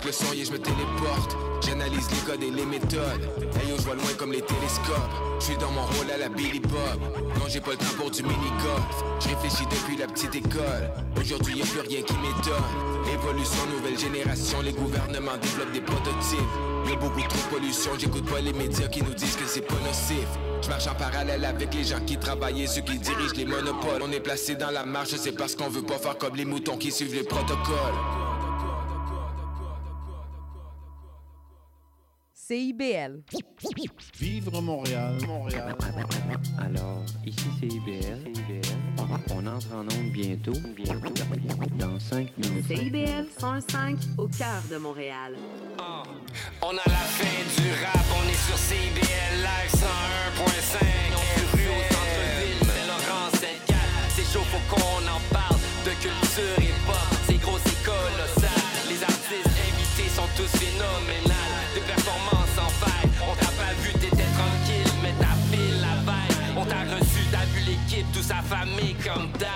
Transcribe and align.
Avec 0.00 0.18
le 0.18 0.26
son, 0.26 0.32
yeah, 0.32 0.44
je 0.46 0.52
me 0.52 0.58
téléporte. 0.58 1.36
J'analyse 1.60 2.08
les 2.10 2.32
codes 2.32 2.42
et 2.42 2.50
les 2.50 2.64
méthodes. 2.64 3.28
Hey 3.56 3.68
je 3.76 3.82
vois 3.82 3.94
loin 3.94 4.12
comme 4.16 4.32
les 4.32 4.40
télescopes. 4.40 5.12
Je 5.38 5.44
suis 5.44 5.56
dans 5.58 5.70
mon 5.72 5.82
rôle 5.82 6.10
à 6.14 6.16
la 6.16 6.30
Billy 6.30 6.58
Bob. 6.58 7.00
Non, 7.36 7.44
j'ai 7.48 7.60
pas 7.60 7.72
le 7.72 7.76
temps 7.76 7.96
pour 7.98 8.10
du 8.10 8.22
mini-golf. 8.22 9.04
Je 9.20 9.28
réfléchis 9.28 9.66
depuis 9.66 9.98
la 9.98 10.06
petite 10.06 10.34
école. 10.34 10.88
Aujourd'hui, 11.20 11.58
y 11.58 11.62
a 11.62 11.66
plus 11.66 11.80
rien 11.80 12.00
qui 12.00 12.14
m'étonne. 12.14 13.12
Évolution, 13.12 13.66
nouvelle 13.76 13.98
génération. 13.98 14.62
Les 14.62 14.72
gouvernements 14.72 15.36
développent 15.36 15.72
des 15.72 15.82
prototypes. 15.82 16.48
Y'a 16.88 16.96
beaucoup 16.96 17.20
trop 17.20 17.38
de 17.38 17.56
pollution. 17.58 17.90
J'écoute 17.98 18.24
pas 18.24 18.40
les 18.40 18.54
médias 18.54 18.88
qui 18.88 19.02
nous 19.02 19.12
disent 19.12 19.36
que 19.36 19.46
c'est 19.46 19.60
pas 19.60 19.74
nocif. 19.84 20.28
Je 20.62 20.68
marche 20.70 20.86
en 20.86 20.94
parallèle 20.94 21.44
avec 21.44 21.74
les 21.74 21.84
gens 21.84 22.00
qui 22.00 22.16
travaillent 22.16 22.62
et 22.62 22.66
ceux 22.66 22.80
qui 22.80 22.98
dirigent 22.98 23.34
les 23.36 23.44
monopoles. 23.44 24.00
On 24.02 24.10
est 24.12 24.20
placé 24.20 24.54
dans 24.54 24.70
la 24.70 24.86
marche, 24.86 25.10
c'est 25.16 25.36
parce 25.36 25.54
qu'on 25.54 25.68
veut 25.68 25.82
pas 25.82 25.98
faire 25.98 26.16
comme 26.16 26.36
les 26.36 26.46
moutons 26.46 26.78
qui 26.78 26.90
suivent 26.90 27.14
les 27.14 27.24
protocoles. 27.24 28.29
CIBL. 32.50 33.22
Vivre 34.18 34.60
Montréal, 34.60 35.18
Montréal. 35.24 35.76
Alors, 36.58 37.04
ici 37.24 37.46
c'est 37.60 37.66
IBL. 37.66 38.32
On 39.30 39.46
entre 39.46 39.72
en 39.72 39.82
onde 39.82 40.10
bientôt. 40.10 40.58
Bientôt. 40.74 41.14
Dans 41.78 42.00
5 42.00 42.36
minutes. 42.38 42.66
CIBL 42.66 43.26
105 43.38 43.96
au 44.18 44.26
cœur 44.26 44.60
de 44.68 44.78
Montréal. 44.78 45.36
On 46.60 46.70
a 46.70 46.86
la 46.86 47.04
fin 47.14 47.62
du 47.62 47.70
rap, 47.84 48.04
on 48.18 48.28
est 48.28 48.42
sur 48.48 48.58
CBL 48.58 49.36
Live 49.36 49.70
101.5. 49.70 50.82
On 51.14 51.56
rue 51.56 51.68
au 51.68 51.82
centre-ville, 51.94 52.62
c'est 52.66 52.86
Laurent 52.88 53.30
74. 53.30 53.78
C'est 54.08 54.26
chaud, 54.32 54.44
faut 54.50 54.74
qu'on 54.74 55.06
en 55.06 55.20
parle 55.32 55.60
de 55.86 55.92
culture 56.02 56.58
et 56.58 56.74
pop. 56.84 56.96
C'est 57.28 57.40
gros, 57.40 57.58
c'est 57.64 57.80
colossal. 57.84 58.58
Les 58.88 59.00
artistes 59.04 59.46
invités 59.46 60.10
sont 60.10 60.26
tous 60.36 60.50
phénoménales. 60.58 61.39
Toute 68.20 68.28
sa 68.28 68.42
famille 68.42 68.94
comme 69.04 69.30
d'hab. 69.38 69.48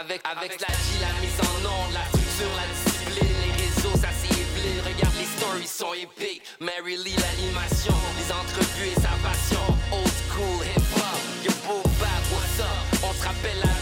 Avec, 0.00 0.20
avec 0.24 0.60
la 0.60 0.68
G, 0.68 1.00
la 1.00 1.12
mise 1.20 1.38
en 1.42 1.58
onde, 1.66 1.92
la 1.92 2.04
structure, 2.06 2.54
la 2.56 2.66
discipline, 2.70 3.36
les 3.44 3.52
réseaux, 3.64 3.96
ça 3.98 4.10
éblé. 4.24 4.80
Regarde 4.86 5.14
les 5.18 5.26
stories 5.26 5.66
sont 5.66 5.94
épiques. 5.94 6.42
Mary 6.60 6.96
Lee, 6.96 7.16
l'animation, 7.18 7.94
les 8.18 8.30
entrevues 8.32 8.92
et 8.92 9.00
sa 9.00 9.14
passion. 9.26 9.64
Old 9.92 10.14
school 10.28 10.66
hip 10.66 10.86
hop, 10.96 11.20
yo 11.44 11.52
beau 11.66 11.82
bap, 12.00 12.22
what's 12.32 12.60
up? 12.60 13.02
On 13.02 13.12
se 13.12 13.24
rappelle 13.26 13.58
la 13.62 13.77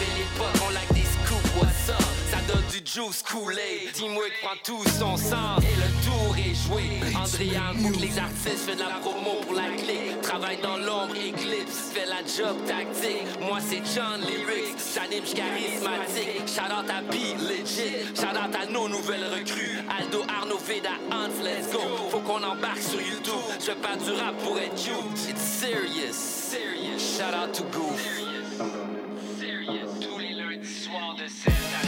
juice 2.87 3.23
coulé, 3.23 3.91
Teamwork 3.92 4.33
prend 4.42 4.56
tout 4.62 4.83
son 4.98 5.17
sens 5.17 5.61
et 5.61 5.75
le 5.75 5.91
tour 6.06 6.37
est 6.39 6.55
joué. 6.55 7.01
Andrea 7.17 7.73
boucle 7.75 8.01
les 8.01 8.17
artistes, 8.19 8.65
fait 8.65 8.77
de 8.77 8.81
la 8.81 9.01
promo 9.01 9.41
pour 9.42 9.55
la 9.55 9.70
clique. 9.77 10.20
Travaille 10.23 10.58
dans 10.63 10.77
l'ombre, 10.77 11.17
éclipse, 11.17 11.91
fait 11.92 12.07
la 12.07 12.23
job 12.23 12.57
tactique. 12.64 13.27
Moi 13.41 13.58
c'est 13.61 13.83
John 13.92 14.20
Lyrics, 14.20 14.79
j'anime, 14.95 15.25
charismatique. 15.25 16.46
Shout 16.46 16.70
out 16.70 16.89
à 16.89 17.02
B, 17.02 17.14
legit. 17.48 18.07
Shout 18.14 18.36
out 18.36 18.55
à 18.55 18.67
nos 18.70 18.89
nouvelles 18.89 19.27
recrues. 19.35 19.80
Aldo, 19.98 20.23
Arnaud, 20.29 20.58
Veda, 20.58 20.95
Hans, 21.11 21.42
let's 21.42 21.73
go. 21.73 21.80
Faut 22.11 22.20
qu'on 22.20 22.42
embarque 22.42 22.83
sur 22.83 23.01
YouTube. 23.01 23.35
Je 23.58 23.64
fais 23.64 23.75
pas 23.75 23.96
du 23.96 24.13
rap 24.13 24.36
pour 24.45 24.58
être 24.58 24.77
cute. 24.77 25.29
It's 25.29 25.42
serious, 25.42 26.14
serious. 26.14 27.01
Shout 27.01 27.35
out 27.35 27.52
to 27.52 27.64
Goof. 27.64 28.01
Serious. 29.41 29.91
Tous 30.01 30.19
les 30.19 30.35
lundis 30.35 30.85
soirs 30.85 31.17
de 31.17 31.27
7 31.27 31.52
à 31.83 31.86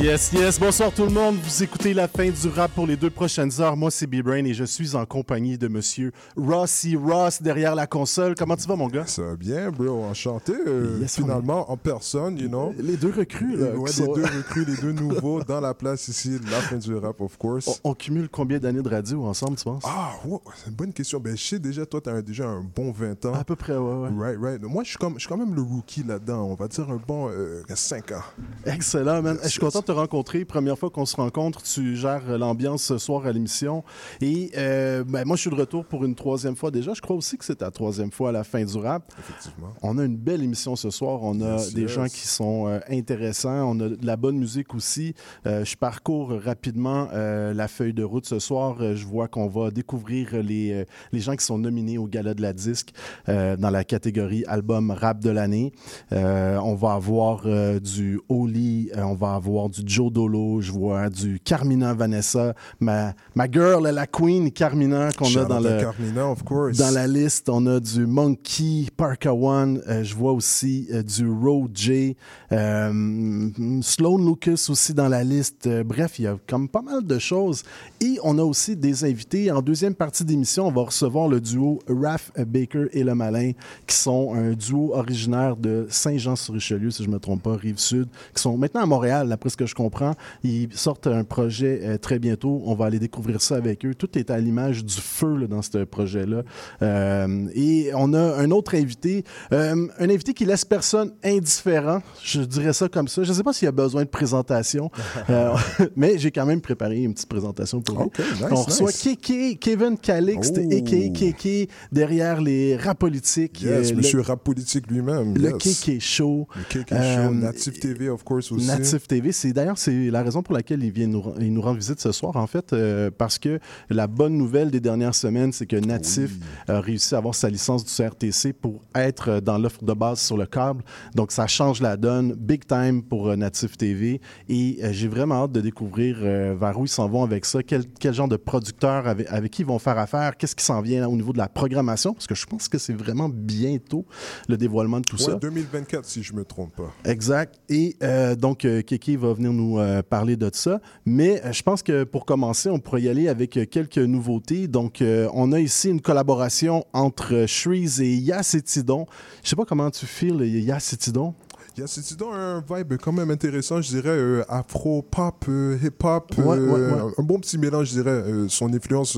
Yes, 0.00 0.32
yes. 0.32 0.58
Bonsoir 0.58 0.90
tout 0.92 1.04
le 1.04 1.10
monde. 1.10 1.36
Vous 1.44 1.62
écoutez 1.62 1.92
la 1.92 2.08
fin 2.08 2.30
du 2.30 2.48
rap 2.48 2.70
pour 2.72 2.86
les 2.86 2.96
deux 2.96 3.10
prochaines 3.10 3.50
heures. 3.60 3.76
Moi, 3.76 3.90
c'est 3.90 4.06
B-Brain 4.06 4.46
et 4.46 4.54
je 4.54 4.64
suis 4.64 4.94
en 4.96 5.04
compagnie 5.04 5.58
de 5.58 5.68
monsieur 5.68 6.12
Rossi 6.38 6.96
Ross 6.96 7.42
derrière 7.42 7.74
la 7.74 7.86
console. 7.86 8.34
Comment 8.34 8.56
tu 8.56 8.66
vas, 8.66 8.76
mon 8.76 8.86
gars? 8.88 9.04
Ça 9.06 9.20
va 9.22 9.36
bien, 9.36 9.70
bro. 9.70 10.04
Enchanté. 10.04 10.54
euh, 10.66 10.96
Yes, 11.02 11.18
on 11.18 11.22
finalement, 11.24 11.70
en 11.70 11.76
personne, 11.76 12.38
you 12.38 12.48
know. 12.48 12.72
Les 12.78 12.96
deux 12.96 13.12
recrues, 13.14 13.56
là. 13.56 13.72
Ouais, 13.76 13.88
les 13.90 13.92
sont- 13.92 14.14
deux 14.14 14.22
recrues, 14.38 14.64
les 14.64 14.76
deux 14.76 14.92
nouveaux 14.92 15.44
dans 15.44 15.60
la 15.60 15.74
place 15.74 16.08
ici, 16.08 16.38
la 16.50 16.60
fin 16.60 16.76
du 16.78 16.94
rap, 16.96 17.20
of 17.20 17.36
course. 17.36 17.68
On, 17.84 17.90
on 17.90 17.94
cumule 17.94 18.30
combien 18.30 18.58
d'années 18.58 18.82
de 18.82 18.88
radio 18.88 19.26
ensemble, 19.26 19.56
tu 19.58 19.64
penses? 19.64 19.82
Ah, 19.86 20.12
wow, 20.24 20.40
c'est 20.56 20.70
une 20.70 20.76
bonne 20.76 20.92
question. 20.94 21.20
Ben, 21.20 21.36
je 21.36 21.44
sais 21.44 21.58
déjà, 21.58 21.84
toi, 21.84 22.00
tu 22.00 22.08
as 22.08 22.22
déjà 22.22 22.46
un 22.48 22.64
bon 22.74 22.90
20 22.90 23.26
ans. 23.26 23.34
À 23.34 23.44
peu 23.44 23.54
près, 23.56 23.76
ouais, 23.76 23.94
ouais. 23.94 24.08
Right, 24.18 24.38
right. 24.40 24.62
Moi, 24.62 24.82
je 24.82 24.88
suis, 24.90 24.98
comme, 24.98 25.14
je 25.16 25.20
suis 25.20 25.28
quand 25.28 25.36
même 25.36 25.54
le 25.54 25.60
rookie 25.62 26.04
là-dedans. 26.04 26.44
On 26.44 26.54
va 26.54 26.68
dire 26.68 26.88
un 26.90 27.00
bon 27.06 27.28
euh, 27.28 27.62
5 27.68 28.12
ans. 28.12 28.22
Excellent, 28.64 29.20
man. 29.20 29.34
Yes, 29.36 29.44
Je 29.44 29.48
suis 29.50 29.60
content 29.60 29.80
de 29.80 29.89
te 29.90 29.94
rencontrer. 29.96 30.44
Première 30.44 30.78
fois 30.78 30.88
qu'on 30.88 31.04
se 31.04 31.16
rencontre, 31.16 31.62
tu 31.62 31.96
gères 31.96 32.38
l'ambiance 32.38 32.84
ce 32.84 32.96
soir 32.96 33.26
à 33.26 33.32
l'émission. 33.32 33.82
Et 34.20 34.52
euh, 34.56 35.02
ben, 35.04 35.24
moi, 35.26 35.34
je 35.34 35.40
suis 35.40 35.50
de 35.50 35.56
retour 35.56 35.84
pour 35.84 36.04
une 36.04 36.14
troisième 36.14 36.54
fois 36.54 36.70
déjà. 36.70 36.94
Je 36.94 37.00
crois 37.00 37.16
aussi 37.16 37.36
que 37.36 37.44
c'est 37.44 37.56
ta 37.56 37.72
troisième 37.72 38.12
fois 38.12 38.28
à 38.28 38.32
la 38.32 38.44
fin 38.44 38.64
du 38.64 38.76
rap. 38.76 39.12
Effectivement. 39.18 39.72
On 39.82 39.98
a 39.98 40.04
une 40.04 40.16
belle 40.16 40.44
émission 40.44 40.76
ce 40.76 40.90
soir. 40.90 41.24
On 41.24 41.40
a 41.40 41.56
des 41.74 41.82
yes. 41.82 41.90
gens 41.90 42.06
qui 42.06 42.26
sont 42.26 42.68
euh, 42.68 42.78
intéressants. 42.88 43.68
On 43.68 43.80
a 43.80 43.88
de 43.88 44.06
la 44.06 44.16
bonne 44.16 44.36
musique 44.36 44.76
aussi. 44.76 45.14
Euh, 45.46 45.64
je 45.64 45.76
parcours 45.76 46.32
rapidement 46.40 47.08
la 47.10 47.68
feuille 47.68 47.94
de 47.94 48.04
route 48.04 48.26
ce 48.26 48.38
soir. 48.38 48.76
Je 48.94 49.04
vois 49.04 49.26
qu'on 49.26 49.48
va 49.48 49.70
découvrir 49.70 50.40
les, 50.40 50.84
les 51.10 51.20
gens 51.20 51.34
qui 51.34 51.44
sont 51.44 51.58
nominés 51.58 51.98
au 51.98 52.06
Gala 52.06 52.34
de 52.34 52.42
la 52.42 52.52
Disque 52.52 52.90
dans 53.26 53.70
la 53.70 53.84
catégorie 53.84 54.44
album 54.46 54.90
rap 54.90 55.20
de 55.20 55.30
l'année. 55.30 55.72
On 56.12 56.74
va 56.74 56.92
avoir 56.92 57.44
du 57.80 58.20
Oli, 58.28 58.90
on 58.96 59.14
va 59.14 59.34
avoir 59.34 59.68
du 59.68 59.79
Joe 59.84 60.12
Dolo, 60.12 60.60
je 60.60 60.72
vois 60.72 61.08
du 61.08 61.40
Carmina 61.42 61.94
Vanessa, 61.94 62.54
ma, 62.80 63.14
ma 63.34 63.50
girl, 63.50 63.88
la 63.88 64.06
queen 64.06 64.50
Carmina 64.50 65.10
qu'on 65.12 65.34
a 65.36 65.44
dans 65.44 65.60
le, 65.60 65.80
Carmina, 65.80 66.28
of 66.28 66.42
course. 66.44 66.76
dans 66.76 66.90
la 66.90 67.06
liste, 67.06 67.48
on 67.48 67.66
a 67.66 67.80
du 67.80 68.06
Monkey, 68.06 68.86
Parka 68.96 69.32
One, 69.32 69.82
euh, 69.88 70.04
je 70.04 70.14
vois 70.14 70.32
aussi 70.32 70.88
euh, 70.92 71.02
du 71.02 71.28
Road 71.28 71.70
J, 71.74 72.16
euh, 72.52 73.50
Sloan 73.82 74.18
Lucas 74.18 74.66
aussi 74.68 74.94
dans 74.94 75.08
la 75.08 75.24
liste. 75.24 75.68
Bref, 75.84 76.18
il 76.18 76.22
y 76.22 76.26
a 76.26 76.36
comme 76.46 76.68
pas 76.68 76.82
mal 76.82 77.04
de 77.04 77.18
choses. 77.18 77.62
Et 78.00 78.18
on 78.22 78.38
a 78.38 78.42
aussi 78.42 78.76
des 78.76 79.04
invités. 79.04 79.50
En 79.50 79.62
deuxième 79.62 79.94
partie 79.94 80.24
d'émission, 80.24 80.66
on 80.66 80.72
va 80.72 80.82
recevoir 80.82 81.28
le 81.28 81.40
duo 81.40 81.80
Raph 81.88 82.32
Baker 82.36 82.86
et 82.92 83.04
Le 83.04 83.14
Malin, 83.14 83.52
qui 83.86 83.96
sont 83.96 84.34
un 84.34 84.52
duo 84.52 84.94
originaire 84.94 85.56
de 85.56 85.86
Saint-Jean-sur-Richelieu, 85.88 86.90
si 86.90 87.04
je 87.04 87.08
ne 87.08 87.14
me 87.14 87.18
trompe 87.18 87.42
pas, 87.42 87.56
Rive-Sud, 87.56 88.08
qui 88.34 88.42
sont 88.42 88.56
maintenant 88.56 88.82
à 88.82 88.86
Montréal, 88.86 89.28
d'après 89.28 89.50
ce 89.50 89.56
que 89.60 89.66
je 89.66 89.74
comprends. 89.74 90.14
Ils 90.42 90.68
sortent 90.72 91.06
un 91.06 91.24
projet 91.24 91.80
euh, 91.82 91.98
très 91.98 92.18
bientôt. 92.18 92.62
On 92.64 92.74
va 92.74 92.86
aller 92.86 92.98
découvrir 92.98 93.42
ça 93.42 93.56
avec 93.56 93.84
eux. 93.84 93.94
Tout 93.94 94.18
est 94.18 94.30
à 94.30 94.38
l'image 94.38 94.84
du 94.84 94.94
feu 95.00 95.36
là, 95.36 95.46
dans 95.46 95.60
ce 95.62 95.84
projet-là. 95.84 96.42
Euh, 96.82 97.46
et 97.54 97.90
on 97.94 98.14
a 98.14 98.36
un 98.38 98.50
autre 98.50 98.74
invité, 98.74 99.24
euh, 99.52 99.86
un 99.98 100.08
invité 100.10 100.32
qui 100.32 100.44
laisse 100.46 100.64
personne 100.64 101.12
indifférent. 101.22 102.00
Je 102.22 102.40
dirais 102.40 102.72
ça 102.72 102.88
comme 102.88 103.08
ça. 103.08 103.22
Je 103.22 103.30
ne 103.30 103.34
sais 103.34 103.42
pas 103.42 103.52
s'il 103.52 103.66
y 103.66 103.68
a 103.68 103.72
besoin 103.72 104.04
de 104.04 104.08
présentation, 104.08 104.90
mais 105.96 106.16
j'ai 106.18 106.30
quand 106.30 106.46
même 106.46 106.60
préparé 106.60 107.02
une 107.02 107.12
petite 107.14 107.28
présentation 107.28 107.80
pour 107.82 107.98
lui. 107.98 108.04
OK, 108.06 108.18
nice, 108.18 108.44
on 108.50 108.54
reçoit 108.62 108.86
nice. 108.88 109.02
Kéké, 109.02 109.56
Kevin 109.56 109.98
Calixte, 109.98 110.58
Oh. 110.58 110.72
a.k.a. 110.72 111.08
Kéké, 111.10 111.68
derrière 111.92 112.40
les 112.40 112.76
rap 112.76 112.98
politiques. 112.98 113.62
Yes, 113.62 113.92
monsieur 113.94 114.20
rap 114.20 114.42
politique 114.42 114.90
lui-même. 114.90 115.34
le, 115.34 115.40
le 115.42 115.50
yes. 115.50 115.80
Kéké 115.80 116.00
Show. 116.00 116.46
Le 116.56 116.62
Kéké 116.68 116.94
Show, 116.94 117.34
Native 117.34 117.78
TV, 117.78 118.08
of 118.08 118.22
course, 118.24 118.50
aussi. 118.52 118.66
Native 118.66 119.06
TV, 119.06 119.32
c'est 119.32 119.49
d'ailleurs 119.52 119.78
c'est 119.78 120.10
la 120.10 120.22
raison 120.22 120.42
pour 120.42 120.54
laquelle 120.54 120.82
il 120.82 120.90
vient 120.90 121.06
nous, 121.06 121.22
il 121.40 121.52
nous 121.52 121.62
rend 121.62 121.74
visite 121.74 122.00
ce 122.00 122.12
soir 122.12 122.36
en 122.36 122.46
fait 122.46 122.72
euh, 122.72 123.10
parce 123.16 123.38
que 123.38 123.58
la 123.88 124.06
bonne 124.06 124.36
nouvelle 124.36 124.70
des 124.70 124.80
dernières 124.80 125.14
semaines 125.14 125.52
c'est 125.52 125.66
que 125.66 125.76
Native 125.76 126.44
a 126.68 126.80
réussi 126.80 127.14
à 127.14 127.18
avoir 127.18 127.34
sa 127.34 127.48
licence 127.48 127.84
du 127.84 127.90
CRTC 127.92 128.52
pour 128.52 128.82
être 128.94 129.30
euh, 129.30 129.40
dans 129.40 129.58
l'offre 129.58 129.84
de 129.84 129.92
base 129.92 130.20
sur 130.20 130.36
le 130.36 130.46
câble. 130.46 130.84
Donc 131.14 131.32
ça 131.32 131.46
change 131.46 131.80
la 131.80 131.96
donne 131.96 132.34
big 132.34 132.66
time 132.66 133.02
pour 133.02 133.28
euh, 133.28 133.36
Native 133.36 133.76
TV 133.76 134.20
et 134.48 134.78
j'ai 134.92 135.08
vraiment 135.08 135.44
hâte 135.44 135.52
de 135.52 135.60
découvrir 135.60 136.18
vers 136.20 136.78
où 136.78 136.84
ils 136.84 136.88
s'en 136.88 137.08
vont 137.08 137.22
avec 137.22 137.44
ça, 137.44 137.62
quel, 137.62 137.84
quel 137.98 138.14
genre 138.14 138.28
de 138.28 138.36
producteurs 138.36 139.06
avec, 139.06 139.30
avec 139.30 139.50
qui 139.52 139.62
ils 139.62 139.66
vont 139.66 139.78
faire 139.78 139.98
affaire, 139.98 140.36
qu'est-ce 140.36 140.56
qui 140.56 140.64
s'en 140.64 140.80
vient 140.80 141.06
au 141.08 141.16
niveau 141.16 141.32
de 141.32 141.38
la 141.38 141.48
programmation? 141.48 142.14
Parce 142.14 142.26
que 142.26 142.34
je 142.34 142.46
pense 142.46 142.68
que 142.68 142.78
c'est 142.78 142.94
vraiment 142.94 143.28
bientôt 143.28 144.06
le 144.48 144.56
dévoilement 144.56 145.00
de 145.00 145.04
tout 145.06 145.16
Ouais, 145.16 145.32
ça. 145.32 145.34
2024, 145.34 146.04
si 146.04 146.22
je 146.22 146.32
me 146.32 146.44
trompe 146.44 146.74
pas. 146.76 146.92
Exact. 147.04 147.56
Et 147.68 147.96
euh, 148.02 148.34
donc, 148.34 148.66
Kiki 148.86 149.16
va 149.16 149.32
venir 149.32 149.39
nous 149.48 149.78
euh, 149.78 150.02
parler 150.02 150.36
de 150.36 150.50
ça. 150.52 150.80
Mais 151.04 151.42
euh, 151.44 151.52
je 151.52 151.62
pense 151.62 151.82
que 151.82 152.04
pour 152.04 152.24
commencer, 152.24 152.68
on 152.70 152.78
pourrait 152.78 153.02
y 153.02 153.08
aller 153.08 153.28
avec 153.28 153.56
euh, 153.56 153.64
quelques 153.64 153.98
nouveautés. 153.98 154.68
Donc, 154.68 155.02
on 155.32 155.52
a 155.52 155.60
ici 155.60 155.88
une 155.88 156.00
collaboration 156.00 156.84
entre 156.92 157.46
Shreeze 157.46 158.00
et 158.00 158.14
Yass 158.14 158.54
et 158.54 158.62
Tidon. 158.62 159.06
Je 159.42 159.48
sais 159.48 159.56
pas 159.56 159.64
comment 159.64 159.90
tu 159.90 160.06
files 160.06 160.42
Yass 160.42 160.92
et 160.92 160.96
Tidon. 160.96 161.34
Yeah, 161.80 161.86
c'est 161.86 162.18
donc 162.18 162.34
un 162.34 162.62
vibe 162.76 162.94
quand 163.02 163.10
même 163.12 163.30
intéressant, 163.30 163.80
je 163.80 163.88
dirais 163.88 164.10
euh, 164.10 164.42
afro, 164.50 165.00
pop, 165.00 165.46
euh, 165.48 165.78
hip 165.82 166.04
hop, 166.04 166.30
Ouais, 166.36 166.58
euh, 166.58 166.66
ouais, 166.66 167.02
ouais. 167.04 167.12
un 167.16 167.22
bon 167.22 167.38
petit 167.38 167.56
mélange, 167.56 167.86
je 167.88 167.92
dirais. 168.02 168.10
Euh, 168.10 168.48
son 168.48 168.70
influence, 168.74 169.14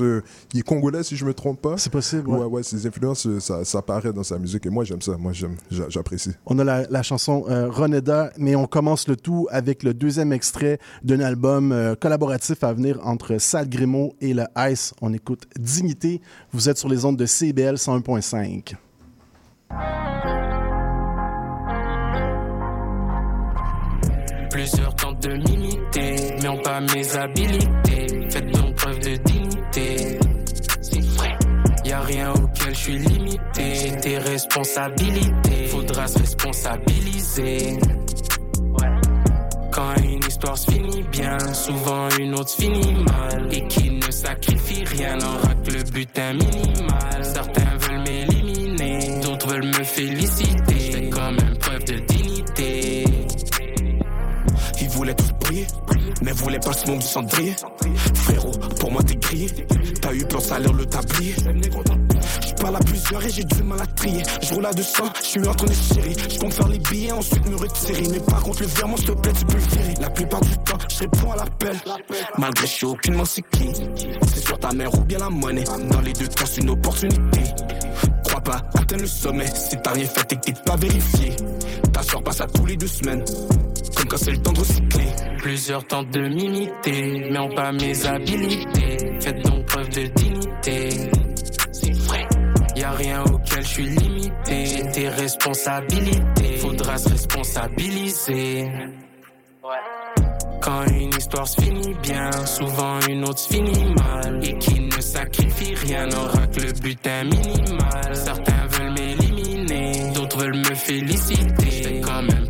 il 0.53 0.59
est 0.59 0.63
congolais 0.63 1.03
si 1.03 1.17
je 1.17 1.25
me 1.25 1.33
trompe 1.33 1.59
pas. 1.61 1.77
C'est 1.77 1.91
possible, 1.91 2.29
Ouais, 2.29 2.45
ouais. 2.45 2.63
ses 2.63 2.87
influences, 2.87 3.27
ça, 3.39 3.65
ça 3.65 3.79
apparaît 3.79 4.13
dans 4.13 4.23
sa 4.23 4.39
musique 4.39 4.65
et 4.65 4.69
moi 4.69 4.85
j'aime 4.85 5.01
ça, 5.01 5.17
moi 5.17 5.33
j'aime, 5.33 5.57
j'a- 5.69 5.89
j'apprécie. 5.89 6.31
On 6.45 6.57
a 6.59 6.63
la, 6.63 6.83
la 6.89 7.03
chanson 7.03 7.41
Roneda, 7.69 8.31
mais 8.37 8.55
on 8.55 8.65
commence 8.65 9.09
le 9.09 9.17
tout 9.17 9.45
avec 9.51 9.83
le 9.83 9.93
deuxième 9.93 10.31
extrait 10.31 10.79
d'un 11.03 11.19
album 11.19 11.75
collaboratif 11.99 12.63
à 12.63 12.71
venir 12.71 12.99
entre 13.03 13.39
Sal 13.39 13.67
Grimaud 13.67 14.13
et 14.21 14.33
le 14.33 14.43
Ice. 14.69 14.93
On 15.01 15.11
écoute 15.11 15.47
Dignité. 15.59 16.21
Vous 16.53 16.69
êtes 16.69 16.77
sur 16.77 16.87
les 16.87 17.03
ondes 17.03 17.17
de 17.17 17.25
CBL 17.25 17.75
101.5. 17.75 18.75
Plusieurs 24.53 24.95
tentent 24.95 25.23
de 25.23 25.33
m'imiter, 25.33 26.35
mais 26.39 26.47
ont 26.47 26.61
pas 26.61 26.79
mes 26.79 27.17
habilités. 27.17 28.29
Faites 28.29 28.51
donc 28.51 28.75
preuve 28.75 28.99
de 28.99 29.15
dignité. 29.15 30.19
C'est 30.79 31.03
vrai. 31.05 31.35
Y 31.83 31.91
a 31.91 32.01
rien 32.01 32.31
auquel 32.33 32.75
je 32.75 32.79
suis 32.79 32.99
limité. 32.99 33.97
Tes 33.99 34.19
responsabilités, 34.19 35.65
faudra 35.69 36.05
se 36.05 36.19
responsabiliser. 36.19 37.79
Quand 39.71 39.95
une 40.03 40.23
histoire 40.27 40.55
se 40.55 40.69
finit 40.69 41.03
bien, 41.11 41.39
souvent 41.55 42.07
une 42.19 42.35
autre 42.35 42.51
finit 42.51 42.93
mal. 43.05 43.47
Et 43.51 43.67
qui 43.67 43.89
ne 43.89 44.11
sacrifie 44.11 44.83
rien 44.85 45.15
n'aura 45.15 45.55
que 45.65 45.71
le 45.71 45.83
butin 45.91 46.33
minimal. 46.33 47.23
Certains 47.23 47.75
veulent 47.79 48.03
m'éliminer, 48.03 49.19
d'autres 49.19 49.47
veulent 49.47 49.65
me 49.65 49.83
féliciter. 49.83 50.72
Mais 56.21 56.31
voulaient 56.31 56.59
pas 56.59 56.71
le 56.71 56.75
smoke 56.75 56.99
du 56.99 57.07
cendrier? 57.07 57.55
Frérot, 58.15 58.51
pour 58.79 58.91
moi 58.91 59.01
t'es 59.03 59.15
grillé. 59.15 59.47
T'as 60.01 60.13
eu 60.13 60.25
plan 60.25 60.39
salaire 60.39 60.73
le 60.73 60.85
tablier. 60.85 61.35
Je 62.45 62.53
parle 62.53 62.75
à 62.75 62.79
plusieurs 62.79 63.25
et 63.25 63.29
j'ai 63.29 63.43
du 63.43 63.63
mal 63.63 63.81
à 63.81 63.85
trier. 63.85 64.23
Je 64.41 64.53
roule 64.53 64.65
à 64.65 64.73
200, 64.73 65.03
je 65.19 65.25
suis 65.25 65.47
en 65.47 65.53
train 65.53 65.67
de 65.67 65.73
chérir. 65.73 66.17
Je 66.29 66.39
compte 66.39 66.53
faire 66.53 66.67
les 66.67 66.79
billets, 66.79 67.11
ensuite 67.11 67.49
me 67.49 67.55
retirer. 67.55 68.03
Mais 68.11 68.19
par 68.19 68.41
contre, 68.41 68.61
le 68.61 68.67
virement, 68.67 68.97
s'il 68.97 69.07
te 69.07 69.11
plaît, 69.13 69.33
tu 69.37 69.45
peux 69.45 69.57
le 69.57 69.59
virer. 69.59 69.93
La 69.99 70.09
plupart 70.09 70.41
du 70.41 70.57
temps, 70.59 70.77
je 70.89 70.99
réponds 70.99 71.31
à 71.31 71.35
l'appel. 71.37 71.75
Malgré 72.37 72.67
je 72.67 72.71
suis 72.71 72.85
aucunement 72.85 73.25
cyclé. 73.25 73.71
C'est 74.27 74.45
sur 74.45 74.59
ta 74.59 74.71
mère 74.71 74.93
ou 74.93 75.01
bien 75.01 75.19
la 75.19 75.29
monnaie. 75.29 75.63
Dans 75.89 76.01
les 76.01 76.13
deux 76.13 76.27
cas, 76.27 76.45
c'est 76.45 76.61
une 76.61 76.69
opportunité. 76.69 77.41
Crois 78.23 78.41
pas 78.41 78.61
atteindre 78.75 79.01
le 79.01 79.07
sommet 79.07 79.47
si 79.53 79.77
t'as 79.81 79.91
rien 79.91 80.05
fait 80.05 80.31
et 80.31 80.35
que 80.35 80.41
t'es 80.41 80.53
pas 80.65 80.75
vérifié. 80.75 81.33
Ta 81.91 82.01
soeur 82.01 82.23
passe 82.23 82.41
à 82.41 82.47
tous 82.47 82.65
les 82.65 82.77
deux 82.77 82.87
semaines. 82.87 83.23
Comme 84.03 84.09
quand 84.09 84.25
c'est 84.25 84.31
le 84.31 84.37
temps 84.37 84.51
de 84.51 84.59
recycler. 84.59 85.07
Plusieurs 85.37 85.85
tentent 85.85 86.11
de 86.11 86.27
m'imiter, 86.27 87.29
mais 87.31 87.39
ont 87.39 87.55
pas 87.55 87.71
mes 87.71 88.05
habilités. 88.05 88.97
Faites 89.21 89.41
donc 89.45 89.65
preuve 89.65 89.87
de 89.89 90.07
dignité. 90.07 90.89
C'est 91.71 91.93
vrai. 91.93 92.27
Y 92.75 92.83
a 92.83 92.91
rien 92.91 93.23
auquel 93.23 93.61
je 93.61 93.67
suis 93.67 93.85
limité. 93.85 94.83
Tes 94.93 95.07
responsabilités, 95.07 96.57
faudra 96.57 96.97
se 96.97 97.09
responsabiliser. 97.09 98.67
Quand 100.61 100.85
une 100.87 101.13
histoire 101.17 101.47
se 101.47 101.61
finit 101.61 101.95
bien, 102.01 102.29
souvent 102.45 102.99
une 103.07 103.23
autre 103.23 103.39
se 103.39 103.53
finit 103.53 103.93
mal. 103.95 104.39
Et 104.43 104.57
qui 104.57 104.81
ne 104.81 105.01
sacrifie 105.01 105.75
rien 105.75 106.07
n'aura 106.07 106.45
que 106.47 106.59
le 106.59 106.73
butin 106.73 107.23
minimal. 107.23 108.13
Certains 108.13 108.67
veulent 108.67 108.93
m'éliminer, 108.99 110.11
d'autres 110.13 110.39
veulent 110.39 110.57
me 110.57 110.75
féliciter. 110.75 112.01
Quand 112.01 112.21
même 112.21 112.42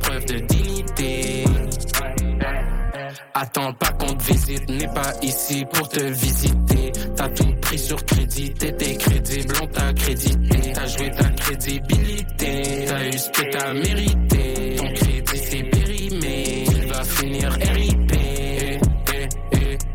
Attends 3.36 3.74
pas 3.74 3.90
qu'on 3.94 4.14
te 4.14 4.24
visite, 4.24 4.70
n'est 4.70 4.94
pas 4.94 5.12
ici 5.24 5.66
pour 5.74 5.90
te 5.90 6.04
visiter. 6.04 6.92
T'as 7.16 7.30
tout 7.30 7.52
pris 7.62 7.80
sur 7.80 8.06
crédit, 8.06 8.54
t'étais 8.54 8.96
crédible, 8.96 9.56
on 9.62 9.68
t'a 9.68 9.92
crédité. 9.94 10.72
T'as 10.74 10.86
joué 10.86 11.10
ta 11.10 11.30
crédibilité, 11.30 12.86
t'as 12.88 13.08
eu 13.08 13.18
ce 13.18 13.30
que 13.32 13.52
t'as 13.52 13.74
mérité. 13.74 14.76
Ton 14.78 14.94
crédit 14.94 15.42
c'est 15.50 15.64
périmé, 15.64 16.64
tu 16.68 16.86
vas 16.88 17.04
finir 17.04 17.52
RIP. 17.54 18.14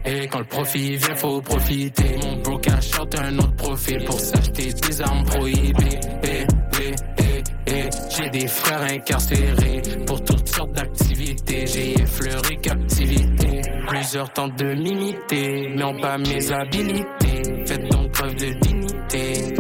Eh, 0.05 0.27
Quand 0.29 0.39
le 0.39 0.45
profit 0.47 0.97
vient, 0.97 1.15
faut 1.15 1.41
profiter. 1.41 2.17
Mon 2.23 2.37
bro 2.43 2.59
cash 2.59 2.91
un 3.21 3.39
autre 3.39 3.57
profil 3.57 4.05
pour 4.05 4.19
s'acheter 4.19 4.73
des 4.73 5.03
armes 5.03 5.25
prohibées. 5.25 6.01
Eh, 6.25 6.47
eh, 6.81 7.43
eh, 7.67 7.89
J'ai 8.17 8.31
des 8.31 8.49
frères 8.49 8.83
incarcérés 8.83 9.83
pour 10.07 10.25
toutes 10.25 10.49
sortes 10.49 10.73
d'activités. 10.73 11.08
J'ai 11.47 11.93
effleuré 12.01 12.57
captivité. 12.57 13.61
Plusieurs 13.87 14.33
tentent 14.33 14.59
de 14.59 14.75
m'imiter, 14.75 15.69
mais 15.77 15.85
ont 15.85 16.01
pas 16.01 16.17
mes 16.17 16.51
habilités. 16.51 17.67
Faites 17.67 17.91
donc 17.91 18.11
preuve 18.13 18.35
de 18.37 18.53
dignité. 18.61 19.55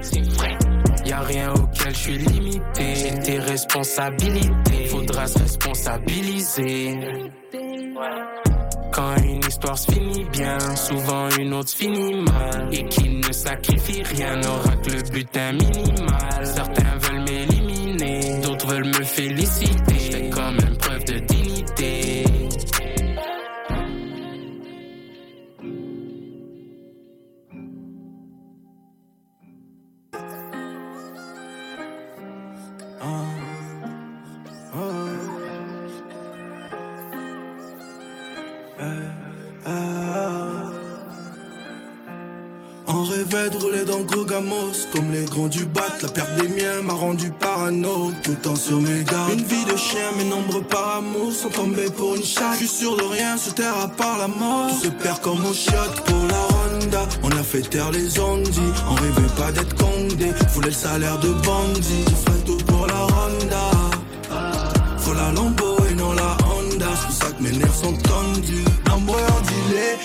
C'est 0.00 0.26
vrai. 0.30 0.56
Y 1.04 1.12
a 1.12 1.20
rien 1.20 1.52
auquel 1.52 1.94
je 1.94 1.98
suis 1.98 2.18
limité. 2.18 3.20
Tes 3.24 3.38
responsabilités, 3.40 4.86
faudra 4.86 5.26
se 5.26 5.38
responsabiliser. 5.38 6.98
Quand 8.92 9.16
une 9.22 9.40
histoire 9.46 9.76
se 9.76 9.92
finit 9.92 10.24
bien, 10.32 10.58
souvent 10.76 11.28
une 11.38 11.52
autre 11.52 11.72
finit 11.74 12.22
mal. 12.22 12.68
Et 12.72 12.84
qui 12.84 13.08
ne 13.10 13.32
sacrifie 13.32 14.02
rien 14.02 14.36
n'aura 14.36 14.76
que 14.76 14.90
le 14.90 15.02
butin 15.10 15.52
minimal. 15.52 16.46
Certains 16.46 16.96
veulent 17.00 17.24
m'éliminer, 17.28 18.40
d'autres 18.42 18.66
veulent 18.66 18.86
me 18.86 19.04
féliciter. 19.04 19.98
C'est 20.10 20.30
quand 20.30 20.52
même 20.52 20.71
Comme 44.92 45.12
les 45.12 45.24
grands 45.24 45.46
du 45.46 45.64
bat 45.64 45.82
La 46.02 46.08
perte 46.08 46.34
des 46.36 46.48
miens 46.48 46.82
m'a 46.82 46.92
rendu 46.92 47.30
parano 47.30 48.10
Tout 48.22 48.32
le 48.32 48.36
temps 48.36 48.56
sur 48.56 48.80
mes 48.80 49.04
Une 49.32 49.44
vie 49.44 49.64
de 49.64 49.76
chien 49.76 50.10
mes 50.16 50.24
nombreux 50.24 50.62
par 50.62 50.96
amour 50.96 51.32
Sont 51.32 51.48
tombés 51.50 51.90
pour 51.96 52.16
une 52.16 52.22
chatte. 52.22 52.54
Je 52.54 52.66
suis 52.66 52.68
sûr 52.68 52.96
de 52.96 53.02
rien 53.02 53.36
sur 53.36 53.54
terre 53.54 53.76
à 53.78 53.88
part 53.88 54.18
la 54.18 54.28
mort. 54.28 54.68
Tout 54.70 54.86
se 54.86 54.88
perd 54.88 55.20
comme 55.20 55.44
au 55.46 55.52
chiottes 55.52 56.00
pour 56.04 56.26
la 56.26 56.84
Honda 56.84 57.08
On 57.22 57.30
a 57.30 57.42
fait 57.42 57.62
taire 57.62 57.90
les 57.92 58.18
ondis 58.18 58.60
On 58.90 58.94
rêvait 58.94 59.34
pas 59.36 59.52
d'être 59.52 59.76
condé 59.76 60.32
Voulait 60.52 60.68
le 60.68 60.72
salaire 60.74 61.18
de 61.18 61.28
bandit 61.28 62.04
Je 62.08 62.30
ferais 62.30 62.44
tout 62.44 62.58
pour 62.66 62.86
la 62.86 63.04
Honda 63.04 63.70
Faut 64.98 65.14
la 65.14 65.30
Lambo 65.32 65.76
et 65.90 65.94
non 65.94 66.12
la 66.12 66.36
Honda. 66.48 66.86
C'est 66.96 67.06
pour 67.06 67.14
ça 67.14 67.32
que 67.32 67.42
mes 67.42 67.52
nerfs 67.52 67.74
sont 67.74 67.96
tendus 67.96 68.64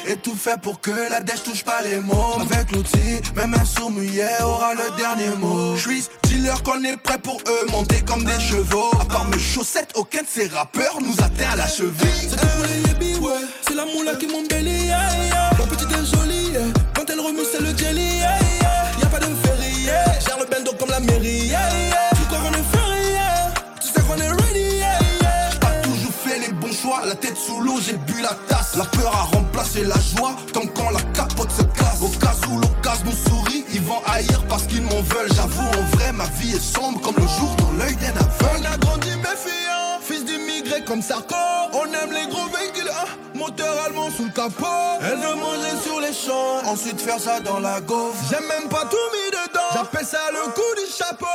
Et 0.09 0.15
tout 0.15 0.35
fait 0.35 0.59
pour 0.61 0.79
que 0.79 0.91
la 1.09 1.19
dèche 1.19 1.43
touche 1.43 1.65
pas 1.65 1.81
les 1.83 1.99
mots 1.99 2.37
Avec 2.39 2.71
l'outil, 2.71 3.21
même 3.35 3.53
un 3.53 3.65
sourd 3.65 3.91
muet 3.91 4.41
aura 4.41 4.73
le 4.73 4.95
dernier 4.95 5.35
mot 5.37 5.75
suis 5.75 6.07
dealer 6.23 6.63
qu'on 6.63 6.81
est 6.83 6.95
prêt 6.95 7.17
pour 7.17 7.41
eux 7.45 7.71
Monter 7.71 8.01
comme 8.05 8.23
des 8.23 8.39
chevaux 8.39 8.89
À 9.01 9.05
part 9.05 9.25
mes 9.25 9.39
chaussettes, 9.39 9.91
aucun 9.95 10.21
de 10.21 10.27
ces 10.27 10.47
rappeurs 10.47 10.97
Nous 11.01 11.13
atteint 11.21 11.51
à 11.51 11.55
la 11.57 11.67
cheville 11.67 12.29
C'est 12.29 12.39
pour 12.39 12.63
les 12.63 12.89
yébis, 12.89 13.19
ouais. 13.19 13.33
C'est 13.67 13.75
la 13.75 13.85
moula 13.85 14.15
qui 14.15 14.27
m'embellit, 14.27 14.85
yeah, 14.85 15.09
yeah. 15.25 15.49
La 15.59 15.65
petite 15.65 15.91
est 15.91 16.17
jolie, 16.17 16.51
yeah. 16.51 16.61
Quand 16.95 17.03
elle 17.09 17.19
remue, 17.19 17.43
c'est 17.51 17.61
le 17.61 17.77
jelly, 17.77 18.17
yeah, 18.17 18.39
yeah. 18.61 18.91
Y'a 19.01 19.07
pas 19.07 19.19
de 19.19 19.25
ferry, 19.25 19.81
yeah. 19.83 20.19
Gère 20.25 20.39
le 20.39 20.45
bendo 20.45 20.71
comme 20.79 20.89
la 20.89 21.01
mairie, 21.01 21.47
yeah, 21.47 21.59
yeah. 21.89 22.09
Tu 22.15 22.21
crois 22.27 22.39
qu'on 22.39 22.53
est 22.53 22.77
ferry, 22.77 23.11
yeah. 23.11 23.53
Tu 23.81 23.87
sais 23.87 24.01
qu'on 24.01 24.15
est 24.15 24.29
ready, 24.29 24.77
yeah, 24.77 24.99
yeah. 25.21 25.49
J'ai 25.51 25.59
pas 25.59 25.81
toujours 25.83 26.13
fait 26.23 26.39
les 26.39 26.53
bons 26.53 26.71
choix, 26.71 27.01
la 27.05 27.15
tête 27.15 27.35
sous 27.37 27.59
l'eau, 27.59 27.79
j'ai 27.85 27.97
bu 27.97 28.21
la 28.21 28.33
tasse. 28.47 28.56
La 28.77 28.85
peur 28.85 29.11
a 29.11 29.35
remplacé 29.35 29.83
la 29.83 29.95
joie, 29.95 30.35
comme 30.53 30.69
quand 30.69 30.91
la 30.91 31.01
capote 31.11 31.49
se 31.49 31.63
casse. 31.63 31.99
Au 31.99 32.09
cas 32.09 32.35
où 32.47 32.59
l'occasion 32.59 33.05
nous 33.05 33.11
sourit, 33.11 33.65
ils 33.73 33.81
vont 33.81 33.99
haïr 34.05 34.43
parce 34.47 34.67
qu'ils 34.67 34.83
m'en 34.83 35.01
veulent. 35.01 35.33
J'avoue, 35.33 35.67
en 35.67 35.97
vrai, 35.97 36.11
ma 36.13 36.25
vie 36.25 36.53
est 36.53 36.59
sombre 36.59 37.01
comme 37.01 37.15
le 37.15 37.27
jour 37.27 37.55
dans 37.57 37.71
l'œil 37.71 37.95
d'un 37.95 38.13
aveugle. 38.19 38.67
On 38.69 38.73
a 38.73 38.77
grandi 38.77 39.09
méfiant, 39.17 39.99
fils 39.99 40.23
d'immigrés 40.25 40.83
comme 40.85 41.01
Sarko. 41.01 41.35
On 41.73 41.85
aime 41.85 42.11
les 42.13 42.27
gros 42.27 42.45
véhicules, 42.55 42.91
hein. 42.91 43.07
moteur 43.33 43.83
allemand 43.83 44.11
sous 44.15 44.25
le 44.25 44.31
capot. 44.31 45.01
Elle 45.01 45.17
veut 45.17 45.35
manger 45.35 45.73
sur 45.83 45.99
les 45.99 46.13
champs, 46.13 46.71
Ensuite, 46.71 47.01
faire 47.01 47.19
ça 47.19 47.39
dans 47.39 47.59
la 47.59 47.81
gaufre. 47.81 48.23
J'aime 48.29 48.45
même 48.47 48.69
pas 48.69 48.85
tout 48.85 49.07
mis 49.11 49.31
dedans. 49.31 49.73
J'appelle 49.73 50.05
ça 50.05 50.29
le 50.31 50.51
coup 50.53 50.75
du 50.75 50.93
chapeau. 50.95 51.25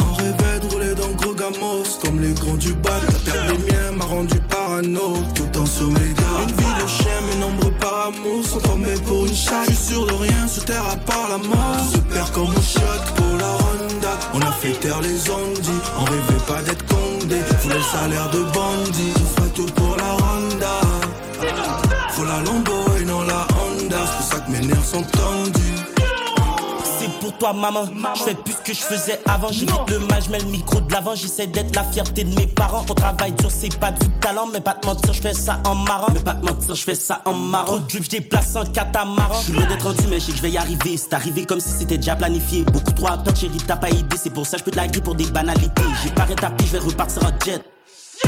On 0.00 0.14
rêvait 0.14 0.58
de 0.60 0.72
rouler 0.72 0.94
dans 0.94 1.10
gros 1.10 1.34
gamos 1.34 1.84
Comme 2.02 2.20
les 2.20 2.32
grands 2.32 2.54
du 2.54 2.72
bac 2.74 3.02
La 3.06 3.32
perte 3.32 3.46
des 3.46 3.72
miens 3.72 3.92
m'a 3.96 4.04
rendu 4.04 4.38
parano 4.40 5.16
Tout 5.34 5.44
gars 5.52 5.64
Une 6.42 6.63
de 6.84 6.88
chien 6.88 7.20
mes 7.28 7.36
nombreux 7.40 7.72
par 7.72 8.08
amour 8.08 8.44
Sont 8.44 8.60
tombés 8.60 8.98
pour 9.06 9.26
une 9.26 9.34
chatte 9.34 9.68
Je 9.68 9.74
suis 9.74 9.94
sûr 9.94 10.06
de 10.06 10.12
rien 10.14 10.46
sur 10.46 10.64
terre 10.64 10.84
à 10.90 10.96
part 10.96 11.28
la 11.30 11.38
mort 11.38 11.84
se 11.92 11.98
perd 11.98 12.30
comme 12.32 12.50
au 12.50 12.62
shot 12.62 13.04
pour 13.16 13.36
la 13.38 13.52
Honda 13.64 14.18
On 14.34 14.40
a 14.40 14.52
fait 14.52 14.72
taire 14.72 15.00
les 15.00 15.30
ondis 15.30 15.80
On 15.98 16.04
rêvait 16.04 16.44
pas 16.46 16.62
d'être 16.62 16.84
condé. 16.86 17.36
Voulais 17.62 17.76
le 17.76 17.82
salaire 17.82 18.30
de 18.30 18.40
bandit, 18.52 19.12
je 19.16 19.24
ferai 19.34 19.48
tout 19.50 19.72
pour 19.74 19.96
la 19.96 20.12
Honda. 20.14 20.80
Faut 22.10 22.24
la 22.24 22.40
Lambo 22.40 22.72
et 23.00 23.04
non 23.04 23.22
la 23.22 23.46
Honda, 23.58 23.98
c'est 24.06 24.16
pour 24.16 24.26
ça 24.26 24.40
que 24.40 24.50
mes 24.50 24.60
nerfs 24.60 24.84
sont 24.84 25.02
tendus. 25.02 25.73
Pour 27.24 27.38
toi 27.38 27.54
maman, 27.54 27.86
je 28.16 28.22
fais 28.22 28.34
plus 28.34 28.52
ce 28.52 28.58
que 28.58 28.74
je 28.74 28.82
faisais 28.82 29.18
avant. 29.24 29.48
J'évite 29.50 29.88
le 29.88 29.98
mal, 30.00 30.22
je 30.22 30.30
mets 30.30 30.40
le 30.40 30.44
micro 30.44 30.78
de 30.78 30.92
l'avant. 30.92 31.14
J'essaie 31.14 31.46
d'être 31.46 31.74
la 31.74 31.82
fierté 31.82 32.22
de 32.22 32.38
mes 32.38 32.46
parents. 32.46 32.84
On 32.86 32.92
travaille 32.92 33.32
dur, 33.32 33.50
c'est 33.50 33.74
pas 33.78 33.92
du 33.92 34.06
talent. 34.20 34.46
Mais 34.52 34.60
pas 34.60 34.74
te 34.74 34.86
mentir, 34.86 35.14
je 35.14 35.22
fais 35.22 35.32
ça 35.32 35.58
en 35.64 35.74
marrant. 35.74 36.08
Mais 36.12 36.20
pas 36.20 36.34
te 36.34 36.44
mentir, 36.44 36.74
je 36.74 36.84
fais 36.84 36.94
ça 36.94 37.22
en 37.24 37.32
marrant. 37.32 37.78
Trop 37.78 37.98
de 37.98 38.04
je 38.04 38.10
déplace 38.10 38.54
en 38.56 38.66
catamaran. 38.66 39.40
Je 39.40 39.44
suis 39.44 39.52
loin 39.54 39.64
d'être 39.64 39.86
rendu 39.86 40.04
mais 40.10 40.20
je 40.20 40.26
sais 40.26 40.32
que 40.32 40.36
je 40.36 40.42
vais 40.42 40.50
y 40.50 40.58
arriver. 40.58 40.98
C'est 40.98 41.14
arrivé 41.14 41.46
comme 41.46 41.60
si 41.60 41.70
c'était 41.70 41.96
déjà 41.96 42.14
planifié. 42.14 42.64
Beaucoup 42.64 42.92
trop 42.92 43.06
à 43.06 43.18
chérie, 43.34 43.56
t'as 43.66 43.76
pas 43.76 43.88
idée. 43.88 44.18
C'est 44.22 44.28
pour 44.28 44.44
ça 44.44 44.58
que 44.58 44.60
je 44.60 44.64
peux 44.64 44.70
te 44.72 44.76
la 44.76 44.86
pour 45.00 45.14
des 45.14 45.24
banalités. 45.24 45.82
J'ai 46.02 46.10
pas 46.10 46.24
rétabli, 46.24 46.66
je 46.66 46.72
vais 46.72 46.78
repartir 46.80 47.22
en 47.22 47.30
jet. 47.42 47.58
je 47.58 47.73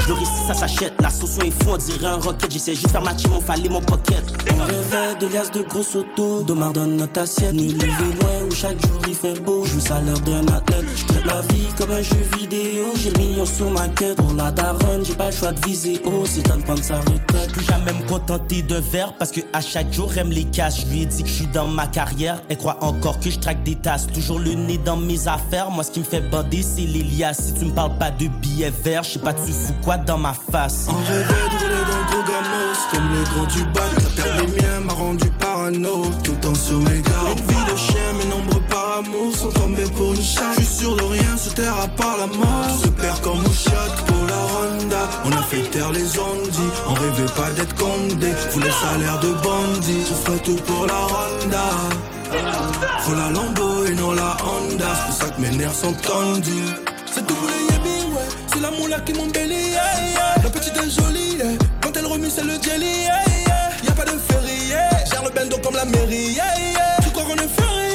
le 0.09 0.15
risque, 0.15 0.33
ça 0.47 0.55
s'achète. 0.55 0.93
La 1.01 1.11
sauce 1.11 1.39
est 1.39 1.51
fou, 1.51 1.71
on 1.71 1.77
dirait 1.77 2.07
un 2.07 2.17
rocket. 2.17 2.51
J'essaie 2.51 2.75
juste 2.75 2.91
faire 2.91 3.03
matcher 3.03 3.29
mon 3.29 3.41
fallait 3.41 3.69
mon 3.69 3.81
pocket. 3.81 4.23
On 4.55 4.65
rêvait 4.65 5.17
de 5.21 5.27
liasses 5.33 5.51
de 5.51 5.63
grosses 5.63 5.95
autos. 5.95 6.43
Domar 6.43 6.73
donne 6.73 6.97
notre 6.97 7.21
assiette. 7.21 7.55
Nous 7.55 7.73
lever 7.73 7.87
loin 8.21 8.49
où 8.49 8.55
chaque 8.55 8.81
jour 8.87 9.01
il 9.09 9.15
fait 9.15 9.39
beau. 9.41 9.65
Je 9.65 9.73
veux 9.73 10.05
l'air 10.05 10.21
d'un 10.21 10.47
athlète. 10.53 10.85
Je 10.97 11.05
traite 11.07 11.25
la 11.25 11.41
vie 11.43 11.67
comme 11.77 11.91
un 11.91 12.03
jeu 12.03 12.17
vidéo. 12.39 12.87
J'ai 12.97 13.11
le 13.11 13.19
million 13.19 13.47
sur 13.47 13.71
ma 13.71 13.89
quête. 13.89 14.17
Pour 14.17 14.33
la 14.35 14.51
daronne, 14.51 15.05
j'ai 15.05 15.15
pas 15.15 15.31
le 15.31 15.37
choix 15.37 15.53
de 15.53 15.67
viser 15.67 16.01
haut. 16.05 16.25
C'est 16.25 16.43
temps 16.43 16.57
de 16.57 16.63
prendre 16.63 16.83
sa 16.83 16.99
retraite. 16.99 17.53
Plus 17.53 17.65
jamais 17.65 17.93
me 17.93 18.09
contenter 18.09 18.63
d'un 18.63 18.81
verre. 18.81 19.13
Parce 19.19 19.31
que 19.31 19.41
à 19.53 19.61
chaque 19.61 19.93
jour, 19.93 20.11
elle 20.17 20.29
me 20.29 20.35
les 20.35 20.45
casse. 20.45 20.81
Je 20.81 20.87
lui 20.87 21.03
ai 21.03 21.07
dit 21.07 21.23
que 21.23 21.29
je 21.29 21.35
suis 21.35 21.47
dans 21.49 21.69
ma 21.69 21.87
carrière. 21.87 22.43
Elle 22.49 22.59
croit 22.59 22.79
encore 22.83 23.19
que 23.21 23.31
je 23.31 23.39
traque 23.39 23.63
des 23.63 23.77
tasses. 23.77 24.07
Toujours 24.07 24.39
le 24.39 24.53
nez 24.53 24.79
dans 24.79 24.97
mes 24.97 25.29
affaires. 25.29 25.71
Moi, 25.71 25.85
ce 25.85 25.91
qui 25.91 26.01
me 26.01 26.05
fait 26.05 26.21
bander, 26.21 26.63
c'est 26.63 26.83
les 26.83 27.03
liasses. 27.03 27.47
Si 27.47 27.55
tu 27.55 27.65
me 27.67 27.73
parles 27.73 27.97
pas 27.99 28.11
de 28.11 28.29
billets 28.29 28.73
verts, 28.85 29.03
je 29.03 29.11
sais 29.11 29.19
pas, 29.19 29.33
tu 29.33 29.53
fous 29.53 29.76
quoi 29.83 29.97
dans 29.97 30.19
ma 30.19 30.35
face? 30.51 30.87
On 30.89 30.95
rêvait 30.95 31.25
de 31.25 31.65
rouler 31.65 31.83
dans 31.89 31.99
le 31.99 32.05
gros 32.11 32.27
Comme 32.91 33.09
les 33.13 33.25
grands 33.25 33.47
du 33.47 33.65
bac 33.73 33.91
La 33.97 34.23
terre 34.23 34.37
des 34.37 34.61
miens 34.61 34.81
m'a 34.85 34.93
rendu 34.93 35.31
parano 35.39 36.05
Tout 36.23 36.47
en 36.47 36.55
sur 36.55 36.79
mes 36.79 36.97
vie 36.97 37.73
de 37.73 37.77
chien, 37.77 38.13
mes 38.19 38.27
nombres 38.27 38.61
par 38.69 38.99
amour 38.99 39.35
Sont 39.35 39.51
tombés 39.51 39.91
pour 39.97 40.15
une 40.15 40.23
chatte. 40.23 40.59
Je 40.59 40.65
suis 40.65 40.75
sûr 40.75 40.97
de 40.97 41.03
rien 41.03 41.37
se 41.37 41.51
taire 41.51 41.75
à 41.81 41.89
part 41.89 42.17
la 42.19 42.27
mort. 42.27 42.81
Se 42.83 42.89
perd 42.89 43.21
comme 43.21 43.41
au 43.41 43.53
shot 43.53 43.95
pour 44.07 44.27
la 44.27 44.41
Honda 44.57 45.09
On 45.25 45.33
a 45.33 45.43
fait 45.43 45.63
taire 45.71 45.93
les 45.93 46.19
ondis 46.19 46.71
On 46.89 46.95
rêvait 46.95 47.33
pas 47.35 47.51
d'être 47.57 47.75
condé. 47.75 48.33
Voulait 48.53 48.71
salaire 48.71 49.21
de 49.21 49.33
bandit. 49.43 50.05
Je 50.09 50.15
ferai 50.15 50.39
tout 50.39 50.63
pour 50.67 50.87
la 50.87 51.01
Honda 51.05 51.67
Faut 53.01 53.15
la 53.15 53.31
Lambo 53.31 53.85
et 53.87 53.95
non 53.95 54.13
la 54.13 54.37
Honda. 54.45 54.87
C'est 54.95 55.07
pour 55.07 55.15
ça 55.15 55.29
que 55.31 55.41
mes 55.41 55.51
nerfs 55.51 55.75
sont 55.75 55.93
tendus 55.93 56.96
la 58.71 58.79
moula 58.79 58.99
qui 59.01 59.13
m'embellit, 59.13 59.71
yeah, 59.71 59.83
yeah. 60.15 60.43
La 60.43 60.51
petite 60.51 60.77
est 60.77 60.91
jolie, 60.91 61.37
yeah. 61.39 61.47
Quand 61.81 61.97
elle 61.97 62.07
remue 62.07 62.29
c'est 62.29 62.45
le 62.45 62.55
jelly. 62.63 63.07
Y'a 63.85 63.93
pas 63.93 64.05
de 64.05 64.19
ferry. 64.29 64.71
Gère 65.11 65.23
le 65.25 65.31
bendo 65.31 65.57
comme 65.59 65.77
la 65.77 65.85
mairie. 65.85 66.39
Tu 67.03 67.11
crois 67.11 67.25
qu'on 67.25 67.37
est 67.37 67.53
ferry, 67.59 67.86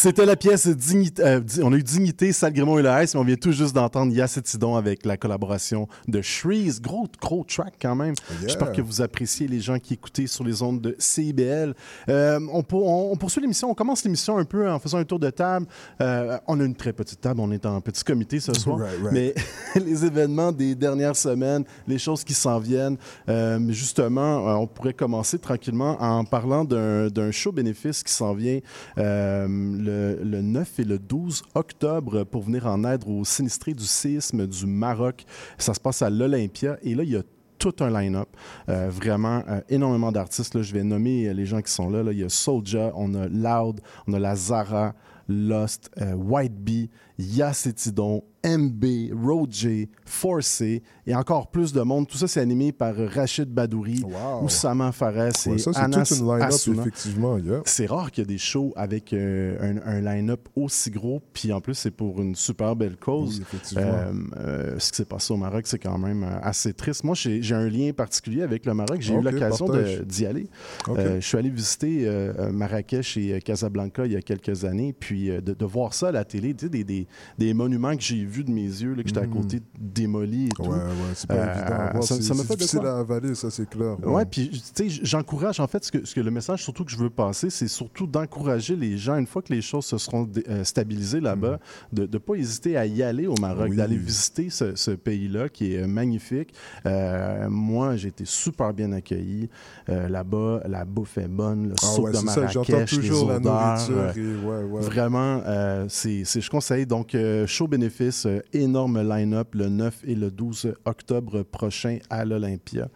C'était 0.00 0.26
la 0.26 0.36
pièce 0.36 0.68
Dignité. 0.68 1.24
euh, 1.24 1.40
on 1.60 1.72
a 1.72 1.76
eu 1.76 1.82
Dignité, 1.82 2.30
Sal 2.32 2.52
Grémont 2.52 2.78
et 2.78 2.82
le 2.82 3.02
Ice, 3.02 3.14
mais 3.14 3.20
on 3.20 3.24
vient 3.24 3.34
tout 3.34 3.50
juste 3.50 3.74
d'entendre 3.74 4.12
Yacetidon 4.12 4.76
avec 4.76 5.04
la 5.04 5.16
collaboration 5.16 5.88
de 6.06 6.22
Shreeze. 6.22 6.80
Gros, 6.80 7.08
gros 7.20 7.42
track 7.42 7.74
quand 7.82 7.96
même. 7.96 8.14
J'espère 8.42 8.70
que 8.70 8.80
vous 8.80 9.02
appréciez 9.02 9.48
les 9.48 9.58
gens 9.58 9.80
qui 9.80 9.94
écoutaient 9.94 10.28
sur 10.28 10.44
les 10.44 10.62
ondes 10.62 10.80
de 10.80 10.94
CIBL. 11.00 11.74
Euh, 12.08 12.38
on, 12.52 12.62
pour- 12.62 12.86
on- 12.86 13.10
on 13.10 13.16
poursuit 13.16 13.40
l'émission. 13.40 13.70
On 13.70 13.74
commence 13.74 14.04
l'émission 14.04 14.38
un 14.38 14.44
peu 14.44 14.70
en 14.70 14.78
faisant 14.78 14.98
un 14.98 15.04
tour 15.04 15.18
de 15.18 15.30
table. 15.30 15.66
Euh, 16.00 16.38
on 16.46 16.60
a 16.60 16.64
une 16.64 16.76
très 16.76 16.92
petite 16.92 17.20
table. 17.20 17.40
On 17.40 17.50
est 17.50 17.66
en 17.66 17.80
petit 17.80 18.04
comité 18.04 18.38
ce 18.38 18.54
soir. 18.54 18.78
Right, 18.78 19.00
right. 19.02 19.12
Mais 19.12 19.34
les 19.84 20.04
événements 20.04 20.52
des 20.52 20.76
dernières 20.76 21.16
semaines, 21.16 21.64
les 21.88 21.98
choses 21.98 22.22
qui 22.22 22.34
s'en 22.34 22.60
viennent, 22.60 22.98
euh, 23.28 23.58
justement, 23.70 24.48
euh, 24.48 24.54
on 24.54 24.68
pourrait 24.68 24.94
commencer 24.94 25.40
tranquillement 25.40 26.00
en 26.00 26.22
parlant 26.24 26.62
d'un 26.64 27.08
d'un 27.08 27.32
show 27.32 27.50
bénéfice 27.50 28.04
qui 28.04 28.12
s'en 28.12 28.32
vient 28.32 28.60
euh, 28.98 29.48
le, 29.88 30.18
le 30.22 30.42
9 30.42 30.80
et 30.80 30.84
le 30.84 30.98
12 30.98 31.42
octobre 31.54 32.24
pour 32.24 32.42
venir 32.42 32.66
en 32.66 32.84
aide 32.84 33.04
aux 33.06 33.24
sinistrés 33.24 33.74
du 33.74 33.84
séisme 33.84 34.46
du 34.46 34.66
Maroc. 34.66 35.24
Ça 35.56 35.74
se 35.74 35.80
passe 35.80 36.02
à 36.02 36.10
l'Olympia 36.10 36.78
et 36.82 36.94
là, 36.94 37.02
il 37.02 37.10
y 37.10 37.16
a 37.16 37.22
tout 37.58 37.74
un 37.80 37.90
line-up. 37.90 38.28
Euh, 38.68 38.88
vraiment, 38.90 39.42
euh, 39.48 39.60
énormément 39.68 40.12
d'artistes. 40.12 40.62
Je 40.62 40.72
vais 40.72 40.84
nommer 40.84 41.26
euh, 41.26 41.32
les 41.32 41.46
gens 41.46 41.60
qui 41.60 41.72
sont 41.72 41.90
là. 41.90 42.02
là. 42.02 42.12
Il 42.12 42.18
y 42.18 42.24
a 42.24 42.28
Soulja, 42.28 42.92
on 42.94 43.14
a 43.14 43.26
Loud, 43.26 43.80
on 44.06 44.12
a 44.12 44.18
la 44.18 44.36
Zara, 44.36 44.94
Lost, 45.28 45.90
euh, 46.00 46.14
White 46.14 46.54
Bee, 46.54 46.88
Yacetidon, 47.18 48.24
MB, 48.44 49.12
Roger, 49.12 49.90
Forcé 50.04 50.82
et 51.10 51.14
encore 51.14 51.50
plus 51.50 51.72
de 51.72 51.80
monde. 51.80 52.06
Tout 52.06 52.16
ça, 52.18 52.28
c'est 52.28 52.40
animé 52.40 52.70
par 52.72 52.94
Rachid 52.96 53.48
Badouri, 53.48 54.02
Wow. 54.04 54.44
Oussama 54.44 54.92
Fares 54.92 55.16
et 55.46 55.50
Ouais, 55.50 55.58
ça, 55.58 55.72
c'est 55.72 55.78
Anas 55.80 56.04
toute 56.04 56.18
une 56.18 56.26
line-up, 56.26 56.42
Assouna. 56.42 56.82
effectivement. 56.82 57.38
yeah. 57.38 57.60
C'est 57.64 57.86
rare 57.86 58.10
qu'il 58.10 58.22
y 58.22 58.24
ait 58.24 58.28
des 58.34 58.38
shows 58.38 58.72
avec 58.76 59.12
euh, 59.12 59.56
un, 59.84 59.96
un 59.96 60.00
line-up 60.00 60.48
aussi 60.54 60.90
gros, 60.90 61.20
puis 61.32 61.52
en 61.52 61.60
plus, 61.60 61.74
c'est 61.74 61.90
pour 61.90 62.20
une 62.20 62.34
super 62.34 62.76
belle 62.76 62.96
cause. 62.96 63.42
Oui. 63.52 63.58
Euh, 63.78 64.12
euh, 64.36 64.74
ce 64.78 64.90
qui 64.90 64.96
s'est 64.98 65.04
passé 65.04 65.32
au 65.32 65.36
Maroc, 65.36 65.66
c'est 65.66 65.78
quand 65.78 65.98
même 65.98 66.24
assez 66.42 66.72
triste. 66.74 67.04
Moi, 67.04 67.14
j'ai 67.16 67.54
un 67.54 67.68
lien 67.68 67.92
particulier 67.92 68.42
avec 68.42 68.66
le 68.66 68.74
Maroc. 68.74 68.98
J'ai 69.00 69.14
eu 69.14 69.20
l'occasion 69.22 69.66
d'y 70.06 70.26
aller. 70.26 70.48
Je 70.86 71.20
suis 71.20 71.36
allé 71.38 71.50
visiter 71.50 72.08
Marrakech 72.52 73.16
et 73.16 73.40
Casablanca 73.40 74.04
il 74.06 74.12
y 74.12 74.16
a 74.16 74.22
quelques 74.22 74.64
années, 74.64 74.92
puis 74.92 75.28
de, 75.28 75.40
de 75.54 75.64
voir 75.64 75.94
ça 75.94 76.08
à 76.08 76.12
la 76.12 76.24
télé, 76.24 76.52
des, 76.54 76.84
des, 76.84 77.06
des 77.38 77.54
monuments 77.54 77.96
que 77.96 78.02
j'ai 78.02 78.24
vus 78.24 78.44
de 78.44 78.50
mes 78.50 78.62
yeux, 78.62 78.94
là, 78.94 79.02
que 79.02 79.08
j'étais 79.08 79.20
à 79.20 79.26
côté 79.26 79.60
démolis 79.78 80.46
et 80.46 80.48
tout. 80.50 80.62
Ouais, 80.62 80.78
ouais, 80.98 81.12
c'est 81.14 81.26
pas 81.28 81.34
Euh, 81.34 81.54
évident 81.54 81.76
voir. 81.92 82.02
ça- 82.02 82.14
C'est 82.16 82.22
ça 82.22 82.34
m'a 82.34 82.42
fait 82.44 82.56
difficile 82.56 82.86
à 82.86 82.98
avaler, 82.98 83.34
ça, 83.34 83.50
c'est 83.50 83.68
clair. 83.68 83.96
Ouais, 84.06 84.24
puis 84.24 84.50
tu 84.74 84.90
sais, 84.90 85.00
j'encourage 85.04 85.60
en 85.60 85.66
fait 85.66 85.84
ce 85.84 85.92
que, 85.92 86.04
ce 86.04 86.14
que 86.14 86.20
le 86.20 86.30
message 86.30 86.62
surtout 86.62 86.84
que 86.84 86.90
je 86.90 86.96
veux 86.96 87.10
passer, 87.10 87.50
c'est 87.50 87.68
surtout 87.68 88.06
d'encourager 88.06 88.76
les 88.76 88.96
gens 88.98 89.16
une 89.16 89.26
fois 89.26 89.42
que 89.42 89.52
les 89.52 89.62
choses 89.62 89.84
se 89.86 89.98
seront 89.98 90.28
euh, 90.48 90.64
stabilisées 90.64 91.20
là-bas, 91.20 91.58
de 91.92 92.02
ne 92.10 92.18
pas 92.18 92.34
hésiter 92.34 92.76
à 92.76 92.86
y 92.86 93.02
aller 93.02 93.26
au 93.26 93.34
Maroc, 93.40 93.66
Mm. 93.66 93.70
Oui. 93.70 93.76
d'aller 93.76 93.96
visiter 93.96 94.50
ce, 94.50 94.74
ce 94.76 94.90
pays-là 94.92 95.48
qui 95.48 95.74
est 95.74 95.82
euh, 95.82 95.86
magnifique. 95.86 96.52
Euh, 96.86 97.48
moi, 97.48 97.96
j'ai 97.96 98.08
été 98.08 98.24
super 98.24 98.72
bien 98.72 98.92
accueilli 98.92 99.48
euh, 99.88 100.08
là-bas. 100.08 100.62
La 100.68 100.84
bouffe 100.84 101.18
est 101.18 101.28
bonne, 101.28 101.68
le 101.68 101.74
Ah 101.82 101.86
soupe 101.86 102.04
ouais, 102.06 102.10
de 102.12 102.16
ça, 102.16 102.22
Marrakech, 102.40 102.92
les 102.92 102.98
toujours 102.98 103.28
la 103.28 103.36
odeurs. 103.36 103.52
nourriture 103.88 103.96
euh, 103.98 104.12
et 104.14 104.46
ouais, 104.46 104.70
ouais. 104.72 104.80
Vraiment, 104.82 105.42
euh, 105.46 105.86
c'est, 105.88 106.24
je 106.24 106.50
conseille. 106.50 106.86
Donc, 106.86 107.16
show 107.46 107.66
bénéfice, 107.66 108.26
énorme 108.52 109.00
line-up 109.02 109.54
le 109.54 109.68
9 109.68 110.00
et 110.04 110.14
le 110.14 110.30
12 110.30 110.72
octobre 110.88 111.42
prochain 111.42 111.98
à 112.10 112.24
l'Olympia. 112.24 112.88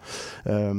Euh, 0.46 0.74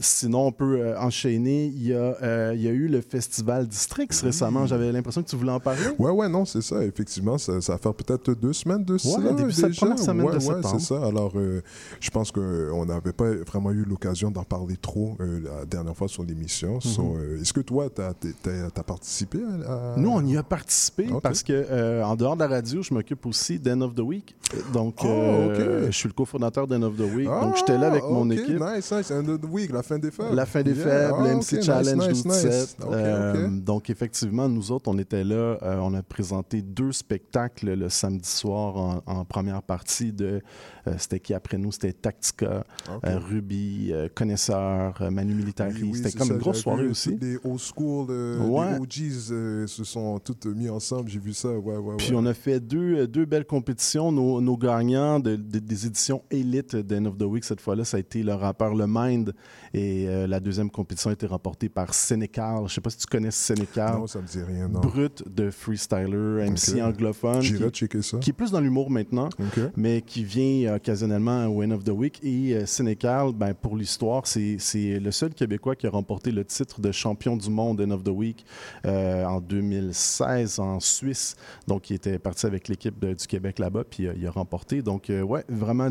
sinon, 0.00 0.46
on 0.46 0.52
peut 0.52 0.80
euh, 0.80 0.98
enchaîner. 0.98 1.66
Il 1.66 1.86
y, 1.86 1.92
a, 1.94 2.16
euh, 2.22 2.52
il 2.54 2.62
y 2.62 2.68
a 2.68 2.70
eu 2.70 2.88
le 2.88 3.00
festival 3.00 3.66
Districts 3.66 4.20
récemment. 4.22 4.66
J'avais 4.66 4.90
l'impression 4.92 5.22
que 5.22 5.28
tu 5.28 5.36
voulais 5.36 5.52
en 5.52 5.60
parler. 5.60 5.80
Ouais, 5.98 6.10
ouais, 6.10 6.28
non, 6.28 6.44
c'est 6.44 6.62
ça. 6.62 6.82
Effectivement, 6.84 7.38
ça, 7.38 7.60
ça 7.60 7.72
va 7.72 7.78
faire 7.78 7.94
peut-être 7.94 8.32
deux 8.34 8.52
semaines 8.52 8.84
de 8.84 8.94
Ouais, 8.94 8.98
cela. 8.98 9.32
début 9.32 9.52
déjà. 9.52 9.72
semaine 9.96 10.26
ouais, 10.26 10.38
de 10.38 10.44
ouais, 10.44 10.60
c'est 10.62 10.80
ça. 10.80 11.04
Alors, 11.04 11.32
euh, 11.36 11.62
je 12.00 12.10
pense 12.10 12.30
qu'on 12.32 12.84
n'avait 12.86 13.12
pas 13.12 13.30
vraiment 13.46 13.70
eu 13.72 13.84
l'occasion 13.84 14.30
d'en 14.30 14.44
parler 14.44 14.76
trop 14.76 15.16
euh, 15.20 15.40
la 15.44 15.64
dernière 15.66 15.96
fois 15.96 16.08
sur 16.08 16.22
l'émission. 16.24 16.80
So, 16.80 17.16
euh, 17.16 17.40
Est-ce 17.40 17.52
que 17.52 17.60
toi, 17.60 17.88
tu 17.90 18.00
as, 18.02 18.82
participé 18.82 19.38
à. 19.66 19.72
à- 19.94 19.96
Nous, 19.96 20.10
on 20.10 20.24
y 20.24 20.36
a 20.36 20.42
participé 20.42 21.08
parce 21.22 21.42
que 21.42 22.02
en 22.02 22.14
dehors 22.16 22.36
de 22.36 22.40
la 22.40 22.48
radio, 22.48 22.82
je 22.82 22.92
m'occupe 22.94 23.24
aussi 23.26 23.58
d'End 23.58 23.80
of 23.82 23.94
the 23.94 24.00
Week. 24.00 24.34
Donc, 24.72 24.96
Oh, 25.04 25.06
ok. 25.46 25.86
je 25.86 25.90
suis 25.90 26.08
le 26.08 26.14
cofondateur 26.14 26.51
d'End 26.52 26.82
of 26.82 26.96
the 26.96 27.14
Week. 27.14 27.28
Ah, 27.30 27.40
donc, 27.44 27.56
j'étais 27.56 27.78
là 27.78 27.88
avec 27.88 28.02
mon 28.04 28.30
équipe. 28.30 28.60
Nice, 28.60 28.92
nice. 28.92 29.10
End 29.10 29.28
of 29.28 29.40
the 29.40 29.46
week, 29.50 29.72
la 29.72 29.82
fin 29.82 29.98
des 29.98 30.10
faibles. 30.10 30.34
La 30.34 30.46
fin 30.46 30.62
des 30.62 30.72
Yeah. 30.74 30.84
faibles, 30.84 31.14
Ah, 31.18 31.34
MC 31.34 31.62
Challenge 31.62 32.08
nice, 32.08 32.22
12 32.24 32.44
nice. 32.44 32.76
Ok, 32.82 32.92
Euh. 32.92 33.48
Donc, 33.48 33.90
effectivement, 33.90 34.48
nous 34.48 34.70
autres, 34.72 34.88
on 34.90 34.98
était 34.98 35.24
là. 35.24 35.58
euh, 35.62 35.78
on 35.80 35.94
a 35.94 36.02
présenté 36.02 36.62
deux 36.62 36.92
spectacles 36.92 37.72
le 37.74 37.88
samedi 37.88 38.28
soir 38.28 38.76
en, 38.76 39.02
en 39.06 39.24
première 39.24 39.62
partie 39.62 40.12
de. 40.12 40.40
euh, 40.86 40.94
c'était 40.98 41.20
qui 41.20 41.34
après 41.34 41.58
nous? 41.58 41.72
C'était 41.72 41.92
Tactica, 41.92 42.64
Ruby, 43.02 43.92
Connaisseur, 44.14 45.02
Manu 45.10 45.34
Militari. 45.34 45.82
Oui, 45.82 45.90
oui, 45.92 45.96
c'était 46.02 46.18
comme 46.18 46.28
ça, 46.28 46.34
une 46.34 46.40
grosse 46.40 46.58
soirée 46.60 46.86
aussi. 46.86 47.16
Les 47.20 47.36
old 47.44 47.58
school, 47.60 48.06
Ouais. 48.10 48.72
les 48.72 48.78
OGs 48.78 49.66
se 49.68 49.84
sont 49.84 50.18
toutes 50.18 50.46
mis 50.46 50.68
ensemble. 50.68 51.08
J'ai 51.08 51.18
vu 51.18 51.32
ça. 51.32 51.48
Ouais, 51.50 51.76
ouais, 51.76 51.94
Puis 51.98 52.12
on 52.14 52.26
a 52.26 52.34
fait 52.34 52.60
deux, 52.60 53.06
deux 53.06 53.24
belles 53.24 53.44
compétitions 53.46 53.62
compétition, 53.62 54.10
nos, 54.12 54.40
nos 54.40 54.56
gagnants 54.56 55.20
de- 55.20 55.36
de- 55.36 55.58
des 55.60 55.86
éditions 55.86 56.22
élites 56.32 56.76
d'End 56.76 57.04
of 57.06 57.16
the 57.18 57.22
Week, 57.22 57.44
cette 57.44 57.60
fois-là, 57.60 57.84
ça 57.84 57.96
a 57.96 58.00
été 58.00 58.22
le 58.22 58.34
rappeur 58.34 58.74
Le 58.74 58.86
Mind. 58.88 59.34
Et 59.74 60.06
euh, 60.08 60.26
la 60.26 60.40
deuxième 60.40 60.70
compétition 60.70 61.10
a 61.10 61.12
été 61.12 61.26
remportée 61.26 61.68
par 61.68 61.94
Sénécal. 61.94 62.56
Je 62.58 62.62
ne 62.64 62.68
sais 62.68 62.80
pas 62.80 62.90
si 62.90 62.98
tu 62.98 63.06
connais 63.06 63.30
Sénécal. 63.30 63.98
Non, 63.98 64.06
ça 64.06 64.20
me 64.20 64.26
dit 64.26 64.42
rien, 64.42 64.68
non. 64.68 64.80
Brut 64.80 65.22
de 65.28 65.50
freestyler, 65.50 66.48
MC 66.50 66.74
Ok. 66.76 66.80
anglophone. 66.82 67.40
J'irai 67.42 67.70
qui- 67.70 67.80
checker 67.80 68.02
ça. 68.02 68.18
qui 68.18 68.30
est 68.30 68.32
plus 68.34 68.50
dans 68.50 68.60
l'humour 68.60 68.90
maintenant, 68.90 69.28
mais 69.76 70.02
qui 70.02 70.24
vient 70.24 70.74
occasionnellement 70.74 71.46
au 71.46 71.62
End 71.62 71.70
of 71.70 71.84
the 71.84 71.90
Week. 71.90 72.18
Et 72.22 72.54
euh, 72.54 72.66
Sénécal, 72.66 73.32
ben, 73.34 73.54
pour 73.54 73.76
l'histoire, 73.76 74.26
c'est 74.26 74.56
le 74.74 75.10
seul 75.10 75.34
Québécois 75.34 75.76
qui 75.76 75.86
a 75.86 75.90
remporté 75.90 76.30
le 76.32 76.44
titre 76.44 76.80
de 76.80 76.92
champion 76.92 77.36
du 77.36 77.50
monde 77.50 77.80
End 77.80 77.90
of 77.90 78.02
the 78.04 78.08
Week 78.08 78.44
euh, 78.86 79.24
en 79.24 79.40
2016 79.40 80.58
en 80.58 80.80
Suisse. 80.80 81.36
Donc, 81.66 81.90
il 81.90 81.94
était 81.94 82.18
parti 82.18 82.46
avec 82.46 82.68
l'équipe 82.68 83.04
du 83.04 83.26
Québec 83.26 83.58
là-bas, 83.58 83.84
puis 83.88 84.06
euh, 84.06 84.14
il 84.16 84.26
a 84.26 84.30
remporté. 84.30 84.82
Donc, 84.82 85.10
ouais, 85.10 85.44
vraiment 85.48 85.90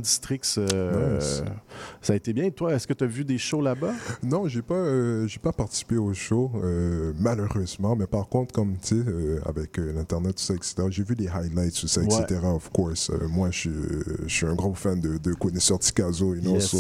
Euh, 0.57 1.17
Nice. 1.17 1.43
ça 2.01 2.13
a 2.13 2.15
été 2.15 2.33
bien. 2.33 2.50
Toi, 2.50 2.73
est-ce 2.73 2.88
que 2.88 2.93
tu 2.93 3.03
as 3.03 3.07
vu 3.07 3.23
des 3.25 3.38
shows 3.38 3.61
là-bas? 3.61 3.93
Non, 4.23 4.47
j'ai 4.47 4.61
pas, 4.61 4.73
euh, 4.75 5.27
j'ai 5.27 5.39
pas 5.39 5.51
participé 5.51 5.97
au 5.97 6.13
show, 6.13 6.51
euh, 6.63 7.13
malheureusement. 7.19 7.95
Mais 7.95 8.07
par 8.07 8.27
contre, 8.29 8.53
comme 8.53 8.77
tu 8.81 9.01
sais, 9.01 9.39
avec 9.45 9.77
l'internet, 9.77 10.35
tout 10.35 10.43
ça, 10.43 10.53
etc. 10.53 10.75
J'ai 10.89 11.03
vu 11.03 11.15
des 11.15 11.27
highlights, 11.27 11.73
tout 11.79 11.88
ça, 11.88 12.01
Ouais. 12.01 12.07
etc. 12.21 12.39
Of 12.43 12.69
course, 12.69 13.11
moi, 13.29 13.50
je 13.51 13.69
suis, 14.27 14.45
un 14.45 14.55
gros 14.55 14.73
fan 14.73 15.00
de, 15.00 15.17
de 15.17 15.33
connaisseurs 15.33 15.79
Ticazo, 15.79 16.35
you 16.35 16.41
know, 16.41 16.55
Yes. 16.55 16.67
so, 16.69 16.77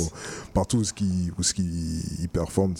partout 0.53 0.77
où 0.77 0.83
ce 0.83 0.93
qui, 0.93 1.31
où 1.37 1.43
ce 1.43 1.53
qui 1.53 1.63
il 2.19 2.29
performe, 2.29 2.73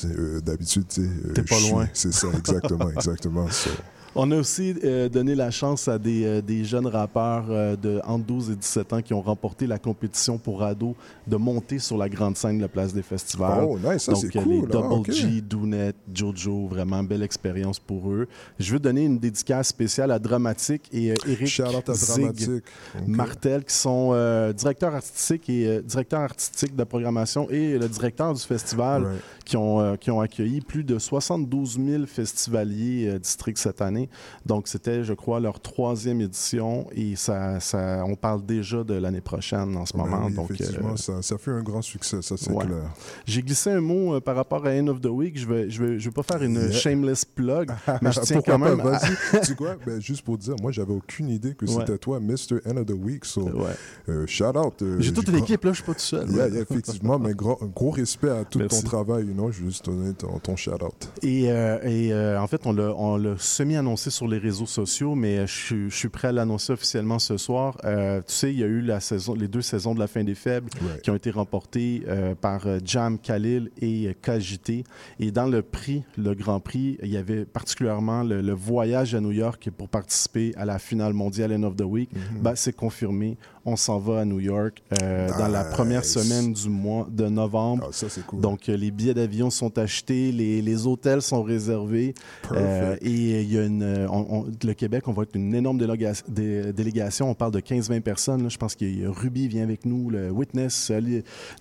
d'habitude, 0.44 0.86
tu 0.88 1.02
sais, 1.04 1.34
T'es 1.34 1.44
pas 1.44 1.60
loin. 1.70 1.88
C'est 1.94 2.14
ça, 2.14 2.28
exactement, 2.38 2.90
exactement. 2.96 3.48
so. 3.50 3.70
On 4.14 4.30
a 4.32 4.38
aussi 4.38 4.76
euh, 4.84 5.08
donné 5.08 5.36
la 5.36 5.52
chance 5.52 5.88
à 5.88 5.98
des, 5.98 6.26
euh, 6.26 6.42
des 6.42 6.66
jeunes 6.66 6.88
rappeurs 6.88 7.46
euh, 7.50 7.76
de 7.78 8.02
entre 8.06 8.26
12 8.26 8.52
et 8.52 8.56
17 8.56 8.94
ans 8.94 9.02
qui 9.02 9.14
ont 9.14 9.22
remporté 9.22 9.68
la 9.68 9.80
compétition 9.80 10.38
pour 10.38 10.64
ados 10.64 10.96
de 11.28 11.38
monter 11.38 11.80
sur 11.80 11.98
la 11.98 12.10
grande 12.10 12.36
scène 12.36 12.58
de 12.58 12.62
la 12.62 12.68
place 12.68 12.94
des 12.94 13.04
festivals. 13.04 13.64
Oh, 13.64 13.78
nice, 13.80 14.04
ça, 14.04 14.12
Donc, 14.12 14.36
euh, 14.36 14.42
cool, 14.42 14.54
les 14.54 14.60
hein, 14.64 14.68
Double 14.70 14.94
ok. 14.94 15.12
G, 15.12 15.42
Doonette, 15.42 15.96
Jojo, 16.14 16.68
vraiment 16.68 17.04
belle 17.04 17.24
expérience 17.24 17.80
pour 17.80 18.12
eux. 18.12 18.28
Je 18.60 18.74
veux 18.74 18.80
donner 18.80 19.06
une 19.06 19.18
dédicace 19.18 19.70
spéciale 19.70 20.12
à 20.12 20.20
Dramatique 20.20 20.90
et 20.92 21.12
euh, 21.12 21.16
Eric 21.28 21.62
à 21.62 21.94
Zig. 21.94 22.62
Martel, 23.08 23.64
qui 23.64 23.74
sont 23.74 24.12
euh, 24.14 24.52
directeurs 24.52 24.94
artistiques 24.94 25.50
et 25.50 25.68
euh, 25.68 25.82
directeurs 25.82 26.22
artistiques 26.22 26.76
de 26.76 26.84
programmation 26.84 27.50
et 27.50 27.78
le 27.78 27.88
directeur 27.88 28.34
du 28.34 28.42
festival, 28.42 29.04
Right. 29.04 29.22
Qui, 29.52 29.58
ont, 29.58 29.82
euh, 29.82 29.96
qui 29.98 30.10
ont 30.12 30.22
accueilli 30.22 30.62
plus 30.62 30.86
de 30.86 30.98
72 30.98 31.78
000 31.78 32.06
festivaliers 32.06 33.10
euh, 33.10 33.20
districts 33.20 33.58
cette 33.60 33.82
année. 33.82 34.10
Donc, 34.46 34.70
c'était, 34.70 35.04
je 35.04 35.14
crois, 35.14 35.42
leur 35.42 35.60
troisième 35.60 36.22
édition 36.22 36.88
et 36.94 37.18
ça, 37.18 37.60
ça, 37.60 38.04
on 38.08 38.16
parle 38.16 38.46
déjà 38.46 38.86
de 38.86 38.94
l'année 38.94 39.20
prochaine 39.20 39.76
en 39.76 39.86
ce 39.86 39.92
Ben 39.92 40.06
moment. 40.06 40.28
oui, 40.28 40.34
Donc, 40.34 40.52
effectivement, 40.52 40.94
euh, 40.94 40.96
ça, 40.96 41.22
ça 41.22 41.38
fait 41.38 41.52
un 41.52 41.62
grand 41.64 41.82
succès, 41.82 42.22
ça, 42.22 42.38
c'est 42.38 42.50
Ouais. 42.52 42.66
clair. 42.66 42.94
j'ai 43.26 43.42
glissé 43.42 43.72
un 43.72 43.82
mot 43.82 44.22
par 44.22 44.38
rapport 44.38 44.66
à 44.66 44.70
End 44.72 44.88
of 44.88 45.02
the 45.02 45.08
Week. 45.08 45.38
Je 45.38 45.46
vais, 45.46 45.70
je 45.70 45.84
vais, 45.84 46.00
je 46.00 46.06
vais 46.10 46.14
pas 46.14 46.24
faire 46.24 46.42
une 46.44 46.56
Yeah. 46.56 46.72
shameless 46.72 47.26
plug, 47.26 47.72
mais 48.02 48.12
je 48.14 48.22
tiens 48.22 48.42
quand 48.42 48.58
même. 48.58 48.80
à- 48.80 49.00
tu 49.40 49.46
sais 49.48 49.56
quoi? 49.56 49.76
Ben, 49.86 50.00
juste 50.02 50.22
pour 50.24 50.38
dire, 50.38 50.56
moi, 50.62 50.72
j'avais 50.72 50.94
aucune 50.94 51.28
idée 51.30 51.56
que 51.56 51.66
Ouais. 51.66 51.72
c'était 51.80 51.98
toi, 51.98 52.22
Mr. 52.22 52.60
End 52.66 52.78
of 52.78 52.86
the 52.86 52.92
Week. 52.98 53.26
So, 53.26 53.44
Ouais. 53.50 53.76
euh, 54.08 54.26
shout 54.28 54.46
out. 54.58 54.82
euh, 54.82 55.02
J'ai 55.02 55.12
toute 55.12 55.28
l'équipe, 55.28 55.62
là, 55.66 55.72
je 55.72 55.76
suis 55.78 55.86
pas 55.86 55.94
tout 55.94 56.00
seul. 56.00 56.30
Yeah, 56.32 56.48
yeah, 56.48 56.62
effectivement, 56.62 57.20
mais 57.20 57.34
gros, 57.34 57.58
gros 57.76 57.92
respect 57.92 58.30
à 58.30 58.46
tout 58.46 58.60
Merci. 58.60 58.82
ton 58.84 58.88
travail, 58.88 59.26
you 59.26 59.34
know, 59.34 59.41
je 59.50 59.64
veux 59.64 59.70
juste 59.70 59.86
donner 59.86 60.14
ton, 60.14 60.38
ton 60.40 60.56
shout-out. 60.56 61.12
Et, 61.24 61.50
euh, 61.50 61.80
et, 61.84 62.12
euh, 62.14 62.40
en 62.40 62.48
fait, 62.48 62.62
on 62.66 62.74
l'a, 62.74 62.94
on 62.96 63.18
l'a 63.18 63.36
semi-annoncé 63.38 64.10
sur 64.12 64.28
les 64.28 64.38
réseaux 64.38 64.66
sociaux, 64.66 65.16
mais 65.16 65.40
euh, 65.40 65.48
je, 65.48 65.54
suis- 65.54 65.90
je 65.90 65.96
suis 65.96 66.10
prêt 66.10 66.28
à 66.28 66.32
l'annoncer 66.32 66.74
officiellement 66.74 67.18
ce 67.18 67.38
soir. 67.38 67.78
Euh, 67.86 68.20
tu 68.20 68.34
sais, 68.34 68.52
il 68.54 68.60
y 68.60 68.64
a 68.64 68.68
eu 68.68 68.82
la 68.82 69.00
saison, 69.00 69.34
les 69.34 69.48
deux 69.48 69.62
saisons 69.62 69.96
de 69.96 70.00
la 70.00 70.08
fin 70.08 70.24
des 70.24 70.36
faibles 70.36 70.70
Right. 70.82 71.02
qui 71.02 71.10
ont 71.10 71.16
été 71.16 71.32
remportées 71.32 72.04
par 72.42 72.66
Jam 72.84 73.18
Khalil 73.18 73.72
et 73.82 74.16
KJT. 74.22 74.84
Et 75.20 75.32
dans 75.32 75.48
le 75.48 75.62
prix, 75.62 76.04
le 76.18 76.34
Grand 76.36 76.60
Prix, 76.60 76.98
il 77.02 77.10
y 77.10 77.18
avait 77.18 77.46
particulièrement 77.46 78.24
le, 78.24 78.42
le 78.42 78.54
voyage 78.54 79.16
à 79.16 79.22
New 79.22 79.32
York 79.32 79.70
pour 79.78 79.88
participer 79.90 80.54
à 80.58 80.66
la 80.66 80.78
finale 80.80 81.14
mondiale 81.14 81.54
End 81.54 81.64
of 81.64 81.76
the 81.76 81.82
Week. 81.86 82.10
Mhm. 82.14 82.42
Ben, 82.42 82.56
c'est 82.56 82.76
confirmé. 82.76 83.38
On 83.64 83.76
s'en 83.76 84.00
va 84.00 84.22
à 84.22 84.26
New 84.26 84.40
York 84.40 84.82
euh, 85.04 85.30
dans 85.38 85.48
la 85.48 85.64
première 85.64 86.04
semaine 86.04 86.52
du 86.52 86.68
mois 86.68 87.08
de 87.12 87.28
novembre. 87.28 87.84
Ah, 87.88 87.92
ça, 87.92 88.08
c'est 88.10 88.26
cool. 88.26 88.42
Donc, 88.42 88.68
euh, 88.70 88.76
les 88.76 88.90
billets 88.90 89.14
d'avion 89.14 89.52
sont 89.52 89.78
achetés, 89.78 90.32
les, 90.32 90.64
les 90.64 90.88
hôtels 90.88 91.22
sont 91.22 91.44
réservés. 91.44 92.16
Euh, 92.54 92.96
et 93.02 93.42
il 93.44 93.54
y 93.54 93.60
a 93.60 93.64
une, 93.66 94.08
on- 94.10 94.26
on- 94.40 94.46
le 94.64 94.74
Québec, 94.74 95.08
on 95.08 95.12
va 95.14 95.24
être 95.24 95.36
une 95.36 95.54
énorme 95.54 95.78
déléga- 95.78 96.24
dé- 96.28 96.74
délégation. 96.74 97.30
On 97.30 97.36
parle 97.36 97.52
de 97.52 97.60
15-20 97.60 98.02
personnes. 98.02 98.42
là. 98.42 98.50
Je 98.50 98.58
pense 98.58 98.74
qu'il 98.74 99.00
y 99.00 99.06
a 99.06 99.12
Ruby 99.12 99.48
vient 99.48 99.64
avec 99.64 99.86
nous, 99.86 100.10
le 100.10 100.32
Witness, 100.32 100.92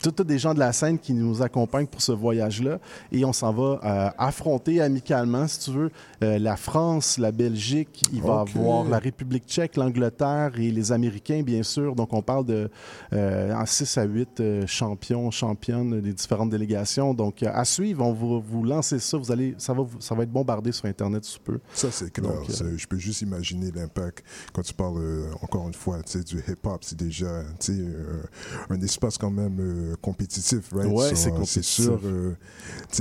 tout 0.02 0.24
des 0.24 0.38
gens 0.38 0.54
de 0.54 0.58
la 0.58 0.72
scène 0.72 0.98
qui 0.98 1.12
nous 1.12 1.42
accompagnent 1.42 1.86
pour 1.86 2.00
ce 2.00 2.12
voyage-là. 2.12 2.78
Et 3.12 3.26
on 3.26 3.34
s'en 3.34 3.52
va 3.52 4.14
affronter 4.16 4.80
amicalement, 4.80 5.46
si 5.46 5.58
tu 5.60 5.70
veux, 5.72 5.90
la 6.22 6.56
France, 6.56 7.18
la 7.18 7.30
Belgique. 7.30 8.02
Il 8.12 8.22
va 8.22 8.42
Ok. 8.42 8.56
avoir 8.56 8.84
la 8.84 8.98
République 8.98 9.44
tchèque, 9.46 9.76
l'Angleterre 9.76 10.52
et 10.58 10.70
les 10.70 10.92
Américains, 10.92 11.42
bien 11.42 11.62
sûr. 11.62 11.89
Donc, 11.94 12.12
on 12.12 12.22
parle 12.22 12.44
de 12.46 12.70
euh, 13.12 13.52
en 13.54 13.66
6 13.66 13.98
à 13.98 14.04
8 14.04 14.40
euh, 14.40 14.66
champions, 14.66 15.30
championnes 15.30 16.00
des 16.00 16.12
différentes 16.12 16.50
délégations. 16.50 17.14
Donc, 17.14 17.42
euh, 17.42 17.50
à 17.52 17.64
suivre, 17.64 18.04
on 18.04 18.12
va 18.12 18.42
vous 18.46 18.64
lancer 18.64 18.98
ça. 18.98 19.16
Vous 19.18 19.30
allez, 19.32 19.54
ça, 19.58 19.72
va, 19.72 19.84
ça 19.98 20.14
va 20.14 20.22
être 20.24 20.32
bombardé 20.32 20.72
sur 20.72 20.86
Internet 20.86 21.24
sous 21.24 21.40
peu. 21.40 21.58
Ça, 21.74 21.90
c'est 21.90 22.12
clair. 22.12 22.32
Donc, 22.32 22.46
C'est- 22.50 22.76
Je 22.78 22.86
peux 22.86 22.98
juste 22.98 23.22
imaginer 23.22 23.70
l'impact 23.70 24.24
quand 24.52 24.62
tu 24.62 24.74
parles, 24.74 25.26
encore 25.42 25.66
une 25.68 25.74
fois, 25.74 25.98
du 26.26 26.38
hip-hop. 26.48 26.78
C'est 26.82 26.96
déjà 26.98 27.42
un 28.68 28.80
espace 28.80 29.18
quand 29.18 29.30
même 29.30 29.94
compétitif, 30.00 30.72
right? 30.72 30.90
Ouais, 30.90 31.14
c'est 31.14 31.30
compétitif. 31.30 31.64
sûr, 31.84 32.00
tu 32.00 32.36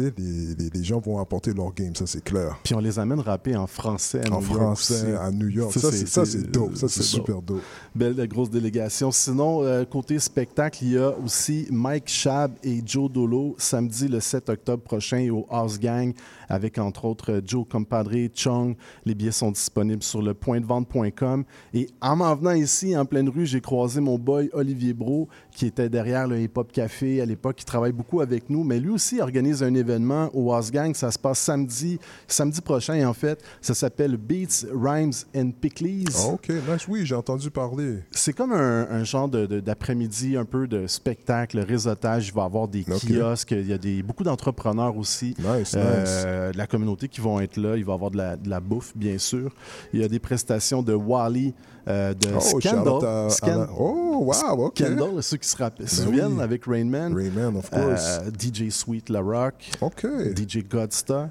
sais, 0.04 0.14
les, 0.18 0.56
les- 0.56 0.70
les 0.70 0.84
gens 0.84 1.00
vont 1.00 1.20
apporter 1.20 1.54
leur 1.54 1.74
game, 1.74 1.96
ça, 1.96 2.06
c'est 2.08 2.24
clair. 2.24 2.58
Puis 2.64 2.74
on 2.76 2.80
les 2.80 3.00
amène 3.00 3.20
rapper 3.20 3.56
en 3.56 3.68
français 3.68 4.22
à 4.28 4.34
En 4.34 4.42
New 4.42 4.48
York 4.48 4.62
français, 4.62 4.94
aussi. 5.04 5.12
à 5.14 5.32
New 5.32 5.48
York. 5.50 5.74
Ça, 5.74 5.92
c'est- 5.92 6.06
ça, 6.08 6.26
c'est 6.26 6.50
dope. 6.52 6.76
Ça, 6.76 6.88
c'est 6.88 7.00
dope. 7.00 7.08
super 7.10 7.42
dope. 7.42 7.62
Belle 7.96 8.16
grosse 8.28 8.50
délégation. 8.50 8.79
Sinon, 8.88 9.64
euh, 9.64 9.84
côté 9.84 10.20
spectacle, 10.20 10.80
il 10.84 10.94
y 10.94 10.98
a 10.98 11.10
aussi 11.18 11.68
Mike 11.70 12.08
Shab 12.08 12.54
et 12.64 12.82
Joe 12.86 13.12
Dolo 13.12 13.56
samedi 13.58 14.08
le 14.08 14.20
7 14.20 14.50
octobre 14.50 14.84
prochain 14.84 15.30
au 15.32 15.46
House 15.50 15.80
Gang 15.80 16.14
avec 16.50 16.78
entre 16.78 17.06
autres 17.06 17.42
Joe 17.46 17.66
Compadre, 17.70 18.12
Chung. 18.34 18.76
Les 19.06 19.16
billets 19.16 19.32
sont 19.32 19.52
disponibles 19.52 20.04
sur 20.04 20.22
le 20.22 20.34
pointdevente.com. 20.34 21.44
Et 21.74 21.88
en 22.02 22.16
m'en 22.16 22.36
venant 22.36 22.52
ici, 22.54 22.98
en 22.98 23.06
pleine 23.06 23.30
rue, 23.30 23.46
j'ai 23.46 23.62
croisé 23.62 24.02
mon 24.02 24.18
boy 24.18 24.50
Olivier 24.54 24.94
Bro 24.94 25.28
qui 25.52 25.66
était 25.66 25.90
derrière 25.90 26.28
le 26.28 26.40
Hip 26.40 26.52
Hop 26.56 26.72
Café 26.72 27.22
à 27.22 27.26
l'époque, 27.26 27.58
qui 27.58 27.66
travaille 27.66 27.92
beaucoup 27.92 28.22
avec 28.22 28.50
nous. 28.50 28.64
Mais 28.64 28.80
lui 28.80 28.90
aussi 28.90 29.20
organise 29.20 29.62
un 29.64 29.74
événement 29.74 30.30
au 30.34 30.54
House 30.54 30.72
Gang. 30.72 30.94
Ça 30.96 31.12
se 31.12 31.20
passe 31.20 31.40
samedi, 31.40 32.00
samedi 32.28 32.62
prochain 32.62 33.08
en 33.08 33.14
fait. 33.14 33.42
Ça 33.62 33.74
s'appelle 33.74 34.18
Beats, 34.18 34.66
Rhymes 34.74 35.14
and 35.36 35.52
Pickles. 35.60 36.10
Ah, 36.16 36.28
OK, 36.34 36.50
nice. 36.50 36.88
Oui, 36.88 37.06
j'ai 37.06 37.16
entendu 37.16 37.52
parler. 37.52 38.00
C'est 38.12 38.34
comme 38.34 38.54
un, 38.54 38.88
un 38.90 39.04
genre 39.04 39.28
de- 39.28 39.46
de- 39.46 39.60
d'après-midi, 39.60 40.38
un 40.38 40.46
peu 40.46 40.68
de 40.68 40.88
spectacle, 40.88 41.60
réseautage. 41.60 42.28
Il 42.30 42.34
va 42.34 42.44
y 42.44 42.46
avoir 42.46 42.68
des 42.68 42.84
kiosques, 42.84 43.52
il 43.52 43.68
y 43.68 43.74
a 43.74 43.78
des, 43.78 44.02
beaucoup 44.02 44.24
d'entrepreneurs 44.24 44.98
aussi 44.98 45.36
Nice, 45.40 45.74
euh, 45.76 46.06
de 46.52 46.58
la 46.58 46.68
communauté 46.68 47.08
qui 47.08 47.22
vont 47.22 47.40
être 47.40 47.58
là. 47.58 47.76
Il 47.78 47.86
va 47.86 47.92
y 47.92 47.96
avoir 47.96 48.12
de 48.12 48.18
la, 48.18 48.36
de 48.38 48.50
la 48.50 48.60
bouffe, 48.60 48.92
bien 48.96 49.18
sûr. 49.18 49.52
Il 49.94 50.00
y 50.00 50.04
a 50.04 50.08
des 50.08 50.20
prestations 50.20 50.82
de 50.82 50.94
Wally, 50.94 51.54
euh, 51.88 52.14
de 52.14 52.30
Oh, 52.36 52.60
Scandal. 52.60 53.30
Scan- 53.32 53.68
Oh, 53.78 54.24
wow, 54.26 54.66
OK. 54.68 54.78
Scandal, 54.80 55.22
ceux 55.24 55.38
qui 55.38 55.48
se 55.50 55.58
rappellent, 55.58 55.86
Ben 55.86 55.92
souviennent, 55.92 56.38
oui. 56.38 56.42
avec 56.44 56.66
Rain 56.66 56.86
Man. 56.86 57.14
Rayman, 57.16 57.56
of 57.58 57.70
course. 57.70 58.20
Euh, 58.22 58.30
DJ 58.32 58.70
Sweet 58.72 59.10
La 59.10 59.22
Rock. 59.22 59.56
OK. 59.82 60.06
DJ 60.36 60.64
Godsta. 60.70 61.30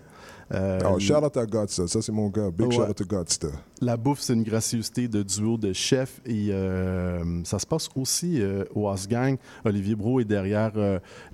Euh, 0.54 0.78
Oh, 0.90 0.98
shout 0.98 1.14
out 1.14 1.36
à 1.36 1.44
Godsta. 1.44 1.86
Ça, 1.86 2.00
c'est 2.00 2.12
mon 2.12 2.28
gars. 2.28 2.50
Big 2.50 2.68
Ouais. 2.68 2.74
shout 2.74 2.82
out 2.82 3.00
à 3.00 3.04
Godsta. 3.04 3.48
La 3.80 3.96
bouffe, 3.96 4.20
c'est 4.20 4.32
une 4.32 4.42
gracieuseté 4.42 5.06
de 5.06 5.22
duo 5.22 5.56
de 5.56 5.72
chefs 5.72 6.20
et 6.26 6.48
euh, 6.50 7.44
ça 7.44 7.58
se 7.60 7.66
passe 7.66 7.88
aussi 7.94 8.40
euh, 8.42 8.64
au 8.74 8.88
House 8.88 9.06
Gang. 9.06 9.36
Olivier 9.64 9.94
Bro 9.94 10.20
est 10.20 10.24
derrière 10.24 10.72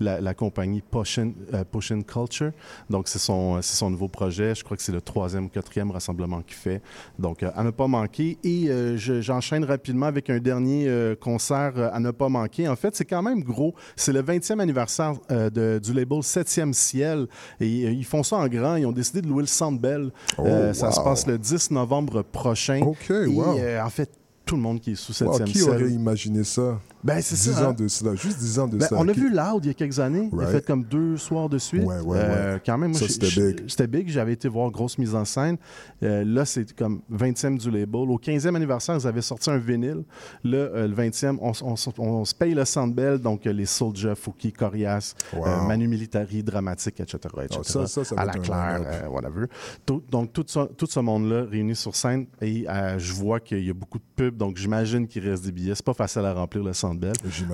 la, 0.00 0.20
la 0.20 0.34
compagnie 0.34 0.82
Potion, 0.82 1.32
Potion 1.70 2.02
Culture. 2.02 2.50
Donc, 2.90 3.08
c'est 3.08 3.18
son, 3.18 3.60
nouveau 3.90 4.08
projet. 4.08 4.54
Je 4.54 4.64
crois 4.64 4.76
que 4.76 4.82
c'est 4.82 4.92
le 4.92 5.00
troisième 5.00 5.46
ou 5.46 5.48
quatrième 5.48 5.90
rassemblement 5.90 6.42
qu'il 6.42 6.56
fait. 6.56 6.82
Donc, 7.18 7.42
à 7.42 7.62
ne 7.62 7.70
pas 7.70 7.86
manquer. 7.86 8.36
Et 8.44 8.66
je- 8.96 9.20
j'enchaîne 9.20 9.64
rapidement 9.64 10.06
avec 10.06 10.28
un 10.28 10.38
dernier 10.38 11.14
concert 11.20 11.72
à 11.92 12.00
ne 12.00 12.10
pas 12.10 12.28
manquer. 12.28 12.68
En 12.68 12.76
fait, 12.76 12.94
c'est 12.96 13.04
quand 13.04 13.22
même 13.22 13.42
gros. 13.42 13.74
C'est 13.96 14.12
le 14.12 14.20
20e 14.22 14.60
anniversaire 14.60 15.14
de- 15.30 15.78
du 15.82 15.92
label 15.94 16.22
7e 16.22 16.72
Ciel. 16.74 17.26
Et 17.60 17.68
ils 17.84 18.04
font 18.04 18.22
ça 18.22 18.36
en 18.36 18.48
grand. 18.48 18.76
Ils 18.76 18.86
ont 18.86 18.92
décidé 19.04 19.22
de 19.22 19.28
louer 19.28 19.42
le 19.42 19.46
Centre 19.48 19.80
Bell. 19.80 20.10
Euh, 20.40 20.72
Ça 20.72 20.90
se 20.92 21.00
passe 21.00 21.26
le 21.26 21.38
10 21.38 21.70
novembre 21.70 22.22
prochain. 22.22 22.80
OK, 22.82 23.10
Et 23.10 23.26
wow. 23.26 23.58
euh, 23.58 23.82
en 23.82 23.90
fait, 23.90 24.10
tout 24.44 24.56
le 24.56 24.62
monde 24.62 24.80
qui 24.80 24.92
est 24.92 24.94
sous 24.96 25.12
7e 25.12 25.26
Wow, 25.26 25.44
qui 25.44 25.58
ciel. 25.58 25.70
aurait 25.70 25.90
imaginé 25.90 26.44
ça? 26.44 26.78
Ben, 27.04 27.20
c'est 27.20 27.34
10 27.34 27.52
ça. 27.52 27.66
ans 27.66 27.70
hein. 27.70 27.74
de 27.74 27.86
cela, 27.86 28.14
juste 28.14 28.38
10 28.38 28.58
ans 28.58 28.66
de 28.66 28.78
Ben, 28.78 28.86
cela. 28.88 29.00
on 29.00 29.06
a 29.08 29.12
Qui- 29.12 29.20
vu 29.20 29.28
Loud 29.30 29.64
il 29.64 29.66
y 29.68 29.70
a 29.70 29.74
quelques 29.74 30.00
années. 30.00 30.30
Il 30.32 30.38
a 30.40 30.42
Right. 30.44 30.56
fait 30.56 30.66
comme 30.66 30.82
deux 30.84 31.18
soirs 31.18 31.50
de 31.50 31.58
suite. 31.58 31.84
Ouais, 31.84 32.00
ouais, 32.00 32.18
Euh, 32.18 32.54
ouais. 32.54 32.62
Quand 32.64 32.78
même, 32.78 32.94
c'était 32.94 33.26
big. 33.52 33.64
C'était 33.68 33.86
big. 33.86 34.08
J'avais 34.08 34.32
été 34.32 34.48
voir 34.48 34.70
grosse 34.70 34.96
mise 34.96 35.14
en 35.14 35.26
scène. 35.26 35.58
Euh, 36.02 36.24
là, 36.24 36.46
c'est 36.46 36.72
comme 36.74 37.02
20e 37.10 37.58
du 37.58 37.70
label. 37.70 38.08
Au 38.10 38.16
15e 38.18 38.56
anniversaire, 38.56 38.96
ils 38.98 39.06
avaient 39.06 39.20
sorti 39.20 39.50
un 39.50 39.58
vinyle. 39.58 40.02
Là, 40.44 40.56
euh, 40.56 40.88
le 40.88 40.94
20e, 40.94 41.38
on, 41.42 41.52
on 41.62 41.74
s- 41.74 41.88
on 41.98 42.24
se 42.24 42.34
paye 42.34 42.54
le 42.54 42.64
Sandbell. 42.64 43.18
Donc, 43.18 43.44
les 43.44 43.66
Soulja, 43.66 44.14
Fouki, 44.14 44.50
Corias, 44.50 45.14
Wow. 45.34 45.66
Manu 45.68 45.86
Militari, 45.88 46.42
Dramatique, 46.42 47.00
etc. 47.00 47.18
etc. 47.42 47.60
Ah, 47.60 47.64
ça, 47.64 47.86
ça, 47.86 48.02
ça 48.04 48.14
va 48.14 48.22
à 48.22 48.24
la 48.24 48.32
Claire, 48.32 49.12
whatever. 49.12 49.44
Tout- 49.84 50.02
donc, 50.10 50.32
tout, 50.32 50.46
ce 50.46 51.00
monde-là 51.00 51.44
réuni 51.44 51.76
sur 51.76 51.94
scène. 51.94 52.26
Et 52.40 52.64
je 52.96 53.12
vois 53.12 53.40
qu'il 53.40 53.62
y 53.62 53.68
a 53.70 53.74
beaucoup 53.74 53.98
de 53.98 54.04
pubs. 54.16 54.36
Donc, 54.38 54.56
j'imagine 54.56 55.06
qu'il 55.06 55.28
reste 55.28 55.44
des 55.44 55.52
billets. 55.52 55.74
C'est 55.74 55.84
pas 55.84 55.92
facile 55.92 56.22
à 56.24 56.32
remplir 56.32 56.64
le 56.64 56.72
Sandbell. 56.72 56.93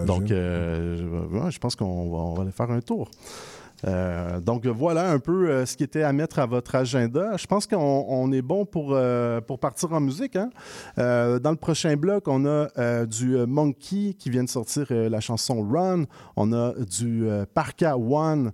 Donc, 0.07 0.31
euh, 0.31 0.96
je, 0.96 1.37
ouais, 1.37 1.50
je 1.50 1.59
pense 1.59 1.76
qu'on 1.76 2.11
va, 2.11 2.18
on 2.18 2.35
va 2.35 2.42
aller 2.42 2.53
faire 2.53 2.70
un 2.70 2.81
tour. 2.81 3.11
Euh, 3.87 4.40
donc 4.40 4.66
voilà 4.66 5.11
un 5.11 5.19
peu 5.19 5.49
euh, 5.49 5.66
ce 5.66 5.77
qui 5.77 5.85
était 5.85 6.03
à 6.03 6.12
mettre 6.12 6.38
à 6.38 6.47
votre 6.47 6.75
agenda. 6.75 7.37
Je 7.37 7.47
pense 7.47 7.66
qu'on 7.66 8.05
on 8.09 8.33
est 8.33 8.43
bon 8.43 8.64
pour, 8.64 8.90
euh, 8.93 9.40
pour 9.40 9.59
partir 9.59 9.93
en 9.93 10.01
musique. 10.01 10.37
hein. 10.37 10.51
Dans 10.97 11.51
le 11.51 11.57
prochain 11.57 11.97
bloc, 11.97 12.29
on 12.29 12.47
a 12.47 13.07
du 13.07 13.37
Monkey 13.47 14.14
qui 14.19 14.31
vient 14.31 14.45
de 14.45 14.49
sortir 14.49 14.87
la 14.90 15.21
chanson 15.21 15.62
Run. 15.62 16.05
On 16.37 16.53
a 16.53 16.73
du 16.75 17.27
Parka 17.55 17.97
One, 17.97 18.53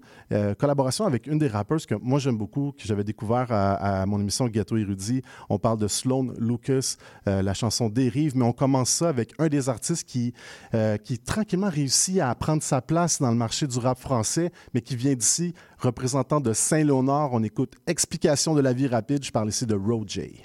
collaboration 0.58 1.06
avec 1.06 1.26
une 1.26 1.38
des 1.38 1.48
rappeurs 1.48 1.84
que 1.86 1.94
moi 1.94 2.18
j'aime 2.18 2.36
beaucoup, 2.36 2.72
que 2.72 2.84
j'avais 2.84 3.04
découvert 3.04 3.46
à, 3.50 4.06
mon 4.06 4.20
émission 4.20 4.46
Gâteau 4.46 4.76
Érudit. 4.76 5.22
On 5.48 5.58
parle 5.58 5.78
de 5.78 5.88
Sloan 5.88 6.32
Lucas, 6.38 6.96
la 7.26 7.54
chanson 7.54 7.88
Dérive, 7.88 8.36
mais 8.36 8.44
on 8.44 8.52
commence 8.52 8.90
ça 8.90 9.08
avec 9.08 9.32
un 9.38 9.48
des 9.48 9.68
artistes 9.68 10.04
qui, 10.04 10.32
qui 11.04 11.18
tranquillement 11.18 11.70
réussit 11.70 12.20
à 12.20 12.34
prendre 12.34 12.62
sa 12.62 12.80
place 12.80 13.20
dans 13.20 13.30
le 13.30 13.36
marché 13.36 13.66
du 13.66 13.78
rap 13.78 13.98
français, 13.98 14.50
mais 14.74 14.80
qui 14.80 14.96
vient 14.96 15.15
d'ici, 15.16 15.54
représentant 15.78 16.40
de 16.40 16.52
Saint-Léonard. 16.52 17.30
On 17.32 17.42
écoute 17.42 17.74
Explication 17.86 18.54
de 18.54 18.60
la 18.60 18.72
vie 18.72 18.86
rapide. 18.86 19.24
Je 19.24 19.32
parle 19.32 19.48
ici 19.48 19.66
de 19.66 19.74
Road 19.74 20.08
J. 20.08 20.42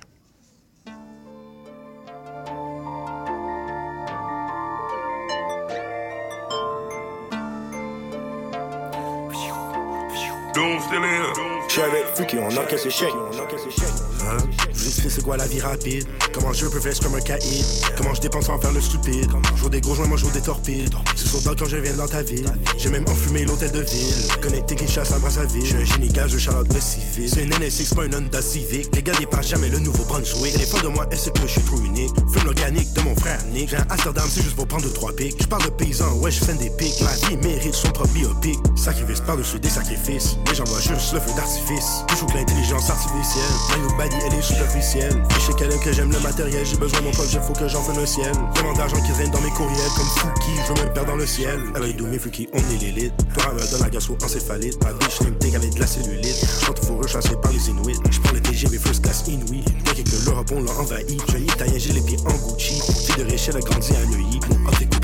Je 11.73 11.75
suis 11.75 11.81
avec 11.84 12.05
Fuki, 12.15 12.38
on 12.38 12.49
encaisse 12.57 12.84
le 12.84 12.91
chèque. 12.91 13.10
Je 13.12 13.15
vous 13.15 14.70
explique 14.88 15.12
c'est 15.12 15.24
quoi 15.24 15.38
la 15.38 15.48
vie 15.48 15.60
rapide. 15.62 16.06
Comment 16.34 16.54
je 16.54 16.65
faire 16.65 17.00
comme 17.00 17.15
un 17.15 17.22
caïd. 17.22 17.65
Comment 17.98 18.13
je 18.13 18.22
dépense 18.22 18.46
sans 18.46 18.60
faire 18.60 18.72
le 18.72 18.82
stupide. 18.82 19.32
Je 19.56 19.62
joue 19.62 19.70
des 19.70 19.82
gros 19.82 19.96
joints, 19.96 20.08
moi 20.08 20.17
joue 20.17 20.32
des 20.32 20.41
torpilles. 20.41 20.89
C'est 21.15 21.28
sur 21.28 21.44
quand 21.56 21.65
je 21.65 21.78
viens 21.78 21.94
dans 21.94 22.08
ta 22.08 22.24
ville. 22.24 22.52
J'ai 22.78 22.89
même 22.89 23.06
enfumé 23.08 23.46
l'hôtel 23.46 23.72
de 23.72 23.82
ville. 23.82 24.41
Connecté 24.41 24.76
qui 24.76 24.88
chasse 24.88 25.12
à 25.12 25.20
Brazzaville. 25.20 25.65
Suis 25.65 25.76
un 25.76 25.86
génie 25.86 26.10
gage, 26.10 26.32
je 26.32 26.38
charlotte 26.38 26.74
le 26.74 26.80
civil. 26.80 27.30
C'est 27.30 27.44
une 27.44 27.54
NSX, 27.54 27.94
pas 27.94 28.06
une 28.06 28.15
Honda 28.15 28.41
Civic. 28.41 28.96
Les 28.96 29.04
gars 29.04 29.13
dépassent 29.20 29.50
jamais 29.50 29.70
le 29.70 29.80
nouveau 29.80 30.04
Brunswick. 30.06 30.58
Les 30.58 30.65
fois 30.65 30.82
de 30.82 30.88
moi, 30.88 31.06
est-ce 31.12 31.30
que 31.30 31.41
je 31.41 31.48
suis 31.48 31.62
trop 31.62 31.80
unique? 31.80 32.12
Fume 32.34 32.46
l'organique 32.46 32.91
de 32.94 33.02
mon 33.02 33.15
frère 33.15 33.39
Nick. 33.54 33.70
J'ai 33.70 33.78
un 33.78 33.86
Amsterdam, 33.89 34.28
c'est 34.30 34.41
juste 34.41 34.56
pour 34.56 34.67
prendre 34.67 34.84
deux, 34.84 34.94
trois 34.94 35.13
pics. 35.13 35.36
Je 35.39 35.48
parle 35.48 35.63
de 35.63 35.70
paysans, 35.70 36.13
ouais, 36.20 36.32
je 36.32 36.44
des 36.46 36.70
pics. 36.72 37.02
Ma 37.02 37.28
vie 37.28 37.38
mérite 37.38 37.76
son 37.76 37.89
propre 37.91 38.13
biopic. 38.13 38.58
Sacrifice 38.76 39.22
par-dessus 39.22 39.60
des 39.60 39.70
sacrifices. 39.70 40.38
Mais 40.48 40.56
j'envoie 40.56 40.80
juste 40.80 41.13
le 41.13 41.20
feu 41.20 41.32
d'artifice. 41.36 42.04
Que 42.08 42.38
l'intelligence 42.38 42.89
artificielle. 42.89 43.44
My 43.70 43.82
nobody, 43.82 44.15
elle 44.26 44.39
est 44.39 44.41
superficielle. 44.41 44.70
Et 44.70 44.70
je 44.73 45.39
sais 45.39 45.53
qu'elle 45.57 45.77
que 45.79 45.91
j'aime 45.91 46.12
le 46.12 46.19
matériel. 46.19 46.65
J'ai 46.65 46.77
besoin 46.77 46.99
de 46.99 47.05
mon 47.05 47.12
projet, 47.12 47.39
faut 47.41 47.53
que 47.53 47.67
j'en 47.67 47.81
fasse 47.81 47.97
un 47.97 48.05
ciel. 48.05 48.31
Tellement 48.53 48.73
d'argent 48.73 49.01
qui 49.01 49.12
traîne 49.12 49.29
dans 49.31 49.41
mes 49.41 49.49
courriels. 49.49 49.91
Comme 49.97 50.05
Fouki, 50.05 50.51
je 50.65 50.71
me 50.71 50.93
perds 50.93 51.05
dans 51.05 51.15
le 51.15 51.25
ciel. 51.25 51.60
Avec 51.75 51.97
Doumé, 51.97 52.17
Fouki, 52.17 52.47
on 52.53 52.57
est 52.57 52.77
l'élite. 52.77 53.13
Toi, 53.34 53.53
me 53.53 53.71
donne 53.71 53.81
la 53.81 53.89
gastro-encéphalite. 53.89 54.81
Ma 54.84 54.91
name 54.91 55.36
take 55.39 55.55
avec 55.55 55.73
de 55.73 55.79
la 55.79 55.88
cellulite. 55.88 56.45
Je 56.45 56.65
chante 56.65 56.86
faut 56.86 56.97
rechasser 56.97 57.36
par 57.41 57.51
les 57.51 57.69
Inuits. 57.69 57.99
Je 58.10 58.19
prends 58.21 58.34
le 58.34 58.41
TGV 58.41 58.77
first 58.77 59.03
class 59.03 59.23
inouï. 59.27 59.63
Dès 59.95 60.03
que 60.03 60.25
l'Europe, 60.25 60.51
on 60.53 60.63
l'a 60.63 60.71
envahi. 60.71 61.17
Jeune 61.29 61.43
italien, 61.43 61.77
j'ai 61.77 61.93
les 61.93 62.01
pieds 62.01 62.19
en 62.25 62.34
Gucci. 62.47 62.81
Fille 63.05 63.23
de 63.23 63.29
Réchelle 63.29 63.57
a 63.57 63.60
grandi 63.60 63.91
à 63.91 64.05
Neuilly. 64.05 64.39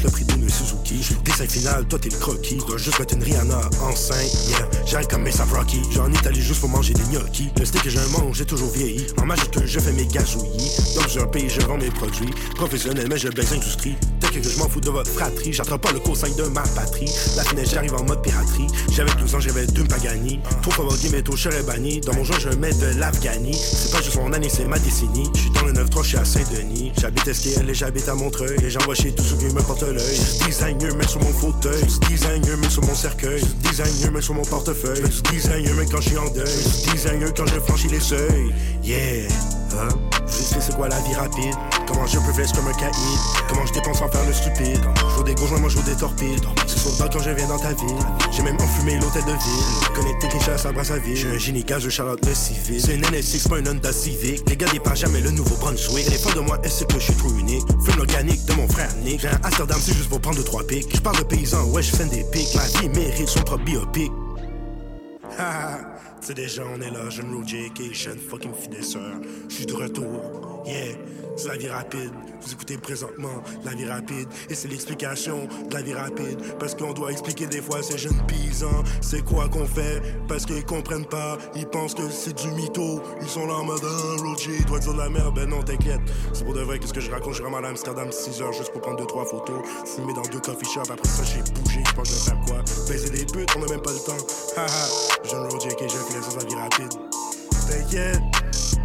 Le 0.04 0.10
prix 0.10 0.26
d'une 0.26 0.48
Suzuki. 0.50 1.16
Dessin 1.24 1.48
final, 1.48 1.86
toi 1.88 2.00
t'es 2.00 2.10
le 2.10 2.18
croquis. 2.18 2.58
Dois 2.68 2.78
juste 2.78 3.00
mettre 3.00 3.16
une 3.16 3.24
Rihanna 3.24 3.62
enceinte. 3.82 4.32
Yeah, 4.50 4.70
j'arrive 4.86 5.08
comme 5.08 5.24
Mesa 5.24 5.46
Rocky. 5.46 5.82
J'ai 5.92 6.00
en 6.00 6.12
Italie 6.12 6.42
juste 6.42 6.62
pour 6.62 6.70
manger 6.70 6.94
des 6.94 7.04
gnocchis. 7.12 7.50
Le 7.58 7.66
steak 7.66 7.84
que 7.84 7.90
je 7.90 8.00
mange, 8.12 8.38
j'ai 8.38 8.46
toujours 8.46 8.70
vieilli. 8.72 9.08
En 9.22 9.26
magique, 9.26 9.58
je 9.66 9.80
fais 9.80 9.92
mes 9.92 10.06
gazouillis. 10.06 10.72
Dans 10.96 11.02
plusieurs 11.02 11.32
pays, 11.32 11.50
je 11.50 11.62
vends 11.62 11.78
mes 11.78 11.90
produits. 11.90 12.30
Professionnel, 12.56 13.08
mais 13.10 13.18
je 13.18 13.30
baisse 13.30 13.52
l'industrie. 13.52 13.96
Dès 14.20 14.28
que 14.28 14.48
je 14.48 14.58
m'en 14.58 14.70
fous 14.70 14.82
de 14.82 14.90
votre 14.90 15.12
fratrie. 15.12 15.54
J'attrape 15.54 15.82
pas 15.82 15.92
le 15.92 16.00
cosign 16.00 16.36
de 16.36 16.44
ma 16.44 16.62
patrie. 16.62 17.10
La 17.36 17.44
finesse, 17.44 17.72
j'arrive 17.72 17.96
en 17.96 18.04
mode 18.04 18.22
piraterie. 18.22 18.68
J'avais 18.92 19.12
12 19.20 19.36
ans, 19.36 19.40
j'avais 19.40 19.66
deux 19.68 19.84
Pagani. 19.84 20.40
Trop 20.62 20.72
favori, 20.72 21.10
mais 21.12 21.22
tôt, 21.22 21.36
je 21.36 21.50
serais 21.50 21.64
banni. 21.64 22.02
Dans 22.02 22.14
mon 22.14 22.24
jeu, 22.24 22.36
je 22.40 22.50
mets 22.50 22.74
de 22.74 23.00
l'Afghanie. 23.00 23.54
C'est 23.56 23.92
pas 23.92 24.02
juste 24.02 24.18
mon 24.18 24.32
année, 24.34 24.50
c'est 24.50 24.66
ma 24.66 24.80
décennie. 24.80 25.30
Je 25.34 25.42
suis 25.42 25.50
dans 25.52 25.64
le 25.64 25.74
9-3, 25.74 26.04
je 26.04 26.08
suis 26.08 26.18
à 26.18 26.26
Saint-Denis. 26.26 26.92
J'habite 27.00 27.34
SKL 27.34 27.70
et 27.70 27.74
j'habite 27.74 28.08
à 28.08 28.16
Montreuil. 28.16 28.58
Et 28.64 28.70
j'envoie 28.70 28.96
chez 28.96 29.12
tous 29.14 29.24
ceux 29.24 29.38
qui 29.38 29.46
me 29.46 29.62
Designer, 29.94 30.94
mais 30.98 31.08
sur 31.08 31.22
mon 31.22 31.32
fauteuil. 31.32 31.82
Designer, 32.10 32.58
mais 32.58 32.70
sur 32.70 32.84
mon 32.84 32.96
cercueil. 32.96 33.42
Designer, 33.64 34.12
mais 34.12 34.22
sur 34.22 34.34
mon 34.34 34.44
portefeuille. 34.44 35.04
Designer, 35.32 35.74
mais 35.78 35.86
quand 35.86 36.02
je 36.02 36.10
suis 36.10 36.18
en 36.18 36.30
deuil. 36.30 36.46
Designer, 36.92 37.34
quand 37.34 37.46
je 37.48 37.60
franchis 37.62 37.88
les 37.88 38.00
seuils. 38.00 38.54
Yeah, 38.84 39.28
hein? 39.74 39.90
Je 40.28 40.40
explique 40.40 40.62
c'est 40.62 40.76
quoi 40.76 40.88
la 40.88 41.00
vie 41.02 41.14
rapide. 41.14 41.56
Comment 41.88 42.06
je 42.06 42.20
faire 42.20 42.52
comme 42.54 42.68
un 42.68 42.74
caïd. 42.74 42.94
Comment 43.48 43.66
je 43.66 43.74
dépense 43.74 44.00
sans 44.00 44.10
faire 44.10 44.26
le 44.26 44.34
stupide. 44.34 44.82
Joue 45.16 45.24
des 45.24 45.36
joints, 45.38 45.60
moi 45.60 45.70
joue 45.70 45.82
des 45.84 45.96
torpilles. 45.96 46.38
C'est 46.68 47.04
le 47.04 47.10
quand 47.10 47.20
je 47.20 47.30
viens 47.30 47.48
dans 47.48 47.58
ta 47.58 47.74
ville. 47.74 47.98
J'ai 48.32 48.44
même 48.44 48.58
enfumé 48.60 49.00
l'hôtel 49.00 49.24
de 49.24 49.32
ville. 49.32 49.96
Connecté 49.96 50.28
chasse 50.40 50.66
à 50.66 50.72
Brazzaville. 50.72 51.16
Je 51.16 51.28
suis 51.28 51.36
un 51.36 51.40
génie 51.40 51.64
gaz, 51.64 51.82
je 51.82 51.90
charlotte 51.90 52.26
le 52.26 52.34
civil. 52.34 52.82
C'est 52.82 52.96
une 52.96 53.02
NSX, 53.02 53.48
pas 53.48 53.60
une 53.60 53.70
Honda 53.70 53.92
Civic. 53.92 54.48
Les 54.50 54.58
gars 54.58 54.68
dépassent 54.72 55.00
jamais 55.00 55.22
le 55.22 55.32
nouveau 55.32 55.56
Brunswick. 55.56 56.10
Les 56.10 56.18
fois 56.18 56.34
de 56.34 56.42
moi, 56.42 56.60
est-ce 56.64 56.84
que 56.84 57.00
je 57.00 57.06
suis 57.06 57.16
trop 57.16 57.30
unique? 57.30 57.66
Fume 57.86 57.98
l'organique 57.98 58.46
de 58.46 58.54
mon 58.54 58.68
frère 58.68 58.90
Nick. 59.04 59.22
J'ai 59.22 59.30
un 59.30 59.40
Amsterdam, 59.44 59.80
c'est 59.82 59.94
juste 59.94 60.10
pour 60.10 60.20
prendre 60.20 60.38
deux, 60.38 60.44
trois 60.44 60.64
pics. 60.64 60.94
Je 60.94 61.02
parle 61.02 61.18
de 61.18 61.24
paysans, 61.24 61.64
ouais, 61.66 61.82
je 61.82 61.96
fais 61.96 62.06
des 62.06 62.24
pics. 62.26 62.54
Ma 62.56 62.66
vie 62.80 62.90
mérite 62.90 63.30
son 63.30 63.42
propre 63.42 63.64
biopic. 63.64 64.12
Sais 66.22 66.34
déjà 66.34 66.64
on 66.66 66.82
est 66.82 66.90
là, 66.90 67.10
jeune 67.10 67.34
Road 67.34 67.48
JK, 67.48 67.94
jeune 67.94 68.18
fucking 68.18 68.54
finesseur. 68.54 69.22
Je 69.48 69.56
suis 69.56 69.66
de 69.66 69.74
retour, 69.74 70.64
yeah, 70.66 70.96
c'est 71.38 71.48
la 71.48 71.58
vie 71.58 71.70
rapide. 71.70 72.12
Vous 72.42 72.52
écoutez 72.52 72.78
présentement 72.78 73.44
la 73.64 73.74
vie 73.74 73.86
rapide 73.86 74.28
et 74.50 74.56
c'est 74.56 74.68
l'explication 74.68 75.48
de 75.70 75.74
la 75.74 75.82
vie 75.82 75.94
rapide. 75.94 76.40
Parce 76.60 76.76
qu'on 76.76 76.94
doit 76.94 77.12
expliquer 77.12 77.48
des 77.48 77.62
fois 77.62 77.80
à 77.80 77.84
ces 77.84 77.98
jeunes 77.98 78.22
paysans 78.28 78.84
c'est 79.02 79.24
quoi 79.24 79.48
qu'on 79.48 79.66
fait. 79.66 80.02
Parce 80.28 80.46
qu'ils 80.46 80.66
comprennent 80.66 81.06
pas, 81.06 81.38
ils 81.56 81.68
pensent 81.68 81.94
que 81.94 82.10
c'est 82.10 82.36
du 82.36 82.50
mytho. 82.52 83.02
Ils 83.22 83.30
sont 83.30 83.46
là 83.46 83.56
en 83.56 83.64
mode 83.64 83.82
J 84.38 84.64
doit 84.66 84.80
dire 84.80 84.94
de 84.94 84.98
la 85.00 85.10
merde. 85.10 85.36
Ben 85.36 85.50
non, 85.50 85.62
t'inquiète, 85.62 86.02
c'est 86.34 86.44
pour 86.44 86.54
de 86.54 86.62
vrai. 86.62 86.80
Qu'est-ce 86.80 86.94
que 86.94 87.02
je 87.02 87.12
raconte? 87.12 87.36
Je 87.36 87.42
vraiment 87.42 87.58
à 87.58 87.68
Amsterdam 87.68 88.12
6 88.12 88.42
heures 88.42 88.54
juste 88.54 88.72
pour 88.72 88.82
prendre 88.82 89.04
2-3 89.04 89.30
photos. 89.30 89.62
Fumer 89.96 90.14
dans 90.14 90.24
deux 90.24 90.40
coffee 90.40 90.66
shops, 90.66 90.90
après 90.90 91.08
ça 91.08 91.24
j'ai 91.24 91.42
bougé. 91.54 91.84
Je 91.88 91.94
pense 91.94 92.10
que 92.10 92.16
je 92.16 92.20
vais 92.20 92.26
faire 92.26 92.40
quoi? 92.48 92.64
Baiser 92.88 93.10
des 93.10 93.26
putes, 93.26 93.50
on 93.58 93.64
a 93.64 93.70
même 93.70 93.82
pas 93.82 93.92
le 93.92 94.00
temps. 94.00 94.26
Haha, 94.56 94.68
jeune 95.24 95.42
Road 95.42 95.62
JK, 95.62 95.82
j'ai 95.82 95.88
fait 95.88 96.38
la 96.38 96.46
vie 96.46 96.56
rapide. 96.56 96.94
T'inquiète. 97.70 98.77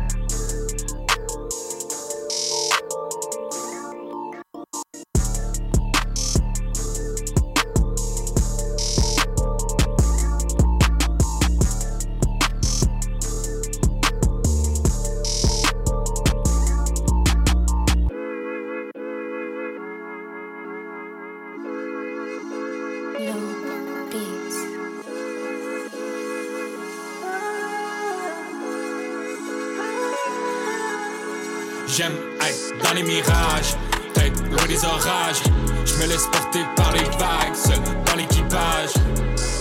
Les 33.03 33.15
mirages, 33.15 33.77
tête 34.15 34.39
loin 34.51 34.67
des 34.67 34.85
orages. 34.85 35.43
Je 35.85 35.95
me 35.95 36.07
laisse 36.09 36.27
porter 36.27 36.65
par 36.77 36.93
les 36.93 37.05
vagues, 37.05 37.55
seul 37.55 37.79
dans 38.07 38.17
l'équipage. 38.17 38.95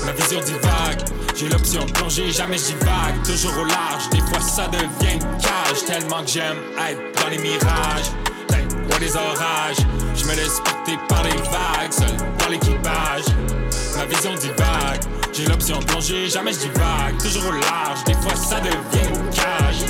Ma 0.06 0.12
vision 0.12 0.40
divague, 0.42 1.02
j'ai 1.36 1.50
l'option 1.50 1.86
de 1.86 1.92
plonger, 1.92 2.32
jamais 2.32 2.58
j'y 2.58 2.74
vague. 2.74 3.22
Toujours 3.24 3.54
au 3.58 3.66
large, 3.66 4.10
des 4.12 4.20
fois 4.20 4.40
ça 4.40 4.68
devient 4.68 5.20
cage. 5.42 5.86
Tellement 5.86 6.24
que 6.24 6.30
j'aime 6.30 6.58
être 6.90 7.22
dans 7.22 7.30
les 7.30 7.38
mirages, 7.38 8.12
tête 8.48 8.74
loin 8.74 9.00
des 9.00 9.16
orages. 9.16 9.78
Je 10.16 10.26
me 10.26 10.36
laisse 10.36 10.60
porter 10.60 10.98
par 11.08 11.24
les 11.24 11.38
vagues, 11.38 11.92
seul 11.92 12.18
dans 12.40 12.50
l'équipage. 12.50 13.26
Ma 13.98 14.06
vision 14.06 14.34
divague, 14.36 15.02
j'ai 15.34 15.46
l'option 15.46 15.80
de 15.80 15.86
plonger, 15.86 16.30
jamais 16.30 16.54
j'y 16.54 16.70
vague. 16.70 17.18
Toujours 17.22 17.48
au 17.48 17.52
large, 17.52 18.04
des 18.06 18.16
fois 18.16 18.36
ça 18.36 18.60
devient 18.60 19.08
une 19.10 19.30
cage. 19.30 19.86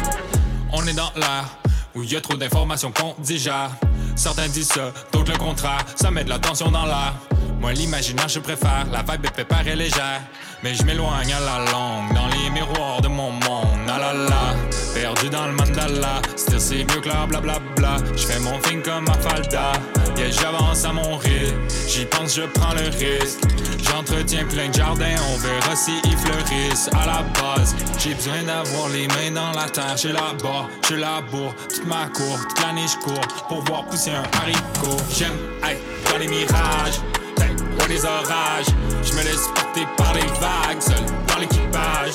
On 0.73 0.85
est 0.87 0.93
dans 0.93 1.11
l'air 1.15 1.60
où 1.95 2.03
y 2.03 2.15
a 2.15 2.21
trop 2.21 2.35
d'informations 2.35 2.91
qu'on 2.91 3.15
digère. 3.19 3.71
Certains 4.15 4.47
disent 4.47 4.69
ça, 4.69 4.91
d'autres 5.11 5.31
le 5.31 5.37
contraire, 5.37 5.85
ça 5.95 6.11
met 6.11 6.23
de 6.23 6.29
la 6.29 6.39
tension 6.39 6.69
dans 6.71 6.85
l'air. 6.85 7.13
Moi, 7.59 7.73
l'imaginaire, 7.73 8.27
je 8.27 8.39
préfère, 8.39 8.87
la 8.91 8.99
vibe 8.99 9.25
est 9.25 9.35
pépère 9.35 9.67
et 9.67 9.75
légère. 9.75 10.21
Mais 10.63 10.75
je 10.75 10.83
m'éloigne 10.83 11.33
à 11.33 11.39
la 11.39 11.71
longue, 11.71 12.13
dans 12.13 12.27
les 12.27 12.49
miroirs 12.51 13.01
de 13.01 13.07
mon 13.07 13.31
monde, 13.31 13.87
ah 13.87 14.13
la. 14.13 14.70
Perdu 14.93 15.29
dans 15.29 15.47
le 15.47 15.53
mandala, 15.53 16.21
still 16.35 16.59
c'est 16.59 16.83
mieux 16.83 17.01
que 17.01 17.07
la 17.07 17.25
blablabla. 17.25 17.97
Je 18.15 18.25
fais 18.25 18.39
mon 18.39 18.59
thing 18.59 18.81
comme 18.81 19.07
Afalda, 19.07 19.71
yeah, 20.17 20.29
j'avance 20.29 20.83
à 20.85 20.91
mon 20.91 21.17
rythme. 21.17 21.57
J'y 21.87 22.05
pense, 22.05 22.35
je 22.35 22.41
prends 22.41 22.73
le 22.73 22.89
risque. 22.97 23.39
J'entretiens 23.83 24.45
plein 24.45 24.69
de 24.69 24.73
jardins, 24.73 25.15
on 25.33 25.37
verra 25.37 25.75
si 25.75 25.93
ils 26.03 26.17
fleurissent. 26.17 26.89
À 26.93 27.05
la 27.05 27.23
base, 27.39 27.75
j'ai 27.99 28.13
besoin 28.13 28.43
d'avoir 28.43 28.89
les 28.89 29.07
mains 29.07 29.31
dans 29.33 29.51
la 29.51 29.69
terre. 29.69 29.95
Je 29.97 30.09
là-bas, 30.09 30.67
je 30.89 30.95
laboure 30.95 31.55
toute 31.69 31.85
ma 31.87 32.07
cour, 32.07 32.37
toute 32.49 32.61
l'année 32.61 32.85
je 32.87 32.97
cours 32.97 33.27
pour 33.47 33.63
voir 33.63 33.85
pousser 33.85 34.11
un 34.11 34.23
haricot. 34.39 34.97
J'aime 35.17 35.37
hey, 35.63 35.77
dans 36.11 36.17
les 36.17 36.27
mirages, 36.27 36.99
ou 37.39 37.87
les 37.89 38.03
orages. 38.05 38.67
Je 39.03 39.13
me 39.13 39.23
laisse 39.23 39.47
porter 39.55 39.87
par 39.97 40.13
les 40.13 40.27
vagues, 40.39 40.81
seul 40.81 41.05
dans 41.27 41.39
l'équipage. 41.39 42.13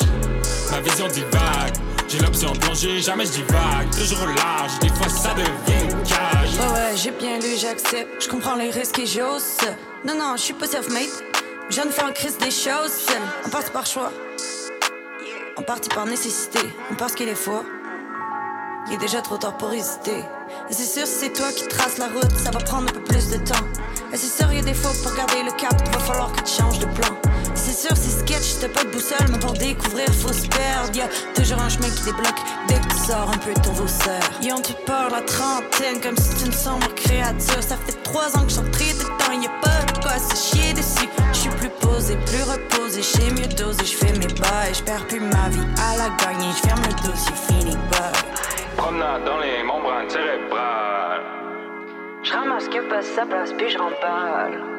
Ma 0.70 0.80
vision 0.80 1.08
divague. 1.08 1.85
J'ai 2.08 2.18
l'option 2.18 2.52
de 2.52 2.58
plonger, 2.58 3.00
jamais 3.00 3.26
je 3.26 3.32
divague. 3.32 3.90
Toujours 3.90 4.26
large, 4.26 4.78
des 4.80 4.88
fois 4.88 5.08
ça 5.08 5.34
devient 5.34 5.88
cage. 6.04 6.54
Ouais, 6.58 6.72
ouais, 6.72 6.96
j'ai 6.96 7.10
bien 7.10 7.38
lu, 7.38 7.56
j'accepte. 7.58 8.22
Je 8.22 8.28
comprends 8.28 8.54
les 8.54 8.70
risques 8.70 8.98
et 8.98 9.06
j'ose. 9.06 9.58
Non, 10.04 10.14
non, 10.14 10.36
je 10.36 10.42
suis 10.42 10.54
pas 10.54 10.66
self-made. 10.66 11.08
Je 11.68 11.80
de 11.82 11.88
faire 11.88 12.06
en 12.06 12.12
crise 12.12 12.38
des 12.38 12.52
choses. 12.52 13.06
En 13.44 13.48
partie 13.48 13.70
par 13.72 13.86
choix. 13.86 14.12
En 15.56 15.62
partie 15.62 15.88
par 15.88 16.06
nécessité. 16.06 16.60
On 16.92 16.94
pense 16.94 17.12
qu'il 17.12 17.28
est 17.28 17.34
faux. 17.34 17.64
Il 18.86 18.94
est 18.94 18.98
déjà 18.98 19.20
trop 19.20 19.36
tard 19.36 19.56
pour 19.56 19.72
hésiter. 19.72 20.22
Et 20.70 20.72
c'est 20.72 20.84
sûr, 20.84 21.06
c'est 21.06 21.32
toi 21.32 21.50
qui 21.50 21.66
traces 21.66 21.98
la 21.98 22.06
route, 22.06 22.36
ça 22.36 22.52
va 22.52 22.60
prendre 22.60 22.88
un 22.88 22.92
peu 22.92 23.02
plus 23.02 23.30
de 23.30 23.38
temps. 23.38 23.64
Et 24.12 24.16
c'est 24.16 24.42
sûr, 24.42 24.46
il 24.52 24.58
y 24.58 24.60
a 24.60 24.62
des 24.62 24.74
fois 24.74 24.92
pour 25.02 25.12
garder 25.16 25.42
le 25.42 25.50
cap, 25.58 25.74
va 25.92 25.98
falloir 25.98 26.30
que 26.32 26.42
tu 26.42 26.54
changes 26.54 26.78
de 26.78 26.86
plan. 26.86 27.16
C'est 27.56 27.88
sûr, 27.88 27.96
si 27.96 28.10
sketch, 28.10 28.60
t'as 28.60 28.68
pas 28.68 28.84
de 28.84 28.90
boussole, 28.90 29.26
mais 29.30 29.38
pour 29.38 29.52
découvrir, 29.52 30.06
faut 30.12 30.32
se 30.32 30.46
perdre. 30.46 30.94
Y'a 30.94 31.08
toujours 31.34 31.60
un 31.60 31.68
chemin 31.68 31.88
qui 31.88 32.04
débloque 32.04 32.40
dès 32.68 32.74
que 32.74 32.86
tu 32.88 32.98
sors 32.98 33.28
un 33.28 33.38
peu 33.38 33.52
de 33.52 33.60
ton 33.60 33.72
vaussaire. 33.72 34.22
Ils 34.42 34.52
ont 34.52 34.60
tout 34.60 34.76
peur 34.84 35.08
la 35.10 35.22
trentaine, 35.22 36.00
comme 36.00 36.16
si 36.16 36.36
tu 36.36 36.48
ne 36.48 36.52
sombre 36.52 36.86
créature. 36.94 37.62
Ça 37.62 37.76
fait 37.76 38.00
trois 38.02 38.36
ans 38.36 38.44
que 38.44 38.52
j'en 38.52 38.70
prie 38.70 38.92
de 38.92 39.04
temps, 39.18 39.32
y 39.32 39.46
a 39.46 39.50
pas 39.60 39.92
de 39.92 39.98
quoi 40.00 40.18
se 40.18 40.36
chier 40.36 40.74
dessus. 40.74 41.08
Je 41.32 41.38
suis 41.38 41.50
plus 41.50 41.70
posé, 41.80 42.16
plus 42.26 42.42
reposé, 42.42 43.02
j'ai 43.02 43.30
mieux 43.32 43.48
dosé, 43.48 43.84
je 43.84 43.96
fais 43.96 44.12
mes 44.12 44.26
bails, 44.26 44.74
je 44.74 44.82
perds 44.82 45.06
plus 45.06 45.20
ma 45.20 45.48
vie 45.48 45.66
à 45.80 45.96
la 45.96 46.08
gagner, 46.22 46.52
je 46.52 46.68
ferme 46.68 46.82
le 46.82 47.08
dossier, 47.08 47.34
fini, 47.48 47.76
bye. 47.90 48.12
Promenade 48.76 49.24
dans 49.24 49.38
les 49.38 49.62
membranes 49.64 50.10
cérébrales. 50.10 51.22
Je 52.22 52.32
ramasse 52.32 52.68
que 52.68 52.88
passe 52.88 53.06
sa 53.14 53.24
place, 53.24 53.52
puis 53.56 53.70
je 53.70 53.78
remballe. 53.78 54.75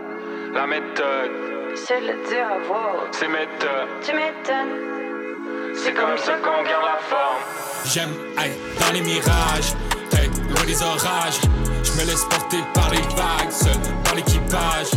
La 0.57 0.65
méthode, 0.65 1.75
C'est 1.75 2.01
le 2.01 2.27
dire 2.27 2.47
à 2.47 2.57
voix 2.67 3.05
c'est 3.11 3.27
méthode. 3.27 3.89
Tu 4.01 4.11
m'étonnes. 4.11 5.75
C'est 5.75 5.93
comme 5.93 6.17
ça 6.17 6.33
qu'on 6.37 6.63
garde 6.63 6.83
la 6.83 6.97
forme. 6.97 7.43
J'aime 7.85 8.09
être 8.39 8.79
dans 8.79 8.91
les 8.91 9.01
mirages, 9.01 9.75
hey, 10.13 10.27
loin 10.49 10.65
des 10.65 10.81
orages. 10.81 11.41
Je 11.83 11.91
me 12.01 12.07
laisse 12.07 12.25
porter 12.25 12.57
par 12.73 12.89
les 12.89 13.03
vagues, 13.15 13.51
seul 13.51 13.77
dans 14.03 14.15
l'équipage. 14.15 14.89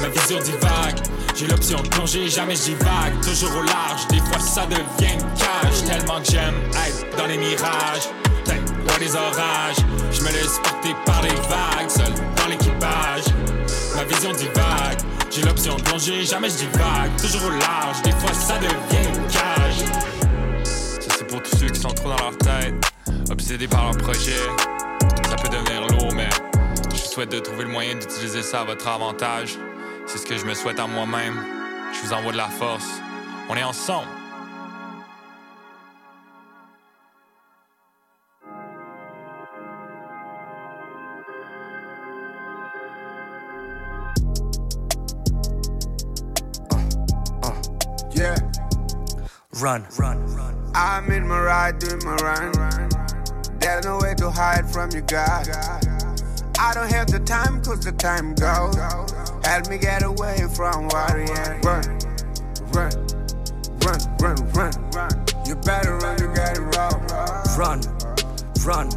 Ma 0.00 0.08
vision 0.08 0.38
divague, 0.38 0.98
j'ai 1.34 1.46
l'option 1.46 1.82
de 1.82 1.88
plonger, 1.88 2.30
jamais 2.30 2.56
je 2.56 2.72
divague. 2.72 3.20
Toujours 3.22 3.54
au 3.54 3.64
large, 3.64 4.06
des 4.08 4.20
fois 4.20 4.38
ça 4.38 4.64
devient 4.64 5.12
une 5.12 5.20
cage. 5.34 5.84
Tellement 5.86 6.22
que 6.22 6.30
j'aime 6.30 6.56
être 6.72 7.16
dans 7.18 7.26
les 7.26 7.36
mirages, 7.36 8.08
hey, 8.48 8.62
loin 8.86 8.98
des 8.98 9.14
orages. 9.14 9.76
Je 10.10 10.22
me 10.22 10.32
laisse 10.32 10.58
porter 10.60 10.96
par 11.04 11.20
les 11.20 11.34
vagues, 11.34 11.90
seul 11.90 12.14
dans 12.34 12.46
l'équipage. 12.48 13.35
Ma 13.96 14.04
vision 14.04 14.30
divague, 14.32 14.98
j'ai 15.30 15.40
l'option 15.40 15.76
de 15.76 15.82
plonger, 15.82 16.22
jamais 16.24 16.50
je 16.50 16.56
divague. 16.56 17.16
Toujours 17.18 17.46
au 17.46 17.50
large, 17.50 18.02
des 18.02 18.12
fois 18.12 18.32
ça 18.34 18.58
devient 18.58 19.08
une 19.08 19.26
cage. 19.26 20.64
Ça, 20.64 21.08
c'est 21.16 21.26
pour 21.26 21.42
tous 21.42 21.56
ceux 21.56 21.68
qui 21.68 21.80
sont 21.80 21.88
trop 21.88 22.10
dans 22.10 22.16
leur 22.16 22.36
tête, 22.36 22.74
obsédés 23.30 23.66
par 23.66 23.84
leur 23.84 23.96
projet. 23.96 24.36
Ça 25.28 25.36
peut 25.36 25.48
devenir 25.48 25.86
lourd, 25.88 26.12
mais 26.14 26.28
je 26.92 26.98
souhaite 26.98 27.32
de 27.32 27.38
trouver 27.38 27.64
le 27.64 27.70
moyen 27.70 27.94
d'utiliser 27.94 28.42
ça 28.42 28.60
à 28.60 28.64
votre 28.64 28.86
avantage. 28.86 29.56
C'est 30.06 30.18
ce 30.18 30.26
que 30.26 30.36
je 30.36 30.44
me 30.44 30.52
souhaite 30.52 30.78
à 30.78 30.86
moi-même. 30.86 31.42
Je 31.94 32.06
vous 32.06 32.12
envoie 32.12 32.32
de 32.32 32.36
la 32.36 32.48
force. 32.48 33.00
On 33.48 33.56
est 33.56 33.64
ensemble. 33.64 34.08
Run, 49.58 49.86
run, 49.96 50.26
run. 50.34 50.70
I'm 50.74 51.10
in 51.10 51.26
my 51.26 51.40
ride, 51.40 51.78
doing 51.78 52.04
my 52.04 52.14
run. 52.16 52.52
There's 53.58 53.86
no 53.86 53.98
way 53.98 54.14
to 54.16 54.30
hide 54.30 54.70
from 54.70 54.90
you, 54.90 55.00
God. 55.00 55.48
I 56.58 56.74
don't 56.74 56.92
have 56.92 57.06
the 57.06 57.20
time, 57.20 57.62
cause 57.62 57.80
the 57.80 57.92
time 57.92 58.34
goes. 58.34 58.76
Help 59.46 59.70
me 59.70 59.78
get 59.78 60.02
away 60.02 60.36
from 60.54 60.88
worrying. 60.88 61.62
Run, 61.62 61.84
run, 62.74 62.92
run, 63.80 63.98
run, 64.20 64.52
run, 64.52 64.90
run. 64.90 65.26
You 65.46 65.54
better 65.56 65.96
run, 65.96 66.18
you 66.20 66.34
get 66.34 66.58
it 66.58 66.76
wrong. 66.76 67.00
Run, 67.56 67.80
run, 68.60 68.90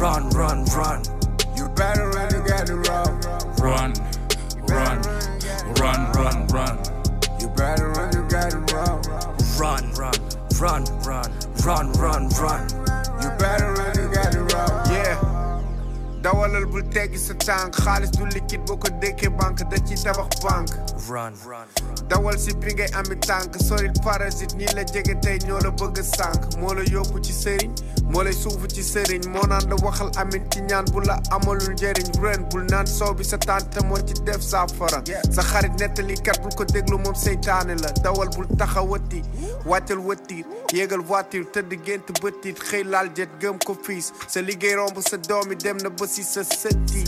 run, 0.00 0.30
run, 0.30 0.64
run. 0.64 1.02
You 1.56 1.68
better 1.76 2.08
run, 2.10 2.34
you 2.34 2.42
get 2.42 2.70
it 2.70 2.88
wrong. 2.88 3.20
Run, 3.62 3.92
run, 4.66 5.00
run, 5.78 6.12
run, 6.12 6.46
run. 6.48 6.78
You 7.38 7.48
better 7.50 7.88
run, 7.90 8.12
you 8.16 8.28
get 8.28 8.52
it 8.52 8.72
wrong. 8.72 9.25
Run, 9.66 9.90
run, 9.94 10.14
run, 10.60 10.84
run, 11.02 11.32
run, 11.64 11.92
run, 11.94 12.28
run. 12.38 12.68
You 13.20 13.30
better 13.36 13.74
run, 13.74 13.95
دوال 16.26 16.56
البلتاك 16.56 17.16
ستانك 17.16 17.74
خالص 17.74 18.10
دول 18.10 18.28
اللي 18.28 18.40
كيت 18.40 18.60
بوكو 18.60 18.88
ديكي 18.88 19.28
بانك. 19.28 19.62
دا 19.62 19.76
تي 19.76 19.94
بانك. 20.42 20.70
Run. 21.08 21.34
run 21.48 22.02
دوال 22.10 22.40
سي 22.40 22.52
بيجي 22.52 22.84
امي 22.84 23.14
تانك. 23.14 23.56
سوري 23.62 23.86
الفارزيت 23.86 24.54
نيلا 24.54 24.82
جيجي 24.82 25.14
تاي 25.14 25.38
نيولو 25.38 25.70
بوكو 25.70 26.02
سانك. 26.02 26.56
مولو 26.56 26.82
يوكو 26.82 27.18
تي 27.18 27.32
سيرين. 27.32 27.74
مولاي 28.02 28.32
سوفو 28.32 28.66
تي 28.66 28.82
سيرين. 28.82 29.28
مونان 29.28 29.62
لو 29.68 29.76
وخل 29.76 30.10
امين 30.20 30.48
تي 30.48 30.60
نيان 30.60 30.84
بولا 30.84 31.22
امولو 31.32 31.70
نجيرين 31.70 32.12
رين 32.18 32.44
بول 32.44 32.66
نان 32.66 32.86
صوبي 32.86 33.24
ستان 33.24 33.70
تمون 33.70 34.04
تي 34.06 34.22
ديف 34.22 34.42
سافرا 34.42 35.04
سخاري 35.30 35.68
نتلي 35.68 36.14
كات 36.14 36.40
بوكو 36.40 36.64
ديكلو 36.64 36.98
موم 36.98 37.14
سيطاني 37.14 37.74
لا. 37.74 37.90
دوال 37.90 38.28
بول 38.28 38.48
تخواتي 38.58 39.22
واتل 39.66 39.98
واتير 39.98 40.44
يجل 40.74 41.00
واتير 41.00 41.44
تدي 41.44 41.76
جنت 41.76 42.24
بطير 42.24 42.54
خيلال 42.58 43.14
جت 43.14 43.28
جم 43.40 43.58
كوفيس. 43.58 44.12
سليجي 44.28 44.74
رومبو 44.74 45.00
سدومي. 45.00 45.54
دم 45.54 45.76
نبس 45.76 46.15
ba 46.16 46.22
si 46.22 46.22
sa 46.22 46.40
sëtti 46.42 47.04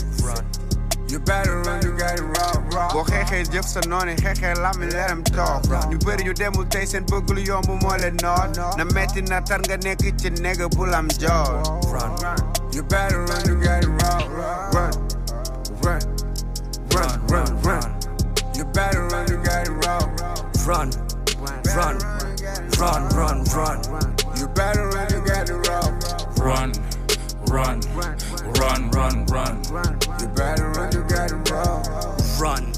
You 1.09 1.17
better 1.19 1.63
run, 1.65 1.81
you 1.81 1.97
got 1.97 2.19
it 2.19 2.21
wrong. 2.21 2.69
boo 2.93 3.03
xeexee 3.03 3.43
jëf 3.49 3.65
sa 3.65 3.81
noonu 3.89 4.13
xeexee 4.21 4.53
lami 4.61 4.85
leeram 4.93 5.23
toog 5.23 5.65
ñu 5.89 5.97
bëri 6.05 6.23
ñu 6.27 6.33
demul 6.37 6.67
tey 6.69 6.85
seen 6.85 7.03
bëgg 7.09 7.29
lu 7.33 7.41
yomb 7.41 7.65
moo 7.81 7.95
leen 7.97 8.17
noot 8.21 8.53
na 8.77 8.83
metti 8.93 9.21
na 9.21 9.41
tar 9.41 9.59
nga 9.65 9.77
nekk 9.77 10.13
ci 10.21 10.29
nega 10.29 10.67
bul 10.75 10.93
am 10.93 11.07
joor 11.17 11.57
You 12.71 12.83
better 12.83 13.25
run, 13.25 13.41
you 13.49 13.55
got 13.57 13.81
it 13.83 13.89
wrong. 13.97 14.29
Run, 14.77 14.93
run, 15.81 16.01
run, 16.93 17.17
run, 17.33 17.49
run. 17.65 17.89
You 18.53 18.65
better 18.65 19.07
run, 19.09 19.25
you 19.31 19.37
got 19.41 19.65
it 19.67 19.73
wrong. 19.81 20.09
Run, 20.69 20.89
run, 21.75 21.97
run, 22.77 23.01
run, 23.17 23.37
run. 23.57 23.79
You 24.37 24.47
better 24.53 24.85
run, 24.93 25.07
you 25.09 25.21
got 25.25 25.49
it 25.49 25.57
wrong. 25.67 25.97
Run, 26.37 26.71
run, 27.49 27.81
run, 28.59 28.91
run, 28.91 29.25
run. 29.25 29.55
You 30.21 30.27
better 30.27 30.69
run, 30.69 30.91
you 30.93 31.03
got 31.03 31.31
it 31.31 31.49
wrong. 31.51 31.83
Run, 32.39 32.71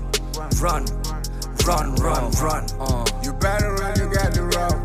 run, 0.62 0.86
run, 1.68 1.96
run, 1.96 2.32
run. 2.32 2.66
Uh, 2.80 3.06
You 3.24 3.34
better 3.34 3.74
run, 3.74 4.00
you 4.00 4.08
got 4.14 4.36
it 4.36 4.42
wrong. 4.42 4.72
uh. 4.74 4.81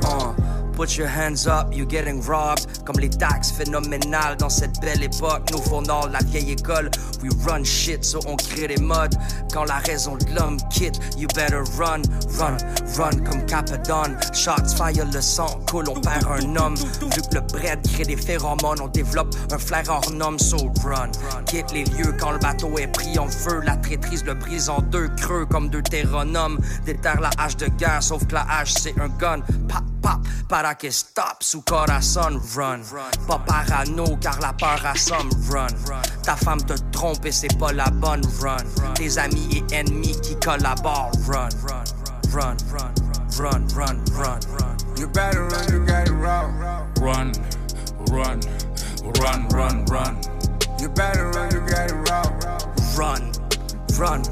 Put 0.76 0.98
your 0.98 1.06
hands 1.08 1.46
up, 1.46 1.72
you're 1.72 1.86
getting 1.86 2.20
robbed. 2.20 2.66
Comme 2.84 3.00
les 3.00 3.08
taxes 3.08 3.50
phénoménales 3.50 4.36
dans 4.36 4.50
cette 4.50 4.78
belle 4.82 5.02
époque. 5.02 5.50
Nous 5.50 5.58
de 5.58 6.12
la 6.12 6.18
vieille 6.18 6.52
école. 6.52 6.90
We 7.22 7.30
run 7.46 7.64
shit, 7.64 8.04
so 8.04 8.20
on 8.26 8.36
crée 8.36 8.68
des 8.68 8.76
modes. 8.82 9.14
Quand 9.54 9.64
la 9.64 9.78
raison 9.78 10.16
de 10.16 10.26
l'homme 10.34 10.58
quitte, 10.70 11.00
you 11.16 11.28
better 11.34 11.62
run, 11.78 12.02
run, 12.38 12.58
run 12.98 13.24
comme 13.24 13.46
Capadon. 13.46 14.16
Shots 14.34 14.76
fire, 14.76 15.06
le 15.10 15.20
sang 15.22 15.58
coule, 15.66 15.88
on 15.88 15.98
perd 15.98 16.26
un 16.26 16.56
homme. 16.56 16.74
Vu 16.74 17.22
que 17.22 17.36
le 17.36 17.40
bread 17.40 17.80
crée 17.90 18.04
des 18.04 18.16
phéromones, 18.16 18.82
on 18.82 18.88
développe 18.88 19.34
un 19.50 19.58
flair 19.58 19.84
hors 19.88 20.10
norme, 20.12 20.38
so 20.38 20.58
run. 20.84 21.10
Quitte 21.46 21.72
les 21.72 21.84
lieux 21.84 22.14
quand 22.20 22.32
le 22.32 22.38
bateau 22.38 22.76
est 22.78 22.88
pris 22.88 23.18
en 23.18 23.28
feu. 23.28 23.62
La 23.64 23.76
traîtrise 23.76 24.24
le 24.26 24.34
brise 24.34 24.68
en 24.68 24.82
deux 24.82 25.08
creux 25.16 25.46
comme 25.46 25.70
deux 25.70 25.82
terronomes. 25.82 26.58
Déterre 26.84 27.22
la 27.22 27.30
hache 27.38 27.56
de 27.56 27.66
guerre, 27.66 28.02
sauf 28.02 28.26
que 28.26 28.34
la 28.34 28.46
hache 28.50 28.74
c'est 28.74 28.94
un 29.00 29.08
gun. 29.08 29.40
Pa, 29.68 29.82
pop 30.02 30.65
para 30.66 30.74
que 30.74 30.90
stop 30.90 31.42
sous 31.42 31.62
corazon 31.62 32.40
run. 32.56 32.82
Pas 33.28 33.38
parano 33.46 34.18
car 34.20 34.40
la 34.40 34.52
peur 34.52 34.84
assomme 34.84 35.30
run. 35.48 35.68
Ta 36.24 36.34
femme 36.34 36.60
te 36.60 36.74
trompe 36.90 37.24
et 37.24 37.30
c'est 37.30 37.56
pas 37.56 37.72
la 37.72 37.88
bonne 37.88 38.22
run. 38.40 38.64
Tes 38.94 39.16
amis 39.18 39.48
et 39.52 39.74
ennemis 39.74 40.20
qui 40.22 40.34
collaborent 40.40 41.12
run. 41.28 41.48
Run, 42.32 42.56
run, 42.72 42.92
run, 43.38 43.64
run, 43.76 43.98
run, 44.16 44.40
run. 44.58 44.76
You 44.98 45.06
better 45.06 45.44
run, 45.44 45.68
you 45.72 45.86
gotta 45.86 46.12
run. 46.12 46.50
Run, 47.00 47.32
run, 48.10 48.40
run, 49.20 49.48
run, 49.50 49.84
run. 49.84 50.20
You 50.80 50.88
better 50.88 51.30
run, 51.30 51.50
you 51.52 51.60
gotta 51.60 51.94
run. 51.94 52.26
Run, 52.96 53.32
run, 53.96 54.22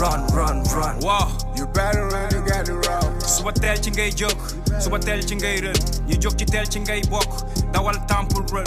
run, 0.00 0.26
run, 0.34 0.64
run. 0.74 0.98
Wow. 1.00 1.38
You 1.72 1.76
better 1.80 2.36
you 2.36 2.44
gotta 2.44 2.74
run. 2.74 3.20
suba 3.20 3.52
teel 3.52 3.76
ci 3.80 3.90
ngay 3.90 4.10
jóg 4.12 4.36
suba 4.78 4.98
teel 4.98 5.22
ci 5.24 5.34
ngay 5.36 5.60
rën. 5.64 5.78
Ñu 6.06 6.16
jóg 6.20 6.36
ci 6.36 6.44
teel 6.44 6.66
ci 6.68 6.80
ngay 6.80 7.00
bokk 7.08 7.32
dawal 7.72 7.96
temple 8.06 8.44
run. 8.52 8.66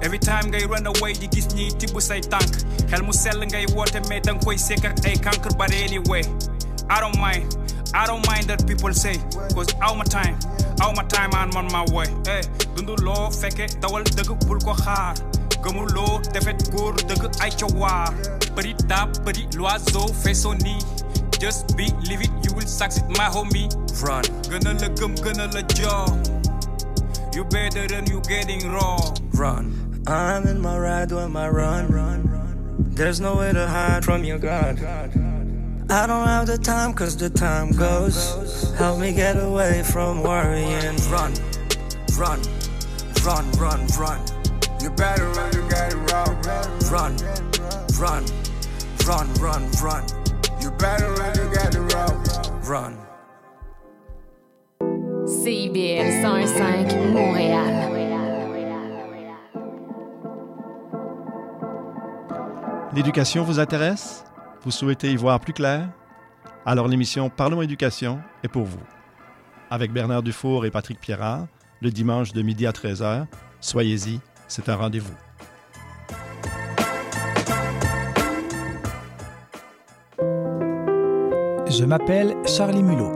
Every 0.00 0.18
time 0.18 0.48
ngay 0.50 0.64
run 0.64 0.86
away 0.86 1.12
di 1.12 1.28
gis 1.28 1.48
ñiy 1.52 1.76
tibb 1.78 2.00
say 2.00 2.20
tànk. 2.20 2.56
Xel 2.88 3.02
mu 3.04 3.12
sell 3.12 3.44
ngay 3.44 3.66
woote 3.76 4.00
mais 4.08 4.22
danga 4.24 4.40
koy 4.44 4.56
sekk 4.56 4.84
ak 4.88 5.04
ay 5.04 5.16
but 5.58 5.70
anyway. 5.70 6.22
I 6.88 7.00
don't 7.00 7.18
mind 7.20 7.44
I 7.92 8.06
don't 8.06 8.26
mind 8.26 8.46
that 8.48 8.66
people 8.66 8.94
say 8.94 9.16
cause 9.54 9.68
aw 9.82 9.92
ma 9.94 10.04
time 10.04 10.38
aw 10.80 10.92
ma 10.96 11.02
time 11.02 11.34
aan 11.36 11.50
man 11.52 11.68
ma 11.72 11.84
woy 11.92 12.06
eh 12.26 12.40
dundu 12.74 12.96
loo 13.04 13.28
fekke 13.30 13.68
dawal 13.84 14.02
dëgg 14.02 14.32
bul 14.48 14.58
ko 14.64 14.72
xaar. 14.72 15.12
Gëmuloo 15.60 16.22
defet 16.32 16.70
góor 16.72 16.94
dëgg 17.04 17.36
ay 17.42 17.50
ca 17.50 17.66
waar 17.76 18.14
petit 18.56 18.76
à 18.92 19.06
petit 19.24 19.46
l'oiseau 19.56 20.06
fait 20.22 20.32
son 20.34 20.54
nid 20.64 20.80
just 21.38 21.76
believe 21.76 22.20
it 22.20 22.30
you 22.44 22.54
will 22.54 22.66
succeed 22.66 23.08
my 23.16 23.28
homie 23.28 23.68
Run. 24.02 24.24
gëna 24.50 24.72
la 24.80 24.88
gëm 24.88 25.14
gëna 25.24 25.46
la 25.54 25.62
jox 25.74 26.30
you 27.34 27.44
better 27.44 27.86
than 27.86 28.06
you 28.06 28.20
getting 28.22 28.70
wrong 28.72 29.16
Run. 29.32 30.02
I'm 30.06 30.46
in 30.46 30.60
my 30.60 30.78
ride 30.78 31.08
doing 31.08 31.32
my 31.32 31.48
run. 31.48 31.88
Run 31.88 32.36
there's 32.96 33.20
no 33.20 33.36
way 33.36 33.52
to 33.52 33.66
hide 33.66 34.04
from 34.06 34.24
your 34.24 34.38
God. 34.38 34.78
I 35.90 36.06
don't 36.06 36.26
have 36.26 36.46
the 36.46 36.56
time 36.56 36.94
cause 36.94 37.14
the 37.14 37.28
time 37.28 37.72
goes. 37.72 38.72
Help 38.78 38.98
me 38.98 39.12
get 39.12 39.36
away 39.36 39.82
from 39.82 40.22
worrying. 40.22 40.96
Run, 41.10 41.34
run, 42.16 42.40
run, 43.22 43.52
run, 43.52 43.86
run. 43.98 44.20
You 44.80 44.90
better 44.90 45.28
run, 45.28 45.52
you 45.52 45.68
gotta 45.68 45.96
run. 45.98 46.40
Run, 46.90 47.16
run, 48.00 48.24
run, 49.06 49.34
run, 49.34 49.70
run. 49.82 50.25
You 50.76 50.82
better 50.82 51.10
run, 51.10 51.32
you 51.36 51.48
gotta 51.54 51.80
run. 51.80 52.12
Run. 52.62 52.96
CIBL 55.26 56.22
105 56.22 56.94
Montréal. 57.12 57.92
L'éducation 62.92 63.42
vous 63.42 63.58
intéresse? 63.58 64.24
Vous 64.64 64.70
souhaitez 64.70 65.12
y 65.12 65.16
voir 65.16 65.40
plus 65.40 65.52
clair? 65.52 65.88
Alors 66.66 66.88
l'émission 66.88 67.30
Parlons 67.30 67.62
éducation 67.62 68.20
est 68.42 68.48
pour 68.48 68.64
vous. 68.64 68.80
Avec 69.70 69.92
Bernard 69.92 70.22
Dufour 70.22 70.66
et 70.66 70.70
Patrick 70.70 71.00
Pierrard, 71.00 71.46
le 71.80 71.90
dimanche 71.90 72.32
de 72.32 72.42
midi 72.42 72.66
à 72.66 72.72
13h, 72.72 73.26
soyez-y, 73.60 74.20
c'est 74.48 74.68
un 74.68 74.76
rendez-vous. 74.76 75.14
Je 81.68 81.84
m'appelle 81.84 82.36
Charlie 82.46 82.82
Mulot. 82.82 83.12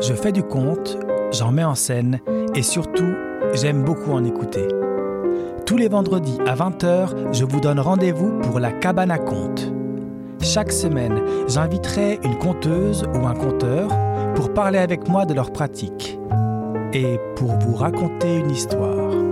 Je 0.00 0.14
fais 0.14 0.32
du 0.32 0.42
conte, 0.42 0.98
j'en 1.32 1.52
mets 1.52 1.64
en 1.64 1.74
scène 1.74 2.20
et 2.54 2.62
surtout, 2.62 3.12
j'aime 3.52 3.84
beaucoup 3.84 4.12
en 4.12 4.24
écouter. 4.24 4.66
Tous 5.66 5.76
les 5.76 5.88
vendredis 5.88 6.38
à 6.46 6.54
20h, 6.54 7.32
je 7.32 7.44
vous 7.44 7.60
donne 7.60 7.78
rendez-vous 7.78 8.40
pour 8.40 8.58
la 8.58 8.72
cabane 8.72 9.10
à 9.10 9.18
contes. 9.18 9.70
Chaque 10.40 10.72
semaine, 10.72 11.20
j'inviterai 11.46 12.18
une 12.24 12.38
conteuse 12.38 13.04
ou 13.14 13.26
un 13.26 13.34
conteur 13.34 13.90
pour 14.34 14.54
parler 14.54 14.78
avec 14.78 15.06
moi 15.06 15.26
de 15.26 15.34
leur 15.34 15.52
pratique 15.52 16.18
et 16.94 17.18
pour 17.36 17.50
vous 17.58 17.74
raconter 17.74 18.36
une 18.36 18.50
histoire. 18.50 19.29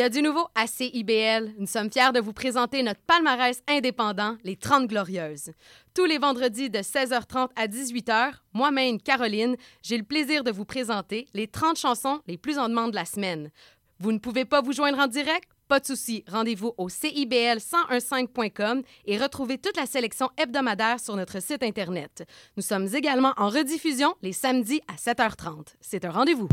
Y 0.00 0.02
a 0.02 0.08
du 0.08 0.22
nouveau 0.22 0.46
à 0.54 0.66
CIBL. 0.66 1.52
Nous 1.58 1.66
sommes 1.66 1.92
fiers 1.92 2.12
de 2.14 2.20
vous 2.20 2.32
présenter 2.32 2.82
notre 2.82 3.00
palmarès 3.06 3.62
indépendant, 3.68 4.38
les 4.44 4.56
30 4.56 4.86
Glorieuses. 4.86 5.50
Tous 5.94 6.06
les 6.06 6.16
vendredis 6.16 6.70
de 6.70 6.78
16h30 6.78 7.50
à 7.54 7.66
18h, 7.66 8.32
moi-même, 8.54 8.98
Caroline, 8.98 9.56
j'ai 9.82 9.98
le 9.98 10.02
plaisir 10.02 10.42
de 10.42 10.50
vous 10.50 10.64
présenter 10.64 11.26
les 11.34 11.48
30 11.48 11.76
chansons 11.76 12.22
les 12.26 12.38
plus 12.38 12.58
en 12.58 12.70
demande 12.70 12.92
de 12.92 12.96
la 12.96 13.04
semaine. 13.04 13.50
Vous 13.98 14.12
ne 14.12 14.18
pouvez 14.18 14.46
pas 14.46 14.62
vous 14.62 14.72
joindre 14.72 15.00
en 15.00 15.06
direct? 15.06 15.50
Pas 15.68 15.80
de 15.80 15.86
souci, 15.86 16.24
rendez-vous 16.26 16.72
au 16.78 16.88
CIBL1015.com 16.88 18.82
et 19.04 19.18
retrouvez 19.18 19.58
toute 19.58 19.76
la 19.76 19.84
sélection 19.84 20.30
hebdomadaire 20.38 20.98
sur 20.98 21.14
notre 21.14 21.42
site 21.42 21.62
Internet. 21.62 22.26
Nous 22.56 22.62
sommes 22.62 22.88
également 22.94 23.34
en 23.36 23.50
rediffusion 23.50 24.14
les 24.22 24.32
samedis 24.32 24.80
à 24.88 24.94
7h30. 24.94 25.74
C'est 25.82 26.06
un 26.06 26.10
rendez-vous. 26.10 26.48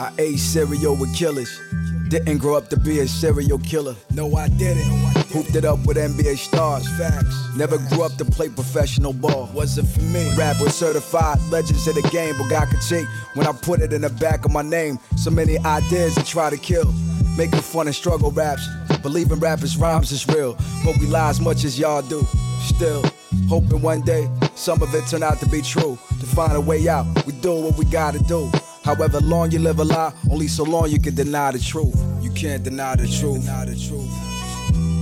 I 0.00 0.10
ate 0.16 0.38
cereal 0.38 0.96
with 0.96 1.14
killers. 1.14 1.60
Didn't 2.08 2.38
grow 2.38 2.56
up 2.56 2.68
to 2.70 2.78
be 2.78 3.00
a 3.00 3.06
serial 3.06 3.58
killer. 3.58 3.94
No, 4.10 4.34
I 4.34 4.48
didn't. 4.48 4.82
Hooped 5.28 5.54
it 5.54 5.66
up 5.66 5.84
with 5.84 5.98
NBA 5.98 6.38
stars. 6.38 6.88
Facts. 6.96 7.54
Never 7.54 7.76
grew 7.76 8.04
up 8.04 8.14
to 8.16 8.24
play 8.24 8.48
professional 8.48 9.12
ball. 9.12 9.50
Wasn't 9.52 9.86
for 9.86 10.00
me. 10.00 10.34
Rap 10.38 10.58
was 10.58 10.74
certified 10.74 11.38
legends 11.50 11.86
of 11.86 11.96
the 11.96 12.08
game, 12.08 12.34
but 12.38 12.48
got 12.48 12.68
critique 12.68 13.06
when 13.34 13.46
I 13.46 13.52
put 13.52 13.82
it 13.82 13.92
in 13.92 14.00
the 14.00 14.08
back 14.08 14.46
of 14.46 14.52
my 14.52 14.62
name. 14.62 14.98
So 15.18 15.30
many 15.30 15.58
ideas 15.58 16.14
to 16.14 16.24
try 16.24 16.48
to 16.48 16.56
kill. 16.56 16.90
Making 17.36 17.60
fun 17.60 17.86
of 17.86 17.94
struggle 17.94 18.30
raps. 18.30 18.66
Believing 19.02 19.38
rappers' 19.38 19.76
rhymes 19.76 20.12
is 20.12 20.26
real. 20.28 20.56
But 20.82 20.96
we 20.96 21.08
lie 21.08 21.28
as 21.28 21.42
much 21.42 21.64
as 21.64 21.78
y'all 21.78 22.00
do. 22.00 22.26
Still, 22.62 23.04
hoping 23.50 23.82
one 23.82 24.00
day 24.00 24.30
some 24.54 24.82
of 24.82 24.94
it 24.94 25.06
turn 25.08 25.22
out 25.22 25.40
to 25.40 25.46
be 25.46 25.60
true. 25.60 25.98
To 26.20 26.26
find 26.26 26.54
a 26.54 26.60
way 26.60 26.88
out, 26.88 27.04
we 27.26 27.34
do 27.34 27.52
what 27.52 27.76
we 27.76 27.84
gotta 27.84 28.18
do. 28.20 28.50
However 28.90 29.20
long 29.20 29.52
you 29.52 29.60
live 29.60 29.78
a 29.78 29.84
lie, 29.84 30.12
only 30.28 30.48
so 30.48 30.64
long 30.64 30.90
you 30.90 30.98
can 30.98 31.14
deny 31.14 31.52
the 31.52 31.60
truth. 31.60 31.94
You 32.20 32.32
can't 32.32 32.64
deny 32.64 32.96
the 32.96 33.06
truth. 33.06 33.42
Deny 33.42 33.66
the 33.66 33.76
truth. 33.76 34.10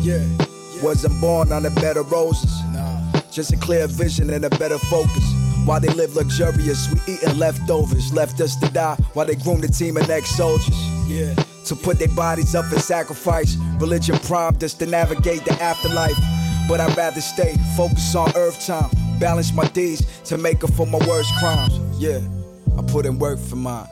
Yeah. 0.05 0.83
Wasn't 0.83 1.18
born 1.22 1.53
on 1.53 1.64
a 1.64 1.70
bed 1.70 1.96
of 1.96 2.12
roses. 2.12 2.53
Nah. 2.64 3.22
Just 3.31 3.55
a 3.55 3.57
clear 3.57 3.87
vision 3.87 4.29
and 4.29 4.44
a 4.44 4.51
better 4.51 4.77
focus. 4.77 5.24
While 5.64 5.81
they 5.81 5.88
live 5.88 6.14
luxurious, 6.14 6.92
we 6.92 7.14
eating 7.14 7.38
leftovers. 7.38 8.12
Left 8.12 8.38
us 8.42 8.57
to 8.57 8.68
die 8.72 8.96
while 9.14 9.24
they 9.24 9.37
groom 9.37 9.62
the 9.62 9.68
team 9.68 9.96
of 9.96 10.07
next 10.07 10.37
soldiers. 10.37 10.77
Yeah. 11.07 11.35
To 11.64 11.74
put 11.74 11.98
their 11.98 12.09
bodies 12.09 12.55
up 12.55 12.66
for 12.66 12.79
sacrifice. 12.79 13.57
Religion 13.81 14.18
primed 14.18 14.62
us 14.62 14.74
to 14.74 14.85
navigate 14.85 15.46
the 15.46 15.53
afterlife. 15.62 16.18
But 16.68 16.81
I'd 16.81 16.94
rather 16.94 17.22
stay 17.22 17.57
focused 17.74 18.14
on 18.14 18.37
earth 18.37 18.66
time. 18.66 18.90
Balance 19.18 19.55
my 19.55 19.66
deeds 19.68 20.05
to 20.24 20.37
make 20.37 20.62
up 20.62 20.72
for 20.74 20.87
my 20.87 20.98
worst 21.09 21.35
crimes. 21.38 21.81
Yeah. 21.98 22.20
I 22.79 22.83
put 22.83 23.07
in 23.07 23.19
work 23.19 23.41
for 23.41 23.57
mine. 23.57 23.88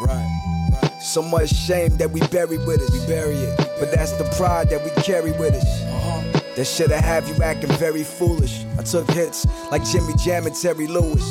Right. 0.00 0.90
So 1.00 1.20
much 1.20 1.50
shame 1.50 1.96
that 1.96 2.10
we 2.10 2.20
bury 2.28 2.58
with 2.58 2.80
us. 2.80 2.90
We 2.92 3.06
bury 3.06 3.34
it. 3.34 3.58
But 3.80 3.90
that's 3.90 4.12
the 4.12 4.24
pride 4.36 4.70
that 4.70 4.84
we 4.84 4.90
carry 5.02 5.32
with 5.32 5.54
us. 5.54 5.82
Uh-huh. 5.82 6.40
That 6.54 6.64
shit'll 6.64 6.96
have 6.96 7.28
you 7.28 7.42
acting 7.42 7.72
very 7.72 8.04
foolish. 8.04 8.64
I 8.78 8.82
took 8.82 9.10
hits 9.10 9.46
like 9.72 9.84
Jimmy 9.84 10.14
Jam 10.24 10.46
and 10.46 10.54
Terry 10.54 10.86
Lewis. 10.86 11.24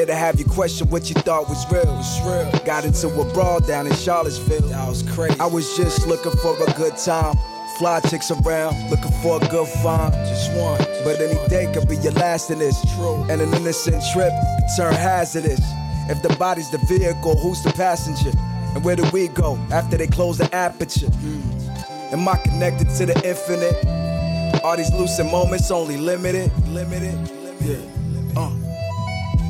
It'll 0.00 0.16
have 0.16 0.38
you 0.40 0.44
question 0.46 0.88
what 0.88 1.08
you 1.08 1.14
thought 1.14 1.48
was 1.48 1.64
real. 1.70 1.84
Was 1.86 2.20
real. 2.22 2.64
Got 2.64 2.84
into 2.84 3.08
a 3.08 3.32
brawl 3.32 3.60
down 3.60 3.86
in 3.86 3.94
Charlottesville. 3.94 4.68
That 4.68 4.88
was 4.88 5.04
crazy. 5.14 5.38
I 5.38 5.46
was 5.46 5.76
just 5.76 6.08
looking 6.08 6.32
for 6.32 6.56
a 6.60 6.72
good 6.72 6.96
time. 6.96 7.36
Fly 7.78 8.00
chicks 8.00 8.30
around, 8.30 8.90
looking 8.90 9.12
for 9.22 9.36
a 9.36 9.48
good 9.48 9.68
find. 9.68 10.12
Just 10.26 10.52
one. 10.54 10.78
But 11.04 11.20
any 11.20 11.38
day 11.48 11.72
could 11.72 11.88
be 11.88 11.96
your 11.96 12.12
last 12.12 12.50
in 12.50 12.58
this. 12.58 12.80
True. 12.96 13.22
And 13.30 13.40
an 13.40 13.54
innocent 13.54 14.02
trip 14.12 14.32
could 14.32 14.68
turn 14.76 14.94
hazardous. 14.94 15.60
If 16.10 16.22
the 16.22 16.34
body's 16.40 16.68
the 16.70 16.78
vehicle, 16.78 17.36
who's 17.36 17.62
the 17.62 17.70
passenger? 17.70 18.36
And 18.74 18.84
where 18.84 18.96
do 18.96 19.08
we 19.12 19.28
go 19.28 19.56
after 19.70 19.96
they 19.96 20.08
close 20.08 20.38
the 20.38 20.52
aperture? 20.52 21.06
Mm. 21.06 22.12
Am 22.12 22.28
I 22.28 22.36
connected 22.38 22.88
to 22.96 23.06
the 23.06 23.14
infinite? 23.24 24.64
Are 24.64 24.76
these 24.76 24.92
lucid 24.92 25.26
moments 25.26 25.70
only 25.70 25.96
limited? 25.96 26.50
Limited? 26.66 27.14
Yeah. 27.60 27.76
Uh. 28.36 28.50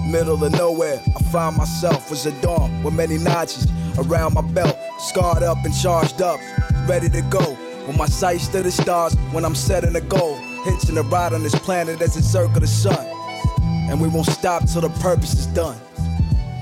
Middle 0.07 0.45
of 0.45 0.53
nowhere, 0.53 1.01
I 1.17 1.23
find 1.33 1.57
myself 1.57 2.11
was 2.11 2.27
a 2.27 2.43
dawn 2.43 2.83
with 2.83 2.93
many 2.93 3.17
notches 3.17 3.67
around 3.97 4.35
my 4.35 4.43
belt, 4.43 4.77
scarred 4.99 5.43
up 5.43 5.57
and 5.65 5.75
charged 5.75 6.21
up, 6.21 6.39
ready 6.87 7.09
to 7.09 7.23
go. 7.23 7.57
With 7.87 7.97
my 7.97 8.07
sights 8.07 8.49
to 8.49 8.63
the 8.63 8.71
stars, 8.71 9.15
when 9.33 9.47
I'm 9.47 9.55
setting 9.55 9.97
a 9.97 10.01
goal, 10.03 10.37
hitching 10.65 10.99
a 10.99 11.03
ride 11.05 11.33
on 11.33 11.43
this 11.43 11.55
planet 11.55 12.03
as 12.03 12.19
it 12.19 12.23
circle 12.23 12.61
the 12.61 12.67
sun. 12.67 13.07
And 13.89 13.99
we 13.99 14.09
won't 14.09 14.27
stop 14.27 14.69
till 14.69 14.83
the 14.83 14.91
purpose 15.01 15.33
is 15.33 15.47
done. 15.47 15.81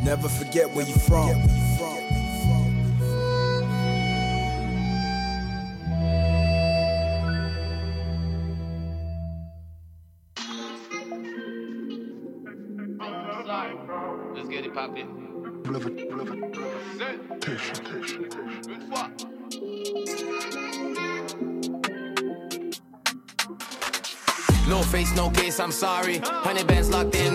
Never 0.05 0.29
forget 0.29 0.71
where 0.75 0.87
you're 0.87 0.99
from. 0.99 1.43
Let's 14.35 14.49
get 14.49 14.65
it 14.65 14.75
poppin'. 14.75 15.19
No 24.69 24.83
face, 24.83 25.15
no 25.17 25.31
case, 25.31 25.61
I'm 25.61 25.73
sorry. 25.73 26.19
Honey 26.19 26.63
bands 26.65 26.91
locked 26.91 27.15
in 27.15 27.28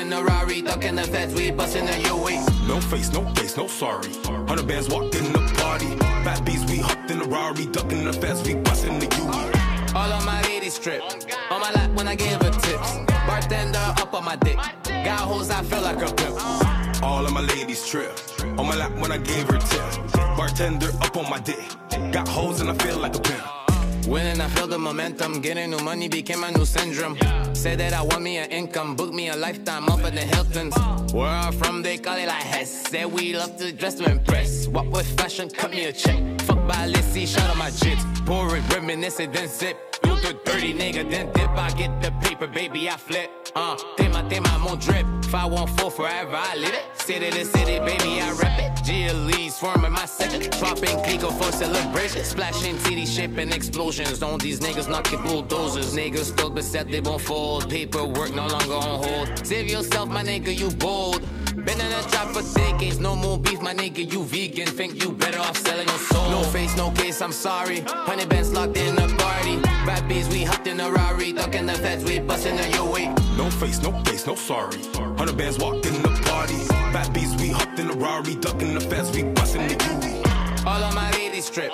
in 0.00 0.08
the 0.08 0.22
Rari. 0.22 0.62
Ducking 0.62 0.96
the 0.96 1.02
feds, 1.02 1.34
we 1.34 1.50
bustin' 1.50 1.86
the 1.86 1.98
UE. 2.08 2.40
No 2.66 2.80
face, 2.80 3.12
no 3.12 3.22
face, 3.34 3.56
no 3.56 3.66
sorry. 3.66 4.12
Hundred 4.48 4.66
bands 4.66 4.88
walked 4.88 5.14
in 5.14 5.32
the 5.32 5.40
party. 5.58 5.94
Bad 6.24 6.44
bees, 6.44 6.64
we 6.64 6.78
hopped 6.78 7.10
in 7.10 7.18
the 7.18 7.26
Rari. 7.26 7.66
Ducking 7.66 8.04
the 8.04 8.12
feds, 8.12 8.42
we 8.46 8.54
bustin' 8.54 8.98
the 8.98 9.06
UE. 9.16 9.94
All 9.94 10.10
of 10.12 10.24
my 10.24 10.40
ladies 10.42 10.74
strip. 10.74 11.02
On 11.50 11.60
my 11.60 11.70
lap 11.72 11.90
when 11.90 12.08
I 12.08 12.14
give 12.14 12.40
her 12.42 12.50
tips. 12.50 12.90
Bartender 13.26 13.78
up 14.02 14.14
on 14.14 14.24
my 14.24 14.36
dick. 14.36 14.56
Got 14.84 15.20
hoes, 15.20 15.50
I 15.50 15.62
feel 15.62 15.82
like 15.82 16.00
a 16.02 16.12
pimp. 16.14 17.02
All 17.02 17.24
of 17.24 17.32
my 17.32 17.42
ladies 17.42 17.86
trip. 17.86 18.18
On 18.58 18.66
my 18.66 18.76
lap 18.76 18.92
when 18.98 19.12
I 19.12 19.18
gave 19.18 19.48
her 19.48 19.58
tips. 19.58 19.98
Bartender 20.36 20.90
up 21.02 21.16
on 21.16 21.28
my 21.28 21.40
dick. 21.40 21.64
Got 22.12 22.28
hoes 22.28 22.60
and 22.60 22.70
I 22.70 22.74
feel 22.74 22.98
like 22.98 23.14
a 23.16 23.20
pimp. 23.20 23.59
Winning, 24.06 24.40
I 24.40 24.48
feel 24.48 24.66
the 24.66 24.78
momentum. 24.78 25.40
Getting 25.40 25.70
new 25.70 25.78
money 25.78 26.08
became 26.08 26.42
a 26.44 26.50
new 26.50 26.64
syndrome. 26.64 27.16
Say 27.54 27.76
that 27.76 27.92
I 27.92 28.02
want 28.02 28.22
me 28.22 28.38
an 28.38 28.50
income, 28.50 28.96
book 28.96 29.12
me 29.12 29.28
a 29.28 29.36
lifetime 29.36 29.88
up 29.88 30.00
at 30.00 30.14
the 30.14 30.20
Hiltons. 30.20 30.74
Where 31.12 31.26
I'm 31.26 31.52
from, 31.52 31.82
they 31.82 31.98
call 31.98 32.16
it 32.16 32.26
like 32.26 32.42
Hess. 32.42 32.88
Say 32.88 33.04
we 33.04 33.34
love 33.36 33.56
to 33.58 33.72
dress 33.72 33.94
to 33.96 34.10
impress. 34.10 34.68
Walk 34.68 34.90
with 34.92 35.06
fashion, 35.18 35.48
cut 35.50 35.70
me 35.70 35.84
a 35.84 35.92
check. 35.92 36.18
Fuck 36.42 36.66
by 36.66 36.86
Lissy, 36.86 37.26
shout 37.26 37.48
out 37.50 37.56
my 37.56 37.70
jits. 37.70 38.04
Pour 38.26 38.56
it, 38.56 38.74
reminiscent, 38.74 39.32
then 39.32 39.48
sip. 39.48 39.76
Do 40.02 40.14
the 40.16 40.38
dirty 40.44 40.72
nigga, 40.72 41.08
then 41.10 41.32
dip. 41.32 41.50
I 41.50 41.70
get 41.72 42.00
the 42.00 42.10
paper, 42.26 42.46
baby, 42.46 42.88
I 42.88 42.96
flip. 42.96 43.30
Uh, 43.54 43.76
tema, 43.96 44.26
tema, 44.28 44.58
mon 44.58 44.78
drip. 44.78 45.06
If 45.24 45.34
I 45.34 45.44
want 45.44 45.70
full 45.78 45.90
forever, 45.90 46.36
I 46.36 46.56
live 46.56 46.74
it. 46.74 46.84
City 47.00 47.30
to 47.30 47.44
city, 47.44 47.78
baby, 47.80 48.20
I 48.20 48.32
rep 48.32 48.58
it. 48.58 48.69
GLE's 48.90 49.56
forming 49.56 49.92
my 49.92 50.04
section. 50.04 50.50
Popping 50.50 50.96
Clico 51.04 51.30
for 51.38 51.52
celebration. 51.52 52.24
Splashing 52.24 52.76
TD 52.78 53.06
shipping 53.06 53.52
explosions. 53.52 54.20
On 54.20 54.36
these 54.38 54.58
niggas 54.58 54.88
knocking 54.88 55.22
bulldozers. 55.22 55.94
Niggas 55.94 56.32
still 56.32 56.50
beset, 56.50 56.90
they 56.90 57.00
won't 57.00 57.20
fold. 57.20 57.70
Paperwork 57.70 58.34
no 58.34 58.48
longer 58.48 58.74
on 58.74 59.04
hold. 59.04 59.46
Save 59.46 59.70
yourself, 59.70 60.08
my 60.08 60.24
nigga, 60.24 60.52
you 60.58 60.70
bold. 60.70 61.22
Been 61.56 61.80
in 61.80 61.90
the 61.90 62.06
trap 62.08 62.28
for 62.28 62.42
decades, 62.54 63.00
no 63.00 63.16
more 63.16 63.36
beef, 63.36 63.60
my 63.60 63.74
nigga, 63.74 64.10
you 64.10 64.22
vegan. 64.24 64.66
Think 64.66 65.02
you 65.02 65.10
better 65.12 65.40
off 65.40 65.56
selling 65.56 65.88
your 65.88 65.98
soul. 65.98 66.30
No 66.30 66.42
face, 66.44 66.76
no 66.76 66.90
case, 66.92 67.20
I'm 67.20 67.32
sorry. 67.32 67.80
Honey 67.80 68.24
bands 68.24 68.52
locked 68.52 68.76
in 68.76 68.94
the 68.94 69.08
party. 69.18 69.60
Bad 69.84 70.08
bees, 70.08 70.28
we 70.28 70.44
hopped 70.44 70.68
in 70.68 70.76
the 70.76 70.90
Rari. 70.90 71.32
Ducking 71.32 71.66
the 71.66 71.74
feds, 71.74 72.04
we 72.04 72.20
busting 72.20 72.56
the 72.56 72.68
your 72.70 72.90
way. 72.90 73.06
No 73.36 73.50
face, 73.50 73.82
no 73.82 73.90
case, 74.02 74.26
no 74.26 74.36
sorry. 74.36 74.80
Hundred 75.18 75.36
bands 75.36 75.58
walked 75.58 75.86
in 75.86 76.00
the 76.02 76.08
party. 76.24 76.56
Bad 76.92 77.12
bees, 77.12 77.34
we 77.36 77.48
hopped 77.48 77.78
in 77.78 77.88
the 77.88 77.94
Rari. 77.94 78.36
Ducking 78.36 78.74
the 78.74 78.80
feds, 78.80 79.10
we 79.10 79.24
busting 79.24 79.66
the 79.66 79.74
UE. 79.74 80.66
All 80.66 80.82
of 80.82 80.94
my 80.94 81.10
ladies 81.12 81.46
strip. 81.46 81.72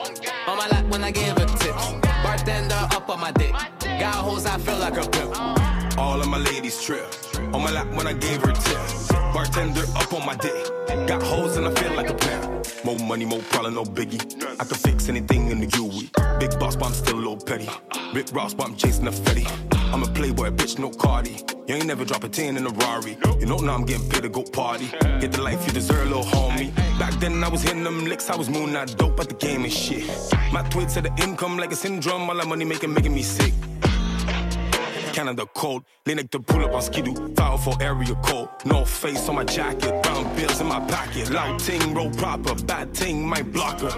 On 0.48 0.56
my 0.56 0.68
lap 0.68 0.86
when 0.86 1.04
I 1.04 1.10
give 1.10 1.36
her 1.36 1.44
tips. 1.44 1.92
Bartender 2.22 2.74
up 2.74 3.10
on 3.10 3.20
my 3.20 3.32
dick. 3.32 3.52
Got 3.80 4.14
hoes, 4.14 4.46
I 4.46 4.56
feel 4.58 4.78
like 4.78 4.96
a 4.96 5.06
pimp. 5.08 5.98
All 5.98 6.20
of 6.20 6.28
my 6.28 6.38
ladies 6.38 6.80
trip. 6.82 7.12
On 7.56 7.62
my 7.62 7.70
lap 7.70 7.86
when 7.94 8.06
I 8.06 8.12
gave 8.12 8.42
her 8.42 8.52
tips. 8.52 9.08
Bartender 9.32 9.84
up 9.96 10.12
on 10.12 10.26
my 10.26 10.36
dick. 10.36 10.52
Got 11.08 11.22
hoes 11.22 11.56
and 11.56 11.66
I 11.66 11.70
feel 11.70 11.94
like 11.94 12.10
a 12.10 12.14
pimp. 12.14 12.84
More 12.84 12.98
money, 12.98 13.24
more 13.24 13.40
problem, 13.48 13.76
no 13.76 13.82
biggie. 13.82 14.20
I 14.60 14.64
can 14.66 14.76
fix 14.76 15.08
anything 15.08 15.48
in 15.48 15.60
the 15.60 15.68
UE. 15.78 16.38
Big 16.38 16.50
boss, 16.58 16.76
but 16.76 16.88
I'm 16.88 16.92
still 16.92 17.14
a 17.14 17.24
little 17.26 17.38
petty. 17.38 17.66
Rick 18.12 18.26
Ross, 18.34 18.52
but 18.52 18.66
I'm 18.66 18.76
chasing 18.76 19.06
a 19.06 19.10
fetty. 19.10 19.46
I'm 19.90 20.02
a 20.02 20.06
playboy, 20.06 20.50
bitch, 20.50 20.78
no 20.78 20.90
Cardi. 20.90 21.38
You 21.66 21.76
ain't 21.76 21.86
never 21.86 22.04
drop 22.04 22.24
a 22.24 22.28
10 22.28 22.58
in 22.58 22.66
a 22.66 22.68
Rari. 22.68 23.16
You 23.40 23.46
know 23.46 23.56
now 23.56 23.74
I'm 23.74 23.86
getting 23.86 24.06
paid 24.10 24.24
to 24.24 24.28
go 24.28 24.42
party. 24.42 24.88
Get 25.18 25.32
the 25.32 25.40
life 25.40 25.66
you 25.66 25.72
deserve, 25.72 26.08
little 26.08 26.24
homie. 26.24 26.76
Back 26.98 27.14
then 27.20 27.42
I 27.42 27.48
was 27.48 27.62
hitting 27.62 27.84
them 27.84 28.04
licks, 28.04 28.28
I 28.28 28.36
was 28.36 28.50
moving 28.50 28.74
that 28.74 28.94
dope 28.98 29.18
at 29.18 29.30
the 29.30 29.34
game 29.34 29.64
and 29.64 29.72
shit. 29.72 30.04
My 30.52 30.62
tweets 30.62 30.90
said 30.90 31.04
the 31.04 31.22
income 31.24 31.56
like 31.56 31.72
a 31.72 31.76
syndrome, 31.76 32.28
all 32.28 32.36
that 32.36 32.46
money 32.46 32.66
making 32.66 32.92
making 32.92 33.14
me 33.14 33.22
sick. 33.22 33.54
Canada 35.16 35.46
cold. 35.54 35.82
Linux 36.04 36.30
to 36.32 36.40
pull 36.40 36.62
up 36.62 36.74
on 36.74 36.82
skidoo. 36.82 37.34
File 37.36 37.56
for 37.56 37.74
area 37.80 38.14
code. 38.16 38.50
No 38.66 38.84
face 38.84 39.26
on 39.30 39.36
my 39.36 39.44
jacket. 39.44 40.02
Brown 40.02 40.36
bills 40.36 40.60
in 40.60 40.66
my 40.66 40.78
pocket. 40.80 41.30
Loud 41.30 41.58
ting, 41.58 41.94
roll 41.94 42.10
proper. 42.10 42.54
Bad 42.66 42.92
ting, 42.92 43.26
my 43.26 43.40
blocker. 43.40 43.90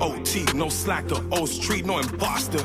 OT, 0.00 0.44
no 0.54 0.68
slacker. 0.68 1.20
O 1.32 1.46
street, 1.46 1.84
no 1.84 1.98
imposter. 1.98 2.62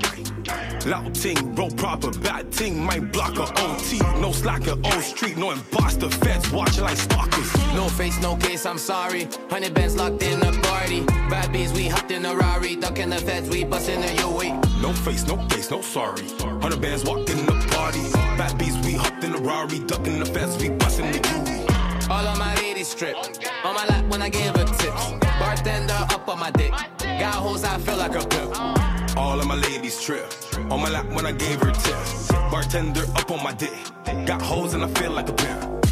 Loud 0.86 1.16
ting, 1.16 1.56
roll 1.56 1.72
proper. 1.72 2.12
Bad 2.20 2.52
ting, 2.52 2.80
my 2.84 3.00
blocker. 3.00 3.52
OT, 3.58 4.00
no 4.22 4.32
slacker. 4.32 4.76
O 4.84 5.02
street, 5.02 5.38
no 5.38 5.52
imposter. 5.52 6.10
Feds 6.10 6.52
watching 6.52 6.84
like 6.84 6.98
stalkers. 6.98 7.54
No 7.74 7.88
face, 7.90 8.22
no 8.22 8.36
case, 8.36 8.66
I'm 8.66 8.78
sorry. 8.78 9.28
Honey 9.50 9.70
bands 9.70 9.96
locked 9.96 10.22
in 10.24 10.40
the 10.40 10.52
party. 10.64 11.06
Bad 11.30 11.52
bees, 11.52 11.72
we 11.74 11.88
hopped 11.88 12.12
in 12.12 12.24
the 12.24 12.36
Rari. 12.36 12.76
Ducking 12.76 13.10
the 13.10 13.18
feds, 13.18 13.50
we 13.50 13.64
busting 13.64 14.02
the 14.02 14.30
way. 14.30 14.52
No 14.82 14.94
face, 14.94 15.26
no 15.28 15.38
case, 15.48 15.72
no 15.72 15.82
sorry. 15.82 16.28
Hundred 16.62 16.82
bands 16.82 17.04
walked 17.04 17.30
in 17.30 17.46
the 17.46 17.54
party. 17.72 18.02
Bad 18.38 18.58
bees, 18.58 18.78
we 18.86 18.94
hopped 18.94 19.24
in 19.24 19.32
the 19.32 19.40
Rari. 19.40 19.80
Ducking 19.80 20.20
the 20.20 20.26
feds, 20.26 20.62
we 20.62 20.70
busting 20.70 21.12
the 21.12 21.18
UE. 21.18 22.10
All 22.10 22.26
of 22.28 22.38
my 22.38 22.54
ladies 22.58 22.88
strip. 22.90 23.16
On 23.64 23.74
my 23.74 23.86
lap 23.88 24.06
when 24.10 24.22
I 24.22 24.30
give 24.30 24.56
her 24.56 24.66
tips. 24.66 25.12
Bartender 25.40 25.94
up 25.94 26.28
on 26.30 26.40
my 26.40 26.52
dick. 26.52 26.72
Got 27.00 27.36
hoes, 27.36 27.64
I 27.64 27.78
feel 27.80 27.98
like 27.98 28.16
a 28.16 28.26
pimp. 28.28 28.95
All 29.18 29.40
of 29.40 29.48
my 29.48 29.56
ladies 29.56 30.02
trip. 30.02 30.32
On 30.70 30.82
my 30.82 30.90
lap 30.90 31.06
when 31.14 31.26
I 31.26 31.32
gave 31.32 31.62
her 31.62 31.72
tips. 31.72 32.28
Bartender 32.52 33.06
up 33.16 33.32
on 33.32 33.42
my 33.44 33.54
dick. 33.54 33.72
Got 34.26 34.42
hoes 34.42 34.74
and 34.74 34.84
I 34.84 34.88
feel 35.00 35.12
like 35.12 35.30
a 35.30 35.34
pimp. 35.34 35.86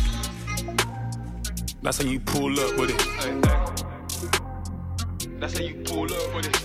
That's 1.81 1.97
how 1.97 2.05
you 2.09 2.19
pull 2.19 2.59
up 2.59 2.77
with 2.77 2.89
it. 2.91 2.99
That's 5.39 5.57
how 5.57 5.63
you 5.63 5.75
pull 5.85 6.05
up 6.05 6.35
with 6.35 6.47
it. 6.47 6.59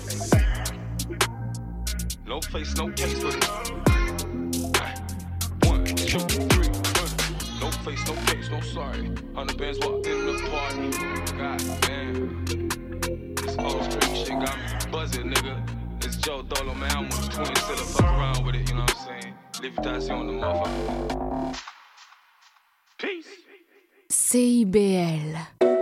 No 2.26 2.40
face, 2.40 2.76
no 2.76 2.90
case 2.90 3.22
with 3.22 3.36
it. 3.36 3.44
One, 5.66 5.84
two, 5.84 6.18
three. 6.20 6.68
No 7.60 7.70
face, 7.84 8.06
no 8.06 8.14
case, 8.26 8.48
no 8.50 8.60
sorry. 8.60 9.12
Hundred 9.34 9.58
bands 9.58 9.78
walked 9.80 10.06
in 10.06 10.26
the 10.26 10.32
party. 10.50 10.90
God 11.36 11.60
damn. 11.82 12.44
This 13.34 13.56
old 13.58 13.82
street 13.90 14.16
shit 14.16 14.38
got 14.40 14.56
me 14.56 14.90
buzzing, 14.90 15.30
nigga. 15.30 15.77
Joe 16.28 16.42
Dolo, 16.42 16.74
man. 16.74 16.92
I'm 16.94 17.04
with 17.04 17.30
twin, 17.30 17.56
still 17.56 17.76
fuck 17.76 18.04
around 18.04 18.44
with 18.44 18.54
it, 18.54 18.68
you 18.68 18.74
know 18.74 18.82
what 18.82 18.96
I'm 18.98 19.22
saying? 19.22 19.34
Lévitation 19.62 20.26
the 20.26 20.32
motherfucker. 20.34 21.62
Peace. 22.98 23.28
CIBL. 24.10 25.77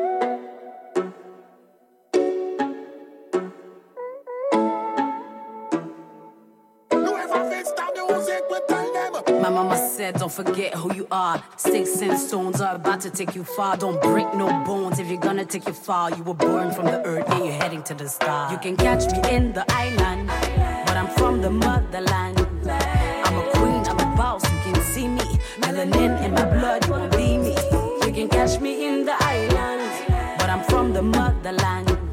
Said, 9.96 10.18
don't 10.18 10.30
forget 10.30 10.74
who 10.74 10.94
you 10.94 11.06
are. 11.10 11.42
Sticks 11.56 12.02
and 12.02 12.18
stones 12.18 12.60
are 12.60 12.74
about 12.74 13.00
to 13.00 13.08
take 13.08 13.34
you 13.34 13.42
far. 13.42 13.78
Don't 13.78 14.00
break 14.02 14.34
no 14.34 14.46
bones 14.66 14.98
if 14.98 15.08
you're 15.08 15.26
gonna 15.28 15.46
take 15.46 15.66
you 15.66 15.72
far. 15.72 16.10
You 16.10 16.22
were 16.22 16.34
born 16.34 16.70
from 16.70 16.84
the 16.84 17.02
earth 17.06 17.24
and 17.30 17.46
you're 17.46 17.54
heading 17.54 17.82
to 17.84 17.94
the 17.94 18.06
star. 18.06 18.52
You 18.52 18.58
can 18.58 18.76
catch 18.76 19.10
me 19.10 19.20
in 19.34 19.54
the 19.54 19.64
island, 19.70 20.28
but 20.86 20.96
I'm 21.00 21.08
from 21.16 21.40
the 21.40 21.48
motherland. 21.48 22.38
I'm 23.26 23.36
a 23.42 23.44
queen, 23.54 23.82
I'm 23.90 23.98
a 23.98 24.16
boss, 24.16 24.44
you 24.52 24.60
can 24.66 24.82
see 24.82 25.08
me. 25.08 25.26
Melanin 25.62 26.22
in 26.24 26.32
my 26.32 26.44
blood, 26.44 26.84
you 26.84 26.92
won't 26.92 27.12
be 27.12 27.38
me. 27.38 27.56
You 28.04 28.12
can 28.12 28.28
catch 28.28 28.60
me 28.60 28.86
in 28.86 29.06
the 29.06 29.16
island, 29.18 29.82
but 30.38 30.50
I'm 30.50 30.62
from 30.64 30.92
the 30.92 31.02
motherland. 31.02 32.05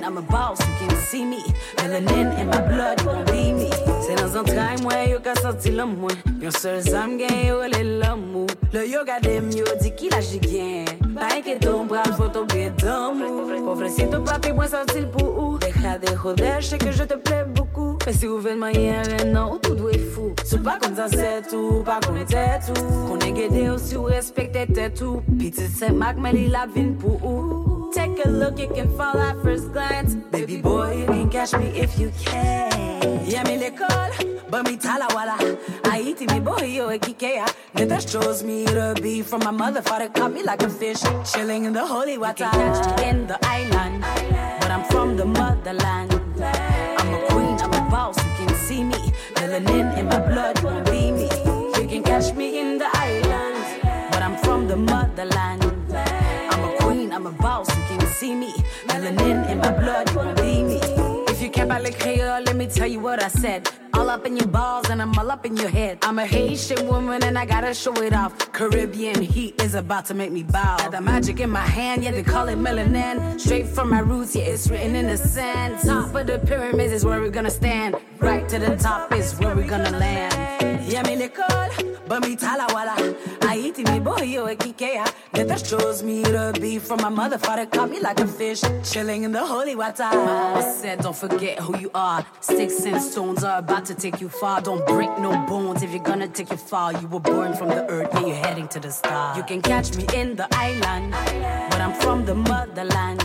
queen, 0.00 0.04
I'm 0.04 0.18
a 0.18 0.22
boss, 0.22 0.58
you 0.60 0.88
can 0.88 0.96
see 0.96 1.24
me. 1.24 1.42
Melanin 1.76 2.38
in 2.38 2.46
my 2.48 2.60
blood, 2.60 3.00
you 3.00 3.06
won't 3.06 3.26
be 3.30 3.52
me. 3.52 3.70
Se 4.02 4.14
nan 4.14 4.28
zan 4.28 4.44
trai 4.44 4.76
mwen, 4.76 5.10
yo 5.10 5.20
ka 5.20 5.34
santi 5.34 5.70
lom 5.70 5.96
mwen 6.00 6.16
Yon 6.40 6.52
sol 6.52 6.80
zam 6.80 7.18
gen, 7.18 7.46
yo 7.46 7.60
le 7.68 7.82
lom 8.00 8.20
mou 8.32 8.46
Le 8.72 8.86
yo 8.88 9.04
gade 9.04 9.40
myo, 9.44 9.66
di 9.82 9.90
ki 9.90 10.08
la 10.10 10.20
jigyen 10.20 10.88
Pa 11.14 11.28
enke 11.36 11.58
don 11.60 11.86
bral, 11.86 12.12
fo 12.16 12.28
tombe 12.32 12.70
don 12.80 13.18
mou 13.18 13.60
Pobrecito 13.66 14.22
papi, 14.24 14.54
mwen 14.56 14.70
santi 14.72 15.04
l 15.04 15.08
pou 15.12 15.26
ou 15.28 15.58
Deja 15.60 15.98
de 15.98 16.14
joder, 16.16 16.62
che 16.62 16.78
que 16.78 16.90
je 16.92 17.04
te 17.04 17.14
ple 17.14 17.44
beaucoup. 17.54 17.98
Fè 18.04 18.14
si 18.16 18.28
ou 18.28 18.40
ven 18.40 18.58
mayen, 18.58 19.04
ren 19.04 19.34
nan, 19.34 19.52
ou 19.52 19.60
tout 19.60 19.76
dwe 19.76 19.98
fou. 20.14 20.32
Sou 20.46 20.62
pa 20.64 20.78
kon 20.80 20.96
zan 20.96 21.12
setou, 21.12 21.84
pa 21.84 22.00
kon 22.06 22.16
tetou 22.24 23.04
Konen 23.10 23.36
gede 23.36 23.68
ou 23.68 23.78
si 23.78 24.00
ou 24.00 24.08
respekte 24.08 24.64
tetou 24.72 25.20
Piti 25.36 25.68
se 25.68 25.92
mak, 25.92 26.18
men 26.18 26.34
li 26.38 26.48
la 26.50 26.64
vin 26.72 26.96
pou 26.98 27.20
ou 27.20 27.79
Take 27.92 28.24
a 28.24 28.28
look, 28.28 28.58
you 28.58 28.68
can 28.68 28.88
fall 28.96 29.18
at 29.18 29.36
first 29.42 29.72
glance. 29.72 30.14
Baby 30.14 30.60
boy, 30.60 31.00
you 31.00 31.06
can 31.06 31.28
catch 31.28 31.52
me 31.54 31.66
if 31.68 31.98
you 31.98 32.12
can. 32.24 33.26
Yeah, 33.26 33.42
me 33.42 33.56
l'école, 33.58 34.12
but 34.48 34.64
me 34.64 34.76
talawala. 34.76 35.36
Haiti, 35.90 36.26
me 36.26 36.38
boy, 36.38 36.66
yo, 36.66 36.88
kikea. 36.98 37.46
Niggas 37.74 38.06
chose 38.12 38.44
me 38.44 38.64
to 38.66 38.94
be 39.02 39.22
from 39.22 39.40
my 39.40 39.50
mother, 39.50 39.82
father 39.82 40.08
caught 40.08 40.32
me 40.32 40.42
like 40.44 40.62
a 40.62 40.70
fish. 40.70 41.02
Chilling 41.32 41.64
in 41.64 41.72
the 41.72 41.84
holy 41.84 42.16
water. 42.16 42.44
You 42.44 42.50
can 42.50 42.74
catch 42.74 43.00
me 43.00 43.08
in 43.08 43.26
the 43.26 43.38
island, 43.42 44.04
but 44.60 44.70
I'm 44.70 44.84
from 44.84 45.16
the 45.16 45.24
motherland. 45.24 46.12
I'm 46.98 47.14
a 47.14 47.26
queen, 47.28 47.58
I'm 47.60 47.72
a 47.74 47.90
boss, 47.90 48.16
you 48.18 48.46
can 48.46 48.54
see 48.54 48.84
me. 48.84 49.12
Melanin 49.34 49.98
in 49.98 50.06
my 50.06 50.20
blood, 50.28 50.62
won't 50.62 50.86
be 50.86 51.10
me. 51.10 51.28
You 51.76 51.88
can 51.88 52.02
catch 52.04 52.34
me 52.34 52.60
in 52.60 52.78
the 52.78 52.88
island, 52.94 54.12
but 54.12 54.22
I'm 54.22 54.36
from 54.38 54.68
the 54.68 54.76
motherland. 54.76 55.39
See 58.20 58.34
me. 58.34 58.52
Melanin 58.86 59.48
in 59.48 59.58
my 59.58 59.72
blood, 59.80 60.06
be 60.36 60.62
me. 60.62 60.78
If 61.32 61.40
you 61.40 61.50
can't 61.50 61.70
ballet 61.70 61.92
Creole, 61.92 62.42
let 62.42 62.54
me 62.54 62.66
tell 62.66 62.86
you 62.86 63.00
what 63.00 63.22
I 63.22 63.28
said. 63.28 63.79
All 63.94 64.08
up 64.08 64.26
in 64.26 64.36
your 64.36 64.46
balls 64.46 64.88
and 64.90 65.00
I'm 65.02 65.16
all 65.18 65.30
up 65.30 65.44
in 65.44 65.56
your 65.56 65.68
head. 65.68 65.98
I'm 66.02 66.18
a 66.18 66.26
Haitian 66.26 66.86
woman 66.86 67.22
and 67.24 67.36
I 67.38 67.44
gotta 67.44 67.74
show 67.74 67.94
it 68.02 68.12
off. 68.12 68.52
Caribbean 68.52 69.20
heat 69.22 69.60
is 69.62 69.74
about 69.74 70.06
to 70.06 70.14
make 70.14 70.32
me 70.32 70.42
bow. 70.42 70.76
Got 70.78 70.92
the 70.92 71.00
magic 71.00 71.40
in 71.40 71.50
my 71.50 71.60
hand, 71.60 72.04
yeah, 72.04 72.12
they 72.12 72.22
call 72.22 72.48
it 72.48 72.58
melanin. 72.58 73.40
Straight 73.40 73.66
from 73.66 73.90
my 73.90 74.00
roots, 74.00 74.34
yeah, 74.34 74.44
it's 74.44 74.68
written 74.70 74.94
in 74.94 75.06
the 75.06 75.16
sand. 75.16 75.78
Top 75.84 76.14
of 76.14 76.26
the 76.26 76.38
pyramids 76.38 76.92
is 76.92 77.04
where 77.04 77.20
we're 77.20 77.30
gonna 77.30 77.50
stand. 77.50 77.96
Right 78.18 78.48
to 78.48 78.58
the 78.58 78.76
top 78.76 79.12
is 79.12 79.34
where 79.38 79.54
we're 79.54 79.68
gonna 79.68 79.96
land. 79.98 80.86
Yeah, 80.90 81.02
me 81.02 81.16
l'école, 81.16 81.98
but 82.08 82.22
me 82.22 82.36
tala 82.36 82.66
wala. 82.72 83.14
Haiti, 83.42 83.84
me 83.84 84.00
boy, 84.00 84.22
yo, 84.22 84.46
kikea. 84.56 85.12
That 85.32 85.64
shows 85.66 86.02
me 86.02 86.22
to 86.24 86.52
be 86.60 86.78
from 86.78 87.00
my 87.00 87.08
mother. 87.08 87.38
Father 87.38 87.66
caught 87.66 87.90
me 87.90 88.00
like 88.00 88.20
a 88.20 88.26
fish, 88.26 88.62
chilling 88.84 89.22
in 89.22 89.32
the 89.32 89.44
holy 89.44 89.74
water. 89.74 90.08
Mama 90.12 90.62
said, 90.62 91.00
don't 91.00 91.16
forget 91.16 91.58
who 91.58 91.78
you 91.78 91.90
are. 91.94 92.26
Sticks 92.40 92.84
and 92.84 93.00
stones 93.00 93.42
are 93.42 93.58
about 93.58 93.79
to 93.84 93.94
take 93.94 94.20
you 94.20 94.28
far. 94.28 94.60
Don't 94.60 94.84
break 94.86 95.10
no 95.18 95.30
bones 95.46 95.82
if 95.82 95.90
you're 95.90 96.02
gonna 96.02 96.28
take 96.28 96.50
you 96.50 96.56
far, 96.56 96.92
You 96.92 97.06
were 97.08 97.20
born 97.20 97.54
from 97.54 97.68
the 97.68 97.86
earth, 97.88 98.08
yeah, 98.14 98.26
you're 98.26 98.36
heading 98.36 98.68
to 98.68 98.80
the 98.80 98.90
star. 98.90 99.36
You 99.36 99.42
can 99.42 99.62
catch 99.62 99.96
me 99.96 100.06
in 100.14 100.36
the 100.36 100.46
island, 100.52 101.12
but 101.70 101.80
I'm 101.80 101.94
from 102.00 102.24
the 102.24 102.34
motherland. 102.34 103.22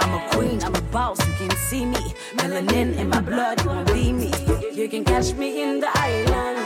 I'm 0.00 0.12
a 0.14 0.28
queen, 0.32 0.62
I'm 0.62 0.74
a 0.74 0.80
boss, 0.92 1.18
you 1.26 1.34
can 1.34 1.56
see 1.56 1.86
me. 1.86 2.14
Melanin 2.36 2.96
in 2.98 3.08
my 3.08 3.20
blood, 3.20 3.62
you 3.62 3.68
won't 3.68 3.86
be 3.92 4.12
me. 4.12 4.30
You 4.72 4.88
can 4.88 5.04
catch 5.04 5.34
me 5.34 5.62
in 5.62 5.80
the 5.80 5.90
island, 5.94 6.58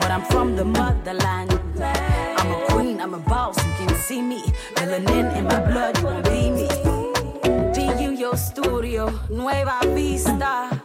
but 0.00 0.10
I'm 0.10 0.22
from 0.22 0.56
the 0.56 0.64
motherland. 0.64 1.52
I'm 2.38 2.50
a 2.52 2.66
queen, 2.70 3.00
I'm 3.00 3.14
a 3.14 3.18
boss, 3.18 3.56
you 3.66 3.72
can 3.86 3.94
see 3.96 4.22
me. 4.22 4.42
Melanin 4.74 5.36
in 5.36 5.44
my 5.44 5.60
blood, 5.60 5.98
you 5.98 6.04
won't 6.04 6.24
be 6.24 6.50
me. 6.50 6.68
PU 7.74 8.12
Yo 8.12 8.34
Studio, 8.34 9.12
Nueva 9.30 9.78
Vista, 9.94 10.77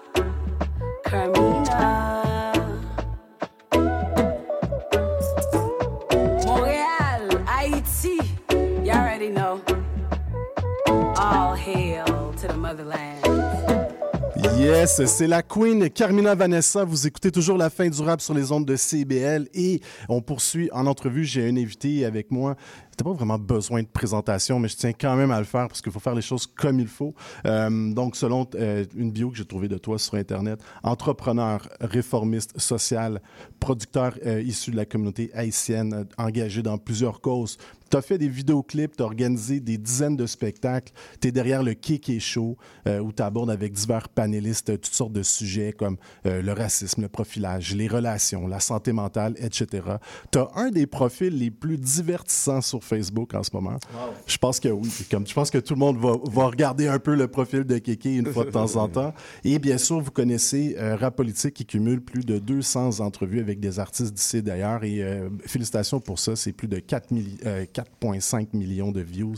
Montreal, 1.13 2.55
Haiti, 7.45 8.17
already 8.89 9.29
know. 9.29 9.61
All 11.15 11.53
hail 11.53 12.33
to 12.37 12.47
the 12.47 12.57
motherland. 12.57 13.32
Yes, 14.57 15.03
c'est 15.05 15.27
la 15.27 15.41
Queen 15.41 15.89
Carmina 15.89 16.35
Vanessa. 16.35 16.83
Vous 16.83 17.07
écoutez 17.07 17.31
toujours 17.31 17.57
la 17.57 17.69
fin 17.69 17.89
du 17.89 18.01
rap 18.01 18.21
sur 18.21 18.33
les 18.33 18.51
ondes 18.51 18.65
de 18.65 18.75
CBL 18.75 19.47
et 19.53 19.81
on 20.07 20.21
poursuit 20.21 20.69
en 20.71 20.85
entrevue. 20.85 21.25
J'ai 21.25 21.47
un 21.47 21.57
invité 21.57 22.05
avec 22.05 22.31
moi. 22.31 22.55
C'était 22.91 23.03
pas 23.03 23.13
vraiment 23.13 23.39
besoin 23.39 23.81
de 23.81 23.87
présentation, 23.87 24.59
mais 24.59 24.67
je 24.67 24.75
tiens 24.75 24.93
quand 24.93 25.15
même 25.15 25.31
à 25.31 25.39
le 25.39 25.45
faire 25.45 25.67
parce 25.67 25.81
qu'il 25.81 25.91
faut 25.91 25.99
faire 25.99 26.13
les 26.13 26.21
choses 26.21 26.45
comme 26.45 26.79
il 26.79 26.87
faut. 26.87 27.15
Euh, 27.45 27.91
donc, 27.91 28.15
selon 28.15 28.47
euh, 28.53 28.85
une 28.95 29.11
bio 29.11 29.31
que 29.31 29.37
j'ai 29.37 29.45
trouvée 29.45 29.67
de 29.67 29.79
toi 29.79 29.97
sur 29.97 30.13
Internet, 30.13 30.59
entrepreneur, 30.83 31.67
réformiste, 31.81 32.59
social, 32.59 33.19
producteur 33.59 34.13
euh, 34.25 34.41
issu 34.43 34.69
de 34.69 34.75
la 34.75 34.85
communauté 34.85 35.31
haïtienne, 35.33 36.05
engagé 36.19 36.61
dans 36.61 36.77
plusieurs 36.77 37.19
causes. 37.19 37.57
Tu 37.93 37.97
as 37.97 38.01
fait 38.01 38.17
des 38.17 38.27
vidéoclips, 38.27 38.95
tu 38.97 39.03
as 39.03 39.05
organisé 39.05 39.59
des 39.59 39.77
dizaines 39.77 40.15
de 40.17 40.25
spectacles. 40.25 40.91
Tu 41.21 41.27
es 41.27 41.31
derrière 41.31 41.61
le 41.61 41.75
Kéké 41.75 42.19
Show 42.19 42.57
euh, 42.87 42.97
où 42.97 43.11
tu 43.13 43.21
abordes 43.21 43.51
avec 43.51 43.71
divers 43.71 44.09
panélistes 44.09 44.71
euh, 44.71 44.77
toutes 44.77 44.95
sortes 44.95 45.13
de 45.13 45.21
sujets 45.21 45.73
comme 45.73 45.97
euh, 46.25 46.41
le 46.41 46.53
racisme, 46.53 47.03
le 47.03 47.07
profilage, 47.07 47.75
les 47.75 47.87
relations, 47.87 48.47
la 48.47 48.59
santé 48.59 48.93
mentale, 48.93 49.35
etc. 49.37 49.67
Tu 50.31 50.39
as 50.39 50.47
un 50.55 50.71
des 50.71 50.87
profils 50.87 51.37
les 51.37 51.51
plus 51.51 51.77
divertissants 51.77 52.61
sur 52.61 52.83
Facebook 52.83 53.35
en 53.35 53.43
ce 53.43 53.51
moment. 53.53 53.77
Je 54.25 54.37
pense 54.39 54.59
que 54.59 54.69
oui. 54.69 54.89
Comme, 55.11 55.27
je 55.27 55.33
pense 55.35 55.51
que 55.51 55.59
tout 55.59 55.75
le 55.75 55.79
monde 55.79 55.97
va, 55.99 56.13
va 56.31 56.47
regarder 56.47 56.87
un 56.87 56.97
peu 56.97 57.13
le 57.13 57.27
profil 57.27 57.63
de 57.63 57.77
Kéké 57.77 58.15
une 58.15 58.25
fois 58.33 58.45
de 58.45 58.49
temps 58.49 58.75
en 58.75 58.87
temps. 58.87 59.13
Et 59.43 59.59
bien 59.59 59.77
sûr, 59.77 59.99
vous 59.99 60.09
connaissez 60.09 60.75
euh, 60.79 60.95
Rap 60.95 61.15
Politique 61.15 61.53
qui 61.53 61.65
cumule 61.67 62.01
plus 62.01 62.25
de 62.25 62.39
200 62.39 63.01
entrevues 63.01 63.39
avec 63.39 63.59
des 63.59 63.77
artistes 63.77 64.15
d'ici 64.15 64.37
et 64.37 64.41
d'ailleurs. 64.41 64.83
Et 64.83 65.05
félicitations 65.45 65.99
pour 65.99 66.17
ça. 66.17 66.35
C'est 66.35 66.53
plus 66.53 66.67
de 66.67 66.79
4 66.79 67.11
milli- 67.13 67.37
euh, 67.45 67.65
4,5 68.01 68.47
millions 68.53 68.91
de 68.91 69.01
views 69.01 69.35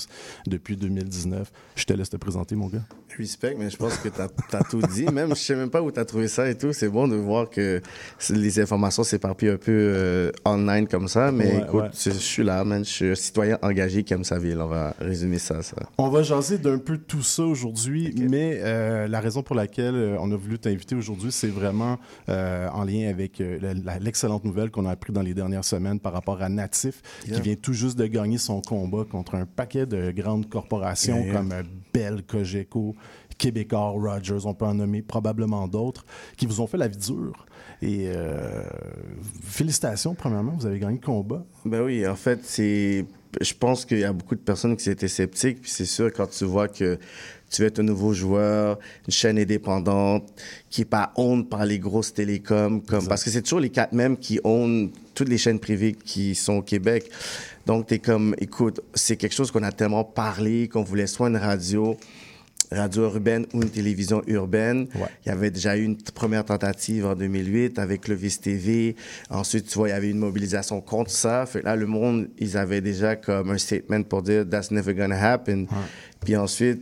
depuis 0.48 0.78
2019. 0.78 1.52
Je 1.76 1.86
te 1.86 1.94
laisse 1.94 2.10
te 2.10 2.18
présenter, 2.18 2.56
mon 2.56 2.68
gars. 2.68 2.84
Respect, 3.18 3.56
mais 3.58 3.70
je 3.70 3.78
pense 3.78 3.98
que 3.98 4.10
tu 4.10 4.20
as, 4.22 4.64
tout 4.70 4.82
dit. 4.94 5.06
Même, 5.06 5.30
je 5.30 5.36
sais 5.42 5.56
même 5.56 5.70
pas 5.70 5.82
où 5.82 5.90
tu 5.92 6.00
as 6.00 6.06
trouvé 6.06 6.28
ça 6.28 6.50
et 6.50 6.58
tout. 6.58 6.74
C'est 6.74 6.90
bon 6.90 7.08
de 7.08 7.16
voir 7.16 7.50
que 7.50 7.82
les 8.30 8.60
informations 8.60 9.04
s'éparpillent 9.04 9.50
un 9.50 9.58
peu 9.58 9.72
euh, 9.72 10.32
online 10.44 10.86
comme 10.88 11.08
ça. 11.08 11.32
Mais 11.32 11.46
Ouais, 11.46 11.62
écoute, 11.64 11.82
ouais. 11.82 11.90
je 11.94 12.10
je 12.12 12.18
suis 12.18 12.44
là, 12.44 12.64
man. 12.66 12.84
Je 12.84 12.90
suis 12.90 13.10
un 13.12 13.16
citoyen 13.16 13.58
engagé 13.62 14.04
qui 14.04 14.14
aime 14.14 14.24
sa 14.26 14.38
ville. 14.38 14.60
On 14.60 14.68
va 14.68 14.94
résumer 15.00 15.38
ça, 15.40 15.62
ça. 15.64 15.78
On 15.98 16.10
va 16.10 16.24
jaser 16.24 16.58
d'un 16.58 16.78
peu 16.78 16.98
tout 16.98 17.22
ça 17.24 17.44
aujourd'hui, 17.44 18.14
mais 18.30 18.60
euh, 18.62 19.08
la 19.08 19.20
raison 19.22 19.44
pour 19.44 19.56
laquelle 19.56 19.96
euh, 19.96 20.18
on 20.20 20.30
a 20.32 20.36
voulu 20.36 20.60
t'inviter 20.60 20.96
aujourd'hui, 20.96 21.32
c'est 21.32 21.48
vraiment 21.48 21.98
euh, 22.28 22.68
en 22.70 22.84
lien 22.84 23.08
avec 23.10 23.42
l'excellente 24.02 24.44
nouvelle 24.44 24.72
qu'on 24.72 24.86
a 24.86 24.92
appris 24.92 25.14
dans 25.14 25.22
les 25.22 25.34
dernières 25.34 25.64
semaines 25.66 26.00
par 26.00 26.14
rapport 26.14 26.42
à 26.42 26.50
Natif, 26.50 27.02
Yeah. 27.26 27.36
qui 27.38 27.42
vient 27.42 27.56
tout 27.56 27.74
juste 27.74 27.98
de 27.98 28.06
gagner 28.08 28.35
son 28.38 28.62
combat 28.62 29.06
contre 29.10 29.36
un 29.36 29.46
paquet 29.46 29.86
de 29.86 30.12
grandes 30.12 30.50
corporations 30.50 31.24
Yeah, 31.24 31.34
comme 31.34 31.54
Bell, 31.94 32.24
Cogeco, 32.28 32.96
Québécois, 33.38 33.90
Rogers, 33.90 34.46
on 34.46 34.54
peut 34.54 34.66
en 34.66 34.74
nommer 34.74 35.02
probablement 35.02 35.68
d'autres, 35.68 36.06
qui 36.38 36.46
vous 36.46 36.62
ont 36.62 36.68
fait 36.68 36.78
la 36.78 36.88
vie 36.88 36.98
dure. 36.98 37.46
Et 37.82 38.08
euh, 38.08 38.64
félicitations, 39.44 40.16
premièrement, 40.16 40.54
vous 40.58 40.66
avez 40.66 40.80
gagné 40.80 41.00
le 41.02 41.06
combat. 41.06 41.46
Ben 41.66 41.82
oui, 41.82 42.08
en 42.08 42.16
fait, 42.16 42.40
c'est. 42.44 43.06
Je 43.42 43.54
pense 43.54 43.84
qu'il 43.84 44.00
y 44.00 44.06
a 44.06 44.14
beaucoup 44.14 44.36
de 44.36 44.40
personnes 44.40 44.78
qui 44.78 44.90
étaient 44.90 45.10
sceptiques. 45.10 45.62
Puis 45.62 45.70
c'est 45.70 45.86
sûr, 45.86 46.12
quand 46.14 46.28
tu 46.28 46.46
vois 46.46 46.70
que 46.70 46.98
tu 47.52 47.64
être 47.66 47.80
un 47.80 47.84
nouveau 47.84 48.14
joueur, 48.14 48.80
une 49.08 49.14
chaîne 49.14 49.38
indépendante, 49.38 50.32
qui 50.70 50.82
n'est 50.82 50.86
pas 50.86 51.12
owned 51.16 51.50
par 51.50 51.66
les 51.66 51.80
grosses 51.80 52.14
télécoms, 52.14 52.82
comme, 52.82 53.08
parce 53.08 53.24
que 53.24 53.30
c'est 53.30 53.42
toujours 53.42 53.60
les 53.60 53.70
quatre 53.70 53.94
mêmes 53.94 54.18
qui 54.18 54.40
own 54.44 54.90
toutes 55.14 55.30
les 55.30 55.38
chaînes 55.38 55.60
privées 55.60 55.94
qui 55.94 56.34
sont 56.34 56.54
au 56.54 56.62
Québec. 56.62 57.10
Donc, 57.66 57.88
tu 57.88 57.96
es 57.96 58.00
comme, 58.00 58.36
écoute, 58.40 58.82
c'est 58.94 59.18
quelque 59.18 59.34
chose 59.34 59.52
qu'on 59.52 59.64
a 59.64 59.72
tellement 59.72 60.04
parlé, 60.04 60.68
qu'on 60.68 60.84
voulait 60.84 61.08
soit 61.08 61.30
une 61.30 61.38
radio, 61.38 61.98
radio 62.72 63.04
urbaine 63.04 63.46
ou 63.54 63.62
une 63.62 63.70
télévision 63.70 64.22
urbaine. 64.28 64.88
Il 65.26 65.30
y 65.30 65.32
avait 65.32 65.52
déjà 65.52 65.76
eu 65.78 65.84
une 65.84 65.98
première 65.98 66.46
tentative 66.46 67.06
en 67.06 67.16
2008 67.16 67.80
avec 67.80 68.08
le 68.08 68.16
Vice 68.16 68.40
TV. 68.42 68.96
Ensuite, 69.30 69.68
tu 69.68 69.78
vois, 69.78 69.90
il 69.90 69.92
y 69.92 69.96
avait 69.96 70.10
une 70.10 70.20
mobilisation 70.20 70.82
contre 70.82 71.12
ça. 71.12 71.46
Fait 71.46 71.62
que 71.62 71.66
là, 71.66 71.76
le 71.76 71.88
monde, 71.88 72.30
ils 72.38 72.58
avaient 72.58 72.82
déjà 72.82 73.16
comme 73.16 73.52
un 73.52 73.58
statement 73.58 74.04
pour 74.04 74.22
dire 74.22 74.46
That's 74.48 74.72
never 74.72 74.94
gonna 74.94 75.20
happen. 75.20 75.66
Puis 76.24 76.36
ensuite, 76.36 76.82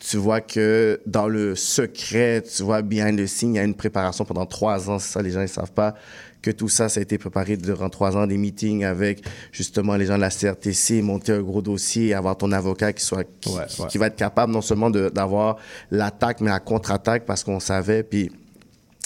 tu 0.00 0.16
vois 0.16 0.40
que 0.40 1.00
dans 1.06 1.26
le 1.26 1.56
secret, 1.56 2.42
tu 2.42 2.62
vois, 2.62 2.82
behind 2.82 3.18
the 3.18 3.26
scene, 3.26 3.54
il 3.54 3.56
y 3.56 3.60
a 3.60 3.64
une 3.64 3.74
préparation 3.74 4.24
pendant 4.24 4.46
trois 4.46 4.88
ans. 4.88 4.98
C'est 4.98 5.12
ça, 5.12 5.22
les 5.22 5.30
gens 5.30 5.40
ne 5.40 5.46
savent 5.46 5.72
pas 5.72 5.94
que 6.42 6.50
tout 6.50 6.68
ça, 6.68 6.88
ça 6.88 7.00
a 7.00 7.02
été 7.02 7.18
préparé 7.18 7.56
durant 7.56 7.88
trois 7.88 8.16
ans, 8.16 8.26
des 8.26 8.36
meetings 8.36 8.84
avec 8.84 9.22
justement 9.52 9.96
les 9.96 10.06
gens 10.06 10.16
de 10.16 10.20
la 10.20 10.30
CRTC, 10.30 11.02
monter 11.02 11.32
un 11.32 11.42
gros 11.42 11.62
dossier, 11.62 12.14
avoir 12.14 12.36
ton 12.36 12.52
avocat 12.52 12.92
qui 12.92 13.04
soit 13.04 13.24
qui, 13.40 13.98
va 13.98 14.06
être 14.06 14.16
capable 14.16 14.52
non 14.52 14.60
seulement 14.60 14.90
d'avoir 14.90 15.56
l'attaque, 15.90 16.40
mais 16.40 16.50
la 16.50 16.60
contre-attaque 16.60 17.24
parce 17.26 17.42
qu'on 17.42 17.60
savait. 17.60 18.02
Puis 18.02 18.30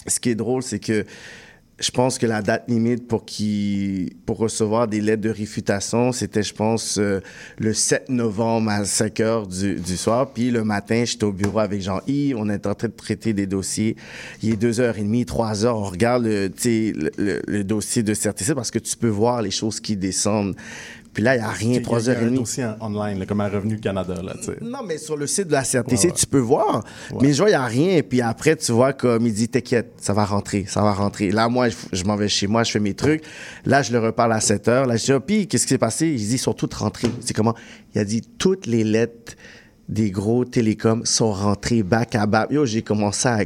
ce 0.07 0.21
qui 0.21 0.31
est 0.31 0.35
drôle, 0.35 0.63
c'est 0.63 0.79
que 0.79 1.07
je 1.79 1.91
pense 1.91 2.19
que 2.19 2.27
la 2.27 2.43
date 2.43 2.65
limite 2.69 3.09
pour 3.09 3.25
qui 3.25 4.15
pour 4.25 4.37
recevoir 4.39 4.87
des 4.87 5.01
lettres 5.01 5.23
de 5.23 5.31
réfutation, 5.31 6.13
c'était, 6.13 6.43
je 6.45 6.55
pense, 6.55 6.99
euh, 6.99 7.21
le 7.59 7.75
7 7.75 8.09
novembre 8.09 8.71
à 8.71 8.85
5 8.85 9.19
heures 9.21 9.47
du, 9.49 9.75
du 9.77 9.97
soir. 9.97 10.31
Puis 10.33 10.51
le 10.53 10.63
matin, 10.63 11.03
j'étais 11.05 11.25
au 11.25 11.33
bureau 11.33 11.59
avec 11.59 11.83
Jean-Yves. 11.83 12.37
On 12.39 12.49
est 12.51 12.67
en 12.67 12.75
train 12.75 12.87
de 12.89 12.93
traiter 12.93 13.33
des 13.33 13.47
dossiers. 13.47 13.97
Il 14.43 14.51
est 14.53 14.63
2h30, 14.63 15.25
3h. 15.25 15.67
On 15.69 15.83
regarde 15.85 16.25
le, 16.25 16.51
le, 16.65 17.11
le- 17.19 17.43
le 17.49 17.65
dossier 17.65 18.03
de 18.05 18.15
CRTC 18.15 18.55
parce 18.55 18.71
que 18.71 18.79
tu 18.79 18.97
peux 18.97 19.09
voir 19.09 19.43
les 19.43 19.51
choses 19.51 19.81
qui 19.81 19.97
descendent. 19.97 20.55
Puis 21.13 21.23
là, 21.23 21.35
il 21.37 21.41
n'y 21.41 21.45
a 21.45 21.51
rien, 21.51 21.69
Il 21.69 21.75
y 21.75 21.77
a- 21.77 21.81
il 21.81 21.83
y 21.83 21.85
a 21.85 21.89
3h30. 21.89 22.23
un 22.23 22.31
dossier 22.31 22.65
en- 22.65 22.77
online, 22.87 23.19
là, 23.19 23.27
comme 23.27 23.41
un 23.43 23.49
Revenu 23.49 23.79
Canada. 23.79 24.15
Là. 24.23 24.35
Non, 24.63 24.79
mais 24.87 24.97
sur 24.97 25.17
le 25.17 25.27
site 25.27 25.49
de 25.49 25.53
la 25.53 25.63
CRTC, 25.63 26.07
Ouais, 26.07 26.13
ouais. 26.13 26.19
tu 26.19 26.27
peux 26.27 26.39
voir. 26.39 26.85
Mais 27.21 27.33
je 27.35 27.39
vois, 27.43 27.51
il 27.51 27.53
n'y 27.53 27.57
a 27.57 27.67
rien. 27.67 27.97
Et 27.97 28.03
puis 28.03 28.23
après, 28.23 28.57
tu 28.57 28.73
vois, 28.73 28.93
comme 28.95 29.27
il 29.27 29.35
dit, 29.35 29.49
t'inquiète, 29.49 29.93
ça 29.99 30.15
va 30.15 30.25
rentrer, 30.25 30.65
ça 30.67 30.81
va 30.83 30.93
rentrer. 30.93 31.31
Là, 31.31 31.49
moi, 31.51 31.69
je, 31.69 31.77
je 31.93 32.05
m'en 32.05 32.17
vais 32.17 32.29
chez 32.29 32.47
moi, 32.47 32.65
je 32.65 32.71
fais 32.73 32.81
mes 32.81 32.95
trucs. 32.95 33.23
Là, 33.67 33.83
je 33.83 33.93
le 33.93 33.99
reparle 33.99 34.33
à 34.33 34.41
7 34.41 34.69
heures. 34.69 34.87
Là, 34.87 34.97
je 34.97 35.05
dis, 35.05 35.13
oh, 35.13 35.21
puis, 35.21 35.47
qu'est-ce 35.47 35.65
qui 35.65 35.71
s'est 35.75 35.79
passé? 35.79 36.07
Il 36.09 36.17
dit, 36.17 36.35
ils 36.35 36.39
sont 36.39 36.55
toutes 36.55 36.75
rentrées. 36.75 37.11
C'est 37.21 37.35
comment? 37.35 37.55
Il 37.95 38.01
a 38.01 38.05
dit, 38.05 38.23
toutes 38.39 38.67
les 38.67 38.83
lettres 38.83 39.35
des 39.89 40.11
gros 40.11 40.47
télécoms 40.47 41.05
sont 41.05 41.33
rentrées 41.33 41.83
back 41.83 42.15
à 42.15 42.25
back. 42.25 42.51
Yo, 42.51 42.65
j'ai 42.65 42.81
commencé 42.81 43.29
à 43.29 43.45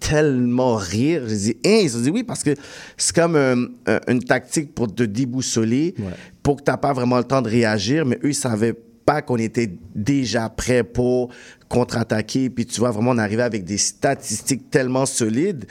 tellement 0.00 0.76
rire. 0.76 1.22
J'ai 1.28 1.36
dit, 1.36 1.56
hein, 1.64 1.80
ils 1.82 1.96
ont 1.96 2.00
dit 2.00 2.10
oui, 2.10 2.22
parce 2.24 2.42
que 2.42 2.54
c'est 2.96 3.14
comme 3.14 3.36
euh, 3.36 3.66
euh, 3.88 4.00
une 4.08 4.22
tactique 4.22 4.74
pour 4.74 4.92
te 4.92 5.02
déboussoler, 5.02 5.94
pour 6.42 6.56
que 6.56 6.62
tu 6.64 6.70
n'as 6.70 6.76
pas 6.76 6.92
vraiment 6.92 7.18
le 7.18 7.24
temps 7.24 7.42
de 7.42 7.48
réagir, 7.48 8.04
mais 8.06 8.18
eux, 8.24 8.30
ils 8.30 8.34
savaient 8.34 8.74
pas 9.04 9.22
qu'on 9.22 9.36
était 9.36 9.70
déjà 9.94 10.48
prêt 10.48 10.82
pour 10.82 11.30
contre-attaquer. 11.68 12.50
Puis 12.50 12.66
tu 12.66 12.80
vois, 12.80 12.90
vraiment, 12.90 13.12
on 13.12 13.18
arrivait 13.18 13.42
avec 13.42 13.64
des 13.64 13.78
statistiques 13.78 14.70
tellement 14.70 15.06
solides 15.06 15.66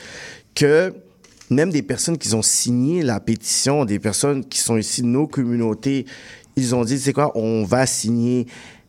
que 0.55 0.93
même 1.49 1.71
des 1.71 1.81
personnes 1.81 2.17
qui 2.17 2.33
ont 2.35 2.43
signé 2.43 3.01
la 3.01 3.19
pétition, 3.19 3.83
des 3.85 3.99
personnes 3.99 4.45
qui 4.45 4.59
sont 4.59 4.77
ici 4.77 5.01
de 5.01 5.07
nos 5.07 5.27
communautés, 5.27 6.05
ils 6.55 6.75
ont 6.75 6.83
dit, 6.83 6.99
c'est 6.99 7.13
quoi, 7.13 7.31
on 7.35 7.63
va 7.63 7.85
signer 7.85 8.45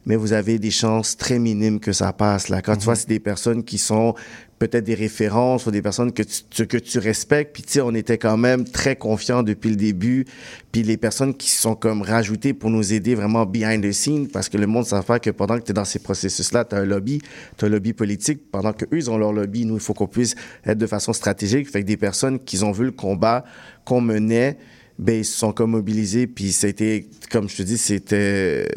mais 0.07 0.17
vous 0.17 0.33
avez 0.33 0.59
des 0.59 0.71
chances 0.71 1.17
très 1.17 1.39
minimes 1.39 1.79
que 1.79 1.93
ça 1.93 2.13
passe. 2.13 2.49
Là. 2.49 2.63
Quand 2.63 2.77
tu 2.77 2.85
vois, 2.85 2.97
c'est 2.97 3.09
des 3.09 3.21
personnes 3.21 3.63
qui 3.63 3.79
sont 3.79 4.15
peut-être 4.61 4.85
des 4.85 4.95
références 4.95 5.67
ou 5.67 5.71
des 5.71 5.81
personnes 5.81 6.13
que 6.13 6.23
tu, 6.23 6.67
que 6.67 6.77
tu 6.77 6.99
respectes. 6.99 7.55
Puis 7.55 7.63
tu 7.63 7.73
sais, 7.73 7.81
on 7.81 7.95
était 7.95 8.19
quand 8.19 8.37
même 8.37 8.65
très 8.65 8.95
confiants 8.95 9.43
depuis 9.43 9.71
le 9.71 9.77
début. 9.77 10.27
Puis 10.71 10.83
les 10.83 10.99
personnes 10.99 11.35
qui 11.35 11.49
sont 11.49 11.75
comme 11.75 12.03
rajoutées 12.03 12.53
pour 12.53 12.69
nous 12.69 12.93
aider 12.93 13.15
vraiment 13.15 13.47
behind 13.47 13.83
the 13.83 13.91
scene, 13.91 14.29
parce 14.29 14.51
que 14.51 14.59
le 14.59 14.67
monde 14.67 14.87
pas 15.07 15.19
que 15.19 15.31
pendant 15.31 15.59
que 15.59 15.65
tu 15.65 15.71
es 15.71 15.75
dans 15.75 15.87
ces 15.87 15.99
processus-là, 15.99 16.67
tu 16.67 16.77
as 16.77 16.81
un 16.81 16.85
lobby, 16.85 17.23
tu 17.57 17.65
as 17.65 17.69
un 17.69 17.71
lobby 17.71 17.95
politique. 17.95 18.51
Pendant 18.53 18.75
que 18.75 18.85
eux 18.85 18.99
ils 18.99 19.11
ont 19.11 19.17
leur 19.17 19.33
lobby, 19.33 19.65
nous, 19.65 19.77
il 19.77 19.81
faut 19.81 19.95
qu'on 19.95 20.07
puisse 20.07 20.35
être 20.67 20.79
de 20.79 20.87
façon 20.87 21.15
stratégique. 21.15 21.71
Fait 21.71 21.81
que 21.81 21.87
des 21.87 21.97
personnes 21.97 22.39
qui 22.39 22.63
ont 22.63 22.73
vu 22.73 22.85
le 22.85 22.93
combat 22.93 23.45
qu'on 23.87 24.03
menait, 24.03 24.59
ben, 24.99 25.21
ils 25.21 25.25
se 25.25 25.39
sont 25.39 25.53
comme 25.53 25.71
mobilisés. 25.71 26.27
Puis 26.27 26.53
c'était, 26.53 27.07
comme 27.31 27.49
je 27.49 27.57
te 27.57 27.63
dis, 27.63 27.79
c'était 27.79 28.69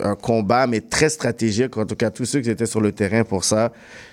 un 0.00 0.16
combat, 0.16 0.66
mais 0.66 0.82
très 0.82 1.08
stratégique. 1.08 1.78
En 1.78 1.86
tout 1.86 1.96
cas, 1.96 2.10
tous 2.10 2.26
ceux 2.26 2.40
qui 2.40 2.50
étaient 2.50 2.66
sur 2.66 2.82
le 2.82 2.92
terrain 2.92 3.24
pour 3.24 3.44
ça, 3.44 3.72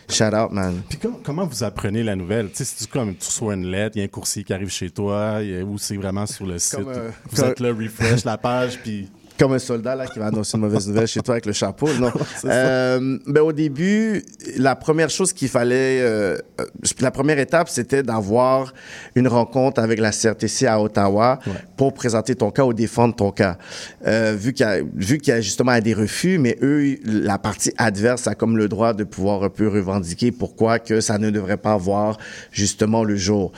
shout 0.09 0.33
out, 0.33 0.51
man. 0.51 0.81
Puis 0.89 0.97
com- 0.99 1.17
comment 1.23 1.45
vous 1.45 1.63
apprenez 1.63 2.03
la 2.03 2.15
nouvelle? 2.15 2.49
Tu 2.49 2.57
sais, 2.57 2.65
c'est 2.65 2.89
comme 2.89 3.15
tu 3.15 3.25
reçois 3.27 3.53
une 3.55 3.67
lettre, 3.67 3.95
il 3.95 3.99
y 3.99 4.01
a 4.01 4.05
un 4.05 4.09
coursier 4.09 4.43
qui 4.43 4.53
arrive 4.53 4.69
chez 4.69 4.89
toi, 4.89 5.39
ou 5.65 5.77
c'est 5.77 5.97
vraiment 5.97 6.25
sur 6.25 6.45
le 6.45 6.59
site? 6.59 6.79
euh, 6.79 7.11
vous 7.29 7.35
comme- 7.41 7.49
êtes 7.51 7.59
là, 7.59 7.69
refresh 7.73 8.23
la 8.23 8.37
page, 8.37 8.79
puis... 8.81 9.09
Comme 9.39 9.53
un 9.53 9.59
soldat 9.59 9.95
là 9.95 10.07
qui 10.07 10.19
va 10.19 10.27
annoncer 10.27 10.57
une 10.57 10.63
mauvaise 10.63 10.87
nouvelle 10.87 11.07
chez 11.07 11.21
toi 11.21 11.35
avec 11.35 11.45
le 11.45 11.53
chapeau. 11.53 11.87
Non? 11.99 12.11
Euh, 12.45 13.17
ben 13.27 13.41
au 13.41 13.51
début, 13.51 14.23
la 14.57 14.75
première 14.75 15.09
chose 15.09 15.33
qu'il 15.33 15.49
fallait, 15.49 16.01
euh, 16.01 16.37
euh, 16.61 16.65
la 16.99 17.11
première 17.11 17.39
étape, 17.39 17.67
c'était 17.67 18.03
d'avoir 18.03 18.73
une 19.15 19.27
rencontre 19.27 19.81
avec 19.81 19.99
la 19.99 20.11
CRTC 20.11 20.65
à 20.65 20.81
Ottawa 20.81 21.39
pour 21.75 21.93
présenter 21.93 22.35
ton 22.35 22.51
cas 22.51 22.63
ou 22.63 22.73
défendre 22.73 23.15
ton 23.15 23.31
cas. 23.31 23.57
Euh, 24.05 24.35
vu 24.37 24.53
qu'il 24.53 24.65
y 24.65 24.69
a, 24.69 24.81
vu 24.95 25.17
qu'il 25.17 25.33
y 25.33 25.37
a 25.37 25.41
justement 25.41 25.77
des 25.79 25.93
refus, 25.93 26.37
mais 26.37 26.57
eux, 26.61 26.97
la 27.05 27.37
partie 27.37 27.71
adverse 27.77 28.27
a 28.27 28.35
comme 28.35 28.57
le 28.57 28.67
droit 28.67 28.93
de 28.93 29.03
pouvoir 29.03 29.43
un 29.43 29.49
peu 29.49 29.67
revendiquer 29.67 30.31
pourquoi 30.31 30.79
que 30.79 31.01
ça 31.01 31.17
ne 31.17 31.29
devrait 31.29 31.57
pas 31.57 31.77
voir 31.77 32.17
justement 32.51 33.03
le 33.03 33.15
jour. 33.15 33.51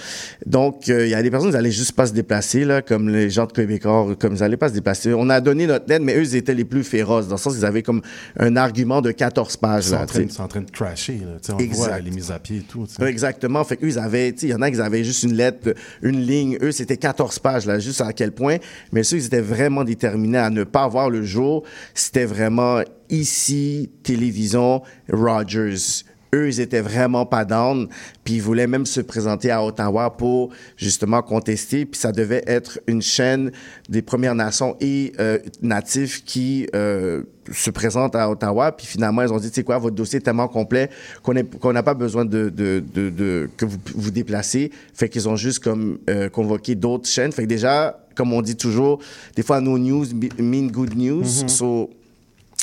Donc, 0.46 0.90
euh, 0.90 1.06
il 1.06 1.10
y 1.10 1.16
a 1.16 1.22
des 1.22 1.32
personnes 1.32 1.50
qui 1.50 1.56
n'allaient 1.56 1.72
juste 1.72 1.94
pas 1.94 2.08
se 2.08 2.14
déplacer, 2.14 2.66
là, 2.66 2.82
comme 2.82 3.10
les 3.10 3.30
gens 3.30 3.46
de 3.46 3.52
Québécois, 3.52 4.16
comme 4.20 4.36
ils 4.36 4.40
n'allaient 4.40 4.58
pas 4.58 4.70
se 4.70 4.74
déplacer. 4.74 5.14
On 5.14 5.30
a 5.30 5.42
donné 5.42 5.68
notre 5.70 5.88
lettre, 5.90 6.04
mais 6.04 6.16
eux, 6.16 6.22
ils 6.24 6.36
étaient 6.36 6.54
les 6.54 6.66
plus 6.66 6.84
féroces, 6.84 7.28
dans 7.28 7.36
le 7.36 7.40
sens 7.40 7.56
qu'ils 7.56 7.66
avaient 7.66 7.84
comme 7.84 8.02
un 8.38 8.56
argument 8.56 9.02
de 9.02 9.12
14 9.12 9.54
Ils 9.54 9.60
pages. 9.60 9.84
sont, 9.86 9.96
Là, 9.96 10.02
en 10.04 10.06
train, 10.06 10.22
ils 10.22 10.32
sont 10.32 10.44
en 10.44 10.48
train 10.48 10.62
de 10.62 10.70
crasher, 10.72 11.20
là. 11.20 11.38
On 11.54 11.58
Exact. 11.58 11.88
voit 11.88 12.00
les 12.00 12.12
mises 12.12 12.32
à 12.32 12.40
pied 12.40 12.58
et 12.58 12.62
tout. 12.62 12.86
Exactement. 13.06 13.64
Fait 13.64 13.78
qu'eux, 13.78 13.88
ils 13.88 14.00
avaient, 14.00 14.30
il 14.30 14.50
y 14.50 14.54
en 14.54 14.62
a 14.62 14.70
qui 14.70 14.80
avaient 14.80 15.04
juste 15.04 15.24
une 15.24 15.34
lettre, 15.34 15.74
une 16.02 16.20
ligne. 16.22 16.58
Eux, 16.62 16.72
c'était 16.72 16.98
14 16.98 17.40
pages, 17.40 17.66
là, 17.66 17.80
juste 17.80 18.02
à 18.02 18.12
quel 18.14 18.32
point. 18.32 18.58
Mais 18.92 19.04
ceux, 19.04 19.18
ils 19.18 19.26
étaient 19.26 19.42
vraiment 19.42 19.84
déterminés 19.84 20.38
à 20.38 20.50
ne 20.50 20.64
pas 20.64 20.88
voir 20.88 21.10
le 21.10 21.24
jour. 21.24 21.64
C'était 21.94 22.26
vraiment 22.26 22.82
ici, 23.10 23.90
télévision, 24.04 24.82
Rogers. 25.12 26.04
Eux, 26.34 26.48
ils 26.48 26.60
étaient 26.60 26.82
vraiment 26.82 27.26
pas 27.26 27.44
down, 27.44 27.88
puis 28.24 28.36
ils 28.36 28.42
voulaient 28.42 28.68
même 28.68 28.86
se 28.86 29.02
présenter 29.02 29.50
à 29.50 29.64
Ottawa 29.66 30.16
pour 30.16 30.52
justement 30.78 31.22
contester. 31.24 31.86
Puis 31.86 32.00
ça 32.00 32.12
devait 32.12 32.44
être 32.46 32.80
une 32.88 33.02
chaîne 33.02 33.52
des 33.90 34.02
Premières 34.04 34.36
Nations 34.36 34.76
et 34.80 35.14
euh, 35.20 35.40
natifs 35.62 36.24
qui 36.24 36.68
euh, 36.76 37.24
se 37.52 37.72
présentent 37.72 38.16
à 38.16 38.30
Ottawa. 38.30 38.72
Puis 38.72 38.86
finalement, 38.86 39.24
ils 39.24 39.34
ont 39.34 39.40
dit, 39.40 39.50
tu 39.50 39.56
sais 39.56 39.64
quoi, 39.64 39.80
votre 39.80 39.96
dossier 39.96 40.18
est 40.18 40.22
tellement 40.22 40.48
complet 40.48 40.90
qu'on 41.24 41.34
qu'on 41.60 41.74
n'a 41.74 41.82
pas 41.84 41.96
besoin 41.96 42.26
de, 42.26 42.50
de, 42.50 42.84
de, 42.94 43.10
de- 43.10 43.50
que 43.58 43.66
vous 43.66 43.78
vous 43.96 44.12
déplacez. 44.12 44.72
Fait 44.94 45.10
qu'ils 45.10 45.28
ont 45.28 45.36
juste 45.36 45.64
comme 45.64 45.98
euh, 46.10 46.30
convoqué 46.30 46.76
d'autres 46.76 47.08
chaînes. 47.10 47.32
Fait 47.32 47.44
que 47.44 47.48
déjà, 47.48 48.06
comme 48.16 48.34
on 48.34 48.42
dit 48.44 48.56
toujours, 48.56 49.00
des 49.36 49.42
fois, 49.44 49.62
nos 49.62 49.80
news 49.80 50.06
mean 50.38 50.68
good 50.68 50.96
news. 50.96 51.24
Mhm. 51.24 51.48
So, 51.50 51.90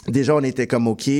Déjà, 0.09 0.35
on 0.35 0.43
était 0.43 0.67
comme 0.67 0.87
OK. 0.87 1.11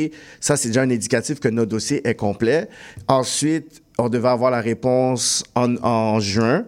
Ça, 0.41 0.57
c'est 0.57 0.69
déjà 0.69 0.83
un 0.83 0.91
indicatif 0.91 1.41
que 1.41 1.49
notre 1.49 1.71
dossier 1.71 2.07
est 2.07 2.15
complet. 2.15 2.69
Ensuite, 3.09 3.83
on 3.99 4.09
devait 4.09 4.29
avoir 4.29 4.51
la 4.51 4.61
réponse 4.61 5.45
en, 5.55 5.77
en 5.83 6.21
juin. 6.21 6.67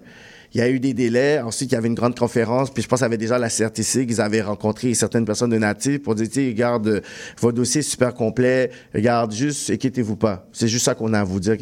Il 0.59 0.63
y 0.63 0.65
a 0.65 0.71
eu 0.71 0.81
des 0.81 0.93
délais. 0.93 1.39
Ensuite, 1.39 1.71
il 1.71 1.77
y 1.77 1.79
avait 1.79 1.87
une 1.87 1.95
grande 1.95 2.19
conférence. 2.19 2.71
Puis 2.71 2.83
je 2.83 2.89
pense 2.89 2.99
qu'il 2.99 3.05
y 3.05 3.07
avait 3.07 3.17
déjà 3.17 3.39
la 3.39 3.49
CRTC 3.49 4.07
qu'ils 4.07 4.21
avaient 4.21 4.43
rencontré 4.43 4.93
certaines 4.93 5.25
personnes 5.25 5.51
de 5.51 5.57
natifs 5.57 6.03
pour 6.03 6.17
dire, 6.17 6.27
tu 6.27 6.35
sais, 6.35 6.49
regarde, 6.49 6.89
euh, 6.89 7.01
votre 7.41 7.57
dossier 7.57 7.79
est 7.79 7.83
super 7.83 8.13
complet. 8.13 8.73
Regarde, 8.93 9.33
juste, 9.33 9.71
inquiétez-vous 9.71 10.17
pas. 10.17 10.49
C'est 10.53 10.67
juste 10.67 10.87
ça 10.87 10.97
qu'on 10.97 11.15
a 11.15 11.21
à 11.21 11.25
vous 11.25 11.39
dire. 11.39 11.57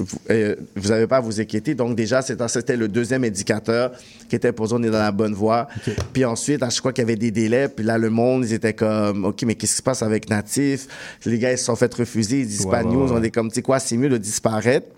Vous 0.00 0.18
euh, 0.30 0.56
vous 0.74 0.90
avez 0.90 1.06
pas 1.06 1.18
à 1.18 1.20
vous 1.20 1.40
inquiéter. 1.40 1.76
Donc 1.76 1.94
déjà, 1.94 2.22
c'était 2.22 2.76
le 2.76 2.88
deuxième 2.88 3.22
indicateur 3.22 3.92
qui 4.28 4.34
était 4.34 4.50
pour 4.50 4.66
dire, 4.66 4.78
on 4.80 4.82
est 4.82 4.90
dans 4.90 4.98
la 4.98 5.12
bonne 5.12 5.34
voie. 5.34 5.68
Puis 6.12 6.24
ensuite, 6.24 6.60
à 6.64 6.70
chaque 6.70 6.82
fois 6.82 6.92
qu'il 6.92 7.02
y 7.02 7.06
avait 7.06 7.14
des 7.14 7.30
délais, 7.30 7.68
puis 7.68 7.84
là, 7.84 7.98
le 7.98 8.10
monde, 8.10 8.44
ils 8.44 8.52
étaient 8.52 8.74
comme, 8.74 9.26
OK, 9.26 9.44
mais 9.44 9.54
qu'est-ce 9.54 9.74
qui 9.74 9.78
se 9.78 9.82
passe 9.82 10.02
avec 10.02 10.28
Natif? 10.28 10.88
Les 11.24 11.38
gars, 11.38 11.52
ils 11.52 11.58
se 11.58 11.66
sont 11.66 11.76
fait 11.76 11.94
refuser, 11.94 12.40
ils 12.40 12.48
disent 12.48 12.66
pas 12.66 12.82
de 12.82 12.88
ouais, 12.88 12.94
news. 12.94 13.12
ouais. 13.12 13.16
On 13.16 13.22
est 13.22 13.30
comme, 13.30 13.48
tu 13.48 13.54
sais 13.54 13.62
quoi, 13.62 13.78
c'est 13.78 13.96
mieux 13.96 14.08
de 14.08 14.18
disparaître. 14.18 14.88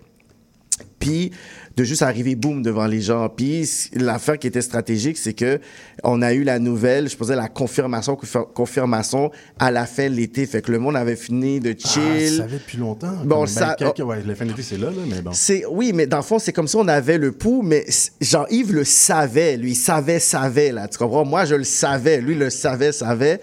Puis 0.98 1.32
de 1.76 1.84
juste 1.84 2.02
arriver 2.02 2.34
boum 2.34 2.62
devant 2.62 2.86
les 2.86 3.00
gens. 3.00 3.28
Puis 3.28 3.68
l'affaire 3.94 4.38
qui 4.38 4.46
était 4.46 4.60
stratégique, 4.60 5.16
c'est 5.18 5.32
que 5.32 5.58
on 6.04 6.20
a 6.22 6.32
eu 6.34 6.44
la 6.44 6.58
nouvelle, 6.58 7.08
je 7.08 7.16
posais 7.16 7.36
la 7.36 7.48
confirmation, 7.48 8.14
confir- 8.14 8.52
confirmation 8.52 9.30
à 9.58 9.70
la 9.70 9.86
fin 9.86 10.10
de 10.10 10.14
l'été. 10.14 10.44
Fait 10.46 10.62
que 10.62 10.70
le 10.72 10.78
monde 10.78 10.96
avait 10.96 11.16
fini 11.16 11.60
de 11.60 11.70
Ah, 11.84 11.88
chill. 11.88 12.28
ça 12.30 12.36
savait 12.42 12.58
depuis 12.58 12.78
longtemps. 12.78 13.12
Bon, 13.24 13.36
Comme, 13.38 13.46
ça- 13.46 13.76
ben, 13.78 13.92
quelques- 13.92 14.08
ouais, 14.08 14.22
la 14.26 14.34
fin 14.34 14.44
d'été, 14.46 14.62
c'est 14.62 14.78
là, 14.78 14.86
là, 14.86 15.02
mais 15.08 15.22
bon. 15.22 15.30
C'est 15.32 15.64
oui, 15.70 15.92
mais 15.94 16.06
dans 16.06 16.18
le 16.18 16.22
fond, 16.22 16.38
c'est 16.38 16.52
comme 16.52 16.68
si 16.68 16.76
on 16.76 16.88
avait 16.88 17.18
le 17.18 17.32
pouls, 17.32 17.62
mais 17.62 17.84
Jean-Yves 18.20 18.72
le 18.72 18.84
savait, 18.84 19.56
lui, 19.56 19.72
il 19.72 19.74
savait, 19.76 20.18
savait 20.18 20.72
là, 20.72 20.88
tu 20.88 20.98
comprends? 20.98 21.24
Moi, 21.24 21.44
je 21.44 21.54
le 21.54 21.64
savais, 21.64 22.20
lui 22.20 22.34
le 22.34 22.50
savait, 22.50 22.92
savait. 22.92 23.40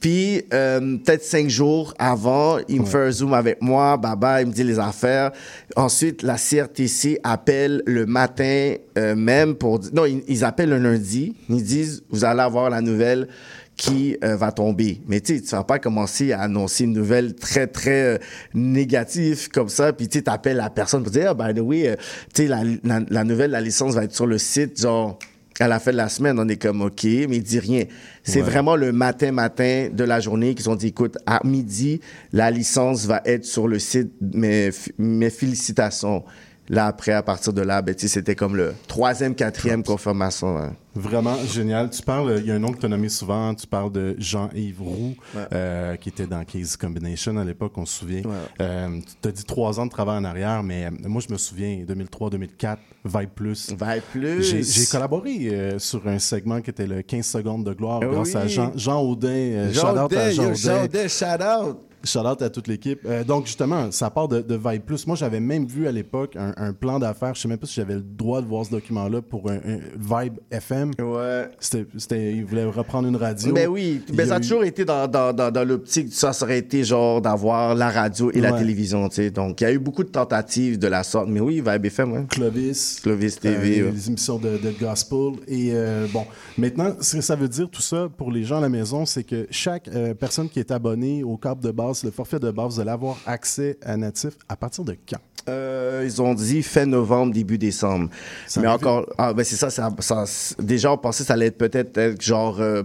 Puis 0.00 0.42
euh, 0.52 0.98
peut-être 0.98 1.24
cinq 1.24 1.48
jours 1.48 1.94
avant, 1.98 2.58
il 2.68 2.80
me 2.82 2.86
fait 2.86 3.06
un 3.06 3.10
zoom 3.10 3.34
avec 3.34 3.62
moi, 3.62 3.96
baba, 3.96 4.42
il 4.42 4.48
me 4.48 4.52
dit 4.52 4.64
les 4.64 4.78
affaires. 4.78 5.32
Ensuite, 5.74 6.22
la 6.22 6.36
CRTC 6.36 7.18
appelle 7.24 7.82
le 7.86 8.06
matin 8.06 8.74
euh, 8.98 9.14
même 9.14 9.54
pour 9.54 9.80
non, 9.92 10.04
ils, 10.04 10.22
ils 10.28 10.44
appellent 10.44 10.70
le 10.70 10.78
lundi, 10.78 11.34
ils 11.48 11.62
disent 11.62 12.02
vous 12.10 12.24
allez 12.24 12.40
avoir 12.40 12.70
la 12.70 12.80
nouvelle 12.80 13.28
qui 13.76 14.16
euh, 14.24 14.36
va 14.36 14.52
tomber. 14.52 15.00
Mais 15.06 15.20
tu 15.20 15.36
sais, 15.36 15.42
tu 15.42 15.50
vas 15.50 15.64
pas 15.64 15.78
commencer 15.78 16.32
à 16.32 16.40
annoncer 16.40 16.84
une 16.84 16.94
nouvelle 16.94 17.34
très, 17.34 17.66
très 17.66 18.14
euh, 18.14 18.18
négative 18.54 19.48
comme 19.50 19.68
ça, 19.68 19.92
puis 19.92 20.08
tu 20.08 20.18
sais, 20.18 20.22
t'appelles 20.24 20.56
la 20.56 20.70
personne 20.70 21.02
pour 21.02 21.12
dire, 21.12 21.30
ah, 21.30 21.34
by 21.34 21.58
the 21.58 21.62
way, 21.62 21.88
euh, 21.88 21.96
tu 22.34 22.42
sais, 22.42 22.48
la, 22.48 22.62
la, 22.84 23.00
la 23.08 23.24
nouvelle, 23.24 23.50
la 23.50 23.60
licence 23.60 23.94
va 23.94 24.04
être 24.04 24.14
sur 24.14 24.26
le 24.26 24.38
site, 24.38 24.80
genre, 24.80 25.18
à 25.60 25.68
la 25.68 25.78
fin 25.80 25.90
de 25.92 25.96
la 25.96 26.08
semaine, 26.08 26.38
on 26.38 26.48
est 26.48 26.56
comme, 26.60 26.82
OK, 26.82 27.04
mais 27.04 27.36
il 27.36 27.42
dit 27.42 27.58
rien. 27.58 27.84
C'est 28.22 28.42
Ouais. 28.42 28.50
vraiment 28.50 28.76
le 28.76 28.92
matin, 28.92 29.32
matin 29.32 29.88
de 29.92 30.04
la 30.04 30.20
journée 30.20 30.54
qu'ils 30.54 30.68
ont 30.68 30.76
dit, 30.76 30.88
écoute, 30.88 31.16
à 31.26 31.40
midi, 31.44 32.00
la 32.32 32.50
licence 32.50 33.06
va 33.06 33.22
être 33.24 33.44
sur 33.44 33.66
le 33.68 33.78
site, 33.78 34.10
mais, 34.20 34.70
mes 34.98 35.30
félicitations. 35.30 36.24
Là, 36.68 36.86
après, 36.86 37.12
à 37.12 37.22
partir 37.22 37.52
de 37.52 37.62
là, 37.62 37.80
ben, 37.82 37.94
c'était 37.96 38.34
comme 38.34 38.56
le 38.56 38.74
troisième, 38.88 39.34
quatrième 39.34 39.82
confirmation. 39.82 40.56
hein. 40.58 40.72
Vraiment 40.98 41.36
génial. 41.44 41.90
Tu 41.90 42.00
parles, 42.02 42.36
il 42.40 42.46
y 42.46 42.50
a 42.50 42.54
un 42.54 42.58
nom 42.58 42.72
que 42.72 42.78
tu 42.78 42.86
as 42.86 42.88
nommé 42.88 43.10
souvent, 43.10 43.54
tu 43.54 43.66
parles 43.66 43.92
de 43.92 44.16
Jean-Yves 44.18 44.80
Roux, 44.80 45.14
Ouais. 45.34 45.42
euh, 45.52 45.96
qui 45.96 46.08
était 46.08 46.26
dans 46.26 46.42
Case 46.44 46.74
Combination 46.76 47.36
à 47.36 47.44
l'époque, 47.44 47.72
on 47.76 47.84
se 47.84 47.98
souvient. 47.98 48.22
Ouais. 48.22 48.32
Euh, 48.62 48.98
tu 49.22 49.28
as 49.28 49.32
dit 49.32 49.44
trois 49.44 49.78
ans 49.78 49.84
de 49.84 49.90
travail 49.90 50.16
en 50.18 50.24
arrière, 50.24 50.62
mais 50.62 50.86
euh, 50.86 50.90
moi, 51.06 51.20
je 51.26 51.30
me 51.32 51.38
souviens, 51.38 51.84
2003-2004, 51.86 52.78
Vibe 53.04 53.28
Plus. 53.34 53.70
Vibe 53.70 54.02
Plus. 54.10 54.42
J'ai 54.64 54.86
collaboré 54.86 55.48
euh, 55.50 55.78
sur 55.78 56.06
un 56.08 56.18
segment 56.18 56.62
qui 56.62 56.70
était 56.70 56.86
le 56.86 57.02
15 57.02 57.26
secondes 57.26 57.64
de 57.64 57.74
gloire 57.74 58.00
Ah 58.02 58.06
grâce 58.06 58.34
à. 58.34 58.46
Jean, 58.46 58.72
Jean 58.74 59.00
Audin. 59.02 59.28
euh, 59.28 59.72
Jean 59.72 59.80
shout-out 59.94 59.98
à 59.98 60.04
Audet, 60.06 60.32
Jean 60.32 60.42
Audin. 60.44 60.54
Jean 60.54 60.84
Audet, 60.84 61.08
shout 61.08 61.24
out. 61.42 61.78
Shout 62.06 62.20
out 62.20 62.40
à 62.42 62.48
toute 62.50 62.68
l'équipe. 62.68 63.00
Euh, 63.04 63.24
donc, 63.24 63.46
justement, 63.46 63.90
ça 63.90 64.08
part 64.10 64.28
de, 64.28 64.40
de 64.40 64.54
Vibe 64.54 64.82
Plus. 64.82 65.06
Moi, 65.06 65.16
j'avais 65.16 65.40
même 65.40 65.66
vu 65.66 65.86
à 65.86 65.92
l'époque 65.92 66.36
un, 66.36 66.52
un 66.56 66.72
plan 66.72 66.98
d'affaires. 66.98 67.34
Je 67.34 67.40
sais 67.42 67.48
même 67.48 67.58
pas 67.58 67.66
si 67.66 67.74
j'avais 67.74 67.94
le 67.94 68.00
droit 68.02 68.40
de 68.40 68.46
voir 68.46 68.64
ce 68.64 68.70
document-là 68.70 69.22
pour 69.22 69.50
un, 69.50 69.56
un 69.56 69.78
Vibe 70.22 70.34
FM. 70.50 70.92
Ouais. 71.00 71.48
C'était, 71.60 72.32
ils 72.32 72.44
voulaient 72.44 72.64
reprendre 72.64 73.08
une 73.08 73.16
radio. 73.16 73.52
Ben 73.52 73.68
oui, 73.68 74.02
Il 74.08 74.14
ben 74.16 74.26
ça 74.28 74.36
a 74.36 74.38
eu- 74.38 74.42
toujours 74.42 74.64
été 74.64 74.84
dans, 74.84 75.08
dans, 75.08 75.32
dans, 75.32 75.50
dans 75.50 75.64
l'optique, 75.66 76.12
ça, 76.12 76.32
ça 76.32 76.44
aurait 76.44 76.58
été 76.58 76.84
genre 76.84 77.20
d'avoir 77.20 77.74
la 77.74 77.90
radio 77.90 78.30
et 78.32 78.40
la 78.40 78.52
télévision, 78.52 79.08
tu 79.08 79.16
sais. 79.16 79.30
Donc, 79.30 79.60
il 79.60 79.64
y 79.64 79.66
a 79.66 79.72
eu 79.72 79.78
beaucoup 79.78 80.04
de 80.04 80.08
tentatives 80.10 80.78
de 80.78 80.86
la 80.86 81.02
sorte. 81.02 81.28
Mais 81.28 81.40
oui, 81.40 81.62
Vibe 81.66 81.86
FM, 81.86 82.12
ouais. 82.12 82.24
Clovis. 82.28 83.00
Clovis 83.02 83.38
TV, 83.40 83.80
euh, 83.80 83.84
ouais. 83.86 83.92
les 83.92 84.08
émissions 84.08 84.38
de, 84.38 84.58
de 84.58 84.70
gospel. 84.78 85.32
Et 85.48 85.70
euh, 85.72 86.06
bon, 86.12 86.24
maintenant, 86.56 86.94
ce 87.00 87.16
que 87.16 87.22
ça 87.22 87.34
veut 87.36 87.48
dire 87.48 87.68
tout 87.70 87.82
ça 87.82 88.08
pour 88.16 88.30
les 88.30 88.44
gens 88.44 88.58
à 88.58 88.60
la 88.60 88.68
maison, 88.68 89.04
c'est 89.06 89.24
que 89.24 89.46
chaque 89.50 89.88
personne 90.20 90.48
qui 90.48 90.60
est 90.60 90.70
abonnée 90.70 91.22
au 91.24 91.36
câble 91.36 91.62
de 91.62 91.70
base, 91.70 91.95
le 92.04 92.10
forfait 92.10 92.38
de 92.38 92.50
base, 92.50 92.74
vous 92.74 92.80
allez 92.80 92.90
avoir 92.90 93.16
accès 93.26 93.78
à 93.84 93.96
Natif 93.96 94.34
à 94.48 94.56
partir 94.56 94.84
de 94.84 94.96
quand? 95.08 95.18
Euh, 95.48 96.02
ils 96.04 96.20
ont 96.20 96.34
dit 96.34 96.62
fin 96.62 96.86
novembre, 96.86 97.32
début 97.32 97.56
décembre. 97.58 98.08
Ça 98.48 98.60
Mais 98.60 98.66
encore, 98.66 99.06
ah, 99.16 99.32
ben 99.32 99.44
c'est 99.44 99.54
ça, 99.56 99.70
ça, 99.70 99.90
ça- 100.00 100.24
déjà, 100.58 100.90
on 100.92 100.98
pensait 100.98 101.22
que 101.22 101.28
ça 101.28 101.34
allait 101.34 101.46
être 101.46 101.58
peut-être 101.58 101.96
être 101.98 102.20
genre 102.20 102.60
euh, 102.60 102.82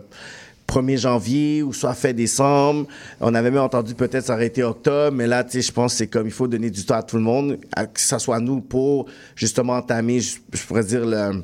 1er 0.68 0.98
janvier 0.98 1.64
ou 1.64 1.74
soit 1.74 1.94
fin 1.96 2.14
décembre. 2.14 2.86
On 3.20 3.34
avait 3.34 3.50
même 3.52 3.62
entendu 3.64 3.96
peut-être 3.96 4.26
ça 4.28 4.36
aurait 4.36 4.46
été 4.48 4.62
octobre, 4.64 5.18
mais 5.18 5.26
là, 5.28 5.44
tu 5.44 5.54
sais, 5.54 5.62
je 5.64 5.72
pense 5.72 5.94
que 5.94 5.98
c'est 5.98 6.08
comme 6.08 6.28
il 6.28 6.32
faut 6.32 6.48
donner 6.48 6.70
du 6.70 6.86
temps 6.86 6.96
à 6.96 7.04
tout 7.04 7.18
le 7.18 7.24
monde, 7.24 7.58
à- 7.76 7.88
que 7.88 8.00
ce 8.00 8.20
soit 8.20 8.40
nous 8.40 8.62
pour 8.62 9.08
justement 9.36 9.74
entamer, 9.74 10.20
je, 10.22 10.38
je 10.54 10.64
pourrais 10.64 10.84
dire, 10.84 11.04
le- 11.06 11.44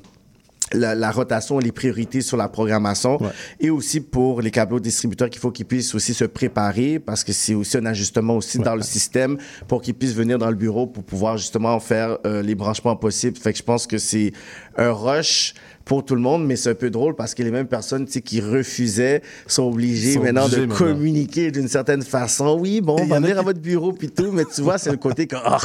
la, 0.73 0.95
la 0.95 1.11
rotation, 1.11 1.59
les 1.59 1.71
priorités 1.71 2.21
sur 2.21 2.37
la 2.37 2.49
programmation. 2.49 3.19
Et 3.59 3.69
aussi 3.69 4.01
pour 4.01 4.41
les 4.41 4.51
câbleaux 4.51 4.79
distributeurs 4.79 5.29
qu'il 5.29 5.39
faut 5.39 5.51
qu'ils 5.51 5.65
puissent 5.65 5.95
aussi 5.95 6.13
se 6.13 6.25
préparer 6.25 6.99
parce 6.99 7.23
que 7.23 7.33
c'est 7.33 7.53
aussi 7.53 7.77
un 7.77 7.85
ajustement 7.85 8.35
aussi 8.35 8.59
dans 8.59 8.75
le 8.75 8.83
système 8.83 9.37
pour 9.67 9.81
qu'ils 9.81 9.95
puissent 9.95 10.15
venir 10.15 10.37
dans 10.37 10.49
le 10.49 10.55
bureau 10.55 10.87
pour 10.87 11.03
pouvoir 11.03 11.37
justement 11.37 11.79
faire 11.79 12.17
euh, 12.25 12.41
les 12.41 12.55
branchements 12.55 12.95
possibles. 12.95 13.37
Fait 13.37 13.51
que 13.51 13.57
je 13.59 13.63
pense 13.63 13.87
que 13.87 13.97
c'est 13.97 14.31
un 14.77 14.91
rush 14.91 15.53
pour 15.87 16.03
tout 16.05 16.15
le 16.15 16.21
monde, 16.21 16.45
mais 16.45 16.55
c'est 16.55 16.69
un 16.71 16.75
peu 16.75 16.89
drôle 16.89 17.15
parce 17.15 17.33
que 17.33 17.43
les 17.43 17.51
mêmes 17.51 17.67
personnes 17.67 18.05
qui 18.05 18.41
refusaient 18.41 19.21
sont 19.47 19.63
obligées 19.63 20.13
Sont 20.13 20.21
maintenant 20.23 20.45
obligées 20.45 20.61
de 20.61 20.65
maintenant. 20.67 20.85
communiquer 20.87 21.51
d'une 21.51 21.67
certaine 21.67 22.01
façon. 22.03 22.57
Oui, 22.59 22.81
bon, 22.81 22.97
on 22.99 23.05
va 23.05 23.19
venir 23.19 23.39
à 23.39 23.41
votre 23.41 23.59
bureau 23.59 23.93
puis 23.93 24.09
tout, 24.09 24.31
mais 24.31 24.43
tu 24.45 24.61
vois, 24.61 24.77
c'est 24.77 24.91
le 24.91 24.97
côté 24.97 25.27
que... 25.27 25.35
ah, 25.43 25.57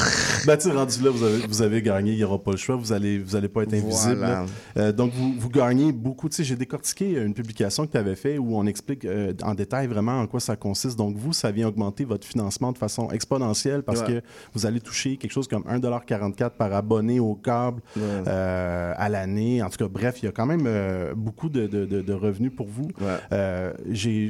Ben, 0.46 0.56
tu 0.56 0.68
rendu 0.70 1.02
là, 1.02 1.10
vous 1.10 1.24
avez, 1.24 1.38
vous 1.46 1.62
avez 1.62 1.82
gagné, 1.82 2.12
il 2.12 2.16
n'y 2.18 2.24
aura 2.24 2.38
pas 2.38 2.52
le 2.52 2.56
choix, 2.56 2.76
vous 2.76 2.92
allez, 2.92 3.18
vous 3.18 3.34
allez 3.36 3.48
pas 3.48 3.62
être 3.62 3.74
invisible. 3.74 4.16
Voilà. 4.18 4.46
Euh, 4.76 4.92
donc, 4.92 5.12
vous, 5.12 5.34
vous 5.38 5.48
gagnez 5.50 5.92
beaucoup. 5.92 6.28
Tu 6.28 6.36
sais, 6.36 6.44
j'ai 6.44 6.56
décortiqué 6.56 7.10
une 7.20 7.34
publication 7.34 7.86
que 7.86 7.92
tu 7.92 7.98
avais 7.98 8.14
fait 8.16 8.38
où 8.38 8.56
on 8.56 8.66
explique 8.66 9.04
euh, 9.04 9.32
en 9.42 9.54
détail 9.54 9.86
vraiment 9.88 10.20
en 10.20 10.26
quoi 10.26 10.40
ça 10.40 10.56
consiste. 10.56 10.96
Donc, 10.96 11.16
vous, 11.16 11.32
ça 11.32 11.50
vient 11.50 11.68
augmenter 11.68 12.04
votre 12.04 12.26
financement 12.26 12.72
de 12.72 12.78
façon 12.78 13.10
exponentielle 13.10 13.82
parce 13.82 14.00
Ouais. 14.02 14.06
que 14.06 14.22
vous 14.54 14.66
allez 14.66 14.80
toucher 14.80 15.16
quelque 15.16 15.30
chose 15.32 15.46
comme 15.48 15.62
1,44 15.64 16.50
par 16.50 16.72
abonné 16.72 17.20
au 17.20 17.34
câble 17.34 17.80
Ouais. 17.96 18.02
euh, 18.26 18.92
à 18.96 19.08
l'année. 19.08 19.62
En 19.62 19.68
tout 19.68 19.78
cas, 19.78 19.88
bref, 19.88 20.11
il 20.20 20.26
y 20.26 20.28
a 20.28 20.32
quand 20.32 20.46
même 20.46 20.64
euh, 20.66 21.14
beaucoup 21.16 21.48
de, 21.48 21.66
de- 21.66 22.12
revenus 22.12 22.52
pour 22.54 22.66
vous. 22.68 22.88
Euh, 23.32 23.72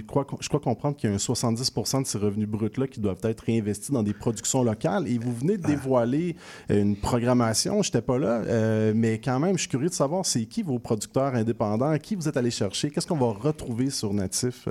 crois- 0.06 0.26
je 0.40 0.48
crois 0.48 0.60
comprendre 0.60 0.96
qu'il 0.96 1.10
y 1.10 1.12
a 1.12 1.16
un 1.16 1.18
70% 1.18 2.02
de 2.02 2.06
ces 2.06 2.18
revenus 2.18 2.48
bruts-là 2.48 2.86
qui 2.86 3.00
doivent 3.00 3.18
être 3.24 3.40
réinvestis 3.40 3.92
dans 3.92 4.02
des 4.02 4.12
productions 4.14 4.62
locales. 4.62 5.08
Et 5.08 5.18
vous 5.18 5.34
venez 5.34 5.56
de 5.58 5.66
dévoiler 5.66 6.36
euh, 6.70 6.80
une 6.80 6.96
programmation, 6.96 7.82
je 7.82 7.88
n'étais 7.88 8.02
pas 8.02 8.18
là, 8.18 8.42
euh, 8.46 8.92
mais 8.94 9.18
quand 9.18 9.38
même, 9.40 9.56
je 9.56 9.62
suis 9.62 9.68
curieux 9.68 9.88
de 9.88 9.94
savoir, 9.94 10.24
c'est 10.26 10.44
qui 10.44 10.62
vos 10.62 10.78
producteurs 10.78 11.34
indépendants, 11.34 11.96
qui 11.98 12.14
vous 12.14 12.28
êtes 12.28 12.36
allé 12.36 12.50
chercher, 12.50 12.90
qu'est-ce 12.90 13.06
qu'on 13.06 13.16
va 13.16 13.26
retrouver 13.32 13.90
sur 13.90 14.12
Natif? 14.14 14.66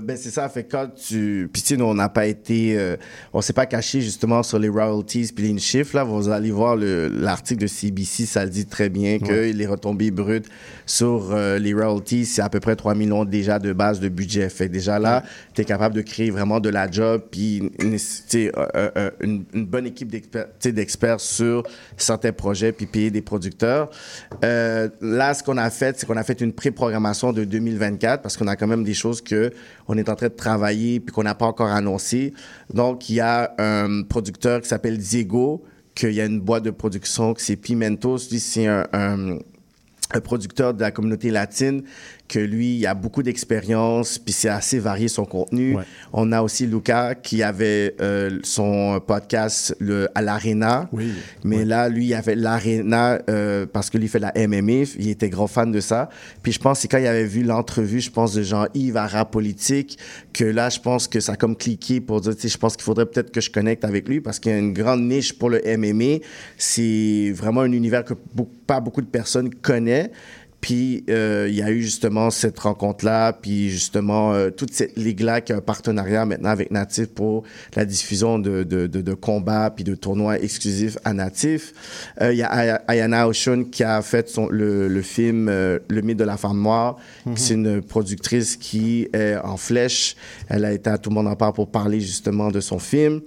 ben 0.00 0.16
c'est 0.16 0.30
ça, 0.30 0.48
fait 0.48 0.64
quand 0.64 0.88
tu 0.94 1.48
puis 1.52 1.62
tu 1.62 1.68
sais, 1.68 1.76
nous, 1.76 1.84
on 1.84 1.94
n'a 1.94 2.08
pas 2.08 2.26
été 2.26 2.96
on 3.32 3.40
s'est 3.40 3.52
pas 3.52 3.66
caché 3.66 4.00
justement 4.00 4.42
sur 4.42 4.58
les 4.58 4.68
royalties 4.68 5.30
puis 5.34 5.52
les 5.52 5.58
chiffres 5.58 5.96
là, 5.96 6.04
vous 6.04 6.28
allez 6.28 6.50
voir 6.50 6.76
le- 6.76 7.08
l'article 7.08 7.62
de 7.62 7.66
CBC, 7.66 8.26
ça 8.26 8.44
le 8.44 8.50
dit 8.50 8.66
très 8.66 8.88
bien 8.88 9.18
que 9.18 9.30
Ouais. 9.30 9.52
les 9.52 9.66
retombées 9.66 10.10
brutes 10.10 10.48
sur 10.90 11.30
euh, 11.30 11.58
les 11.58 11.72
royalties, 11.72 12.26
c'est 12.26 12.42
à 12.42 12.48
peu 12.48 12.58
près 12.58 12.74
3 12.74 12.94
millions 12.94 13.24
déjà 13.24 13.58
de 13.58 13.72
base 13.72 14.00
de 14.00 14.08
budget. 14.08 14.48
Fait 14.48 14.66
que 14.66 14.72
déjà 14.72 14.98
là, 14.98 15.22
tu 15.54 15.62
es 15.62 15.64
capable 15.64 15.94
de 15.94 16.02
créer 16.02 16.30
vraiment 16.30 16.58
de 16.58 16.68
la 16.68 16.90
job 16.90 17.22
puis 17.30 17.70
une, 17.78 17.96
euh, 18.34 18.50
euh, 18.76 19.10
une, 19.20 19.44
une 19.54 19.66
bonne 19.66 19.86
équipe 19.86 20.10
d'experts 20.10 21.20
sur 21.20 21.62
certains 21.96 22.32
projets 22.32 22.72
puis 22.72 22.86
payer 22.86 23.10
des 23.10 23.22
producteurs. 23.22 23.90
Là, 24.42 25.34
ce 25.34 25.42
qu'on 25.42 25.58
a 25.58 25.70
fait, 25.70 25.98
c'est 25.98 26.06
qu'on 26.06 26.16
a 26.16 26.24
fait 26.24 26.40
une 26.40 26.52
pré-programmation 26.52 27.32
de 27.32 27.44
2024 27.44 28.22
parce 28.22 28.36
qu'on 28.36 28.48
a 28.48 28.56
quand 28.56 28.66
même 28.66 28.84
des 28.84 28.94
choses 28.94 29.20
que 29.20 29.52
on 29.86 29.96
est 29.96 30.08
en 30.08 30.16
train 30.16 30.28
de 30.28 30.34
travailler 30.34 30.98
puis 30.98 31.14
qu'on 31.14 31.22
n'a 31.22 31.34
pas 31.34 31.46
encore 31.46 31.70
annoncé. 31.70 32.34
Donc, 32.72 33.08
il 33.10 33.16
y 33.16 33.20
a 33.20 33.54
un 33.58 34.02
producteur 34.02 34.60
qui 34.60 34.68
s'appelle 34.68 34.98
Diego, 34.98 35.62
qu'il 35.94 36.12
y 36.12 36.20
a 36.20 36.24
une 36.24 36.40
boîte 36.40 36.64
de 36.64 36.70
production 36.70 37.34
qui 37.34 37.44
c'est 37.44 37.56
Pimentos. 37.56 38.28
Lui, 38.30 38.40
c'est 38.40 38.66
un 38.66 39.38
producteur 40.18 40.74
de 40.74 40.80
la 40.80 40.90
communauté 40.90 41.30
latine 41.30 41.84
que 42.30 42.38
lui, 42.38 42.76
il 42.76 42.86
a 42.86 42.94
beaucoup 42.94 43.24
d'expérience, 43.24 44.16
puis 44.16 44.32
c'est 44.32 44.48
assez 44.48 44.78
varié 44.78 45.08
son 45.08 45.24
contenu. 45.24 45.76
On 46.12 46.30
a 46.30 46.42
aussi 46.42 46.64
Luca 46.64 47.16
qui 47.16 47.42
avait 47.42 47.96
euh, 48.00 48.38
son 48.44 49.00
podcast 49.04 49.74
le, 49.80 50.08
à 50.14 50.22
l'Arena. 50.22 50.88
Oui. 50.92 51.12
Mais 51.42 51.64
là, 51.64 51.88
lui, 51.88 52.06
il 52.06 52.14
avait 52.14 52.36
l'Arena 52.36 53.18
euh, 53.28 53.66
parce 53.66 53.90
que 53.90 53.98
lui 53.98 54.06
fait 54.06 54.20
la 54.20 54.32
MMA. 54.36 54.84
Il 54.96 55.08
était 55.08 55.28
gros 55.28 55.48
fan 55.48 55.72
de 55.72 55.80
ça. 55.80 56.08
Puis 56.42 56.52
je 56.52 56.60
pense 56.60 56.78
que 56.78 56.82
c'est 56.82 56.88
quand 56.88 56.98
il 56.98 57.06
avait 57.08 57.24
vu 57.24 57.42
l'entrevue, 57.42 58.00
je 58.00 58.12
pense, 58.12 58.32
de 58.32 58.44
Jean-Yves 58.44 58.96
à 58.96 59.08
Rap 59.08 59.32
Politique, 59.32 59.98
que 60.32 60.44
là, 60.44 60.68
je 60.68 60.78
pense 60.78 61.08
que 61.08 61.18
ça 61.18 61.32
a 61.32 61.36
comme 61.36 61.56
cliqué 61.56 62.00
pour 62.00 62.20
dire, 62.20 62.36
tu 62.36 62.42
sais, 62.42 62.48
je 62.48 62.58
pense 62.58 62.76
qu'il 62.76 62.84
faudrait 62.84 63.06
peut-être 63.06 63.32
que 63.32 63.40
je 63.40 63.50
connecte 63.50 63.84
avec 63.84 64.08
lui 64.08 64.20
parce 64.20 64.38
qu'il 64.38 64.52
y 64.52 64.54
a 64.54 64.58
une 64.58 64.72
grande 64.72 65.02
niche 65.02 65.32
pour 65.32 65.50
le 65.50 65.60
MMA. 65.76 66.24
C'est 66.56 67.32
vraiment 67.34 67.62
un 67.62 67.72
univers 67.72 68.04
que 68.04 68.14
pas 68.66 68.78
beaucoup 68.78 69.00
de 69.00 69.06
personnes 69.06 69.52
connaissent. 69.52 70.10
Puis 70.60 71.04
euh, 71.08 71.46
il 71.48 71.54
y 71.54 71.62
a 71.62 71.70
eu 71.70 71.80
justement 71.82 72.30
cette 72.30 72.58
rencontre-là, 72.58 73.32
puis 73.32 73.70
justement 73.70 74.34
euh, 74.34 74.50
toute 74.50 74.74
cette 74.74 74.96
ligue-là 74.98 75.40
qui 75.40 75.52
a 75.52 75.56
un 75.56 75.60
partenariat 75.62 76.26
maintenant 76.26 76.50
avec 76.50 76.70
Natif 76.70 77.06
pour 77.06 77.44
la 77.76 77.86
diffusion 77.86 78.38
de, 78.38 78.62
de, 78.62 78.86
de, 78.86 79.00
de 79.00 79.14
combats 79.14 79.70
puis 79.74 79.84
de 79.84 79.94
tournois 79.94 80.38
exclusifs 80.38 80.98
à 81.04 81.14
Natif. 81.14 81.72
Euh, 82.20 82.32
Il 82.32 82.38
y 82.38 82.42
a 82.42 82.48
Aya- 82.52 82.82
Ayana 82.88 83.26
Oshun 83.26 83.64
qui 83.70 83.82
a 83.84 84.02
fait 84.02 84.28
son, 84.28 84.48
le, 84.50 84.86
le 84.88 85.02
film 85.02 85.48
euh, 85.48 85.78
Le 85.88 86.02
mythe 86.02 86.18
de 86.18 86.24
la 86.24 86.36
femme 86.36 86.60
noire. 86.60 86.98
Mhm. 87.24 87.36
C'est 87.38 87.54
une 87.54 87.80
productrice 87.82 88.56
qui 88.56 89.08
est 89.14 89.36
en 89.36 89.56
flèche. 89.56 90.14
Elle 90.48 90.66
a 90.66 90.72
été 90.72 90.90
à 90.90 90.98
Tout 90.98 91.08
le 91.08 91.14
monde 91.14 91.28
en 91.28 91.36
parle 91.36 91.54
pour 91.54 91.70
parler 91.70 92.00
justement 92.00 92.50
de 92.50 92.60
son 92.60 92.78
film. 92.78 93.20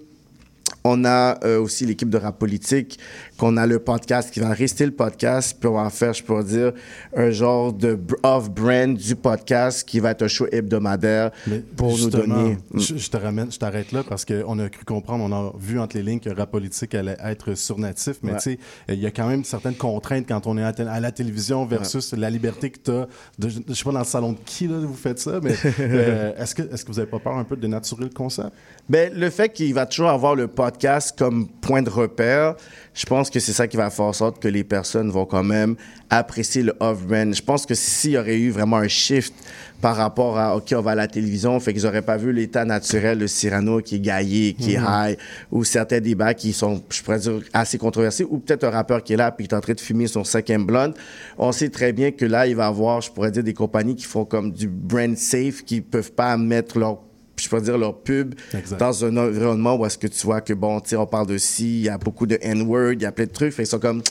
On 0.86 1.06
a 1.06 1.40
euh, 1.46 1.62
aussi 1.62 1.86
l'équipe 1.86 2.10
de 2.10 2.18
rap 2.18 2.38
politique, 2.38 3.00
qu'on 3.38 3.58
a 3.58 3.66
le 3.66 3.80
podcast 3.80 4.32
qui 4.32 4.40
va 4.40 4.50
rester 4.50 4.86
le 4.86 4.92
podcast, 4.92 5.58
puis 5.60 5.68
on 5.68 5.74
va 5.74 5.90
faire, 5.90 6.14
je 6.14 6.24
pourrais 6.24 6.44
dire, 6.44 6.72
un 7.16 7.32
genre 7.32 7.74
de 7.74 7.96
br- 7.96 8.16
off-brand 8.24 8.96
du 8.96 9.16
podcast 9.16 9.88
qui 9.88 10.00
va 10.00 10.12
être 10.12 10.22
un 10.24 10.28
show 10.28 10.46
hebdomadaire 10.52 11.32
pour 11.76 11.98
nous 11.98 12.10
donner. 12.10 12.58
Je, 12.74 12.96
je 12.98 13.10
te 13.10 13.18
ramène, 13.18 13.52
je 13.52 13.58
t'arrête 13.58 13.92
là 13.92 14.04
parce 14.08 14.24
qu'on 14.26 14.60
a 14.60 14.70
cru 14.70 14.86
comprendre, 14.86 15.24
on 15.24 15.32
a 15.32 15.52
vu 15.60 15.80
entre 15.80 15.98
les 15.98 16.04
lignes 16.04 16.20
que 16.20 16.30
rap 16.30 16.52
politique 16.52 16.94
allait 16.96 17.18
être 17.24 17.56
surnatif, 17.56 18.18
mais 18.22 18.34
Ouais. 18.34 18.38
tu 18.38 18.52
sais, 18.54 18.60
il 18.90 19.00
y 19.00 19.06
a 19.06 19.12
quand 19.12 19.28
même 19.28 19.44
certaines 19.44 19.76
contraintes 19.76 20.26
quand 20.28 20.48
on 20.48 20.58
est 20.58 20.64
à, 20.82 21.00
la 21.00 21.12
télévision 21.12 21.66
versus 21.66 22.14
la 22.14 22.30
liberté 22.30 22.70
que 22.70 22.80
tu 22.84 22.92
as. 22.92 23.08
De, 23.40 23.50
je 23.50 23.74
sais 23.74 23.84
pas 23.84 23.92
dans 23.92 24.00
le 24.00 24.06
salon 24.06 24.34
de 24.34 24.38
qui 24.46 24.68
là, 24.68 24.78
vous 24.80 24.94
faites 24.94 25.20
ça, 25.20 25.40
mais 25.42 25.54
euh, 25.80 26.32
est-ce 26.38 26.56
que, 26.56 26.62
est-ce 26.74 26.86
que 26.86 26.92
vous 26.92 27.00
avez 27.00 27.10
pas 27.10 27.20
peur 27.20 27.36
un 27.38 27.44
peu 27.44 27.56
de 27.56 27.62
dénaturer 27.62 28.04
le 28.04 28.10
concept? 28.10 28.50
Ben, 28.90 29.12
le 29.14 29.30
fait 29.30 29.50
qu'il 29.50 29.74
va 29.74 29.86
toujours 29.86 30.10
avoir 30.10 30.36
le 30.36 30.48
podcast 30.48 31.16
comme 31.18 31.48
point 31.48 31.82
de 31.82 31.90
repère, 31.90 32.56
je 32.94 33.06
pense 33.06 33.30
que 33.30 33.40
c'est 33.40 33.54
ça 33.54 33.68
qui 33.68 33.76
va 33.78 33.90
faire 33.90 34.06
en 34.06 34.14
sorte 34.14 34.40
que 34.42 34.48
les 34.48 34.64
personnes 34.64 35.10
vont 35.10 35.26
quand 35.26 35.44
même 35.44 35.76
apprécier 36.10 36.62
le 36.62 36.74
off-brand. 36.80 37.34
Je 37.34 37.42
pense 37.42 37.66
que 37.66 37.74
s'il 37.74 38.12
y 38.12 38.18
aurait 38.18 38.38
eu 38.38 38.52
vraiment 38.52 38.78
un 38.78 38.88
shift 38.88 39.34
par 39.82 39.96
rapport 39.98 40.38
à, 40.38 40.56
OK, 40.56 40.74
on 40.78 40.82
va 40.82 40.92
à 40.92 40.96
la 40.96 41.08
télévision, 41.08 41.60
fait 41.60 41.74
qu'ils 41.74 41.84
n'auraient 41.84 42.04
pas 42.04 42.18
vu 42.18 42.32
l'état 42.32 42.64
naturel 42.66 43.20
de 43.20 43.28
Cyrano 43.28 43.82
qui 43.82 43.96
est 43.96 44.00
gaillé, 44.00 44.54
qui 44.54 44.78
Mhm. 44.78 44.84
est 44.86 45.12
high, 45.12 45.18
ou 45.52 45.64
certains 45.64 46.00
débats 46.00 46.34
qui 46.34 46.54
sont, 46.54 46.82
je 46.90 47.02
pourrais 47.02 47.20
dire, 47.20 47.42
assez 47.52 47.78
controversés, 47.78 48.24
ou 48.30 48.38
peut-être 48.38 48.64
un 48.64 48.70
rappeur 48.70 49.04
qui 49.04 49.14
est 49.14 49.18
là 49.18 49.32
puis 49.32 49.48
qui 49.48 49.54
est 49.54 49.58
en 49.58 49.62
train 49.62 49.74
de 49.74 49.82
fumer 49.82 50.08
son 50.08 50.24
cinquième 50.24 50.66
blonde. 50.66 50.94
On 51.38 51.52
sait 51.52 51.70
très 51.70 51.92
bien 51.94 52.12
que 52.12 52.26
là, 52.26 52.48
il 52.48 52.56
va 52.56 52.66
y 52.66 52.68
avoir, 52.68 53.02
je 53.02 53.12
pourrais 53.12 53.32
dire, 53.32 53.44
des 53.44 53.54
compagnies 53.54 53.96
qui 53.96 54.06
font 54.06 54.24
comme 54.24 54.52
du 54.52 54.68
brand 54.68 55.18
safe, 55.18 55.64
qui 55.66 55.82
peuvent 55.82 56.12
pas 56.14 56.38
mettre 56.38 56.78
leur 56.80 57.00
je 57.44 57.50
pourrais 57.50 57.62
dire 57.62 57.78
leur 57.78 57.98
pub 58.00 58.36
Exact. 58.54 58.80
dans 58.80 59.06
un 59.06 59.18
environnement 59.18 59.76
où 59.76 59.86
est-ce 59.86 59.98
que 59.98 60.08
tu 60.08 60.26
vois 60.26 60.42
que 60.42 60.54
bon 60.54 60.80
tu 60.80 60.96
on 60.96 61.06
parle 61.06 61.28
de 61.28 61.38
ci 61.38 61.80
il 61.80 61.84
y 61.86 61.90
a 61.90 61.98
beaucoup 61.98 62.26
de 62.26 62.38
n-word 62.42 62.94
il 62.94 63.02
y 63.02 63.06
a 63.06 63.12
plein 63.12 63.26
de 63.26 63.32
trucs. 63.32 63.54
Fait 63.54 63.64
qu'ils 63.64 63.70
sont 63.70 63.80
comme 63.80 64.02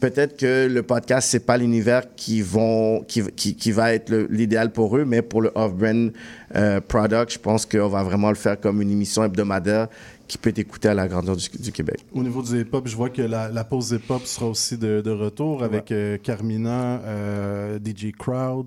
peut-être 0.00 0.36
que 0.36 0.68
le 0.68 0.82
podcast 0.82 1.28
c'est 1.30 1.44
pas 1.44 1.56
l'univers 1.56 2.02
qui 2.14 2.42
vont 2.42 3.02
qui, 3.06 3.22
qui, 3.34 3.54
qui 3.56 3.72
va 3.72 3.92
être 3.92 4.12
l'idéal 4.30 4.72
pour 4.72 4.96
eux 4.96 5.04
mais 5.04 5.22
pour 5.22 5.42
le 5.42 5.50
off-brand 5.54 6.12
euh, 6.54 6.80
product 6.80 7.32
je 7.32 7.38
pense 7.38 7.66
qu'on 7.66 7.88
va 7.88 8.02
vraiment 8.02 8.28
le 8.30 8.36
faire 8.36 8.58
comme 8.60 8.80
une 8.82 8.90
émission 8.90 9.24
hebdomadaire 9.24 9.88
qui 10.28 10.38
peut 10.38 10.50
être 10.50 10.58
écoutée 10.58 10.88
à 10.88 10.94
la 10.94 11.06
grandeur 11.08 11.36
du, 11.36 11.48
du 11.60 11.72
Québec. 11.72 12.04
Au 12.12 12.22
niveau 12.22 12.42
du 12.42 12.60
hip-hop, 12.60 12.86
je 12.88 12.96
vois 12.96 13.10
que 13.10 13.22
la, 13.22 13.48
la 13.48 13.64
pause 13.64 13.92
hip-hop 13.92 14.24
sera 14.24 14.46
aussi 14.46 14.76
de, 14.76 15.00
de 15.00 15.10
retour 15.10 15.62
avec 15.62 15.92
euh, 15.92 16.18
Carmina, 16.18 17.00
euh, 17.04 17.78
DJ 17.78 18.10
Crowd, 18.16 18.66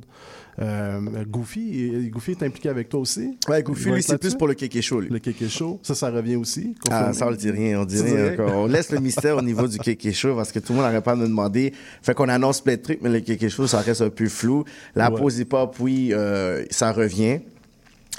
euh, 0.62 1.00
Goofy. 1.26 2.10
Goofy 2.10 2.32
est 2.32 2.44
impliqué 2.44 2.70
avec 2.70 2.90
toi 2.90 3.00
aussi? 3.00 3.38
Ouais, 3.48 3.64
Goofy, 3.64 3.92
lui, 3.92 4.04
c'est 4.04 4.18
plus 4.18 4.36
pour 4.36 4.48
le 4.48 4.54
Kéké 4.54 4.82
Show, 4.82 5.00
lui. 5.02 5.10
Le 5.10 5.20
Kéké 5.20 5.48
Show. 5.48 5.80
Ça, 5.84 5.96
ça 5.96 6.10
revient 6.10 6.36
aussi? 6.36 6.76
Ah, 6.90 7.14
ça, 7.14 7.28
on 7.28 7.30
le 7.30 7.38
dit 7.38 7.50
rien, 7.52 7.80
on 7.82 7.86
dit 7.86 8.02
rien 8.02 8.34
encore. 8.34 8.54
On 8.56 8.66
laisse 8.68 8.92
le 8.92 9.00
mystère 9.02 9.38
au 9.38 9.42
niveau 9.42 9.68
du 9.68 9.78
Kéké 9.80 10.12
Show 10.12 10.36
parce 10.36 10.52
que 10.52 10.60
tout 10.60 10.74
le 10.74 10.78
monde 10.80 10.86
n'arrête 10.88 11.04
pas 11.04 11.16
de 11.16 11.22
me 11.22 11.28
demander. 11.28 11.74
Fait 12.02 12.14
qu'on 12.14 12.28
annonce 12.30 12.62
plein 12.62 12.76
de 12.76 12.82
trucs, 12.82 13.02
mais 13.02 13.10
le 13.10 13.20
Kéké 13.22 13.50
Show, 13.50 13.68
ça 13.68 13.80
reste 13.80 14.02
un 14.02 14.10
peu 14.10 14.28
flou. 14.28 14.64
La 14.96 15.10
Ouais. 15.12 15.18
pause 15.20 15.40
hip-hop, 15.40 15.76
oui, 15.80 16.10
euh, 16.14 16.66
ça 16.70 16.92
revient. 16.92 17.40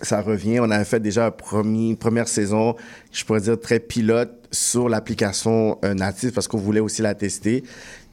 Ça 0.03 0.23
revient. 0.23 0.61
On 0.61 0.71
avait 0.71 0.85
fait 0.85 1.01
déjà 1.01 1.35
une 1.63 1.97
première 1.97 2.27
saison, 2.29 2.75
je 3.13 3.23
pourrais 3.25 3.43
dire 3.43 3.61
très 3.61 3.81
pilote 3.81 4.31
sur 4.51 4.89
l'application 4.89 5.79
euh, 5.85 5.95
native 5.95 6.33
parce 6.33 6.49
qu'on 6.49 6.59
voulait 6.59 6.81
aussi 6.81 7.03
la 7.03 7.15
tester. 7.15 7.63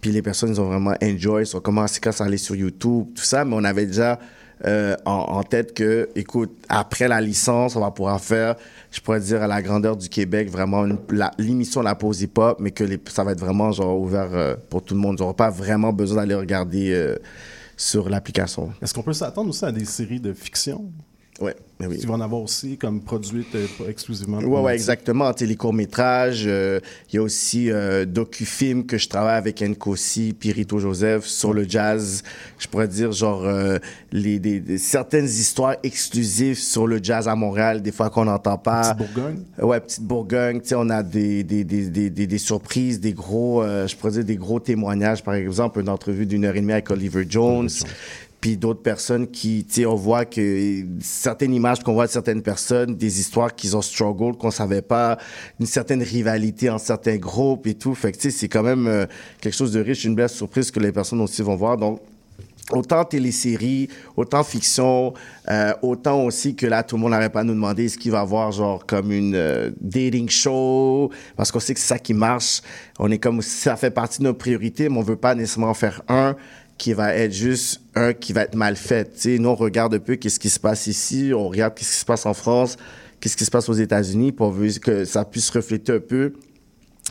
Puis 0.08 0.14
les 0.14 0.22
personnes, 0.22 0.52
ils 0.52 0.62
ont 0.62 0.68
vraiment 0.70 0.94
enjoy. 1.04 1.44
Ils 1.44 1.58
ont 1.58 1.60
commencé 1.60 2.00
quand 2.00 2.14
ça 2.14 2.24
allait 2.24 2.38
sur 2.38 2.56
YouTube, 2.56 3.08
tout 3.14 3.24
ça. 3.26 3.44
Mais 3.44 3.54
on 3.58 3.64
avait 3.66 3.86
déjà 3.86 4.18
euh, 4.64 4.96
en, 5.04 5.44
tête 5.44 5.74
que, 5.74 6.08
écoute, 6.16 6.50
après 6.70 7.10
la 7.10 7.20
licence, 7.20 7.76
on 7.76 7.82
va 7.82 7.92
pouvoir 7.92 8.22
faire, 8.22 8.56
je 8.90 9.02
pourrais 9.02 9.20
dire, 9.20 9.42
à 9.44 9.48
la 9.48 9.62
grandeur 9.62 9.98
du 9.98 10.08
Québec, 10.08 10.50
vraiment 10.50 10.86
une- 10.86 10.98
la- 11.10 11.32
l'émission 11.38 11.82
La 11.82 11.94
Pause 11.94 12.22
Hip 12.22 12.38
Hop, 12.38 12.58
mais 12.62 12.72
que 12.72 12.86
ça 13.10 13.26
va 13.26 13.34
être 13.34 13.42
vraiment 13.42 13.74
genre 13.74 14.00
ouvert 14.00 14.30
euh, 14.32 14.56
pour 14.70 14.82
tout 14.82 14.94
le 14.94 15.02
monde. 15.02 15.18
Ils 15.20 15.24
n'auront 15.24 15.34
pas 15.34 15.50
vraiment 15.50 15.92
besoin 15.92 16.20
d'aller 16.22 16.36
regarder 16.36 16.94
euh, 16.94 17.18
sur 17.76 18.08
l'application. 18.10 18.72
Est-ce 18.82 18.94
qu'on 18.94 19.04
peut 19.04 19.12
s'attendre 19.12 19.50
aussi 19.50 19.66
à 19.66 19.74
des 19.74 19.84
séries 19.84 20.22
de 20.22 20.32
fiction? 20.32 20.86
Ouais, 21.40 21.56
oui. 21.82 22.00
Tu 22.00 22.08
vas 22.08 22.16
en 22.16 22.22
avoir 22.22 22.42
aussi 22.42 22.78
comme 22.78 23.02
produite 23.02 23.54
euh, 23.54 23.68
exclusivement. 23.88 24.42
pour 24.42 24.64
Ouais, 24.64 24.74
exactement. 24.74 25.32
Tu 25.34 25.40
sais, 25.44 25.46
les 25.46 25.56
courts-métrages, 25.56 26.46
euh, 26.48 26.80
il 27.12 27.18
y 27.18 27.20
a 27.20 27.22
aussi 27.22 27.70
euh, 27.70 28.06
docu-film 28.06 28.88
que 28.88 28.98
je 28.98 29.08
travaille 29.08 29.38
avec 29.38 29.62
Nkosi, 29.62 30.34
puis 30.34 30.52
Rito 30.52 30.80
Joseph 30.80 31.26
sur 31.26 31.54
le 31.54 31.70
jazz. 31.70 32.24
Je 32.58 32.68
pourrais 32.68 32.88
dire, 32.88 33.12
genre, 33.12 33.46
euh, 33.46 33.78
les, 34.12 34.40
des, 34.40 34.60
des- 34.60 34.80
certaines 34.80 35.26
histoires 35.28 35.76
exclusives 35.84 36.58
sur 36.58 36.88
le 36.88 37.00
jazz 37.04 37.28
à 37.28 37.36
Montréal, 37.36 37.84
des 37.84 37.92
fois 37.92 38.10
qu'on 38.10 38.26
n'entend 38.26 38.58
pas. 38.58 38.96
Petite 38.96 39.14
Bourgogne? 39.14 39.40
Ouais, 39.62 39.80
petite 39.80 40.02
Bourgogne. 40.04 40.62
Tu 40.62 40.70
sais, 40.70 40.76
on 40.76 40.90
a 40.90 41.04
des, 41.04 41.44
des, 41.44 41.64
des, 41.64 41.86
des, 41.92 42.10
des, 42.10 42.26
des 42.26 42.38
surprises, 42.40 43.00
des 43.00 43.14
gros, 43.14 43.62
euh, 43.62 43.86
je 43.88 43.96
pourrais 43.96 44.14
dire, 44.14 44.26
des 44.26 44.38
gros 44.38 44.60
témoignages. 44.60 45.24
Par 45.24 45.36
exemple, 45.36 45.80
une 45.82 45.90
entrevue 45.90 46.26
d'une 46.26 46.46
heure 46.46 46.56
et 46.56 46.62
demie 46.62 46.74
avec 46.74 46.90
Oliver 46.90 47.26
Jones. 47.30 47.70
Puis 48.40 48.56
d'autres 48.56 48.82
personnes 48.82 49.28
qui, 49.28 49.66
tu 49.66 49.82
sais, 49.82 49.86
on 49.86 49.96
voit 49.96 50.26
que 50.26 50.84
certaines 51.02 51.54
images 51.54 51.80
qu'on 51.80 51.94
voit 51.94 52.06
de 52.06 52.12
certaines 52.12 52.44
personnes, 52.44 52.96
des 52.96 53.20
histoires 53.20 53.56
qu'ils 53.56 53.76
ont 53.76 53.82
struggle, 53.82 54.38
qu'on 54.38 54.52
savait 54.52 54.84
pas, 54.84 55.18
une 55.60 55.66
certaine 55.66 56.04
rivalité 56.04 56.70
en 56.70 56.78
certains 56.78 57.18
groupes 57.18 57.66
et 57.66 57.74
tout. 57.74 57.96
Fait 57.96 58.12
que, 58.12 58.18
tu 58.18 58.30
sais, 58.30 58.38
c'est 58.38 58.48
quand 58.48 58.64
même 58.64 58.88
euh, 58.88 59.06
quelque 59.42 59.56
chose 59.56 59.72
de 59.72 59.80
riche, 59.80 60.06
une 60.06 60.16
belle 60.16 60.30
surprise 60.30 60.70
que 60.70 60.80
les 60.80 60.92
personnes 60.92 61.22
aussi 61.22 61.42
vont 61.42 61.56
voir. 61.56 61.78
Donc, 61.78 62.00
autant 62.72 63.04
téléséries, 63.06 63.88
autant 64.16 64.44
fiction, 64.44 65.14
euh, 65.50 65.74
autant 65.82 66.24
aussi 66.24 66.56
que 66.56 66.66
là, 66.66 66.84
tout 66.84 66.96
le 66.96 67.02
monde 67.02 67.12
n'arrête 67.12 67.32
pas 67.32 67.44
de 67.44 67.48
nous 67.48 67.54
demander 67.54 67.86
est-ce 67.86 67.98
qu'il 67.98 68.12
va 68.12 68.22
avoir 68.22 68.52
genre 68.52 68.86
comme 68.86 69.12
une 69.12 69.36
euh, 69.36 69.72
dating 69.80 70.30
show, 70.30 71.10
parce 71.36 71.52
qu'on 71.52 71.60
sait 71.60 71.74
que 71.74 71.80
c'est 71.80 71.88
ça 71.88 72.00
qui 72.00 72.14
marche. 72.14 72.62
On 73.00 73.10
est 73.12 73.20
comme, 73.20 73.42
ça 73.42 73.76
fait 73.76 73.92
partie 73.92 74.20
de 74.20 74.26
nos 74.26 74.34
priorités, 74.34 74.90
mais 74.90 74.98
on 74.98 75.04
veut 75.04 75.16
pas 75.16 75.36
nécessairement 75.36 75.74
faire 75.74 76.02
un 76.08 76.36
qui 76.78 76.94
va 76.94 77.14
être 77.16 77.34
juste 77.34 77.82
un 77.96 78.14
qui 78.14 78.34
va 78.34 78.42
être 78.44 78.56
mal 78.56 78.76
fait. 78.76 79.06
Tu 79.16 79.20
sais, 79.22 79.38
nous, 79.40 79.50
on 79.50 79.56
regarde 79.56 79.94
un 79.96 80.00
peu 80.00 80.16
qu'est-ce 80.16 80.40
qui 80.40 80.50
se 80.50 80.60
passe 80.60 80.88
ici, 80.88 81.32
on 81.36 81.48
regarde 81.50 81.74
qu'est-ce 81.76 81.92
qui 81.94 82.00
se 82.00 82.06
passe 82.06 82.26
en 82.26 82.34
France, 82.34 82.78
qu'est-ce 83.20 83.36
qui 83.38 83.46
se 83.46 83.52
passe 83.52 83.68
aux 83.70 83.74
États-Unis, 83.74 84.32
pour 84.32 84.54
que 84.84 85.04
ça 85.06 85.26
puisse 85.26 85.50
refléter 85.50 85.94
un 85.94 86.00
peu 86.00 86.34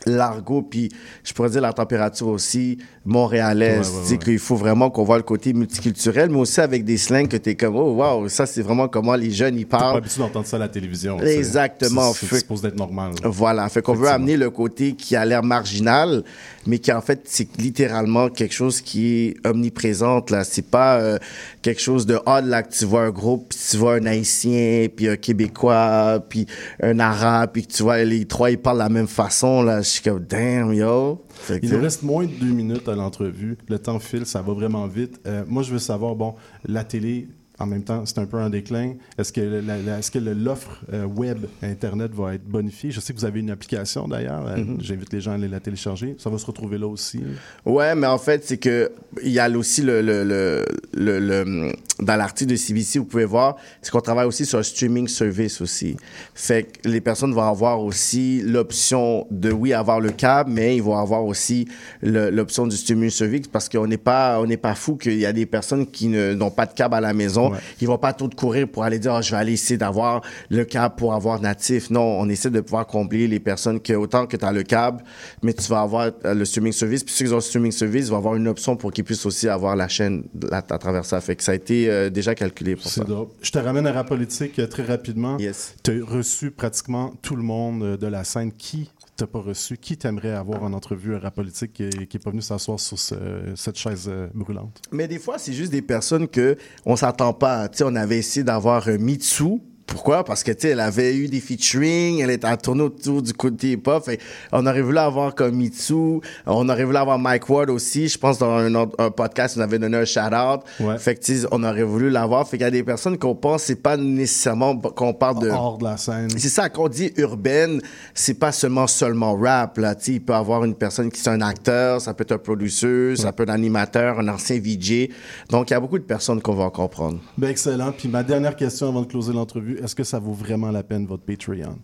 l'argot, 0.05 0.61
puis 0.61 0.89
je 1.23 1.33
pourrais 1.33 1.49
dire 1.49 1.59
la 1.61 1.73
température 1.73 2.27
aussi 2.27 2.77
montréalaise. 3.03 3.89
Ouais, 3.89 3.95
ouais, 3.95 4.01
Tu 4.03 4.07
sais, 4.07 4.13
ouais. 4.13 4.17
qu'il 4.19 4.39
faut 4.39 4.55
vraiment 4.55 4.91
qu'on 4.91 5.03
voit 5.03 5.17
le 5.17 5.23
côté 5.23 5.53
multiculturel, 5.53 6.29
mais 6.29 6.37
aussi 6.37 6.61
avec 6.61 6.85
des 6.85 6.97
slangs 6.97 7.25
que 7.25 7.35
t'es 7.37 7.55
comme, 7.55 7.75
oh, 7.75 7.93
wow, 7.95 8.29
ça, 8.29 8.45
c'est 8.45 8.61
vraiment 8.61 8.87
comment 8.87 9.15
les 9.15 9.31
jeunes, 9.31 9.55
ils 9.55 9.61
T'es 9.61 9.65
pas 9.65 9.79
parlent. 9.79 9.97
habitué 9.97 10.19
d'entendre 10.19 10.45
ça 10.45 10.57
à 10.57 10.59
la 10.59 10.67
télévision. 10.69 11.17
tu. 11.17 11.25
Exactement. 11.25 12.13
C'est- 12.13 12.37
supposé 12.39 12.61
d'être 12.63 12.77
normal. 12.77 13.13
là. 13.23 13.27
Voilà, 13.27 13.67
fait 13.69 13.81
qu'on 13.81 13.95
veut 13.95 14.07
amener 14.07 14.37
le 14.37 14.51
côté 14.51 14.93
qui 14.93 15.15
a 15.15 15.25
l'air 15.25 15.41
marginal, 15.43 16.23
mais 16.67 16.79
qui 16.79 16.91
en 16.91 17.01
fait 17.01 17.21
c'est 17.25 17.57
littéralement 17.57 18.29
quelque 18.29 18.53
chose 18.53 18.81
qui 18.81 19.07
est 19.07 19.47
omniprésente 19.47 20.29
là. 20.29 20.43
C'est 20.43 20.69
pas 20.69 20.99
euh, 20.99 21.17
quelque 21.61 21.81
chose 21.81 22.05
de 22.05 22.19
odd 22.25 22.45
là 22.45 22.63
que 22.63 22.73
tu 22.73 22.85
vois 22.85 23.03
un 23.03 23.11
groupe, 23.11 23.49
puis 23.49 23.59
tu 23.71 23.77
vois 23.77 23.95
un 23.95 24.05
haïtien, 24.05 24.87
puis 24.95 25.07
un 25.07 25.17
québécois, 25.17 26.23
puis 26.29 26.45
un 26.81 26.99
arabe, 26.99 27.51
puis 27.53 27.65
que 27.65 27.71
tu 27.71 27.83
vois 27.83 28.03
les 28.03 28.25
trois 28.25 28.51
ils 28.51 28.57
parlent 28.57 28.77
de 28.77 28.83
la 28.83 28.89
même 28.89 29.07
façon 29.07 29.63
là. 29.63 29.81
Je 29.81 29.87
suis 29.87 30.03
comme 30.03 30.19
damn 30.19 30.73
yo. 30.73 31.23
Fait 31.37 31.59
Il 31.61 31.71
nous 31.71 31.81
reste 31.81 32.03
moins 32.03 32.25
de 32.25 32.31
deux 32.31 32.51
minutes 32.51 32.87
à 32.87 32.95
l'entrevue. 32.95 33.57
Le 33.67 33.79
temps 33.79 33.99
file, 33.99 34.25
ça 34.25 34.41
va 34.41 34.53
vraiment 34.53 34.87
vite. 34.87 35.19
Euh, 35.27 35.43
moi, 35.47 35.63
je 35.63 35.71
veux 35.71 35.79
savoir, 35.79 36.15
bon, 36.15 36.35
la 36.65 36.83
télé, 36.83 37.27
en 37.59 37.65
même 37.65 37.83
temps, 37.83 38.05
c'est 38.05 38.19
un 38.19 38.25
peu 38.25 38.37
en 38.37 38.49
déclin. 38.49 38.93
Est-ce 39.17 39.31
que 39.33 40.19
l'offre 40.19 40.79
euh, 40.93 41.05
web, 41.05 41.39
Internet 41.63 42.11
va 42.13 42.35
être 42.35 42.45
bonifiée? 42.45 42.91
Je 42.91 42.99
sais 42.99 43.13
que 43.13 43.19
vous 43.19 43.25
avez 43.25 43.39
une 43.39 43.49
application 43.51 44.07
d'ailleurs. 44.07 44.45
Euh, 44.47 44.57
Mhm. 44.57 44.77
J'invite 44.81 45.13
les 45.13 45.21
gens 45.21 45.31
à 45.31 45.35
aller 45.35 45.47
la 45.47 45.59
télécharger. 45.59 46.15
Ça 46.19 46.29
va 46.29 46.37
se 46.37 46.45
retrouver 46.45 46.77
là 46.77 46.87
aussi? 46.87 47.21
Ouais, 47.65 47.95
mais 47.95 48.07
en 48.07 48.17
fait, 48.17 48.43
c'est 48.45 48.57
que 48.57 48.91
il 49.23 49.31
y 49.31 49.39
a 49.39 49.49
aussi 49.49 49.81
le, 49.81 50.01
le, 50.01 50.23
le, 50.23 50.65
le, 50.93 51.19
le- 51.19 51.71
dans 51.99 52.15
l'article 52.15 52.51
de 52.51 52.55
CBC, 52.55 52.99
vous 52.99 53.05
pouvez 53.05 53.25
voir, 53.25 53.55
c'est 53.81 53.89
qu'on 53.91 54.01
travaille 54.01 54.27
aussi 54.27 54.45
sur 54.45 54.59
un 54.59 54.63
streaming 54.63 55.07
service 55.07 55.61
aussi. 55.61 55.97
Fait 56.35 56.63
que 56.63 56.87
les 56.87 57.01
personnes 57.01 57.33
vont 57.33 57.41
avoir 57.41 57.81
aussi 57.83 58.41
l'option 58.45 59.25
de 59.31 59.51
oui 59.51 59.73
avoir 59.73 59.99
le 59.99 60.11
câble, 60.11 60.51
mais 60.51 60.75
ils 60.77 60.83
vont 60.83 60.95
avoir 60.97 61.23
aussi 61.25 61.67
l'option 62.03 62.67
du 62.67 62.75
streaming 62.77 63.09
service 63.09 63.47
parce 63.47 63.67
qu'on 63.67 63.87
n'est 63.87 63.97
pas 63.97 64.39
on 64.39 64.45
n'est 64.45 64.57
pas 64.57 64.75
fou 64.75 64.95
qu'il 64.95 65.17
y 65.17 65.25
a 65.25 65.33
des 65.33 65.45
personnes 65.47 65.87
qui 65.87 66.07
n'ont 66.07 66.51
pas 66.51 66.65
de 66.67 66.73
câble 66.73 66.93
à 66.95 67.01
la 67.01 67.13
maison, 67.13 67.46
ils 67.81 67.87
vont 67.87 67.97
pas 67.97 68.13
tout 68.13 68.29
courir 68.29 68.67
pour 68.67 68.83
aller 68.83 68.99
dire 68.99 69.13
Ah, 69.13 69.21
je 69.21 69.31
vais 69.31 69.37
aller 69.37 69.53
essayer 69.53 69.77
d'avoir 69.77 70.21
le 70.49 70.63
câble 70.65 70.95
pour 70.95 71.13
avoir 71.13 71.41
natif. 71.41 71.89
Non, 71.89 72.01
on 72.01 72.29
essaie 72.29 72.49
de 72.49 72.61
pouvoir 72.61 72.87
combler 72.87 73.27
les 73.27 73.39
personnes 73.39 73.79
que 73.79 73.93
autant 73.93 74.27
que 74.27 74.37
tu 74.37 74.45
as 74.45 74.51
le 74.51 74.63
câble, 74.63 75.03
mais 75.41 75.53
tu 75.53 75.67
vas 75.69 75.81
avoir 75.81 76.11
euh, 76.25 76.33
le 76.33 76.45
streaming 76.45 76.73
service. 76.73 77.03
Puis 77.03 77.13
ceux 77.13 77.25
qui 77.25 77.31
ont 77.31 77.35
le 77.35 77.41
streaming 77.41 77.71
service 77.71 78.09
vont 78.09 78.17
avoir 78.17 78.35
une 78.35 78.47
option 78.47 78.75
pour 78.75 78.91
qu'ils 78.91 79.03
puissent 79.03 79.25
aussi 79.25 79.47
avoir 79.47 79.75
la 79.75 79.87
chaîne 79.87 80.23
à, 80.51 80.57
à 80.57 80.77
travers 80.77 81.05
ça. 81.05 81.19
Fait 81.21 81.35
que 81.35 81.43
ça 81.43 81.51
a 81.51 81.55
été 81.55 81.89
euh, 81.89 82.09
déjà 82.09 82.35
calculé 82.35 82.75
pour 82.75 82.89
ça. 82.89 83.03
Dope. 83.03 83.35
Je 83.41 83.51
te 83.51 83.59
ramène 83.59 83.87
à 83.87 83.91
rap 83.91 84.07
politique 84.07 84.59
euh, 84.59 84.67
très 84.67 84.83
rapidement. 84.83 85.37
Yes. 85.37 85.75
Tu 85.83 86.01
as 86.01 86.05
reçu 86.05 86.51
pratiquement 86.51 87.13
tout 87.21 87.35
le 87.35 87.43
monde 87.43 87.97
de 87.97 88.07
la 88.07 88.23
scène. 88.23 88.51
Qui 88.57 88.89
t'as 89.17 89.27
pas 89.27 89.39
reçu? 89.39 89.77
Qui 89.77 89.97
t'aimerait 89.97 90.31
avoir 90.31 90.63
en 90.63 90.71
entrevue 90.73 91.15
à 91.15 91.19
rap 91.19 91.35
politique 91.35 91.73
qui 91.73 91.83
est, 91.83 92.07
qui 92.07 92.17
est 92.17 92.23
pas 92.23 92.29
venu 92.29 92.41
s'asseoir 92.41 92.79
sur 92.79 92.97
ce- 92.97 93.53
cette 93.55 93.77
chaise 93.77 94.05
euh, 94.07 94.27
brûlante? 94.33 94.81
Mais 94.91 95.07
des 95.07 95.19
fois, 95.19 95.37
c'est 95.37 95.53
juste 95.53 95.71
des 95.71 95.81
personnes 95.81 96.27
que 96.27 96.55
on 96.85 96.95
s'attend 96.95 97.33
pas. 97.33 97.67
Tu 97.67 97.83
on 97.83 97.95
avait 97.95 98.19
essayé 98.19 98.43
d'avoir 98.43 98.87
euh, 98.87 98.97
Mitsu. 98.97 99.59
Pourquoi? 99.87 100.23
Parce 100.25 100.43
que, 100.43 100.51
tu 100.51 100.61
sais, 100.63 100.69
elle 100.69 100.81
avait 100.81 101.15
eu 101.15 101.27
des 101.29 101.39
featuring, 101.39 102.19
elle 102.19 102.29
était 102.29 102.45
à 102.45 102.57
tourner 102.57 102.83
autour 102.83 103.21
du 103.21 103.31
côté 103.33 103.71
hip-hop. 103.71 104.09
On 104.51 104.67
aurait 104.67 104.81
voulu 104.81 104.97
avoir 104.97 105.33
comme 105.33 105.55
Mitsu. 105.55 106.19
On 106.45 106.67
aurait 106.69 106.83
voulu 106.83 106.97
avoir 106.97 107.17
Mike 107.17 107.49
Ward 107.49 107.69
aussi. 107.69 108.07
Je 108.09 108.17
pense 108.17 108.37
dans 108.37 108.51
un, 108.51 108.75
autre- 108.75 108.95
un 108.99 109.09
podcast, 109.09 109.55
on 109.57 109.61
avait 109.61 109.79
donné 109.79 109.97
un 109.97 110.05
shout-out. 110.05 110.61
Fait 110.99 111.15
que, 111.15 111.47
on 111.51 111.63
aurait 111.63 111.83
voulu 111.83 112.09
l'avoir. 112.09 112.47
Fait 112.47 112.57
qu'il 112.57 112.65
y 112.65 112.67
a 112.67 112.71
des 112.71 112.83
personnes 112.83 113.17
qu'on 113.17 113.33
pense, 113.33 113.63
c'est 113.63 113.81
pas 113.81 113.95
nécessairement 113.97 114.75
qu'on 114.77 115.13
parle 115.13 115.39
de... 115.41 115.49
Hors 115.49 115.77
de 115.77 115.85
la 115.85 115.95
scène. 115.97 116.29
C'est 116.37 116.49
ça, 116.49 116.67
quand 116.69 116.83
on 116.83 116.89
dit 116.89 117.11
urbaine, 117.17 117.81
c'est 118.13 118.33
pas 118.33 118.51
seulement 118.51 118.87
seulement 118.87 119.35
rap, 119.37 119.77
là. 119.77 119.95
Tu 119.95 120.03
sais, 120.03 120.11
il 120.13 120.21
peut 120.21 120.33
avoir 120.35 120.65
une 120.65 120.75
personne 120.75 121.09
qui 121.09 121.21
est 121.21 121.29
un 121.29 121.41
acteur, 121.41 122.01
ça 122.01 122.13
peut 122.13 122.23
être 122.23 122.33
un 122.33 122.37
producteur, 122.37 123.17
ça 123.17 123.31
peut 123.31 123.43
être 123.43 123.49
un 123.51 123.53
animateur, 123.53 124.19
un 124.19 124.27
ancien 124.27 124.59
VJ. 124.59 125.09
Donc, 125.49 125.69
il 125.69 125.73
y 125.73 125.75
a 125.75 125.79
beaucoup 125.79 125.97
de 125.99 126.03
personnes 126.03 126.41
qu'on 126.41 126.55
va 126.55 126.65
en 126.65 126.69
comprendre. 126.69 127.19
Ben 127.37 127.49
excellent. 127.49 127.91
Puis 127.97 128.09
ma 128.09 128.23
dernière 128.23 128.55
question 128.55 128.89
avant 128.89 129.01
de 129.01 129.07
closer 129.07 129.31
l'entrevue, 129.33 129.76
est-ce 129.83 129.95
que 129.95 130.03
ça 130.03 130.19
vaut 130.19 130.33
vraiment 130.33 130.71
la 130.71 130.83
peine 130.83 131.05
votre 131.05 131.23
Patreon? 131.23 131.77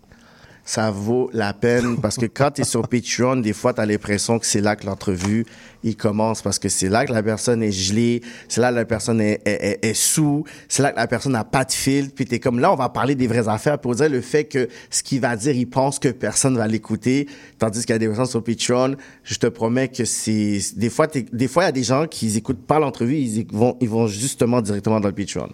ça 0.66 0.90
vaut 0.92 1.30
la 1.34 1.52
peine 1.54 1.98
parce 2.02 2.16
que 2.16 2.26
quand 2.26 2.52
tu 2.52 2.62
es 2.62 2.64
sur 2.64 2.88
Patreon, 2.88 3.36
des 3.36 3.52
fois, 3.52 3.74
tu 3.74 3.82
as 3.82 3.86
l'impression 3.86 4.40
que 4.40 4.46
c'est 4.46 4.62
là 4.62 4.78
que 4.78 4.86
l'entrevue 4.86 5.46
il 5.84 5.98
commence 5.98 6.42
parce 6.42 6.58
que 6.58 6.70
c'est 6.70 6.88
là 6.88 7.06
que 7.06 7.12
la 7.12 7.22
personne 7.22 7.62
est 7.62 7.74
gelée, 7.74 8.22
c'est 8.48 8.62
là 8.62 8.70
que 8.70 8.76
la 8.76 8.86
personne 8.86 9.20
est, 9.20 9.42
est, 9.46 9.82
est- 9.84 9.86
est 9.86 9.94
sous, 9.94 10.46
c'est 10.70 10.82
là 10.82 10.94
que 10.94 10.96
la 10.96 11.08
personne 11.08 11.34
n'a 11.34 11.44
pas 11.44 11.66
de 11.66 11.74
filtre, 11.74 12.16
puis 12.16 12.24
tu 12.24 12.36
es 12.36 12.40
comme 12.40 12.60
là, 12.60 12.72
on 12.72 12.78
va 12.78 12.88
parler 12.88 13.14
des 13.16 13.28
vraies 13.28 13.50
affaires 13.50 13.78
pour 13.78 13.94
dire 13.96 14.08
le 14.08 14.22
fait 14.22 14.46
que 14.46 14.70
ce 14.90 15.04
qu'il 15.04 15.20
va 15.20 15.36
dire, 15.36 15.54
il 15.54 15.68
pense 15.70 16.00
que 16.00 16.08
personne 16.08 16.56
va 16.56 16.66
l'écouter, 16.66 17.28
tandis 17.60 17.82
qu'il 17.82 17.90
y 17.90 17.96
a 17.96 18.00
des 18.00 18.08
personnes 18.08 18.26
sur 18.28 18.42
Patreon, 18.42 18.96
je 19.26 19.36
te 19.36 19.48
promets 19.48 19.90
que 19.90 20.06
c'est 20.06 20.60
des 20.78 20.90
fois 20.90 21.08
t'es- 21.08 21.26
des 21.34 21.50
fois 21.50 21.64
il 21.64 21.66
y 21.66 21.70
a 21.70 21.74
des 21.74 21.84
gens 21.84 22.08
qui 22.08 22.38
écoutent 22.38 22.66
pas 22.66 22.80
l'entrevue, 22.80 23.18
ils 23.18 23.46
vont 23.52 23.76
ils 23.82 23.90
vont 23.90 24.08
justement 24.08 24.62
directement 24.62 25.02
dans 25.02 25.10
le 25.10 25.14
Patreon. 25.14 25.50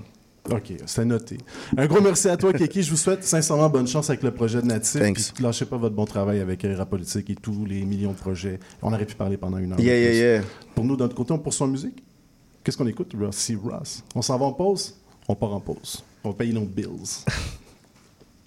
OK, 0.51 0.73
c'est 0.85 1.05
noté. 1.05 1.37
Un 1.77 1.85
gros 1.85 2.01
merci 2.01 2.27
à 2.29 2.37
toi, 2.37 2.53
Keki. 2.53 2.83
Je 2.83 2.91
vous 2.91 2.97
souhaite 2.97 3.23
sincèrement 3.23 3.69
bonne 3.69 3.87
chance 3.87 4.09
avec 4.09 4.23
le 4.23 4.31
projet 4.31 4.61
de 4.61 4.67
Natif. 4.67 5.01
Thanks. 5.01 5.31
Puis 5.33 5.43
lâchez 5.43 5.65
pas 5.65 5.77
votre 5.77 5.95
bon 5.95 6.05
travail 6.05 6.39
avec 6.39 6.65
Rap 6.75 6.89
Politique 6.89 7.29
et 7.29 7.35
tous 7.35 7.65
les 7.65 7.83
millions 7.85 8.11
de 8.11 8.17
projets. 8.17 8.59
On 8.81 8.93
aurait 8.93 9.05
pu 9.05 9.15
parler 9.15 9.37
pendant 9.37 9.57
une 9.57 9.73
heure. 9.73 9.79
Yeah, 9.79 9.97
yeah, 9.97 10.13
yeah. 10.13 10.41
Pour 10.75 10.85
nous, 10.85 10.95
notre 10.95 11.15
côté, 11.15 11.33
on 11.33 11.39
poursuit 11.39 11.63
en 11.63 11.67
musique. 11.67 12.03
Qu'est-ce 12.63 12.77
qu'on 12.77 12.87
écoute, 12.87 13.13
Rossi 13.19 13.55
Ross? 13.55 14.03
On 14.15 14.21
s'en 14.21 14.37
va 14.37 14.45
en 14.45 14.53
pause? 14.53 14.95
On 15.27 15.35
part 15.35 15.53
en 15.53 15.59
pause. 15.59 16.03
On 16.23 16.33
paye 16.33 16.53
nos 16.53 16.65
bills. 16.65 17.25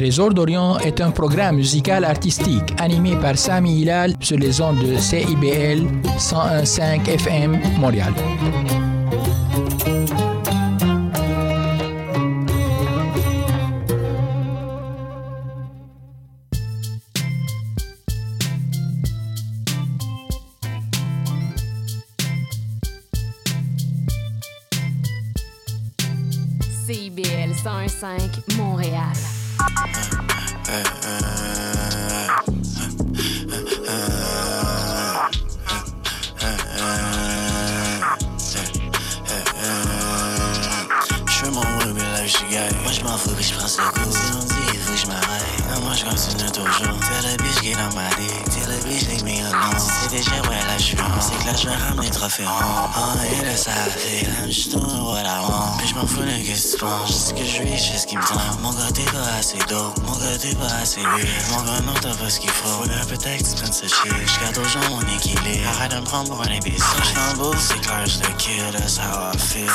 Trésor 0.00 0.32
d'Orient 0.32 0.78
est 0.78 1.02
un 1.02 1.10
programme 1.10 1.56
musical 1.56 2.06
artistique 2.06 2.72
animé 2.78 3.16
par 3.16 3.36
Sami 3.36 3.82
Hilal 3.82 4.14
sur 4.18 4.38
les 4.38 4.58
ondes 4.62 4.78
de 4.78 4.96
CIBL 4.96 5.84
101.5 6.16 7.06
FM 7.06 7.60
Montréal. 7.78 8.14
CIBL 26.86 27.52
101.5 27.52 28.56
Montréal. 28.56 29.39
Je 41.26 41.46
fais 41.46 41.50
mon 41.50 41.60
work, 41.60 41.88
mais 41.94 42.02
la 42.02 42.22
vie, 42.22 42.28
je 42.28 42.54
gagne. 42.54 42.74
Moi, 42.82 42.92
je 42.92 43.02
m'en 43.02 43.16
fous, 43.16 43.30
puis 43.34 43.44
je 43.44 43.54
prends 43.54 43.68
ce 43.68 43.80
coup. 43.80 44.69
Je 46.00 46.06
continue 46.06 46.50
toujours. 46.50 46.98
Tell 47.00 47.22
the 47.22 47.36
bitch, 47.42 47.62
get 47.62 47.76
on 47.76 47.94
my 47.94 48.08
dick. 48.16 48.32
Tell 48.48 48.64
the 48.72 48.80
bitch, 48.88 49.06
leave 49.08 49.22
me 49.22 49.36
alone. 49.44 49.76
C'est 49.76 50.08
déjà, 50.08 50.40
ouais, 50.48 50.56
là, 50.66 50.78
je 50.78 50.82
suis. 50.82 50.96
C'est 50.96 51.36
que 51.36 51.46
là, 51.46 51.52
je 51.54 51.68
vais 51.68 51.74
ramener 51.74 52.08
trophée 52.08 52.46
rond. 52.46 52.88
Oh, 52.96 53.18
et 53.20 53.44
là, 53.44 53.54
ça 53.54 53.72
fait. 53.72 54.24
I'm 54.24 54.48
just 54.48 54.70
doing 54.72 55.04
what 55.04 55.24
I 55.26 55.40
want. 55.44 55.76
Puis 55.76 55.88
je 55.88 55.94
m'en 55.94 56.06
fous 56.06 56.22
de 56.22 56.30
qu'est-ce 56.46 56.72
que 56.72 56.78
tu 56.78 56.84
penses. 56.86 57.08
Je 57.08 57.12
sais 57.12 57.34
que 57.34 57.44
je 57.44 57.62
vis, 57.62 57.92
je 57.92 57.98
ce 57.98 58.06
qui 58.06 58.16
me 58.16 58.22
tente. 58.22 58.40
Mon 58.62 58.70
gars, 58.70 58.90
t'es 58.94 59.04
pas 59.12 59.28
assez 59.38 59.58
dope. 59.68 59.98
Mon 60.06 60.12
gars, 60.12 60.38
t'es 60.40 60.54
pas 60.54 60.72
assez 60.80 61.02
weird. 61.02 61.28
Mon 61.50 61.62
gars, 61.64 61.80
non, 61.84 61.92
t'as 62.00 62.14
pas 62.14 62.30
ce 62.30 62.40
qu'il 62.40 62.50
faut. 62.50 62.80
Faudrait 62.80 63.04
peut-être 63.06 63.44
que 63.44 63.50
tu 63.50 63.56
prennes 63.56 63.72
ce 63.72 63.86
shit. 63.86 64.08
Je 64.08 64.40
garde 64.40 64.56
aux 64.56 64.64
gens 64.64 64.88
mon 64.88 65.02
équilibre. 65.14 65.68
Arrête 65.68 65.92
de 65.92 65.96
me 65.96 66.04
prendre 66.04 66.30
pour 66.30 66.40
un 66.40 66.50
imbécile. 66.50 66.80
J'suis 67.04 67.18
en 67.18 67.36
boule, 67.36 67.58
c'est 67.60 67.80
clair, 67.82 68.06
je 68.06 68.18
te 68.20 68.32
kill. 68.38 68.64
That's 68.72 68.96
how 68.96 69.32
I 69.34 69.38
feel. 69.38 69.68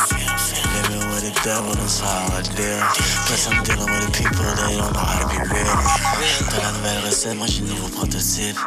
Living 0.74 1.08
with 1.12 1.22
the 1.22 1.44
devil, 1.44 1.72
that's 1.76 2.02
how 2.02 2.34
I 2.34 2.42
deal. 2.42 2.82
Plus 3.28 3.48
I'm 3.48 3.62
dealing 3.62 3.86
with 3.94 4.06
the 4.08 4.12
people, 4.12 4.44
they 4.66 4.76
don't 4.76 4.92
know 4.92 5.06
how 5.06 5.22
to 5.22 5.28
be 5.30 5.38
real. 5.54 6.15
T'as 6.50 6.62
la 6.62 6.72
nouvelle 6.72 7.06
recette, 7.06 7.36
moi 7.36 7.48
j'ai 7.48 7.62
le 7.62 7.68
nouveau 7.68 7.88
prototype. 7.90 8.58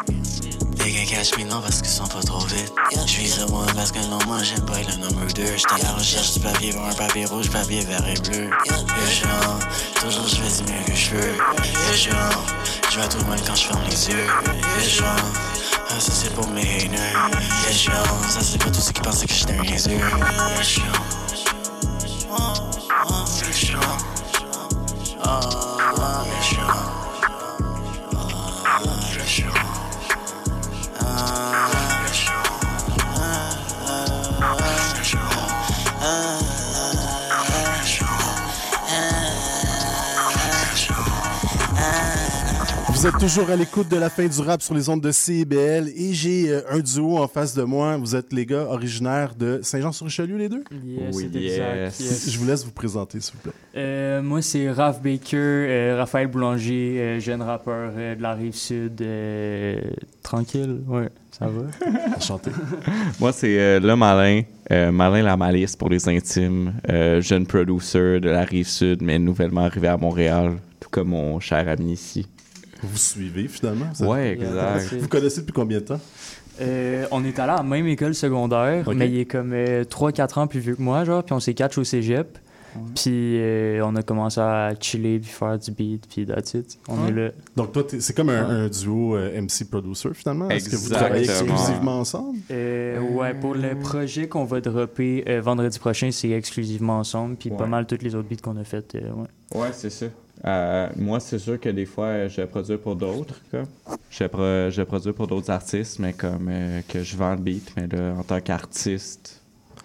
Les 0.84 0.92
gars 0.92 1.04
catch 1.04 1.36
me 1.38 1.44
non 1.44 1.60
parce 1.60 1.80
qu'ils 1.80 1.90
sont 1.90 2.06
pas 2.06 2.20
trop 2.22 2.44
vite. 2.46 2.72
J'suis 3.06 3.28
sur 3.28 3.48
moi 3.50 3.64
parce 3.74 3.90
que 3.90 3.98
non, 4.10 4.18
moi 4.26 4.42
j'aime 4.42 4.64
pas 4.64 4.78
le 4.78 4.96
number 4.96 5.26
2. 5.34 5.44
J'étais 5.56 5.74
à 5.74 5.78
la 5.84 5.92
recherche 5.92 6.34
du 6.34 6.40
papier 6.40 6.72
pour 6.72 6.84
un 6.84 6.92
papier 6.92 7.24
rouge, 7.26 7.50
papier 7.50 7.80
vert 7.80 8.06
et 8.06 8.20
bleu. 8.20 8.50
Et 8.66 9.12
genre, 9.14 9.58
toujours 10.00 10.28
je 10.28 10.36
fais 10.36 10.62
du 10.62 10.72
mieux 10.72 10.84
que 10.84 10.94
je 10.94 11.10
peux. 11.10 11.92
Et 11.92 11.96
genre, 11.96 12.44
je 12.90 13.00
vais 13.00 13.08
tout 13.08 13.24
mal 13.26 13.40
quand 13.46 13.54
je 13.54 13.66
ferme 13.66 13.82
les 13.88 14.08
yeux. 14.08 14.26
Et 14.82 14.88
genre, 14.88 15.08
ah, 15.90 16.00
ça 16.00 16.12
c'est 16.12 16.34
pour 16.34 16.48
mes 16.48 16.60
haters. 16.60 17.30
Et 17.70 17.72
genre, 17.72 18.20
ça 18.28 18.40
c'est 18.42 18.58
pour 18.58 18.72
tous 18.72 18.80
ceux 18.80 18.92
qui 18.92 19.00
pensaient 19.00 19.26
que 19.26 19.34
j'étais 19.34 19.54
un 19.54 20.62
genre, 20.62 21.07
Vous 42.98 43.06
êtes 43.06 43.18
toujours 43.18 43.48
à 43.48 43.54
l'écoute 43.54 43.88
de 43.88 43.96
la 43.96 44.10
fin 44.10 44.26
du 44.26 44.40
rap 44.40 44.60
sur 44.60 44.74
les 44.74 44.88
ondes 44.88 45.00
de 45.00 45.12
CIBL 45.12 45.88
et 45.94 46.12
j'ai 46.12 46.50
euh, 46.50 46.62
un 46.68 46.80
duo 46.80 47.18
en 47.18 47.28
face 47.28 47.54
de 47.54 47.62
moi. 47.62 47.96
Vous 47.96 48.16
êtes 48.16 48.32
les 48.32 48.44
gars 48.44 48.64
originaires 48.64 49.36
de 49.38 49.60
Saint-Jean-sur-Richelieu, 49.62 50.36
les 50.36 50.48
deux? 50.48 50.64
Yes, 50.84 51.14
Oui, 51.14 51.28
c'est 51.32 51.38
exact, 51.40 52.00
yes. 52.00 52.28
Je 52.28 52.36
vous 52.40 52.46
laisse 52.48 52.64
vous 52.64 52.72
présenter, 52.72 53.20
s'il 53.20 53.34
vous 53.34 53.42
plaît. 53.42 53.52
Euh, 53.76 54.20
moi, 54.20 54.42
c'est 54.42 54.68
Raph 54.72 55.00
Baker, 55.00 55.36
euh, 55.36 55.94
Raphaël 55.96 56.26
Boulanger, 56.26 56.96
euh, 56.98 57.20
jeune 57.20 57.40
rappeur 57.40 57.92
euh, 57.96 58.16
de 58.16 58.20
la 58.22 58.34
rive 58.34 58.56
sud. 58.56 59.00
euh, 59.00 59.80
tranquille, 60.24 60.80
ouais, 60.88 61.08
ça 61.30 61.46
va. 61.46 61.62
Enchanté. 62.16 62.50
Moi, 63.20 63.30
c'est 63.30 63.60
euh, 63.60 63.78
Le 63.78 63.94
Malin, 63.94 64.42
euh, 64.72 64.90
Malin 64.90 65.22
la 65.22 65.36
Malice 65.36 65.76
pour 65.76 65.88
les 65.88 66.08
intimes, 66.08 66.72
euh, 66.90 67.20
jeune 67.20 67.46
producer 67.46 68.18
de 68.18 68.28
la 68.28 68.42
rive 68.42 68.66
sud, 68.66 69.02
mais 69.02 69.20
nouvellement 69.20 69.66
arrivé 69.66 69.86
à 69.86 69.96
Montréal, 69.96 70.56
tout 70.80 70.90
comme 70.90 71.10
mon 71.10 71.38
cher 71.38 71.68
ami 71.68 71.92
ici. 71.92 72.26
Vous 72.82 72.96
suivez 72.96 73.48
finalement? 73.48 73.92
ça? 73.94 74.06
Ouais, 74.06 74.32
exact. 74.32 74.94
Vous 75.00 75.08
connaissez 75.08 75.40
depuis 75.40 75.52
combien 75.52 75.78
de 75.78 75.84
temps? 75.84 76.00
Euh, 76.60 77.06
on 77.12 77.24
est 77.24 77.38
allé 77.38 77.52
à 77.52 77.56
la 77.56 77.62
même 77.62 77.86
école 77.86 78.14
secondaire, 78.14 78.88
mais 78.94 79.08
il 79.08 79.20
est 79.20 79.24
comme 79.26 79.52
3-4 79.52 80.38
ans 80.40 80.46
plus 80.46 80.60
vieux 80.60 80.74
que 80.76 80.82
moi, 80.82 81.04
genre, 81.04 81.22
puis 81.22 81.32
on 81.32 81.40
s'est 81.40 81.54
catch 81.54 81.78
au 81.78 81.84
cégep. 81.84 82.38
Puis 82.94 83.40
euh, 83.40 83.80
on 83.84 83.96
a 83.96 84.02
commencé 84.02 84.40
à 84.40 84.72
chiller, 84.78 85.18
puis 85.18 85.30
faire 85.30 85.58
du 85.58 85.70
beat, 85.72 86.06
puis 86.06 86.26
that's 86.26 86.52
it. 86.54 86.78
On 86.88 87.02
Ouais. 87.04 87.08
est 87.08 87.12
là. 87.12 87.30
Donc, 87.56 87.72
toi, 87.72 87.82
c'est 87.98 88.14
comme 88.14 88.28
un, 88.28 88.64
un 88.64 88.68
duo 88.68 89.16
euh, 89.16 89.40
MC-producer 89.40 90.10
finalement? 90.14 90.48
Est-ce 90.50 90.68
que 90.68 90.76
vous 90.76 90.92
Exactement. 90.92 91.06
travaillez 91.08 91.30
exclusivement 91.30 91.98
ensemble? 92.00 92.38
Euh, 92.50 93.00
ouais, 93.00 93.34
pour 93.34 93.54
le 93.54 93.74
projet 93.74 94.28
qu'on 94.28 94.44
va 94.44 94.60
dropper 94.60 95.24
euh, 95.28 95.40
vendredi 95.40 95.78
prochain, 95.78 96.10
c'est 96.12 96.30
exclusivement 96.30 96.98
ensemble, 96.98 97.36
puis 97.36 97.50
pas 97.50 97.66
mal 97.66 97.86
toutes 97.86 98.02
les 98.02 98.14
autres 98.14 98.28
beats 98.28 98.36
qu'on 98.42 98.56
a 98.58 98.64
fait. 98.64 98.94
euh, 98.96 99.00
ouais. 99.54 99.60
Ouais, 99.60 99.68
c'est 99.72 99.90
ça. 99.90 100.06
Euh, 100.44 100.88
moi, 100.96 101.18
c'est 101.20 101.38
sûr 101.38 101.58
que 101.58 101.68
des 101.68 101.86
fois, 101.86 102.28
je 102.28 102.42
produis 102.42 102.76
pour 102.76 102.94
d'autres. 102.96 103.40
Je, 104.10 104.24
pro- 104.24 104.70
je 104.70 104.82
produis 104.82 105.12
pour 105.12 105.26
d'autres 105.26 105.50
artistes, 105.50 105.98
mais 105.98 106.12
comme 106.12 106.48
euh, 106.50 106.80
que 106.88 107.02
je 107.02 107.16
vends 107.16 107.32
le 107.32 107.40
beat. 107.40 107.72
Mais 107.76 107.86
là, 107.88 108.14
en 108.16 108.22
tant 108.22 108.40
qu'artiste, 108.40 109.42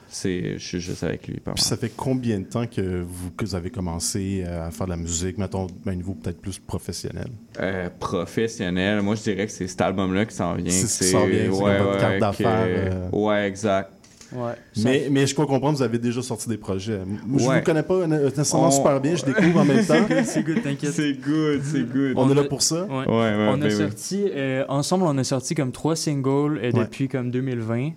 c'est, 0.10 0.60
je 0.60 0.64
suis 0.64 0.80
juste 0.80 1.04
avec 1.04 1.28
lui. 1.28 1.40
Puis 1.40 1.64
ça 1.64 1.76
fait 1.76 1.92
combien 1.96 2.40
de 2.40 2.46
temps 2.46 2.68
que 2.68 3.02
vous, 3.02 3.32
que 3.32 3.46
vous 3.46 3.56
avez 3.56 3.72
commencé 3.72 4.44
euh, 4.46 4.68
à 4.68 4.70
faire 4.70 4.86
de 4.86 4.92
la 4.92 4.98
musique, 4.98 5.40
mettons, 5.40 5.66
à 5.88 5.90
un 5.90 5.96
niveau 5.96 6.14
peut-être 6.14 6.40
plus 6.40 6.60
professionnel? 6.60 7.30
Euh, 7.60 7.90
professionnel, 8.00 9.02
moi 9.02 9.16
je 9.16 9.24
dirais 9.24 9.48
que 9.48 9.52
c'est 9.52 9.68
cet 9.68 9.82
album-là 9.82 10.28
qui 10.28 10.36
s'en 10.36 10.54
vient. 10.54 10.70
C'est 10.70 10.84
que 10.84 10.88
ce 10.88 11.04
qui 11.04 11.10
s'en 11.10 11.26
vient, 11.26 11.44
c'est 11.46 11.50
comme 11.50 11.78
votre 11.78 12.00
carte 12.00 12.20
d'affaires. 12.20 13.10
Ouais, 13.12 13.48
exact. 13.48 13.92
Ouais. 14.36 14.54
Mais, 14.84 15.08
mais 15.12 15.28
je 15.28 15.34
crois 15.34 15.46
comprendre, 15.46 15.78
vous 15.78 15.84
avez 15.84 15.98
déjà 16.00 16.22
sorti 16.22 16.50
des 16.50 16.58
projets. 16.58 17.00
Moi, 17.06 17.40
Je 17.40 17.44
ne 17.44 17.50
Ouais. 17.50 17.60
vous 17.60 17.64
connais 17.66 17.84
pas 17.84 18.08
nécessairement 18.08 18.68
On- 18.68 18.72
super 18.72 19.00
bien, 19.02 19.16
je 19.16 19.26
découvre 19.26 19.60
en 19.62 19.66
même 19.66 19.86
temps. 19.86 19.94
C'est 20.08 20.08
good, 20.16 20.26
c'est 20.26 20.44
good, 20.44 20.64
t'inquiète. 20.64 20.92
C'est 20.92 21.14
good, 21.14 21.62
c'est 21.64 21.84
good. 21.90 22.14
On, 22.16 22.30
est 22.30 22.36
là 22.36 22.44
pour 22.46 22.62
ça? 22.62 22.84
Ouais. 22.86 23.06
Ouais, 23.06 23.06
ouais, 23.08 23.48
on 23.50 23.54
a 23.54 23.58
ben 23.58 23.66
oui. 23.66 23.72
sorti, 23.78 24.26
euh, 24.34 24.64
ensemble, 24.70 25.06
on 25.06 25.18
a 25.18 25.24
sorti 25.24 25.56
comme 25.56 25.72
trois 25.72 25.96
singles 25.96 26.58
euh, 26.58 26.72
Ouais. 26.72 26.74
depuis 26.74 27.08
comme 27.08 27.32
2020. 27.32 27.92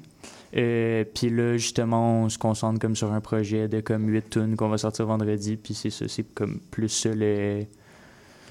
Euh, 0.57 1.05
puis 1.14 1.28
là, 1.28 1.57
justement, 1.57 2.22
on 2.24 2.28
se 2.28 2.39
concentre 2.39 2.78
comme 2.78 2.97
sur 2.97 3.12
un 3.12 3.20
projet 3.20 3.68
de 3.68 3.80
comme 3.80 4.09
8 4.09 4.30
tunes 4.30 4.57
qu'on 4.57 4.68
va 4.68 4.78
sortir 4.78 5.07
vendredi. 5.07 5.57
Puis 5.57 5.74
c'est 5.74 5.91
ça, 5.91 6.07
c'est 6.09 6.24
comme 6.34 6.61
plus 6.70 6.89
ça 6.89 7.11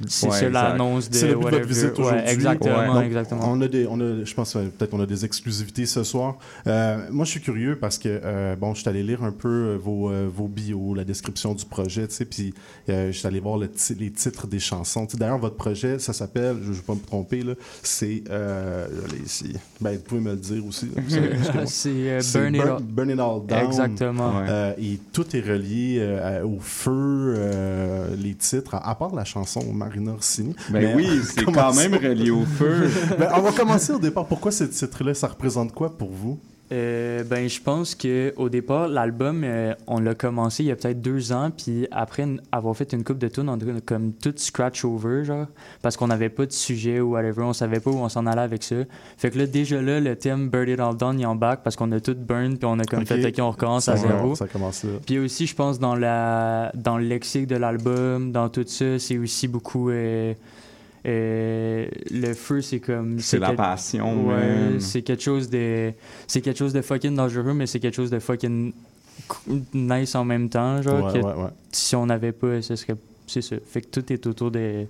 C'est 0.08 0.50
l'annonce 0.50 1.10
de 1.10 1.16
C'est 1.16 1.28
le 1.30 1.36
but 1.36 1.46
de 1.46 1.50
votre 1.52 1.68
visite 1.68 1.98
Ouais, 1.98 2.06
aujourd'hui. 2.06 2.30
exactement, 2.32 2.94
Donc, 2.96 3.04
exactement. 3.06 3.42
On 3.52 3.62
a 3.62 3.68
des, 3.68 3.88
on 3.88 4.00
a, 4.00 4.24
je 4.26 4.34
pense 4.34 4.56
euh, 4.56 4.64
peut-être 4.78 4.92
qu'on 4.92 5.00
a 5.02 5.06
des 5.06 5.24
exclusivités 5.26 5.86
ce 5.86 6.04
soir. 6.04 6.38
Euh, 6.68 6.98
moi, 7.12 7.26
je 7.26 7.32
suis 7.32 7.42
curieux 7.42 7.78
parce 7.80 7.98
que 7.98 8.10
euh, 8.24 8.56
bon, 8.56 8.74
je 8.74 8.82
suis 8.82 8.90
allé 8.90 9.04
lire 9.04 9.24
un 9.24 9.32
peu 9.32 9.76
vos, 9.82 10.10
euh, 10.10 10.28
vos 10.34 10.48
bios, 10.48 10.94
la 10.96 11.04
description 11.04 11.54
du 11.54 11.66
projet, 11.66 12.08
tu 12.08 12.16
sais, 12.16 12.26
puis 12.26 12.54
euh, 12.90 13.12
je 13.12 13.18
suis 13.18 13.28
allé 13.28 13.40
voir 13.40 13.58
le 13.58 13.70
les 13.98 14.12
titres 14.12 14.48
des 14.48 14.60
chansons. 14.60 15.08
D'ailleurs, 15.16 15.38
votre 15.40 15.56
projet, 15.56 16.00
ça 16.00 16.14
s'appelle, 16.14 16.58
je 16.64 16.70
ne 16.70 16.74
vais 16.74 16.82
pas 16.82 16.94
me 16.96 17.00
tromper 17.00 17.42
là, 17.44 17.54
c'est, 17.84 18.24
euh, 18.30 18.88
ici, 19.26 19.54
ben, 19.82 19.94
vous 19.96 20.02
pouvez 20.04 20.22
me 20.22 20.32
le 20.32 20.38
dire 20.38 20.66
aussi. 20.66 20.90
C'est, 21.66 21.90
euh, 21.90 22.22
Burn 22.34 22.56
It 22.56 22.62
Burn, 22.62 22.70
All- 22.72 22.84
Burn 22.84 23.10
It 23.10 23.20
All 23.20 23.46
Down. 23.48 23.66
Exactement. 23.66 24.38
Ouais. 24.40 24.46
Euh, 24.50 24.74
et 24.78 25.00
tout 25.14 25.36
est 25.36 25.42
relié 25.42 25.98
euh, 26.00 26.44
au 26.46 26.60
feu, 26.60 26.92
euh, 27.38 28.16
les 28.18 28.34
titres, 28.36 28.76
à, 28.76 28.90
à 28.90 28.96
part 28.96 29.14
la 29.16 29.26
chanson 29.26 29.62
Marina 29.86 30.14
Orsini. 30.14 30.56
Ben 30.70 30.82
Mais 30.82 30.96
oui, 30.96 31.22
c'est 31.24 31.46
quand 31.46 31.74
même 31.76 31.94
relié 31.94 32.32
au 32.32 32.44
feu. 32.44 32.90
Ben, 33.20 33.30
on 33.36 33.42
va 33.42 33.52
commencer 33.52 33.94
au 33.94 34.00
départ. 34.00 34.26
Pourquoi 34.26 34.52
ce 34.52 34.64
titre-là, 34.64 35.14
ça 35.14 35.28
représente 35.28 35.74
quoi 35.74 35.96
pour 35.96 36.12
vous? 36.12 36.40
Euh, 36.72 37.24
ben, 37.24 37.48
je 37.48 37.62
pense 37.62 37.94
que 37.94 38.34
au 38.38 38.50
départ, 38.50 38.88
l'album, 38.88 39.44
euh, 39.44 39.76
on 39.86 40.00
l'a 40.00 40.16
commencé 40.16 40.64
il 40.64 40.68
y 40.68 40.72
a 40.72 40.76
peut-être 40.76 41.00
deux 41.00 41.32
ans, 41.32 41.52
puis 41.56 41.88
après 41.92 42.26
avoir 42.52 42.76
fait 42.76 42.92
une 42.94 43.04
coupe 43.04 43.20
de 43.20 43.28
tunes, 43.28 43.50
on 43.50 43.54
a 43.60 43.82
comme 43.86 44.14
tout 44.14 44.34
scratch 44.36 44.84
over, 44.84 45.24
genre, 45.26 45.46
parce 45.84 45.96
qu'on 45.96 46.08
n'avait 46.08 46.30
pas 46.30 46.48
de 46.48 46.52
sujet 46.52 47.00
ou 47.02 47.12
whatever, 47.12 47.44
on 47.44 47.54
savait 47.54 47.80
pas 47.80 47.92
où 47.92 47.98
on 47.98 48.10
s'en 48.10 48.26
allait 48.26 48.42
avec 48.42 48.64
ça. 48.64 48.78
Fait 49.18 49.30
que 49.30 49.38
là, 49.38 49.46
déjà 49.46 49.80
là, 49.80 50.00
le 50.00 50.16
thème 50.16 50.50
Bird 50.50 50.68
It 50.68 50.80
All 50.80 50.98
Down, 50.98 51.20
il 51.20 51.26
embarque 51.28 51.62
parce 51.64 51.76
qu'on 51.76 51.92
a 51.92 52.00
tout 52.00 52.16
burn, 52.16 52.58
puis 52.58 52.66
on 52.66 52.80
a 52.80 52.86
comme 52.86 53.06
fait, 53.06 53.24
OK, 53.28 53.36
on 53.40 53.52
recommence 53.52 53.86
Ça 53.86 53.94
à 53.94 53.98
zéro. 53.98 54.34
ça 54.34 54.48
commence 54.48 54.84
là. 54.84 54.92
Puis 55.06 55.20
aussi, 55.20 55.46
je 55.46 55.54
pense, 55.56 55.78
dans, 55.78 55.96
la, 55.96 56.72
dans 56.74 56.98
le 56.98 57.06
lexique 57.06 57.46
de 57.46 57.58
l'album, 57.58 58.32
dans 58.32 58.50
tout 58.50 58.66
ça, 58.66 58.98
c'est 58.98 59.20
aussi 59.20 59.48
beaucoup. 59.48 59.92
euh, 59.92 60.34
euh, 61.06 61.86
le 62.12 62.34
feu, 62.34 62.62
c'est 62.62 62.80
comme. 62.80 63.20
C'est 63.20 63.38
la 63.40 63.48
quel- 63.48 63.56
passion, 63.58 64.28
Ouais, 64.28 64.80
c'est 64.80 65.02
quelque 65.02 65.22
chose 65.24 65.50
de. 65.50 65.92
C'est 66.28 66.42
quelque 66.42 66.58
chose 66.58 66.74
de 66.74 66.82
fucking 66.82 67.16
dangereux, 67.16 67.54
mais 67.54 67.68
c'est 67.68 67.80
quelque 67.80 67.96
chose 67.96 68.10
de 68.10 68.20
fucking 68.20 68.74
nice 69.74 70.16
en 70.16 70.26
même 70.26 70.50
temps. 70.50 70.82
Genre, 70.82 71.06
Ouais, 71.06 71.14
que 71.14 71.26
ouais, 71.26 71.34
ouais. 71.34 71.50
si 71.72 71.96
on 71.96 72.06
n'avait 72.06 72.32
pas, 72.32 72.62
ce 72.62 72.76
serait. 72.76 72.96
C'est 73.28 73.42
ça. 73.42 73.56
Fait 73.68 73.82
que 73.82 73.88
tout 73.88 74.12
est 74.14 74.26
autour 74.28 74.52
de 74.52 74.86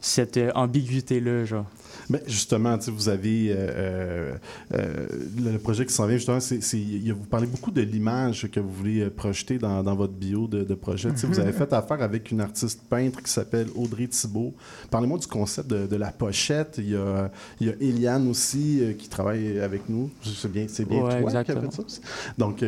cette 0.00 0.38
ambiguïté-là, 0.54 1.44
genre. 1.44 1.66
Mais 2.12 2.22
justement, 2.26 2.76
vous 2.88 3.08
avez 3.08 3.50
euh, 3.50 3.54
euh, 3.56 4.34
euh, 4.74 5.06
le, 5.52 5.58
projet 5.58 5.86
qui 5.86 5.94
s'en 5.94 6.06
vient, 6.06 6.18
justement, 6.18 6.40
c'est, 6.40 6.58
vous 6.58 7.24
parlez 7.30 7.46
beaucoup 7.46 7.70
de 7.70 7.80
l'image 7.80 8.50
que 8.52 8.60
vous 8.60 8.70
voulez 8.70 9.08
projeter 9.08 9.56
dans, 9.56 9.82
dans 9.82 9.94
votre 9.94 10.12
bio 10.12 10.46
de, 10.46 10.62
de 10.62 10.74
projet. 10.74 11.08
Vous 11.08 11.26
Mhm. 11.28 11.40
avez 11.40 11.52
fait 11.52 11.72
affaire 11.72 12.02
avec 12.02 12.30
une 12.30 12.42
artiste 12.42 12.82
peintre 12.90 13.22
qui 13.22 13.30
s'appelle 13.30 13.68
Audrey 13.74 14.08
Thibault. 14.08 14.52
Parlez-moi 14.90 15.18
du 15.18 15.26
concept 15.26 15.70
de, 15.70 15.86
de 15.86 15.96
la 15.96 16.12
pochette. 16.12 16.74
Il 16.76 16.90
y 16.90 16.96
a, 16.96 17.30
il 17.60 17.68
y 17.68 17.70
a 17.70 17.74
Eliane 17.80 18.28
aussi 18.28 18.80
euh, 18.82 18.92
qui 18.92 19.08
travaille 19.08 19.58
avec 19.60 19.88
nous. 19.88 20.10
C'est 20.22 20.52
bien, 20.52 20.66
c'est 20.68 20.84
bien 20.84 21.02
Ouais, 21.02 21.22
toi 21.22 21.30
qui 21.30 21.36
as 21.36 21.40
exactement. 21.40 21.70
fait 21.70 21.90
ça. 21.90 22.00
Donc, 22.36 22.62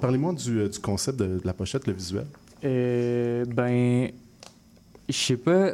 parlez-moi 0.00 0.32
du, 0.34 0.58
euh, 0.58 0.68
du 0.68 0.78
concept 0.78 1.18
de, 1.18 1.24
de 1.38 1.46
la 1.46 1.54
pochette, 1.54 1.86
le 1.86 1.94
visuel. 1.94 2.26
Ben, 2.62 4.10
je 5.08 5.16
sais 5.16 5.36
pas. 5.38 5.72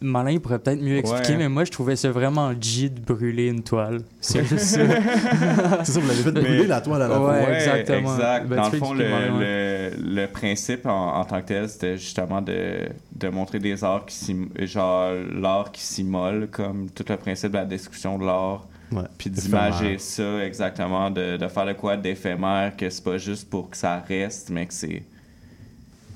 Malin, 0.00 0.30
il 0.30 0.40
pourrait 0.40 0.58
peut-être 0.60 0.80
mieux 0.80 0.96
expliquer, 0.98 1.32
Ouais. 1.32 1.38
mais 1.38 1.48
moi, 1.48 1.64
je 1.64 1.72
trouvais 1.72 1.96
ça 1.96 2.10
vraiment 2.10 2.52
G 2.60 2.88
de 2.88 3.00
brûler 3.00 3.48
une 3.48 3.62
toile. 3.62 4.00
C'est 4.20 4.44
juste 4.44 4.64
ça. 4.64 4.80
C'est 5.84 5.92
ça, 5.92 6.00
vous 6.00 6.06
l'avez 6.06 6.22
fait 6.22 6.30
brûler 6.32 6.66
la 6.66 6.80
toile 6.80 7.02
à 7.02 7.08
la 7.08 7.20
Ouais, 7.20 7.44
fois. 7.44 7.54
exactement. 7.54 8.14
Exact. 8.14 8.46
Ben, 8.46 8.56
Dans 8.56 8.68
le 8.70 8.78
fond, 8.78 8.92
le, 8.94 9.04
le, 9.04 10.14
le 10.14 10.26
principe 10.28 10.86
en, 10.86 11.16
en 11.16 11.24
tant 11.24 11.40
que 11.40 11.46
tel, 11.46 11.68
c'était 11.68 11.96
justement 11.98 12.40
de, 12.40 12.88
de 13.16 13.28
montrer 13.28 13.58
des 13.58 13.82
arts 13.82 14.06
qui 14.06 14.36
genre 14.66 15.12
l'art 15.34 15.72
qui 15.72 15.82
s'immole, 15.82 16.48
comme 16.50 16.88
tout 16.90 17.04
le 17.08 17.16
principe 17.16 17.50
de 17.52 17.56
la 17.56 17.64
description 17.64 18.18
de 18.18 18.24
l'art. 18.24 18.66
Ouais, 18.92 19.02
Puis 19.18 19.28
d'imager 19.30 19.98
ça 19.98 20.44
exactement, 20.46 21.10
de, 21.10 21.36
de 21.36 21.48
faire 21.48 21.66
le 21.66 21.74
quoi 21.74 21.96
d'éphémère, 21.96 22.74
que 22.76 22.88
c'est 22.88 23.04
pas 23.04 23.18
juste 23.18 23.50
pour 23.50 23.68
que 23.68 23.76
ça 23.76 24.02
reste, 24.08 24.48
mais 24.50 24.64
que 24.66 24.72
c'est 24.72 25.02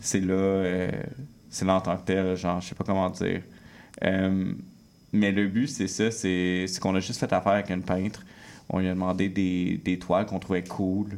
c'est 0.00 0.20
là, 0.20 0.32
euh, 0.34 0.90
c'est 1.50 1.64
là 1.64 1.74
en 1.74 1.80
tant 1.80 1.96
que 1.96 2.06
tel, 2.06 2.34
genre, 2.36 2.60
je 2.60 2.68
sais 2.68 2.74
pas 2.74 2.84
comment 2.84 3.10
dire. 3.10 3.42
Euh, 4.04 4.52
mais 5.12 5.30
le 5.32 5.46
but, 5.46 5.66
c'est 5.68 5.88
ça, 5.88 6.10
c'est 6.10 6.66
qu'on 6.80 6.94
a 6.94 7.00
juste 7.00 7.20
fait 7.20 7.32
affaire 7.32 7.52
avec 7.52 7.70
un 7.70 7.80
peintre. 7.80 8.22
On 8.68 8.78
lui 8.78 8.88
a 8.88 8.94
demandé 8.94 9.28
des, 9.28 9.80
des 9.84 9.98
toiles 9.98 10.26
qu'on 10.26 10.38
trouvait 10.38 10.64
cool. 10.64 11.08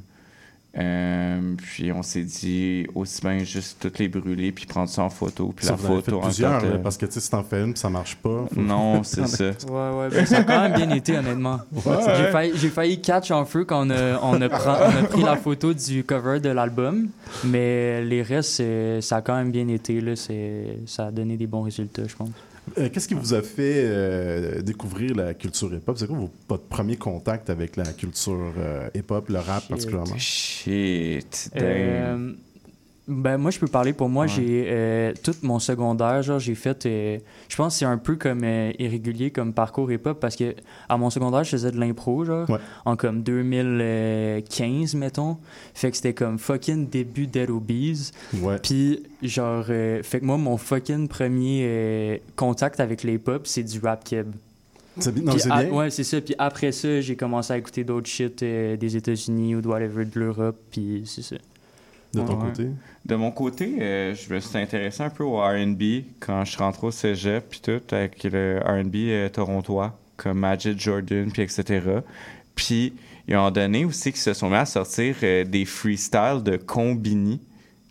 Euh, 0.76 1.55
puis 1.57 1.93
on 1.93 2.03
s'est 2.03 2.24
dit 2.24 2.85
aussi 2.97 3.20
bien 3.20 3.45
juste 3.45 3.76
toutes 3.78 4.01
les 4.01 4.09
brûler 4.09 4.51
puis 4.51 4.66
prendre 4.66 4.89
ça 4.89 5.05
en 5.05 5.09
photo 5.09 5.53
puis 5.55 5.64
Ça, 5.64 5.70
la 5.72 5.76
vous 5.76 5.87
en 5.87 5.93
avez 5.93 6.03
fait 6.03 6.11
photo 6.11 6.18
en 6.18 6.22
plusieurs, 6.24 6.59
tant 6.61 6.66
que- 6.66 6.72
là, 6.72 6.78
parce 6.78 6.97
que 6.97 7.07
tu 7.07 7.12
sais, 7.12 7.20
si 7.20 7.30
t'en 7.30 7.45
fais 7.45 7.62
une 7.62 7.74
puis 7.74 7.78
ça 7.80 7.89
marche 7.91 8.16
pas. 8.16 8.47
faut- 8.53 8.61
Non, 8.61 9.05
c'est 9.05 9.28
ça. 9.28 9.45
Ouais, 9.70 9.91
ouais, 9.97 10.09
ben, 10.11 10.26
ça 10.26 10.39
a 10.39 10.43
quand 10.43 10.61
même 10.68 10.72
bien 10.74 10.91
été, 10.91 11.16
honnêtement. 11.16 11.61
Ouais. 11.72 11.95
J'ai 12.16 12.32
failli, 12.32 12.53
j'ai 12.57 12.68
failli 12.70 13.01
catch 13.01 13.30
en 13.30 13.45
feu 13.45 13.64
quand 13.64 13.87
on 13.87 13.91
a, 13.91 14.18
on, 14.20 14.43
a 14.43 14.49
pren- 14.49 14.78
on 14.80 15.05
a 15.05 15.07
pris 15.07 15.22
la 15.22 15.37
photo 15.37 15.72
du 15.72 16.03
cover 16.03 16.41
de 16.41 16.49
l'album, 16.49 17.07
mais 17.45 18.03
les 18.05 18.22
restes, 18.22 18.61
ça 19.01 19.18
a 19.18 19.22
quand 19.22 19.37
même 19.37 19.53
bien 19.53 19.68
été. 19.68 20.01
Là, 20.01 20.16
c'est- 20.16 20.78
ça 20.87 21.07
a 21.07 21.11
donné 21.12 21.37
des 21.37 21.47
bons 21.47 21.62
résultats, 21.62 22.03
je 22.09 22.16
pense. 22.16 22.30
Euh, 22.79 22.89
Qu'est-ce 22.93 23.09
qui 23.09 23.15
vous 23.15 23.35
a 23.35 23.43
fait 23.43 23.83
euh, 23.85 24.62
découvrir 24.62 25.15
la 25.15 25.35
culture 25.35 25.73
hip-hop? 25.73 25.97
C'est 25.99 26.07
quoi 26.07 26.17
vos- 26.17 26.31
votre 26.49 26.65
premier 26.65 26.97
contact 26.97 27.51
avec 27.51 27.77
la 27.77 27.85
culture 27.93 28.53
euh, 28.59 28.89
hip-hop, 28.95 29.29
le 29.29 29.39
rap 29.39 29.69
particulièrement? 29.69 30.17
Shit, 30.19 31.51
Euh, 31.57 32.33
ben 33.07 33.37
moi 33.37 33.51
je 33.51 33.59
peux 33.59 33.67
parler 33.67 33.93
pour 33.93 34.09
moi 34.09 34.25
Ouais. 34.25 34.31
j'ai 34.35 34.65
euh, 34.69 35.13
tout 35.23 35.35
mon 35.43 35.59
secondaire 35.59 36.23
genre 36.23 36.39
j'ai 36.39 36.55
fait 36.55 36.87
euh, 36.87 37.19
je 37.51 37.57
pense 37.57 37.75
que 37.75 37.79
c'est 37.81 37.85
un 37.85 37.99
peu 37.99 38.17
comme 38.17 38.41
euh, 38.45 38.73
irrégulier 38.79 39.31
comme 39.31 39.53
parcours 39.53 39.93
hip 39.93 40.01
hop 40.07 40.19
parce 40.21 40.37
que 40.37 40.55
à 40.89 40.97
mon 40.97 41.11
secondaire 41.11 41.45
je 41.45 41.51
faisais 41.51 41.71
de 41.71 41.79
l'impro 41.79 42.25
genre 42.25 42.49
Ouais. 42.49 42.59
en 42.87 42.97
comme 42.97 43.23
2015 43.23 44.95
mettons 44.95 45.37
fait 45.75 45.91
que 45.91 45.97
c'était 45.97 46.15
comme 46.15 46.39
fucking 46.39 46.89
début 46.89 47.27
Dead 47.27 47.51
Obies 47.51 48.11
Ouais. 48.41 48.59
puis 48.63 49.03
genre 49.23 49.67
euh, 49.69 50.03
fait 50.03 50.21
que 50.21 50.25
moi 50.25 50.39
mon 50.39 50.57
fucking 50.57 51.09
premier 51.09 52.23
contact 52.37 52.81
avec 52.81 53.03
les 53.03 53.15
hip-hop 53.15 53.47
c'est 53.47 53.63
du 53.65 53.79
rap 53.81 54.05
keb 54.05 54.29
C'est 54.99 55.13
bien- 55.13 55.25
non, 55.25 55.33
Puis 55.33 55.41
c'est 55.43 55.51
a- 55.51 55.63
bien. 55.65 55.73
Ouais, 55.73 55.91
c'est 55.91 56.05
ça. 56.05 56.21
Puis 56.21 56.37
après 56.39 56.71
ça, 56.71 57.01
j'ai 57.01 57.17
commencé 57.17 57.53
à 57.53 57.59
écouter 57.59 57.83
d'autres 57.83 58.07
shit 58.09 58.39
des 58.45 58.97
États-Unis 58.97 59.57
ou 59.57 59.61
de 59.61 59.67
whatever 59.67 60.05
de 60.05 60.21
l'Europe. 60.21 60.57
Puis 60.71 61.03
c'est 61.05 61.23
ça. 61.23 61.35
De 62.15 62.21
ton 62.27 62.35
Ouais. 62.41 62.49
côté? 62.51 62.69
De 63.05 63.15
mon 63.17 63.31
côté, 63.31 63.77
euh, 63.81 64.15
je 64.15 64.33
me 64.33 64.41
suis 64.41 64.57
intéressé 64.59 65.03
un 65.03 65.11
peu 65.11 65.25
au 65.25 65.37
R&B 65.39 65.83
quand 66.21 66.45
je 66.45 66.51
suis 66.53 66.59
rentré 66.59 66.87
au 66.87 66.91
cégep 66.91 67.45
puis 67.51 67.61
tout, 67.61 67.81
avec 67.95 68.23
le 68.25 68.61
R&B 68.65 68.95
euh, 68.97 69.29
torontois, 69.29 69.99
comme 70.17 70.39
Magic 70.39 70.79
Jordan, 70.81 71.31
puis 71.33 71.43
etc. 71.43 71.81
Puis, 72.55 72.95
ils 73.27 73.37
ont 73.37 73.51
donné 73.51 73.85
aussi 73.85 74.12
qu'ils 74.12 74.21
se 74.21 74.33
sont 74.35 74.49
mis 74.51 74.57
à 74.57 74.65
sortir 74.67 75.17
euh, 75.23 75.45
des 75.45 75.65
freestyles 75.65 76.43
de 76.45 76.57
Combini, 76.57 77.41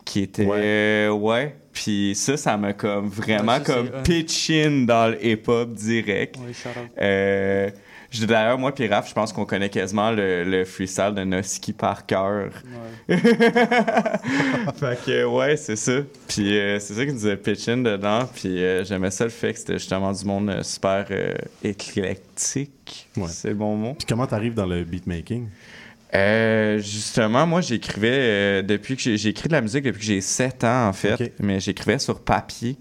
qui 0.06 0.22
étaient... 0.22 0.48
euh, 0.50 1.10
Ouais. 1.12 1.56
Puis 1.74 2.14
ça, 2.16 2.38
ça 2.38 2.56
m'a 2.56 2.74
comme 2.74 3.08
vraiment 3.08 3.54
Ouais, 3.54 3.64
ça, 3.66 3.74
comme 3.74 3.90
pitch 4.04 4.52
in 4.52 4.86
dans 4.86 5.10
le 5.12 5.26
hip-hop 5.26 5.74
direct. 5.74 6.38
Ouais, 6.38 7.74
Euh, 8.22 8.26
D'ailleurs, 8.26 8.58
moi 8.58 8.74
puis 8.74 8.88
Raph, 8.88 9.10
je 9.10 9.14
pense 9.14 9.34
qu'on 9.34 9.46
connaît 9.46 9.70
quasiment 9.70 10.12
le, 10.12 10.44
le 10.44 10.66
freestyle 10.66 11.14
de 11.16 11.24
Noski 11.24 11.74
par 11.74 12.06
cœur. 12.06 12.52
fait 13.08 13.22
que 15.06 15.26
ouais, 15.26 15.58
c'est 15.58 15.76
ça. 15.76 16.00
Puis 16.28 16.58
euh, 16.58 16.80
c'est 16.80 16.94
ça 16.94 17.06
qui 17.06 17.14
nous 17.14 17.28
a 17.28 17.36
pitch 17.36 17.68
in 17.70 17.78
dedans. 17.78 18.28
Puis 18.34 18.64
euh, 18.64 18.84
j'aimais 18.84 19.12
ça 19.12 19.24
le 19.24 19.30
fait 19.30 19.54
que 19.54 19.60
c'était 19.60 19.74
justement 19.80 20.12
du 20.12 20.26
monde 20.26 20.50
euh, 20.50 20.64
super 20.64 21.06
euh, 21.12 21.34
éclectique. 21.64 23.08
Ouais. 23.18 23.28
C'est 23.30 23.50
le 23.50 23.56
bon 23.56 23.76
mot. 23.76 23.94
Puis 23.96 24.06
comment 24.08 24.28
t'arrives 24.28 24.54
dans 24.54 24.66
le 24.66 24.84
beatmaking? 24.84 25.48
Euh, 26.16 26.78
justement, 26.78 27.48
moi, 27.48 27.62
j'écrivais 27.62 28.10
euh, 28.12 28.62
depuis 28.62 28.96
que 28.96 29.02
j'ai 29.02 29.18
j'ai 29.18 29.30
écrit 29.30 29.48
de 29.48 29.54
la 29.54 29.62
musique 29.62 29.84
depuis 29.84 30.00
que 30.00 30.06
j'ai 30.06 30.22
7 30.22 30.64
ans, 30.64 30.88
en 30.90 30.94
fait. 30.94 31.34
Mais 31.40 31.60
j'écrivais 31.60 31.98
sur 31.98 32.20
papier. 32.22 32.78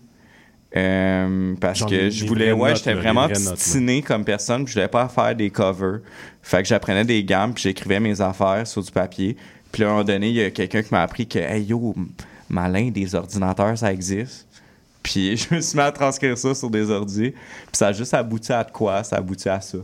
Euh, 0.75 1.55
parce 1.61 1.81
Genre 1.81 1.91
que 1.91 2.11
je 2.11 2.25
voulais, 2.27 2.53
ouais, 2.53 2.75
j'étais 2.75 2.95
vraiment 2.95 3.29
destiné 3.29 4.01
comme 4.01 4.25
personne, 4.25 4.65
puis 4.65 4.73
je 4.73 4.79
voulais 4.79 4.89
pas 4.89 5.09
faire 5.09 5.35
des 5.35 5.51
covers. 5.51 6.01
Fait 6.43 6.63
que 6.63 6.69
j'apprenais 6.69 7.05
des 7.05 7.23
gammes, 7.23 7.53
puis 7.53 7.65
j'écrivais 7.65 8.01
mes 8.01 8.21
affaires 8.21 8.67
sur 8.67 8.83
du 8.83 8.91
papier. 8.91 9.37
Puis 9.71 9.83
là, 9.83 9.89
à 9.89 9.91
un 9.91 9.93
moment 9.95 10.05
donné, 10.05 10.29
il 10.29 10.35
y 10.35 10.43
a 10.43 10.51
quelqu'un 10.51 10.83
qui 10.83 10.93
m'a 10.93 11.03
appris 11.03 11.27
que, 11.27 11.39
hey 11.39 11.65
yo, 11.65 11.95
malin, 12.49 12.91
des 12.91 13.15
ordinateurs, 13.15 13.77
ça 13.77 13.93
existe. 13.93 14.47
Puis 15.03 15.37
je 15.51 15.55
me 15.55 15.61
suis 15.61 15.77
mis 15.77 15.83
à 15.83 15.93
transcrire 15.93 16.37
ça 16.39 16.55
sur 16.55 16.71
des 16.71 16.91
ordi. 16.91 17.31
Puis 17.31 17.73
ça 17.73 17.89
a 17.89 17.93
juste 17.93 18.15
abouti 18.15 18.53
à 18.53 18.65
de 18.65 18.71
quoi? 18.71 19.03
Ça 19.03 19.17
a 19.17 19.19
abouti 19.19 19.49
à 19.49 19.61
ça. 19.61 19.79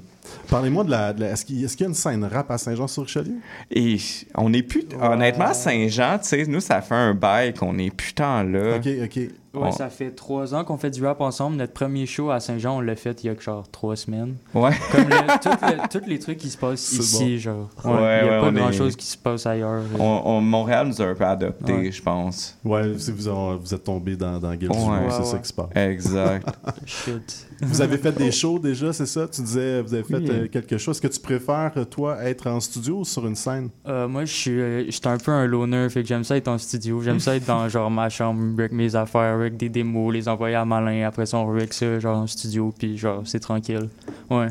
Parlez-moi 0.49 0.85
de 0.85 0.91
la. 0.91 1.13
de 1.13 1.21
la- 1.21 1.31
Est-ce 1.31 1.45
qu'il 1.45 1.63
est-ce 1.65 1.77
qu'il 1.77 1.85
y 1.85 1.87
a 1.87 1.89
une 1.91 1.95
scène 1.95 2.25
rap 2.25 2.51
à 2.51 2.59
Saint-Jean-sur-Richelieu? 2.59 3.35
Et 3.71 3.97
on 4.35 4.53
est 4.53 4.63
plus. 4.63 4.85
Honnêtement, 5.01 5.53
Saint-Jean, 5.53 6.19
tu 6.19 6.29
sais, 6.29 6.47
nous, 6.47 6.61
ça 6.61 6.81
fait 6.81 6.95
un 6.95 7.15
bail 7.15 7.53
qu'on 7.55 7.77
est 7.79 7.91
putain 7.95 8.45
là. 8.45 8.77
Ok, 8.77 8.89
ok. 9.05 9.17
Ouais, 9.55 9.69
On- 9.69 9.73
ça 9.73 9.89
fait 9.89 10.11
trois 10.11 10.55
ans 10.55 10.63
qu'on 10.63 10.77
fait 10.77 10.91
du 10.91 11.05
rap 11.05 11.21
ensemble. 11.23 11.57
Notre 11.57 11.73
premier 11.73 12.05
show 12.07 12.31
à 12.31 12.39
Saint-Jean, 12.39 12.77
on 12.77 12.81
l'a 12.81 12.95
fait 12.97 13.25
il 13.25 13.29
y 13.29 13.31
a 13.31 13.35
genre 13.41 13.67
trois 13.71 13.97
semaines. 13.97 14.37
Ouais. 14.55 14.71
Comme 14.93 15.09
le- 15.09 15.89
tous 15.89 16.07
les 16.07 16.19
trucs 16.19 16.37
qui 16.39 16.51
se 16.51 16.57
passent 16.59 16.81
C'est 16.81 16.97
ici, 16.99 17.35
bon. 17.35 17.39
genre. 17.39 17.69
Ouais, 17.85 17.91
Ouais, 17.93 18.19
il 18.21 18.25
n'y 18.25 18.29
a 18.31 18.35
ouais, 18.35 18.41
pas 18.41 18.49
est- 18.49 18.53
grand-chose 18.63 18.95
qui 18.95 19.07
se 19.07 19.17
passe 19.17 19.47
ailleurs. 19.47 19.83
On, 19.99 20.23
on- 20.25 20.41
Montréal 20.43 20.87
nous 20.89 21.01
a 21.03 21.07
un 21.07 21.15
peu 21.15 21.25
adoptés, 21.25 21.73
Ouais. 21.73 21.91
je 21.91 22.03
pense. 22.03 22.57
Ouais, 22.65 22.93
c'est- 22.99 23.11
vous, 23.13 23.27
en- 23.29 23.57
vous 23.57 23.75
êtes 23.75 23.85
tombé 23.85 24.17
dans, 24.17 24.39
dans 24.39 24.55
Guild 24.55 24.71
Ouais. 24.71 24.79
c'est 25.11 25.19
Ouais, 25.19 25.25
ça 25.25 25.39
qui 25.39 25.49
se 25.49 25.53
passe. 25.55 25.69
Exact. 25.75 26.47
Shit. 26.87 27.48
Vous 27.61 27.81
avez 27.81 27.99
fait 27.99 28.13
des 28.13 28.31
shows 28.41 28.59
déjà, 28.59 28.93
c'est 28.93 29.07
ça? 29.07 29.27
Tu 29.27 29.41
disais, 29.43 29.83
vous 29.83 29.93
avez 29.95 30.05
fait 30.05 30.17
Oui. 30.19 30.29
euh, 30.31 30.49
quelque 30.49 30.79
chose. 30.79 30.97
Est-ce 30.97 31.03
que 31.03 31.13
tu 31.13 31.21
préfères, 31.21 31.73
euh, 31.77 31.85
toi, 31.85 32.23
être 32.25 32.47
en 32.47 32.61
studio 32.61 33.01
ou 33.01 33.05
sur 33.05 33.27
une 33.27 33.35
scène? 33.37 33.69
Euh, 33.87 34.07
moi, 34.07 34.25
je 34.25 34.33
suis 34.33 34.61
euh, 34.61 34.91
un 35.05 35.19
peu 35.19 35.33
un 35.33 35.47
loner, 35.47 35.89
fait 35.91 36.03
que 36.03 36.09
j'aime 36.09 36.25
ça 36.25 36.37
être 36.37 36.49
en 36.49 36.59
studio. 36.59 37.03
J'aime 37.03 37.21
ça 37.21 37.35
être 37.37 37.47
dans 37.47 37.69
genre 37.71 37.91
ma 37.91 38.09
chambre 38.09 38.41
avec 38.59 38.73
mes 38.73 38.95
affaires, 38.95 39.35
avec 39.35 39.57
des 39.57 39.69
démos, 39.69 40.13
les 40.13 40.29
envoyer 40.29 40.55
à 40.57 40.65
Malin. 40.65 41.07
Après 41.07 41.27
ça, 41.27 41.39
on 41.39 41.47
rec 41.47 41.73
ça 41.75 41.99
genre 41.99 42.19
en 42.19 42.27
studio, 42.27 42.73
puis 42.79 42.97
genre 42.97 43.23
c'est 43.25 43.41
tranquille. 43.41 43.89
Ouais. 44.31 44.49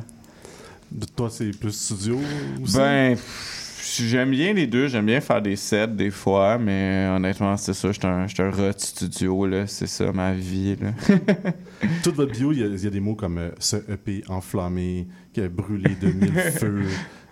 De 0.91 1.05
toi, 1.05 1.29
c'est 1.29 1.51
plus 1.57 1.71
studio 1.73 2.17
aussi? 2.63 2.77
Ben, 2.77 3.15
pff, 3.15 3.66
j'aime 3.95 4.31
bien 4.31 4.53
les 4.53 4.67
deux. 4.67 4.87
J'aime 4.87 5.05
bien 5.05 5.21
faire 5.21 5.41
des 5.41 5.55
sets 5.55 5.87
des 5.87 6.09
fois, 6.11 6.57
mais 6.57 7.07
honnêtement, 7.13 7.55
c'est 7.57 7.73
ça. 7.73 7.91
J'étais 7.91 8.07
un, 8.07 8.27
j'étais 8.27 8.43
un 8.43 8.49
de 8.49 8.73
studio, 8.77 9.45
là. 9.45 9.67
C'est 9.67 9.87
ça, 9.87 10.11
ma 10.11 10.33
vie, 10.33 10.75
là. 10.81 10.89
Toute 12.03 12.15
votre 12.15 12.31
bio, 12.31 12.51
il 12.51 12.59
y, 12.59 12.63
a- 12.63 12.67
il 12.67 12.83
y 12.83 12.87
a 12.87 12.89
des 12.89 12.99
mots 12.99 13.15
comme 13.15 13.37
euh, 13.37 13.49
ce 13.59 13.77
EP 13.91 14.23
enflammé, 14.29 15.07
qui 15.33 15.41
a 15.41 15.47
brûlé 15.49 15.95
de 16.01 16.07
mille 16.07 16.33
feux. 16.57 16.83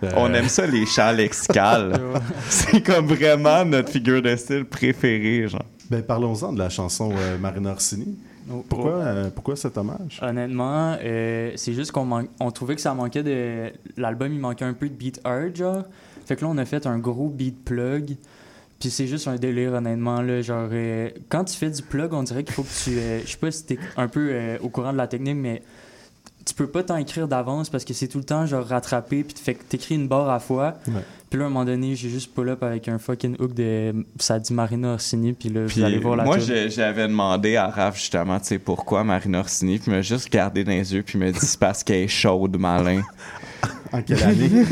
euh, 0.04 0.12
On 0.16 0.34
aime 0.34 0.48
ça, 0.50 0.66
les 0.68 0.86
chants 0.86 1.12
lexicales. 1.12 2.00
c'est 2.50 2.82
comme 2.82 3.08
vraiment 3.08 3.66
notre 3.66 3.90
figure 3.90 4.22
de 4.22 4.36
style 4.36 4.66
préférée, 4.66 5.48
genre. 5.48 5.66
Ben, 5.90 6.02
parlons-en 6.04 6.54
de 6.54 6.60
la 6.60 6.70
chanson 6.70 7.12
euh, 7.16 7.38
Marina 7.38 7.72
Orsini. 7.72 8.16
Pourquoi, 8.70 8.94
euh, 8.98 9.30
pourquoi 9.34 9.56
cet 9.56 9.76
hommage? 9.76 10.20
Honnêtement, 10.22 10.96
euh, 11.04 11.52
c'est 11.56 11.74
juste 11.74 11.92
qu'on 11.92 12.06
man- 12.06 12.28
on 12.40 12.52
trouvait 12.52 12.76
que 12.76 12.82
ça 12.82 12.94
manquait 12.94 13.24
de. 13.24 13.72
L'album, 13.98 14.32
il 14.32 14.40
manquait 14.40 14.66
un 14.66 14.74
peu 14.74 14.88
de 14.88 14.94
beat 14.94 15.20
hard, 15.24 15.56
genre. 15.56 15.84
Fait 16.26 16.36
que 16.36 16.42
là, 16.42 16.50
on 16.52 16.58
a 16.58 16.66
fait 16.66 16.86
un 16.88 16.98
gros 16.98 17.30
beat 17.30 17.64
plug. 17.64 18.16
Puis 18.80 18.90
c'est 18.90 19.08
juste 19.08 19.28
un 19.28 19.36
délire, 19.36 19.74
honnêtement. 19.74 20.22
Là, 20.22 20.42
genre, 20.42 20.68
euh, 20.72 21.10
quand 21.30 21.46
tu 21.46 21.56
fais 21.56 21.70
du 21.70 21.82
plug, 21.82 22.14
on 22.14 22.24
dirait 22.24 22.44
qu'il 22.44 22.54
faut 22.54 22.64
que 22.64 22.84
tu. 22.84 22.98
euh, 22.98 23.22
je 23.26 23.32
sais 23.32 23.38
pas 23.38 23.52
si 23.52 23.66
t'es 23.66 23.80
un 23.98 24.08
peu 24.08 24.30
euh, 24.32 24.58
au 24.62 24.70
courant 24.70 24.92
de 24.92 24.98
la 24.98 25.08
technique, 25.08 25.38
mais 25.38 25.62
tu 26.46 26.54
peux 26.54 26.68
pas 26.68 26.84
t'en 26.84 26.98
écrire 26.98 27.28
d'avance 27.28 27.70
parce 27.70 27.86
que 27.86 27.94
c'est 27.94 28.08
tout 28.08 28.18
le 28.18 28.24
temps 28.24 28.46
genre 28.46 28.66
rattrapé. 28.66 29.24
Puis 29.24 29.36
fait 29.42 29.56
que 29.56 29.64
t'écris 29.64 29.96
une 29.96 30.08
barre 30.08 30.30
à 30.30 30.40
fois. 30.40 30.76
Ouais. 30.88 31.02
Puis 31.30 31.40
là, 31.40 31.46
à 31.46 31.48
un 31.48 31.50
moment 31.50 31.66
donné, 31.66 31.96
j'ai 31.96 32.10
juste 32.10 32.34
pull 32.36 32.50
up 32.50 32.64
avec 32.64 32.88
un 32.88 33.00
fucking 33.00 33.38
hook 33.40 33.54
de. 33.54 34.06
Ça 34.20 34.40
dit 34.40 34.54
Marina 34.54 34.94
Orsini. 34.94 35.34
Puis 35.34 35.50
là, 35.50 35.66
Puis 35.68 35.80
vous 35.80 35.86
allez 35.86 35.98
voir 35.98 36.18
la 36.18 36.26
moi, 36.26 36.38
j'avais 36.38 37.08
demandé 37.08 37.56
à 37.56 37.68
Raph 37.68 37.98
justement, 37.98 38.40
tu 38.40 38.48
sais, 38.48 38.60
pourquoi 38.60 39.04
Marina 39.04 39.40
Orsini, 39.40 39.80
puis 39.80 39.86
il 39.88 39.94
m'a 39.94 40.02
juste 40.02 40.26
regardé 40.26 40.64
dans 40.64 40.72
les 40.72 40.94
yeux, 40.94 41.02
puis 41.02 41.18
il 41.18 41.26
m'a 41.26 41.32
dit 41.32 41.40
c'est 41.42 41.60
parce 41.60 41.84
qu'elle 41.84 42.04
est 42.04 42.08
chaude, 42.08 42.58
malin. 42.60 43.02
En 43.92 44.02
quelle 44.02 44.24
année? 44.24 44.50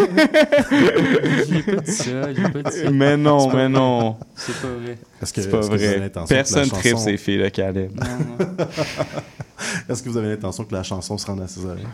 J'ai 1.50 1.62
pas 1.64 1.82
dit 1.82 1.92
ça, 1.92 2.34
j'ai 2.34 2.44
pas 2.50 2.70
dit 2.70 2.78
ça. 2.78 2.92
Mais 2.92 3.16
non, 3.18 3.52
mais 3.54 3.70
non. 3.70 4.18
C'est 4.36 4.54
pas 4.62 4.68
vrai. 4.68 4.98
Est-ce 5.22 5.34
que- 5.34 5.42
c'est 5.42 5.50
pas 5.50 5.60
est-ce 5.60 5.68
vrai. 5.68 6.00
l'intention 6.00 6.28
que 6.28 6.34
la 6.34 6.38
Personne 6.44 6.70
tripe 6.70 6.92
chanson- 6.94 7.04
ces 7.06 7.18
filles 7.18 7.38
de 7.40 7.50
Caleb. 7.50 7.92
Est-ce 9.90 10.04
que 10.04 10.10
vous 10.10 10.18
avez 10.18 10.30
l'intention 10.30 10.66
que 10.66 10.74
la 10.74 10.84
chanson 10.84 11.18
se 11.18 11.26
rende 11.26 11.42
à 11.42 11.48
ses 11.48 11.64
oreilles? 11.66 11.86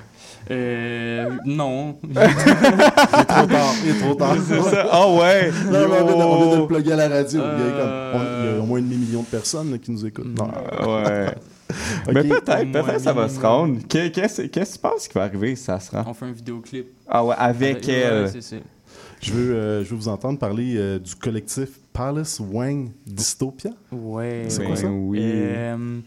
Euh. 0.52 1.30
Non. 1.46 1.98
Il 2.04 2.18
est 2.18 3.26
trop 3.26 3.46
tard, 3.46 3.74
il 3.84 3.90
est 3.92 4.00
trop 4.00 4.16
tard. 4.16 4.36
C'est 4.48 4.62
ça. 4.62 4.88
Ah 4.92 5.08
ouais. 5.08 5.52
Mais 5.70 5.78
on 5.78 5.88
vient 5.88 6.04
de- 6.06 6.12
on 6.24 6.44
vient 6.46 6.56
de 6.56 6.62
le 6.62 6.68
plugger 6.68 6.94
à 6.94 6.96
la 6.96 7.10
radio. 7.10 7.40
Il, 7.42 7.44
y 7.44 7.44
a 7.44 7.46
Euh. 7.46 8.12
comme- 8.14 8.22
on- 8.22 8.44
il 8.44 8.56
y 8.56 8.58
a 8.58 8.60
au 8.62 8.66
moins 8.66 8.80
un 8.80 8.82
demi-million 8.82 9.22
de 9.22 9.26
personnes 9.28 9.72
là, 9.72 9.78
qui 9.78 9.92
nous 9.92 10.06
écoutent. 10.06 10.36
Non. 10.38 10.48
Ouais. 10.88 11.28
Mais 12.08 12.24
peut-être, 12.24 12.72
peut-être 12.72 13.00
ça 13.02 13.14
va 13.14 13.30
se 13.30 13.40
rendre. 13.40 13.80
Que- 13.88 14.08
Qu'est-ce 14.10 14.44
qu'est-ce 14.44 14.72
que 14.72 14.76
tu 14.76 14.82
penses 14.82 15.08
qui 15.08 15.14
va 15.14 15.24
arriver? 15.24 15.56
Si 15.56 15.64
ça 15.66 15.80
se 15.80 15.92
rend? 15.92 16.04
On 16.08 16.14
fait 16.14 16.26
un 16.26 16.32
vidéoclip. 16.32 16.88
Ah 17.08 17.24
ouais, 17.24 17.36
avec 17.38 17.88
elle. 17.88 18.30
c'est 18.30 18.42
ça. 18.42 18.56
Je 19.22 19.34
veux, 19.34 19.54
euh, 19.54 19.84
je 19.84 19.90
veux 19.90 19.96
vous 19.98 20.08
entendre 20.08 20.40
parler 20.40 20.76
euh, 20.78 20.98
du 20.98 21.14
collectif 21.14 21.70
Palace 21.92 22.40
Wang 22.40 22.90
Dystopia. 23.06 23.72
Ouais. 23.92 24.46
C'est 24.48 24.62
ouais. 24.62 24.66
quoi 24.68 24.76
ça? 24.78 24.88
oui. 24.90 25.20
Euh, 25.22 26.00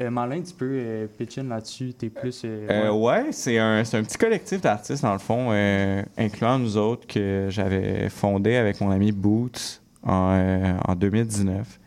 euh, 0.00 0.10
Marlin, 0.10 0.42
tu 0.42 0.52
peux 0.52 0.68
euh, 0.70 1.06
pitch 1.18 1.38
in 1.38 1.44
là-dessus. 1.44 1.94
T'es 1.94 2.10
plus. 2.10 2.42
euh, 2.44 2.66
Euh, 2.70 2.92
ouais, 2.92 3.26
c'est 3.32 3.58
un, 3.58 3.82
c'est 3.84 3.96
un 3.96 4.02
petit 4.04 4.18
collectif 4.18 4.60
d'artistes, 4.60 5.02
dans 5.02 5.14
le 5.14 5.18
fond, 5.18 5.48
euh, 5.50 6.02
incluant 6.18 6.58
nous 6.58 6.76
autres, 6.76 7.06
que 7.06 7.46
j'avais 7.48 8.08
fondé 8.10 8.54
avec 8.56 8.80
mon 8.82 8.90
ami 8.90 9.10
Boots 9.12 9.80
en, 10.04 10.32
euh, 10.38 10.72
en 10.86 10.94
2019. 10.94 11.80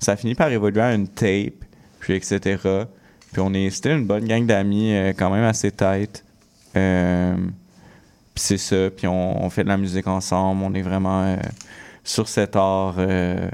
Ça 0.00 0.12
a 0.12 0.16
fini 0.16 0.34
par 0.34 0.50
évoluer 0.50 0.82
à 0.82 0.92
une 0.94 1.08
tape, 1.08 1.63
puis 2.04 2.14
etc. 2.14 2.58
Puis 3.32 3.40
on 3.40 3.54
est, 3.54 3.70
c'était 3.70 3.94
une 3.94 4.04
bonne 4.04 4.26
gang 4.26 4.44
d'amis, 4.44 4.94
euh, 4.94 5.12
quand 5.16 5.30
même 5.30 5.44
assez 5.44 5.70
tight. 5.72 6.22
Euh, 6.76 7.34
puis 8.34 8.44
c'est 8.44 8.58
ça, 8.58 8.90
puis 8.90 9.06
on, 9.06 9.42
on 9.42 9.48
fait 9.48 9.62
de 9.64 9.68
la 9.68 9.78
musique 9.78 10.06
ensemble, 10.06 10.62
on 10.62 10.74
est 10.74 10.82
vraiment 10.82 11.24
euh, 11.24 11.36
sur 12.04 12.28
cet 12.28 12.56
art 12.56 12.96
euh, 12.98 13.48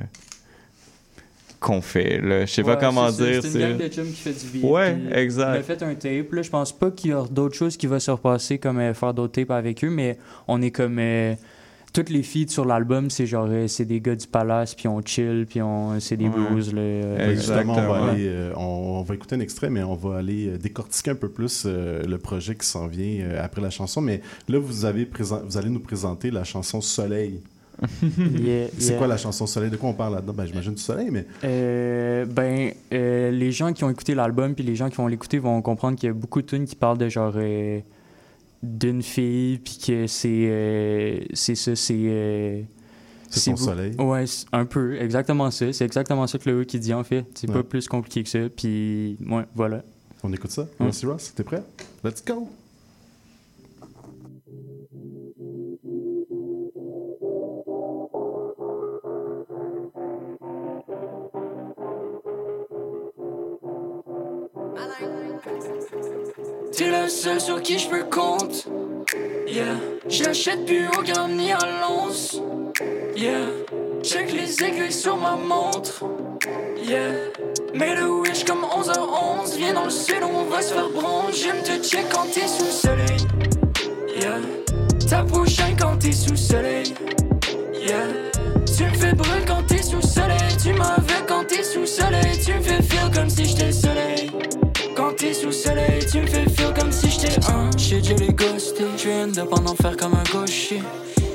qu'on 1.60 1.80
fait. 1.80 2.20
Je 2.22 2.46
sais 2.46 2.64
pas 2.64 2.76
comment 2.76 3.10
dire. 3.12 3.40
C'est 3.42 3.52
une 3.60 3.60
gang 3.60 3.76
de 3.76 3.88
chums 3.88 4.06
qui 4.06 4.12
fait 4.20 4.32
du 4.32 4.46
beat. 4.46 4.64
Ouais, 4.64 4.98
exact. 5.12 5.56
On 5.56 5.60
a 5.60 5.62
fait 5.62 5.82
un 5.82 5.94
tape. 5.94 6.32
Là, 6.32 6.42
je 6.42 6.50
pense 6.50 6.72
pas 6.72 6.90
qu'il 6.90 7.10
y 7.10 7.14
aura 7.14 7.28
d'autres 7.28 7.54
choses 7.56 7.76
qui 7.76 7.86
vont 7.86 8.00
se 8.00 8.10
repasser, 8.10 8.58
comme 8.58 8.78
euh, 8.80 8.94
faire 8.94 9.14
d'autres 9.14 9.34
tapes 9.34 9.50
avec 9.52 9.84
eux, 9.84 9.90
mais 9.90 10.18
on 10.48 10.60
est 10.60 10.72
comme. 10.72 10.98
euh, 10.98 11.34
toutes 11.92 12.10
les 12.10 12.22
feats 12.22 12.48
sur 12.48 12.64
l'album, 12.64 13.10
c'est 13.10 13.26
genre, 13.26 13.46
euh, 13.50 13.66
c'est 13.68 13.84
des 13.84 14.00
gars 14.00 14.14
du 14.16 14.26
palace, 14.26 14.74
puis 14.74 14.88
on 14.88 15.00
chill, 15.04 15.46
puis 15.48 15.60
on, 15.62 15.98
c'est 16.00 16.16
des 16.16 16.28
Ouais. 16.28 16.50
blues. 16.50 16.72
Là, 16.74 16.80
euh, 16.80 17.34
Justement, 17.34 17.72
on 17.72 17.76
va, 17.76 17.82
Exactement. 17.82 18.04
aller, 18.10 18.26
euh, 18.28 18.52
on, 18.56 18.60
on 18.62 19.02
va 19.02 19.14
écouter 19.14 19.36
un 19.36 19.40
extrait, 19.40 19.70
mais 19.70 19.82
on 19.82 19.94
va 19.94 20.18
aller 20.18 20.48
euh, 20.48 20.58
décortiquer 20.58 21.10
un 21.12 21.14
peu 21.16 21.28
plus 21.28 21.64
euh, 21.66 22.02
le 22.04 22.18
projet 22.18 22.54
qui 22.54 22.66
s'en 22.66 22.86
vient 22.86 23.24
euh, 23.24 23.44
après 23.44 23.60
la 23.60 23.70
chanson. 23.70 24.00
Mais 24.00 24.20
là, 24.48 24.58
vous, 24.58 24.84
avez 24.84 25.04
présent- 25.06 25.42
vous 25.44 25.56
allez 25.56 25.70
nous 25.70 25.80
présenter 25.80 26.30
la 26.30 26.44
chanson 26.44 26.80
Soleil. 26.80 27.40
Yeah, 28.02 28.68
C'est 28.78 28.90
yeah. 28.90 28.98
quoi 28.98 29.06
la 29.06 29.16
chanson 29.16 29.46
Soleil? 29.46 29.70
De 29.70 29.76
quoi 29.76 29.88
on 29.88 29.94
parle 29.94 30.14
là-dedans? 30.14 30.34
Ben, 30.34 30.44
J'imagine 30.46 30.74
du 30.74 30.82
soleil, 30.82 31.08
mais 31.10 31.24
Euh, 31.44 32.26
ben, 32.26 32.72
euh, 32.92 33.30
les 33.30 33.52
gens 33.52 33.72
qui 33.72 33.84
ont 33.84 33.90
écouté 33.90 34.14
l'album 34.14 34.54
puis 34.54 34.62
les 34.64 34.76
gens 34.76 34.90
qui 34.90 34.96
vont 34.96 35.06
l'écouter 35.06 35.38
vont 35.38 35.62
comprendre 35.62 35.96
qu'il 35.98 36.08
y 36.08 36.10
a 36.10 36.14
beaucoup 36.14 36.42
de 36.42 36.46
tunes 36.46 36.66
qui 36.66 36.76
parlent 36.76 36.98
de 36.98 37.08
genre 37.08 37.32
euh, 37.36 37.80
d'une 38.62 39.02
fille 39.02 39.58
puis 39.58 39.78
que 39.86 40.06
c'est 40.06 40.28
euh, 40.28 41.20
c'est 41.32 41.54
ça 41.54 41.74
c'est 41.76 41.94
euh, 41.96 42.62
C'est 43.30 43.40
son 43.40 43.56
soleil. 43.56 43.94
Ouais, 43.98 44.24
un 44.52 44.66
peu 44.66 45.00
exactement 45.00 45.50
ça, 45.50 45.72
c'est 45.72 45.84
exactement 45.84 46.26
ça 46.26 46.38
que 46.38 46.50
le 46.50 46.64
qui 46.64 46.78
dit 46.78 46.92
en 46.92 47.04
fait, 47.04 47.24
c'est 47.34 47.48
Ouais. 47.48 47.54
pas 47.56 47.62
plus 47.62 47.88
compliqué 47.88 48.22
que 48.22 48.28
ça 48.28 48.40
puis 48.54 49.16
ouais, 49.28 49.44
voilà. 49.54 49.82
on 50.22 50.32
écoute 50.32 50.50
ça. 50.50 50.62
Ouais. 50.62 50.68
Merci 50.80 51.06
Ross, 51.06 51.32
t'es 51.34 51.44
prêt? 51.44 51.62
Let's 52.04 52.22
go! 52.24 52.48
T'es 66.80 66.88
le 66.88 67.10
seul 67.10 67.38
sur 67.38 67.60
qui 67.60 67.78
je 67.78 67.90
peux 67.90 68.04
compte. 68.04 68.64
Yeah. 69.46 69.76
J'achète 70.08 70.64
plus 70.64 70.88
au 70.88 71.02
gramme 71.02 71.36
ni 71.36 71.52
à 71.52 71.58
l'once. 71.82 72.40
Yeah. 73.14 73.48
Check 74.02 74.32
les 74.32 74.64
aiguilles 74.64 74.90
sur 74.90 75.18
ma 75.18 75.36
montre. 75.36 76.02
Yeah. 76.82 77.12
Mets 77.74 77.96
le 77.96 78.10
wish 78.10 78.44
comme 78.44 78.62
11h11. 78.62 79.58
Viens 79.58 79.74
dans 79.74 79.84
le 79.84 79.90
sud, 79.90 80.22
on 80.22 80.44
va 80.44 80.62
se 80.62 80.72
faire 80.72 80.88
bronze. 80.88 81.34
J'aime 81.34 81.62
te 81.62 81.86
check 81.86 82.06
quand 82.10 82.24
t'es 82.32 82.48
sous 82.48 82.64
le 82.64 82.70
soleil. 82.70 83.26
Yeah. 84.18 84.40
Ta 85.06 85.22
prochaine 85.24 85.76
quand 85.78 85.98
t'es 85.98 86.12
sous 86.12 86.30
le 86.30 86.36
soleil. 86.36 86.94
Yeah. 87.74 88.06
Tu 88.74 88.84
me 88.84 88.94
fais 88.94 89.12
brûler 89.12 89.44
quand 89.46 89.66
t'es 89.66 89.82
sous 89.82 89.96
le 89.96 90.02
soleil. 90.02 90.56
Tu 90.62 90.72
m'avais 90.72 91.26
quand 91.28 91.46
t'es 91.46 91.62
sous 91.62 91.80
le 91.80 91.86
soleil. 91.86 92.40
Tu 92.42 92.54
me 92.54 92.62
fais 92.62 92.82
feel 92.82 93.10
comme 93.14 93.28
si 93.28 93.44
j'étais 93.44 93.66
le 93.66 93.72
soleil. 93.72 94.30
Quand 94.96 95.16
t'es 95.16 95.32
sous 95.32 95.46
le 95.46 95.52
soleil, 95.52 95.99
je 99.40 99.44
de 99.44 99.48
pendant 99.48 99.74
faire 99.74 99.96
comme 99.96 100.14
un 100.14 100.38
gaucher. 100.38 100.82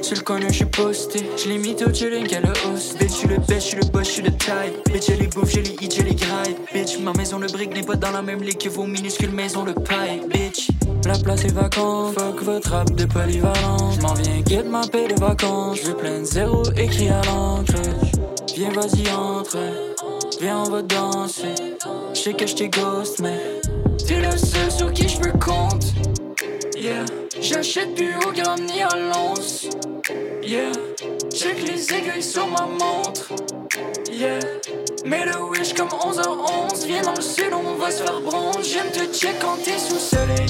Sur 0.02 0.16
le 0.16 0.22
corner, 0.22 0.50
je 0.50 0.56
suis 0.56 0.66
posté. 0.66 1.26
Je 1.38 1.86
au 1.86 1.94
chilling 1.94 2.28
qu'elle 2.28 2.46
host. 2.46 2.98
Bitch, 3.00 3.22
je 3.24 3.28
le 3.28 3.38
best, 3.38 3.62
je 3.62 3.68
suis 3.68 3.78
le 3.78 3.86
boss, 3.86 4.08
je 4.08 4.12
suis 4.12 4.22
le 4.22 4.32
type. 4.32 4.92
Bitch, 4.92 5.08
j'ai 5.08 5.16
les 5.16 5.28
bouffes, 5.28 5.50
j'ai 5.50 5.62
les 5.62 5.76
hits, 5.82 5.90
j'ai 5.96 6.04
les 6.04 6.16
grailles. 6.16 6.56
Bitch, 6.74 7.00
ma 7.00 7.14
maison 7.14 7.40
le 7.40 7.48
brick 7.48 7.74
n'est 7.74 7.84
pas 7.84 7.96
dans 7.96 8.12
la 8.12 8.22
même 8.22 8.42
ligue 8.44 8.58
que 8.58 8.70
vos 8.70 8.86
minuscules 8.86 9.32
maisons 9.32 9.64
le 9.64 9.74
paille. 9.74 10.22
Bitch, 10.30 10.70
la 11.06 11.18
place 11.18 11.46
est 11.46 11.54
vacante. 11.54 12.20
Fuck 12.20 12.44
votre 12.44 12.70
rap 12.72 12.92
de 12.92 13.06
polyvalent. 13.06 13.92
Je 13.92 14.02
m'en 14.02 14.14
viens, 14.14 14.44
get 14.46 14.64
ma 14.64 14.86
paix 14.88 15.08
de 15.08 15.20
vacances. 15.20 15.80
Je 15.84 15.92
plein 15.92 16.20
de 16.20 16.26
zéro 16.26 16.64
écrit 16.78 17.10
à 17.10 17.22
l'encre. 17.24 17.74
Viens, 18.56 18.72
vas-y, 18.72 19.10
entre. 19.12 19.58
Viens, 20.40 20.60
on 20.60 20.70
va 20.70 20.82
danser. 20.82 21.56
Je 22.14 22.20
sais 22.20 22.34
que 22.34 22.46
je 22.46 22.66
ghost, 22.66 23.20
mais 23.22 23.40
t'es 24.06 24.22
le 24.22 24.38
seul 24.38 24.72
sur 24.72 24.94
qui 24.94 25.08
je 25.10 25.20
peux 25.20 25.32
compte. 25.40 25.94
Yeah, 26.78 27.06
j'achète 27.46 27.94
plus 27.94 28.16
au 28.26 28.32
gramme 28.32 28.66
ni 28.66 28.82
à 28.82 28.90
l'once. 28.96 29.68
Yeah, 30.44 30.72
check 31.32 31.62
les 31.62 31.94
aiguilles 31.94 32.24
sur 32.24 32.48
ma 32.48 32.66
montre. 32.66 33.34
Yeah, 34.12 34.40
mets 35.06 35.26
le 35.26 35.44
wish 35.44 35.74
comme 35.74 35.90
11h11. 35.90 36.88
Viens 36.88 37.02
dans 37.04 37.14
le 37.14 37.22
sud, 37.22 37.52
on 37.54 37.76
va 37.76 37.92
se 37.92 38.04
faire 38.04 38.20
bronze. 38.22 38.68
J'aime 38.68 38.92
te 38.92 39.14
check 39.16 39.36
quand 39.40 39.58
t'es 39.64 39.78
sous 39.78 39.94
le 39.94 40.00
soleil. 40.00 40.48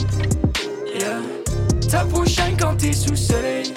Yeah, 0.98 1.22
ta 1.90 2.06
prochaine 2.06 2.56
quand 2.58 2.78
t'es 2.78 2.94
sous 2.94 3.12
le 3.12 3.18
soleil. 3.18 3.74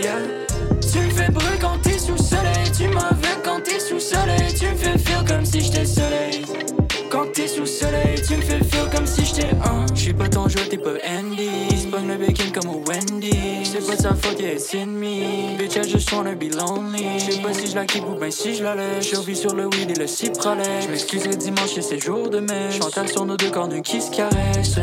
Yeah, 0.00 0.46
tu 0.92 0.98
me 0.98 1.10
fais 1.10 1.30
brûler 1.30 1.58
quand 1.60 1.78
t'es 1.82 1.98
sous 1.98 2.12
le 2.12 2.18
soleil. 2.18 2.70
Tu 2.76 2.86
m'avais 2.88 3.40
quand 3.42 3.60
t'es 3.62 3.80
sous 3.80 3.94
le 3.94 4.00
soleil. 4.00 4.54
Tu 4.58 4.66
me 4.66 4.76
fais 4.76 4.98
feel 4.98 5.24
comme 5.26 5.44
si 5.44 5.60
j'étais 5.60 5.80
le 5.80 5.86
soleil. 5.86 6.79
Quand 7.10 7.26
t'es 7.32 7.48
sous 7.48 7.62
le 7.62 7.66
soleil, 7.66 8.22
tu 8.24 8.36
me 8.36 8.40
fais 8.40 8.58
feel 8.58 8.88
comme 8.94 9.04
si 9.04 9.24
j'étais 9.24 9.48
un. 9.64 9.84
J'suis 9.96 10.12
pas 10.12 10.28
ton 10.28 10.48
jeu, 10.48 10.60
t'es 10.70 10.78
pas 10.78 10.90
Andy. 11.04 11.76
Spawn 11.76 12.06
le 12.06 12.16
bacon 12.16 12.52
comme 12.52 12.70
au 12.70 12.84
Wendy. 12.86 13.64
C'est 13.64 13.84
pas 13.84 13.96
sa 13.96 14.14
faute, 14.14 14.38
yeah, 14.38 14.52
it's 14.52 14.72
in 14.74 14.86
me. 14.86 15.56
Bitch, 15.58 15.76
I 15.76 15.88
just 15.88 16.12
wanna 16.12 16.36
be 16.36 16.54
lonely. 16.54 17.18
J'sais 17.18 17.40
pas 17.42 17.52
si 17.52 17.66
je 17.66 17.74
la 17.74 17.84
keep 17.84 18.04
ou 18.04 18.14
ben 18.14 18.30
si 18.30 18.54
je 18.54 18.62
la 18.62 18.76
laisse. 18.76 19.08
J'survis 19.08 19.34
sur 19.34 19.56
le 19.56 19.66
weed 19.66 19.90
et 19.90 19.98
le 19.98 20.06
cipralex. 20.06 20.86
J'm'excuse 20.86 21.26
le 21.26 21.34
dimanche 21.34 21.76
et 21.76 21.82
c'est 21.82 21.98
jour 21.98 22.30
de 22.30 22.38
mai. 22.38 22.70
Chantal 22.70 23.08
sur 23.08 23.24
nos 23.24 23.36
deux 23.36 23.50
corps 23.50 23.66
nus 23.66 23.82
qui 23.82 24.00
se 24.00 24.12
caressent. 24.12 24.78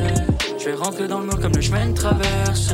J'vais 0.59 0.73
rentrer 0.73 1.07
dans 1.07 1.19
le 1.19 1.27
mur 1.27 1.39
comme 1.39 1.55
le 1.55 1.61
chemin 1.61 1.87
de 1.87 1.93
traverse. 1.93 2.73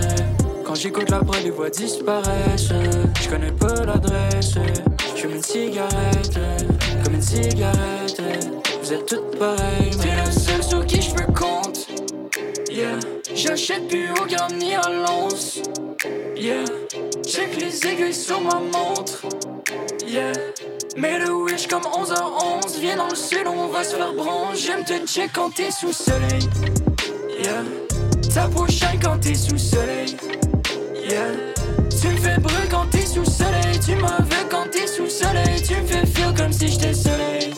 Quand 0.66 0.74
j'écoute 0.74 1.12
la 1.12 1.20
prod, 1.20 1.44
les 1.44 1.52
voix 1.52 1.70
disparaissent. 1.70 2.74
Je 3.22 3.30
connais 3.30 3.52
pas 3.52 3.86
l'adresse. 3.86 4.56
J'fume 5.16 5.36
une 5.36 5.44
cigarette, 5.44 6.40
comme 7.04 7.14
une 7.14 7.22
cigarette. 7.22 8.63
Toutes. 9.00 9.40
T'es 10.02 10.16
le 10.24 10.32
seul 10.32 10.64
sur 10.64 10.86
qui 10.86 11.02
je 11.02 11.14
peux 11.14 11.32
compte. 11.34 11.88
Yeah, 12.70 13.00
j'achète 13.34 13.88
plus 13.88 14.10
au 14.12 14.26
gramme 14.26 14.58
ni 14.58 14.76
à 14.76 14.82
l'once. 14.90 15.62
Yeah, 16.36 16.64
check 17.26 17.60
les 17.60 17.88
aiguilles 17.88 18.14
sur 18.14 18.40
ma 18.42 18.60
montre. 18.60 19.26
Yeah, 20.06 20.34
mets 20.96 21.18
le 21.18 21.32
wish 21.34 21.68
comme 21.68 21.82
11h11. 21.82 22.80
Viens 22.80 22.98
dans 22.98 23.10
le 23.10 23.16
sud, 23.16 23.48
on 23.48 23.68
va 23.68 23.84
se 23.84 23.96
faire 23.96 24.14
bronze. 24.14 24.60
J'aime 24.64 24.84
te 24.84 25.06
check 25.08 25.32
quand 25.34 25.50
t'es 25.56 25.72
sous 25.72 25.88
le 25.88 25.94
soleil. 25.94 26.50
Yeah, 27.40 27.64
ta 28.34 28.48
prochaine 28.48 29.00
quand 29.02 29.20
t'es 29.20 29.34
sous 29.34 29.54
le 29.54 29.58
soleil. 29.58 30.16
Yeah, 31.10 31.32
tu 31.90 32.08
me 32.10 32.18
fais 32.18 32.40
brûler 32.40 32.68
quand 32.70 32.86
t'es 32.92 33.06
sous 33.06 33.22
le 33.22 33.26
soleil. 33.26 33.80
Tu 33.84 33.96
m'avais 33.96 34.48
quand 34.50 34.70
t'es 34.72 34.88
sous 34.88 35.04
le 35.04 35.10
soleil. 35.10 35.62
Tu 35.68 35.76
me 35.76 35.88
fais 35.88 36.06
feel 36.06 36.34
comme 36.38 36.54
si 36.54 36.68
j'étais 36.68 36.90
le 36.90 36.94
soleil. 36.94 37.54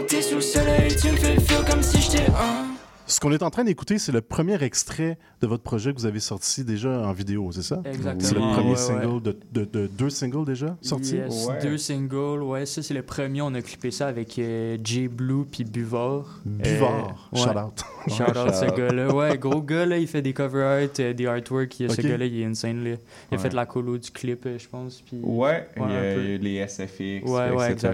Quand 0.00 0.06
t'es 0.06 0.22
sous 0.22 0.36
le 0.36 0.40
soleil, 0.40 0.96
tu 0.98 1.10
me 1.10 1.16
fais 1.16 1.38
feel 1.38 1.62
comme 1.70 1.82
si 1.82 2.00
j'étais 2.00 2.30
un. 2.30 2.68
ce 3.06 3.20
qu'on 3.20 3.32
est 3.32 3.42
en 3.42 3.50
train 3.50 3.64
d'écouter, 3.64 3.98
c'est 3.98 4.12
le 4.12 4.22
premier 4.22 4.62
extrait 4.64 5.18
de 5.42 5.46
votre 5.46 5.62
projet 5.62 5.92
que 5.92 5.98
vous 5.98 6.06
avez 6.06 6.20
sorti 6.20 6.64
déjà 6.64 6.88
en 6.88 7.12
vidéo, 7.12 7.50
c'est 7.52 7.60
ça? 7.60 7.82
Exactement, 7.84 8.20
C'est 8.26 8.34
le 8.34 8.40
premier 8.40 8.70
ouais, 8.70 8.76
single 8.76 9.06
ouais. 9.06 9.20
De, 9.20 9.36
de- 9.52 9.64
de 9.70 9.86
deux 9.88 10.08
singles 10.08 10.46
déjà 10.46 10.74
sortis? 10.80 11.16
Yes, 11.16 11.48
deux 11.62 11.76
singles, 11.76 12.42
ouais, 12.42 12.64
ça 12.64 12.82
c'est 12.82 12.94
le 12.94 13.02
premier. 13.02 13.42
On 13.42 13.52
a 13.54 13.60
clippé 13.60 13.90
ça 13.90 14.06
avec 14.06 14.38
euh, 14.38 14.78
J 14.82 15.06
Blue 15.08 15.44
puis 15.44 15.64
Buvard. 15.64 16.40
Buvard, 16.46 17.28
Euh, 17.34 17.36
shout 17.36 17.48
ouais. 17.50 17.60
out. 17.60 17.84
Shout 18.08 18.22
Ouais, 18.22 18.38
out 18.40 18.54
ce 18.54 18.74
gars-là. 18.74 19.14
Ouais, 19.14 19.36
gros 19.36 19.60
gars, 19.60 19.84
là, 19.84 19.98
il 19.98 20.06
fait 20.06 20.22
des 20.22 20.32
cover 20.32 20.62
art, 20.62 20.88
euh, 21.00 21.12
des 21.12 21.26
artworks. 21.26 21.78
Il- 21.78 21.90
Ce 21.92 22.00
gars-là, 22.00 22.24
il 22.24 22.40
est 22.40 22.44
insane, 22.46 22.82
là. 22.84 22.96
Il 23.30 23.34
a 23.34 23.38
fait 23.38 23.52
la 23.52 23.66
colo 23.66 23.98
du 23.98 24.10
clip, 24.10 24.46
euh, 24.46 24.58
je 24.58 24.66
pense. 24.66 25.02
Puis... 25.06 25.18
Ouais, 25.22 25.68
il 25.76 25.82
y 25.82 25.84
un 25.84 25.88
a 25.88 26.14
les 26.38 26.66
SFX, 26.66 27.22
Ouais, 27.28 27.50
ouais, 27.50 27.72
etc. 27.72 27.92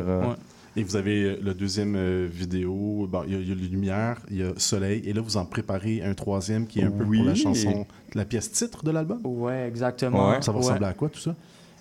Et 0.76 0.82
vous 0.82 0.96
avez 0.96 1.22
euh, 1.24 1.36
le 1.42 1.54
deuxième 1.54 1.94
euh, 1.96 2.28
vidéo, 2.30 3.06
bon, 3.10 3.22
il 3.26 3.32
y, 3.32 3.36
a- 3.36 3.38
y 3.40 3.54
lumières, 3.68 4.18
il 4.30 4.36
y 4.38 4.42
a 4.42 4.50
Soleil, 4.58 5.02
et 5.06 5.12
là 5.14 5.22
vous 5.22 5.36
en 5.38 5.46
préparez 5.46 6.02
un 6.02 6.12
troisième 6.14 6.66
qui 6.66 6.80
est 6.80 6.84
un 6.84 6.90
peu 6.90 7.04
pour 7.04 7.24
la 7.24 7.34
chanson, 7.34 7.86
la 8.14 8.24
pièce 8.26 8.52
titre 8.52 8.84
de 8.84 8.90
l'album? 8.90 9.20
Ouais, 9.24 9.66
exactement. 9.66 10.40
Ça 10.42 10.52
va 10.52 10.58
Ouais. 10.58 10.64
ressembler 10.64 10.86
à 10.86 10.92
quoi 10.92 11.08
tout 11.08 11.18
ça? 11.20 11.34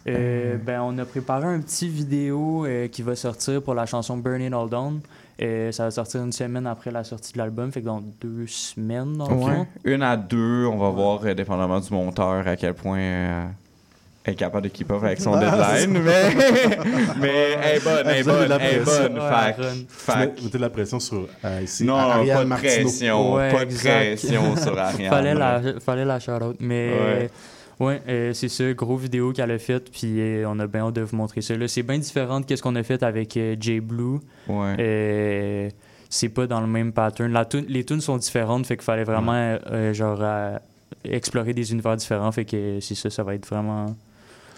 Euh, 0.08 0.58
ben, 0.58 0.82
on 0.84 0.98
a 1.00 1.06
préparé 1.06 1.46
un 1.48 1.60
petit 1.60 1.90
vidéo 1.90 2.66
euh, 2.66 2.88
qui 2.88 3.02
va 3.02 3.16
sortir 3.16 3.62
pour 3.64 3.74
la 3.74 3.86
chanson 3.88 4.16
Burn 4.18 4.40
It 4.42 4.54
All 4.54 4.70
Down. 4.70 5.00
Ça 5.72 5.84
va 5.86 5.92
sortir 5.92 6.24
une 6.24 6.32
semaine 6.32 6.66
après 6.68 6.92
la 6.92 7.04
sortie 7.04 7.34
de 7.34 7.40
l'album, 7.40 7.72
fait 7.72 7.82
que 7.82 7.88
dans 7.88 8.02
deux 8.22 8.46
semaines, 8.48 9.18
dans 9.18 9.28
le 9.30 9.36
Ouais. 9.36 9.56
fond. 9.56 9.68
Une 9.84 10.04
à 10.04 10.16
deux, 10.16 10.66
on 10.68 10.78
va 10.78 10.90
voir, 10.92 11.36
dépendamment 11.36 11.80
du 11.82 11.92
monteur, 11.92 12.48
à 12.48 12.56
quel 12.56 12.74
point 12.76 13.50
euh, 14.26 14.28
elle 14.28 14.34
est 14.34 14.38
capable 14.38 14.64
de 14.64 14.70
keep 14.70 14.92
up 14.92 15.04
avec 15.04 15.20
son 15.22 15.34
Ah, 15.34 15.40
deadline. 15.40 16.02
mais, 16.04 16.36
mais 17.20 17.58
elle 17.64 17.78
est 17.78 17.84
bonne, 17.84 18.04
elle 18.06 18.18
est 18.18 18.24
bonne, 18.24 18.50
la 18.50 18.56
elle 18.58 18.76
est 18.76 18.80
pression. 18.82 19.04
bonne. 19.04 19.14
Ouais, 19.20 19.22
Fac- 19.22 19.88
fac- 19.88 20.38
Vous 20.38 20.44
mettez 20.46 20.58
de 20.58 20.62
la 20.64 20.70
pression 20.70 21.00
sur 21.00 21.28
euh, 21.44 21.62
ici, 21.64 21.84
Non, 21.86 21.96
Ariane 21.96 22.36
pas 22.38 22.44
de 22.44 22.50
Martineau. 22.50 22.82
pression, 22.84 23.34
Ouais, 23.36 23.52
pas 23.52 23.60
de 23.66 23.72
exact. 23.72 24.06
pression 24.20 24.56
sur 24.58 24.78
Ariane. 24.80 25.10
fallait 25.10 25.34
la, 25.34 25.62
fallait 25.80 26.06
la 26.06 26.20
shout-out. 26.20 26.58
Mais 26.60 26.92
Ouais. 26.92 27.30
ouais, 27.80 28.02
euh, 28.08 28.34
c'est 28.34 28.50
ça, 28.50 28.72
gros 28.74 28.98
vidéo 28.98 29.32
qu'elle 29.32 29.52
a 29.52 29.60
fait, 29.60 29.90
puis 29.92 30.20
euh, 30.20 30.46
on 30.48 30.58
a 30.60 30.68
bien 30.68 30.88
hâte 30.88 30.96
de 30.96 31.02
vous 31.02 31.16
montrer 31.16 31.42
ça. 31.42 31.56
Là, 31.56 31.68
c'est 31.68 31.84
bien 31.84 31.98
différent 31.98 32.40
de 32.40 32.56
ce 32.56 32.62
qu'on 32.62 32.76
a 32.76 32.84
fait 32.84 33.04
avec 33.04 33.36
euh, 33.38 33.56
J 33.60 33.80
Blue. 33.80 34.20
Ouais. 34.48 34.76
Euh, 34.80 35.70
c'est 36.10 36.30
pas 36.30 36.48
dans 36.48 36.62
le 36.62 36.68
même 36.68 36.94
pattern. 36.94 37.32
La 37.32 37.46
tune- 37.46 37.66
les 37.68 37.84
tunes 37.84 38.02
sont 38.02 38.18
différentes, 38.18 38.66
fait 38.66 38.76
qu'il 38.78 38.86
fallait 38.86 39.04
vraiment 39.04 39.34
euh, 39.36 39.94
genre 39.94 40.20
euh, 40.22 40.58
explorer 41.04 41.54
des 41.54 41.72
univers 41.74 41.96
différents. 41.98 42.32
Fait 42.32 42.46
que 42.46 42.80
c'est 42.80 42.96
ça, 42.96 43.10
ça 43.10 43.24
va 43.24 43.36
être 43.36 43.46
vraiment. 43.48 43.88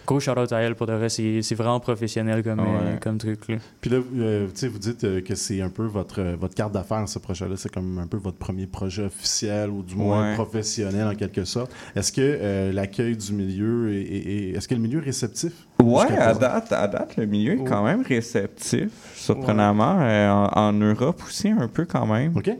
Gros 0.08 0.20
shout-out 0.20 0.50
à 0.54 0.60
elle 0.62 0.74
pour 0.74 0.86
de 0.86 0.94
vrai, 0.94 1.10
c'est 1.10 1.42
c'est 1.42 1.54
vraiment 1.54 1.78
professionnel 1.80 2.42
comme, 2.42 2.60
euh, 2.60 2.96
comme 2.98 3.18
truc. 3.18 3.46
Là. 3.48 3.56
Puis 3.82 3.90
là, 3.90 3.98
euh, 4.16 4.46
tu 4.46 4.52
sais, 4.54 4.68
vous 4.68 4.78
dites 4.78 5.04
euh, 5.04 5.20
que 5.20 5.34
c'est 5.34 5.60
un 5.60 5.68
peu 5.68 5.84
votre, 5.84 6.22
euh, 6.22 6.34
votre 6.40 6.54
carte 6.54 6.72
d'affaires, 6.72 7.06
ce 7.06 7.18
projet-là. 7.18 7.56
C'est 7.58 7.70
comme 7.70 7.98
un 7.98 8.06
peu 8.06 8.16
votre 8.16 8.38
premier 8.38 8.66
projet 8.66 9.04
officiel 9.04 9.68
ou 9.68 9.82
du 9.82 9.94
moins 9.96 10.30
Ouais. 10.30 10.34
professionnel 10.34 11.06
en 11.06 11.14
quelque 11.14 11.44
sorte. 11.44 11.70
Est-ce 11.94 12.10
que 12.10 12.22
euh, 12.22 12.72
l'accueil 12.72 13.18
du 13.18 13.34
milieu 13.34 13.92
est, 13.92 14.00
est- 14.00 14.26
est- 14.28 14.50
est-ce 14.56 14.66
que 14.66 14.74
le 14.74 14.80
milieu 14.80 15.00
est 15.00 15.04
réceptif? 15.04 15.52
Ouais, 15.82 16.06
jusqu'à 16.08 16.28
à 16.30 16.34
date, 16.34 16.72
à 16.72 16.88
date, 16.88 17.16
le 17.18 17.26
milieu 17.26 17.52
est 17.52 17.58
Oh. 17.60 17.64
quand 17.68 17.84
même 17.84 18.02
réceptif, 18.02 18.88
surprenamment. 19.14 19.98
Euh, 20.00 20.30
en, 20.30 20.50
en 20.68 20.72
Europe 20.72 21.22
aussi, 21.26 21.50
un 21.50 21.68
peu 21.68 21.84
quand 21.84 22.06
même. 22.06 22.34
OK. 22.34 22.50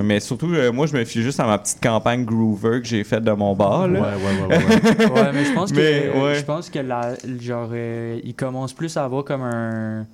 Euh, 0.00 0.02
mais 0.02 0.20
surtout, 0.20 0.52
euh, 0.52 0.72
moi, 0.72 0.86
je 0.86 0.96
me 0.96 1.04
fie 1.04 1.22
juste 1.22 1.40
à 1.40 1.46
ma 1.46 1.58
petite 1.58 1.80
campagne 1.80 2.24
Groover 2.24 2.80
que 2.80 2.86
j'ai 2.86 3.04
faite 3.04 3.24
de 3.24 3.32
mon 3.32 3.54
bar. 3.54 3.88
Là. 3.88 4.00
Ouais, 4.00 4.08
ouais, 4.08 4.46
ouais, 4.46 4.56
ouais, 4.56 5.06
ouais. 5.06 5.10
ouais, 5.10 5.32
mais 5.32 5.44
je 5.44 5.52
pense 5.52 5.70
que, 5.72 5.76
Mais, 5.76 6.20
ouais. 6.20 6.34
je 6.36 6.44
pense 6.44 6.70
que 6.70 6.78
la, 6.78 7.14
genre, 7.40 7.70
euh, 7.72 8.20
il 8.24 8.34
commence 8.34 8.72
plus 8.72 8.96
à 8.96 9.04
avoir 9.04 9.24
comme 9.24 9.42
un. 9.42 10.06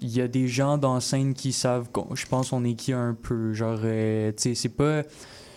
Il 0.00 0.14
y 0.14 0.20
a 0.20 0.28
des 0.28 0.48
gens 0.48 0.76
dans 0.76 0.94
la 0.94 1.00
scène 1.00 1.32
qui 1.32 1.52
savent, 1.52 1.88
je 2.14 2.26
pense, 2.26 2.52
on 2.52 2.64
est 2.64 2.74
qui 2.74 2.92
un 2.92 3.16
peu. 3.20 3.54
Genre, 3.54 3.78
euh, 3.84 4.32
tu 4.36 4.42
sais, 4.42 4.54
c'est 4.54 4.68
pas. 4.68 5.02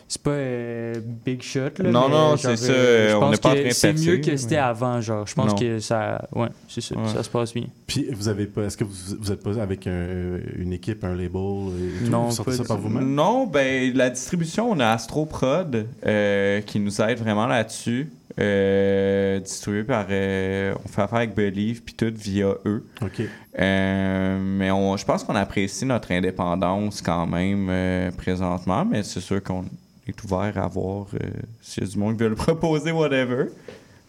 C'est 0.09 0.21
pas 0.21 0.29
euh, 0.31 0.93
big 1.25 1.41
shot, 1.41 1.59
là. 1.79 1.91
Non, 1.91 2.07
mais 2.07 2.15
non, 2.15 2.37
c'est 2.37 2.55
ça, 2.55 2.71
euh, 2.71 3.09
je 3.09 3.15
on 3.15 3.19
pense 3.19 3.31
n'est 3.31 3.37
pas 3.39 3.49
en 3.49 3.53
que 3.53 3.59
train 3.59 3.67
de 3.67 3.73
C'est 3.73 3.93
mieux 3.93 4.17
que 4.17 4.31
mais- 4.31 4.37
c'était 4.37 4.55
avant, 4.55 5.01
genre. 5.01 5.27
Je 5.27 5.35
pense 5.35 5.51
Non. 5.51 5.55
que 5.57 5.79
ça. 5.79 6.27
Ouais, 6.33 6.47
c'est 6.69 6.79
ça. 6.79 6.95
Ouais. 6.95 7.07
Ça 7.13 7.23
se 7.23 7.29
passe 7.29 7.53
bien. 7.53 7.65
Puis 7.87 8.07
vous 8.13 8.29
avez 8.29 8.45
pas, 8.45 8.63
est-ce 8.63 8.77
que 8.77 8.85
vous, 8.85 8.93
vous 9.19 9.31
êtes 9.33 9.43
pas 9.43 9.61
avec 9.61 9.85
un- 9.85 10.37
une 10.57 10.71
équipe, 10.71 11.03
un 11.03 11.09
label 11.13 11.25
et 11.25 12.05
tout? 12.05 12.09
Non, 12.09 12.27
vous 12.27 12.31
sortez 12.31 12.51
pas 12.51 12.57
ça 12.57 12.63
par 12.63 12.77
vous-même? 12.77 13.13
Non, 13.13 13.47
ben 13.47 13.93
la 13.97 14.09
distribution, 14.09 14.71
on 14.71 14.79
a 14.79 14.87
Astroprod 14.91 15.85
euh, 16.05 16.61
qui 16.61 16.79
nous 16.79 17.01
aide 17.01 17.19
vraiment 17.19 17.45
là-dessus. 17.47 18.09
Euh, 18.39 19.39
distribué 19.39 19.83
par. 19.83 20.05
euh, 20.09 20.73
on 20.85 20.87
fait 20.87 21.01
affaire 21.01 21.17
avec 21.17 21.33
Believe 21.35 21.81
puis 21.83 21.95
tout 21.95 22.13
via 22.15 22.53
eux. 22.65 22.85
OK. 23.01 23.21
Euh, 23.59 24.39
mais 24.41 24.71
on, 24.71 24.95
je 24.95 25.03
pense 25.05 25.23
qu'on 25.23 25.35
apprécie 25.35 25.85
notre 25.85 26.11
indépendance 26.11 27.01
quand 27.01 27.25
même 27.27 27.67
euh, 27.69 28.11
présentement, 28.11 28.85
mais 28.85 29.03
c'est 29.03 29.19
sûr 29.21 29.41
qu'on 29.43 29.65
est 30.11 30.23
ouvert 30.23 30.53
à 30.57 30.67
voir 30.67 31.07
euh, 31.13 31.27
s'il 31.61 31.83
y 31.83 31.87
a 31.87 31.89
du 31.89 31.97
monde 31.97 32.17
qui 32.17 32.23
veut 32.23 32.29
le 32.29 32.35
proposer, 32.35 32.91
whatever. 32.91 33.45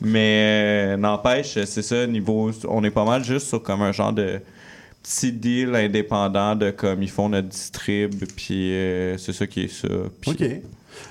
Mais 0.03 0.93
euh, 0.95 0.97
n'empêche, 0.97 1.59
c'est 1.65 1.83
ça, 1.83 2.07
niveau. 2.07 2.51
On 2.69 2.85
est 2.85 2.91
pas 2.91 3.05
mal 3.05 3.25
juste 3.25 3.49
sur 3.49 3.63
comme 3.63 3.83
un 3.83 3.93
genre 3.93 4.13
de 4.13 4.41
petit 5.03 5.33
deal 5.33 5.75
indépendant 5.75 6.55
de 6.55 6.71
comme 6.71 7.03
ils 7.03 7.11
font 7.11 7.29
notre 7.29 7.49
distrib, 7.49 8.15
puis 8.37 8.73
euh, 8.75 9.17
c'est 9.19 9.33
ça 9.33 9.47
qui 9.47 9.63
est 9.63 9.69
ça. 9.69 9.89
Puis- 10.21 10.31
OK. 10.33 10.45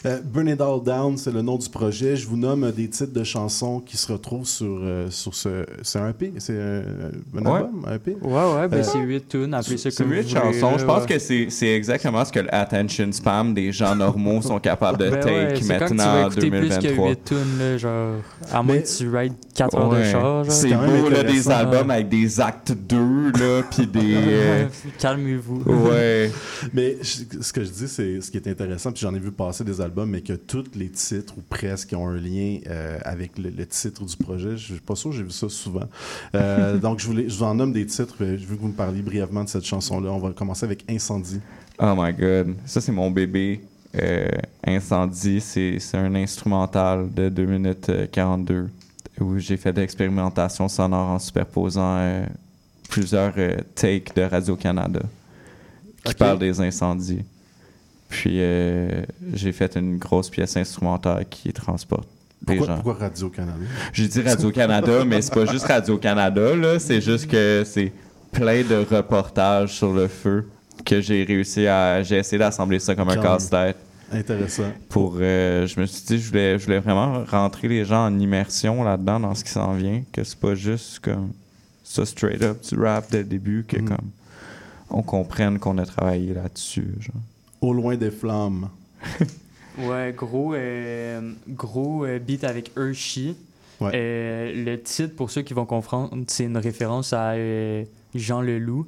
Euh, 0.06 0.20
Burn 0.24 0.48
It 0.48 0.62
All 0.62 0.82
Down, 0.84 1.18
c'est 1.18 1.32
le 1.32 1.42
nom 1.42 1.58
du 1.58 1.70
projet. 1.70 2.16
Je 2.16 2.28
vous 2.28 2.38
nomme 2.38 2.72
des 2.72 2.88
titres 2.90 3.14
de 3.14 3.24
chansons 3.24 3.80
qui 3.80 3.98
se 3.98 4.12
retrouvent 4.12 4.48
sur, 4.48 4.80
euh, 4.82 5.10
sur 5.10 5.34
ce. 5.34 5.66
C'est 5.82 6.00
un 6.00 6.10
EP? 6.10 6.34
C'est 6.38 6.60
un, 6.60 6.82
un 7.38 7.46
Ouais. 7.46 7.58
album? 7.58 7.86
Un 7.88 7.94
EP? 7.96 8.18
Ouais, 8.22 8.32
ouais, 8.32 8.68
ben 8.68 8.78
Euh, 8.80 8.84
c'est 8.84 9.00
8 9.00 9.28
tunes, 9.28 9.54
appelez 9.54 9.78
ça 9.78 9.90
C'est 9.92 10.04
comme 10.04 10.12
huit 10.14 10.22
vous 10.24 10.30
voulez, 10.30 10.42
chansons. 10.54 10.72
là, 10.72 10.78
Je 10.78 10.86
pense 10.86 11.02
ouais. 11.04 11.08
que 11.08 11.20
c'est 11.20 11.48
c'est 11.50 11.68
exactement 11.76 12.24
ce 12.26 12.32
que 12.32 12.40
le 12.40 12.54
attention 12.54 13.12
spam 13.12 13.54
des 13.54 13.72
gens 13.72 13.96
normaux 13.96 14.42
sont 14.42 14.60
capables 14.60 14.98
de 15.00 15.10
Ben 15.10 15.20
take 15.20 15.32
ouais, 15.34 15.54
c'est 15.62 15.78
quand 15.80 15.86
que 15.86 15.92
tu 15.92 15.96
vas 15.98 16.06
maintenant 16.06 16.24
en 16.24 16.28
écouter 16.28 16.50
plus 16.50 16.60
que 16.60 16.66
2023. 16.82 17.10
8 17.10 17.24
tunes, 17.26 17.38
là, 17.60 17.78
genre. 17.78 18.16
À 18.52 18.64
moins 18.64 18.76
Mais- 18.76 18.82
que 18.84 18.88
tu 18.98 19.10
rides 19.16 19.34
4 19.56 19.76
heures 19.78 19.90
de 19.90 20.04
char. 20.04 20.46
C'est 20.50 20.70
beau, 20.74 21.10
là, 21.10 21.24
des 21.24 21.50
albums 21.50 21.90
avec 21.92 22.10
des 22.10 22.40
actes 22.40 22.72
2, 22.72 23.32
là, 23.32 23.64
puis 23.70 23.88
des... 23.88 24.00
euh, 24.16 24.66
Calmez-vous. 25.00 25.64
Ouais. 25.66 26.32
Mais 26.74 26.98
je- 27.02 27.42
ce 27.42 27.54
que 27.54 27.64
je 27.64 27.70
dis, 27.70 27.88
c'est 27.88 28.22
ce 28.22 28.32
qui 28.32 28.38
est 28.38 28.48
intéressant, 28.48 28.92
puis 28.92 29.02
j'en 29.02 29.14
ai 29.14 29.20
vu 29.20 29.32
passer 29.32 29.64
des 29.64 29.77
albums, 29.82 30.10
mais 30.10 30.22
que 30.22 30.34
tous 30.34 30.66
les 30.76 30.90
titres, 30.90 31.34
ou 31.38 31.42
presque, 31.42 31.94
ont 31.94 32.08
un 32.08 32.18
lien 32.18 32.60
euh, 32.68 32.98
avec 33.04 33.38
le, 33.38 33.50
le 33.50 33.66
titre 33.66 34.04
du 34.06 34.18
projet. 34.18 34.58
Je 34.58 34.74
suis 34.74 34.80
pas 34.82 34.96
sûr 34.96 35.12
j'ai 35.12 35.24
vu 35.24 35.32
ça 35.32 35.50
souvent. 35.50 35.88
Euh, 36.36 36.78
donc, 36.80 37.00
je, 37.00 37.08
voulais, 37.08 37.30
je 37.30 37.36
vous 37.38 37.44
en 37.44 37.56
nomme 37.56 37.74
des 37.74 37.86
titres. 37.86 38.16
Je 38.20 38.46
veux 38.46 38.56
que 38.56 38.62
vous 38.62 38.68
me 38.68 38.74
parliez 38.74 39.02
brièvement 39.02 39.44
de 39.44 39.50
cette 39.50 39.66
chanson-là. 39.66 40.12
On 40.12 40.20
va 40.20 40.32
commencer 40.32 40.66
avec 40.66 40.84
Incendie. 40.90 41.40
Oh 41.80 41.94
my 41.98 42.14
God. 42.14 42.56
Ça, 42.66 42.82
c'est 42.82 42.92
mon 42.92 43.12
bébé. 43.12 43.62
Euh, 43.96 44.28
Incendie, 44.66 45.42
c'est 45.42 45.80
un 45.94 46.14
instrumental 46.16 47.12
de 47.14 47.30
2 47.30 47.46
minutes 47.46 47.90
euh, 47.90 48.08
42 48.12 48.70
où 49.20 49.40
j'ai 49.40 49.58
fait 49.58 49.74
de 49.74 49.82
l'expérimentation 49.82 50.68
sonore 50.68 51.10
en 51.10 51.18
superposant 51.20 52.24
plusieurs 52.88 53.34
takes 53.74 54.16
de 54.16 54.22
Radio-Canada 54.22 55.00
qui 56.04 56.12
Ok. 56.12 56.18
parlent 56.18 56.40
des 56.40 56.62
incendies. 56.62 57.24
Puis 58.10 58.36
euh, 58.42 59.02
j'ai 59.34 59.52
fait 59.52 59.76
une 59.76 59.98
grosse 59.98 60.30
pièce 60.30 60.56
instrumentale 60.58 61.26
qui 61.30 61.52
transporte 61.52 62.08
Pourquoi, 62.46 62.66
gens. 62.68 62.76
pourquoi 62.76 62.94
Radio-Canada? 62.94 63.58
J'ai 63.92 64.08
dit 64.08 64.22
Radio-Canada, 64.22 65.04
mais 65.06 65.22
c'est 65.22 65.34
pas 65.34 65.46
juste 65.46 65.66
Radio-Canada, 65.66 66.56
là. 66.56 66.80
C'est 66.80 67.02
juste 67.02 67.30
que 67.30 67.64
c'est 67.66 67.92
plein 68.32 68.62
de 68.64 68.76
reportages 68.96 69.74
sur 69.74 69.92
le 69.94 70.08
feu 70.08 70.48
que 70.86 71.02
j'ai 71.02 71.24
réussi 71.26 71.68
à. 71.68 72.02
J'ai 72.04 72.18
essayé 72.18 72.38
d'assembler 72.40 72.80
ça 72.80 72.96
comme 72.96 73.10
un 73.10 73.18
casse-tête. 73.18 73.78
Intéressant. 74.10 74.72
Pour. 74.88 75.18
euh, 75.20 75.68
je 75.68 75.78
me 75.82 75.86
suis 75.86 76.06
dit, 76.06 76.18
je 76.20 76.30
voulais, 76.30 76.58
je 76.58 76.64
voulais 76.64 76.80
vraiment 76.80 77.26
rentrer 77.26 77.68
les 77.68 77.84
gens 77.84 78.06
en 78.06 78.18
immersion 78.20 78.82
là-dedans, 78.84 79.20
dans 79.20 79.36
ce 79.36 79.44
qui 79.44 79.52
s'en 79.52 79.74
vient. 79.74 80.02
Que 80.14 80.24
c'est 80.24 80.40
pas 80.40 80.56
juste 80.56 81.00
comme 81.00 81.32
ça, 81.84 82.06
straight 82.06 82.42
up, 82.42 82.62
du 82.70 82.80
rap 82.80 83.06
dès 83.12 83.18
le 83.18 83.24
début, 83.26 83.66
que 83.68 83.78
Mm. 83.82 83.86
comme. 83.86 84.08
On 84.90 85.02
comprenne 85.02 85.60
qu'on 85.60 85.78
a 85.80 85.86
travaillé 85.86 86.34
là-dessus, 86.34 86.88
genre. 87.02 87.22
Au 87.62 87.74
loin 87.74 87.96
des 87.96 88.12
flammes. 88.12 88.70
Ouais, 89.80 90.12
gros, 90.18 90.56
euh, 90.56 91.34
gros 91.48 92.04
euh, 92.04 92.18
beat 92.18 92.44
avec 92.44 92.72
Hershey. 92.76 93.36
Ouais. 93.80 93.92
Euh, 93.94 94.66
le 94.66 94.82
titre, 94.82 95.16
pour 95.16 95.30
ceux 95.30 95.44
qui 95.44 95.54
vont 95.54 95.66
comprendre, 95.68 96.18
c'est 96.28 96.46
une 96.46 96.58
référence 96.58 97.14
à 97.14 97.34
euh, 97.34 97.84
Jean 98.16 98.42
Leloup. 98.42 98.88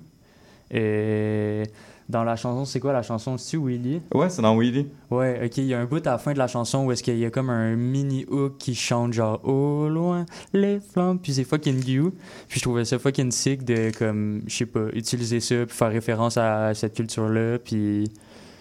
Euh, 0.74 1.64
dans 2.10 2.24
la 2.24 2.36
chanson, 2.36 2.66
c'est 2.66 2.80
quoi 2.80 2.92
la 2.92 3.04
chanson 3.04 3.34
aussi, 3.34 3.56
Willy? 3.56 4.02
Ouais, 4.16 4.32
c'est 4.32 4.42
dans 4.42 4.58
Willy. 4.58 4.88
Ouais, 5.12 5.40
ok, 5.46 5.58
il 5.58 5.66
y 5.66 5.76
a 5.76 5.80
un 5.80 5.86
bout 5.86 6.06
à 6.08 6.12
la 6.12 6.18
fin 6.18 6.34
de 6.34 6.40
la 6.40 6.48
chanson 6.48 6.86
où 6.86 6.92
est-ce 6.92 7.04
qu'il 7.04 7.20
y 7.20 7.26
a 7.26 7.30
comme 7.30 7.52
un 7.52 7.76
mini 7.76 8.26
hook 8.28 8.58
qui 8.58 8.74
chante 8.74 9.14
genre 9.14 9.48
au 9.48 9.88
loin 9.90 10.26
les 10.54 10.80
flammes, 10.80 11.20
puis 11.20 11.36
c'est 11.36 11.44
fucking 11.44 11.86
you. 11.88 12.12
Puis 12.48 12.60
je 12.60 12.64
trouvais 12.64 12.84
ça 12.84 12.98
fucking 12.98 13.30
sick 13.32 13.64
de 13.64 13.92
comme, 13.96 14.42
je 14.48 14.56
sais 14.56 14.66
pas, 14.66 14.88
utiliser 14.94 15.40
ça 15.40 15.68
puis 15.68 15.76
faire 15.76 15.92
référence 15.92 16.36
à 16.38 16.74
cette 16.74 16.96
culture-là, 16.96 17.60
puis 17.60 18.10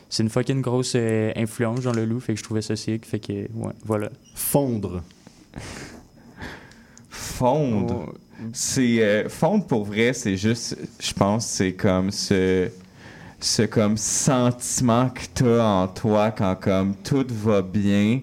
c'est 0.09 0.22
une 0.22 0.30
fucking 0.30 0.62
grosse 0.62 0.93
euh, 0.97 1.32
influence 1.36 1.80
Jean 1.80 1.93
Leloup, 1.93 2.20
fait 2.20 2.35
que 2.35 2.39
je 2.39 2.44
trouvais 2.44 2.62
ça 2.62 2.76
sick, 2.76 3.05
fait 3.05 3.20
que 3.20 3.32
ouais, 3.32 3.72
voilà. 3.85 4.10
Fondre. 4.35 5.02
Fondre? 7.10 8.06
Oh. 8.09 8.14
C'est 8.52 9.02
euh, 9.02 9.28
fondre 9.28 9.66
pour 9.66 9.85
vrai, 9.85 10.12
c'est 10.12 10.36
juste, 10.36 10.78
je 11.01 11.12
pense, 11.12 11.47
c'est 11.47 11.74
comme 11.74 12.10
ce 12.10 12.70
ce 13.40 13.62
comme 13.62 13.97
sentiment 13.97 15.10
que 15.10 15.22
t'as 15.32 15.64
en 15.64 15.89
toi 15.89 16.32
quand 16.32 16.56
comme 16.56 16.97
tout 16.97 17.26
va 17.30 17.62
bien, 17.62 18.20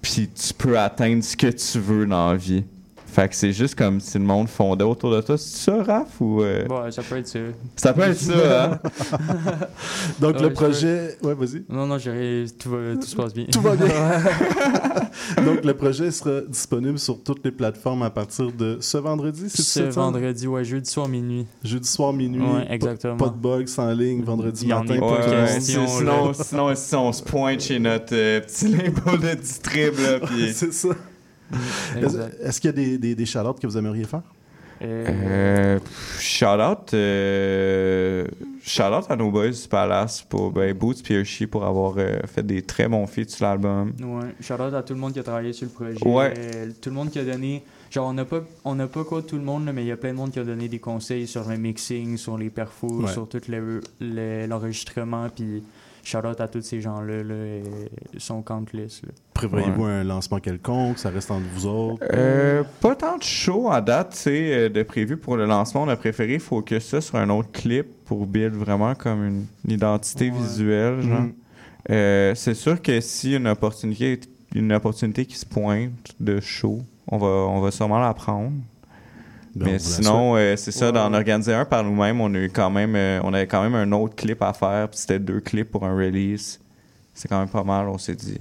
puis 0.00 0.28
tu 0.28 0.54
peux 0.54 0.78
atteindre 0.78 1.22
ce 1.22 1.36
que 1.36 1.46
tu 1.46 1.78
veux 1.78 2.06
dans 2.06 2.32
la 2.32 2.36
vie. 2.36 2.64
Fait 3.12 3.28
que 3.28 3.34
c'est 3.34 3.52
juste 3.52 3.74
comme 3.74 4.00
si 4.00 4.16
le 4.18 4.24
monde 4.24 4.48
fondait 4.48 4.84
autour 4.84 5.10
de 5.14 5.20
toi. 5.20 5.36
C'est 5.36 5.64
ça, 5.70 5.82
Raph, 5.82 6.18
ou... 6.20 6.40
euh, 6.42 6.64
Bon, 6.66 6.90
ça 6.90 7.02
peut 7.02 7.18
être 7.18 7.28
ça. 7.28 7.38
Ça 7.76 7.92
peut 7.92 8.00
être 8.02 8.16
ça, 8.18 8.64
hein? 8.72 8.78
Donc, 10.18 10.36
Ouais, 10.36 10.42
le 10.42 10.48
je 10.48 10.54
projet... 10.54 11.18
Ouais, 11.22 11.34
vas-y. 11.34 11.62
Non, 11.68 11.86
non, 11.86 11.98
j'ai- 11.98 12.46
tout, 12.58 12.70
va- 12.70 12.96
tout 12.96 13.06
se 13.06 13.14
passe 13.14 13.34
bien. 13.34 13.44
Tout 13.52 13.60
va 13.60 13.76
bien. 13.76 13.86
Donc, 15.44 15.64
le 15.64 15.74
projet 15.74 16.10
sera 16.10 16.40
disponible 16.48 16.98
sur 16.98 17.22
toutes 17.22 17.44
les 17.44 17.50
plateformes 17.52 18.02
à 18.02 18.10
partir 18.10 18.50
de 18.50 18.78
ce 18.80 18.96
vendredi, 18.98 19.44
c'est 19.48 19.62
Ce 19.62 19.80
vendredi, 19.94 20.46
ouais, 20.46 20.64
jeudi 20.64 20.88
soir 20.90 21.08
minuit. 21.08 21.46
Jeudi 21.62 21.88
soir 21.88 22.12
minuit. 22.12 22.40
Ouais, 22.40 22.64
pas- 22.66 22.72
exactement. 22.74 23.16
Pas, 23.16 23.28
de 23.28 23.36
bugs 23.36 23.64
en 23.78 23.92
ligne, 23.92 24.22
vendredi 24.22 24.64
y 24.64 24.68
matin. 24.68 24.98
pas 24.98 25.16
question, 25.28 25.86
C'est- 25.86 25.98
sinon, 25.98 26.32
sinon, 26.32 26.74
si 26.74 26.94
on 26.94 27.12
se 27.12 27.22
pointe 27.22 27.60
chez 27.60 27.78
notre 27.78 28.14
euh, 28.14 28.40
petit 28.40 28.68
label 28.68 29.20
de 29.20 29.40
distrib, 29.40 29.94
là, 29.98 30.18
puis... 30.26 30.52
c'est 30.54 30.72
ça. 30.72 30.88
Est-ce 32.42 32.60
qu'il 32.60 32.68
y 32.68 32.72
a 32.72 32.72
des, 32.72 32.98
des, 32.98 33.14
des 33.14 33.26
shout-outs 33.26 33.54
que 33.60 33.66
vous 33.66 33.76
aimeriez 33.78 34.04
faire? 34.04 34.22
Euh, 34.84 35.78
shout-out 36.18 36.92
euh, 36.92 38.26
shout-out 38.64 39.04
à 39.08 39.14
nos 39.14 39.30
boys 39.30 39.50
du 39.50 39.68
Palace 39.70 40.22
pour 40.22 40.50
ben, 40.50 40.72
Boots 40.76 40.96
et 41.08 41.14
Hershey 41.14 41.46
pour 41.46 41.64
avoir 41.64 41.94
euh, 41.98 42.18
fait 42.26 42.44
des 42.44 42.62
très 42.62 42.88
bons 42.88 43.06
feats 43.06 43.28
sur 43.28 43.46
l'album. 43.46 43.92
Ouais, 44.00 44.34
shout 44.40 44.54
out 44.54 44.74
à 44.74 44.82
tout 44.82 44.94
le 44.94 44.98
monde 44.98 45.12
qui 45.12 45.20
a 45.20 45.22
travaillé 45.22 45.52
sur 45.52 45.66
le 45.66 45.70
projet. 45.72 46.04
Ouais. 46.04 46.34
Euh, 46.36 46.66
Tout 46.80 46.88
le 46.90 46.96
monde 46.96 47.10
qui 47.10 47.20
a 47.20 47.24
donné. 47.24 47.62
Genre, 47.92 48.08
on 48.08 48.12
n'a 48.14 48.24
pas, 48.24 48.40
on 48.64 48.74
n'a 48.74 48.86
pas 48.88 49.04
quoi 49.04 49.22
tout 49.22 49.36
le 49.36 49.42
monde, 49.44 49.70
mais 49.72 49.84
il 49.84 49.88
y 49.88 49.92
a 49.92 49.96
plein 49.96 50.10
de 50.12 50.16
monde 50.16 50.32
qui 50.32 50.38
a 50.40 50.44
donné 50.44 50.66
des 50.66 50.78
conseils 50.80 51.26
sur 51.28 51.48
le 51.48 51.56
mixing, 51.58 52.16
sur 52.16 52.36
les 52.36 52.50
perfos, 52.50 53.02
Ouais. 53.04 53.12
sur 53.12 53.28
tout 53.28 53.40
le- 53.48 53.80
le- 54.00 54.46
l'enregistrement. 54.46 55.28
Puis, 55.28 55.62
shout 56.02 56.18
out 56.18 56.40
à 56.40 56.48
tous 56.48 56.62
ces 56.62 56.80
gens-là. 56.80 57.22
Là, 57.22 57.34
et 57.34 57.62
ils 58.12 58.20
sont 58.20 58.42
countless. 58.42 59.02
Là. 59.02 59.12
Prévoyez-vous 59.34 59.84
un 59.84 60.04
lancement 60.04 60.38
quelconque? 60.38 60.98
Ça 60.98 61.10
reste 61.10 61.30
entre 61.30 61.46
vous 61.54 61.66
autres? 61.66 62.04
Euh, 62.12 62.62
pas 62.80 62.94
tant 62.94 63.16
de 63.18 63.22
show 63.22 63.70
à 63.70 63.80
date, 63.80 64.12
tu 64.12 64.18
sais, 64.18 64.54
euh, 64.54 64.68
de 64.68 64.82
prévu 64.82 65.16
pour 65.16 65.36
le 65.36 65.46
lancement. 65.46 65.82
On 65.82 65.88
a 65.88 65.96
préféré 65.96 66.38
focus 66.38 66.84
ça 66.84 67.00
sur 67.00 67.16
un 67.16 67.30
autre 67.30 67.50
clip 67.52 67.86
pour 68.04 68.26
build 68.26 68.54
vraiment 68.54 68.94
comme 68.94 69.24
une, 69.26 69.46
une 69.64 69.72
identité 69.72 70.30
visuelle. 70.30 71.00
genre. 71.02 71.20
Mhm. 71.20 71.32
Euh, 71.90 72.34
c'est 72.34 72.54
sûr 72.54 72.80
que 72.80 73.00
si 73.00 73.34
une 73.34 73.48
opportunité, 73.48 74.20
une 74.54 74.72
opportunité 74.72 75.26
qui 75.26 75.36
se 75.36 75.46
pointe 75.46 75.90
de 76.20 76.38
show, 76.40 76.80
on 77.08 77.18
va, 77.18 77.26
on 77.26 77.60
va 77.60 77.70
sûrement 77.70 77.98
la 77.98 78.14
prendre. 78.14 78.52
Ben, 79.54 79.72
Mais 79.72 79.78
sinon, 79.78 80.36
euh, 80.36 80.56
c'est 80.56 80.72
ça, 80.72 80.86
Ouais, 80.86 80.92
d'en 80.92 81.12
organiser 81.12 81.52
un 81.52 81.64
par 81.64 81.84
nous-mêmes, 81.84 82.20
on 82.20 82.34
a 82.34 82.38
eu 82.38 82.50
quand 82.50 82.70
même, 82.70 82.96
euh, 82.96 83.20
on 83.22 83.34
avait 83.34 83.46
quand 83.46 83.62
même 83.62 83.74
un 83.74 83.92
autre 83.92 84.14
clip 84.14 84.40
à 84.42 84.52
faire, 84.52 84.88
puis 84.88 84.98
c'était 84.98 85.18
deux 85.18 85.40
clips 85.40 85.70
pour 85.70 85.84
un 85.84 85.94
release. 85.94 86.58
C'est 87.14 87.28
quand 87.28 87.38
même 87.38 87.48
pas 87.48 87.64
mal, 87.64 87.88
on 87.88 87.98
s'est 87.98 88.14
dit. 88.14 88.38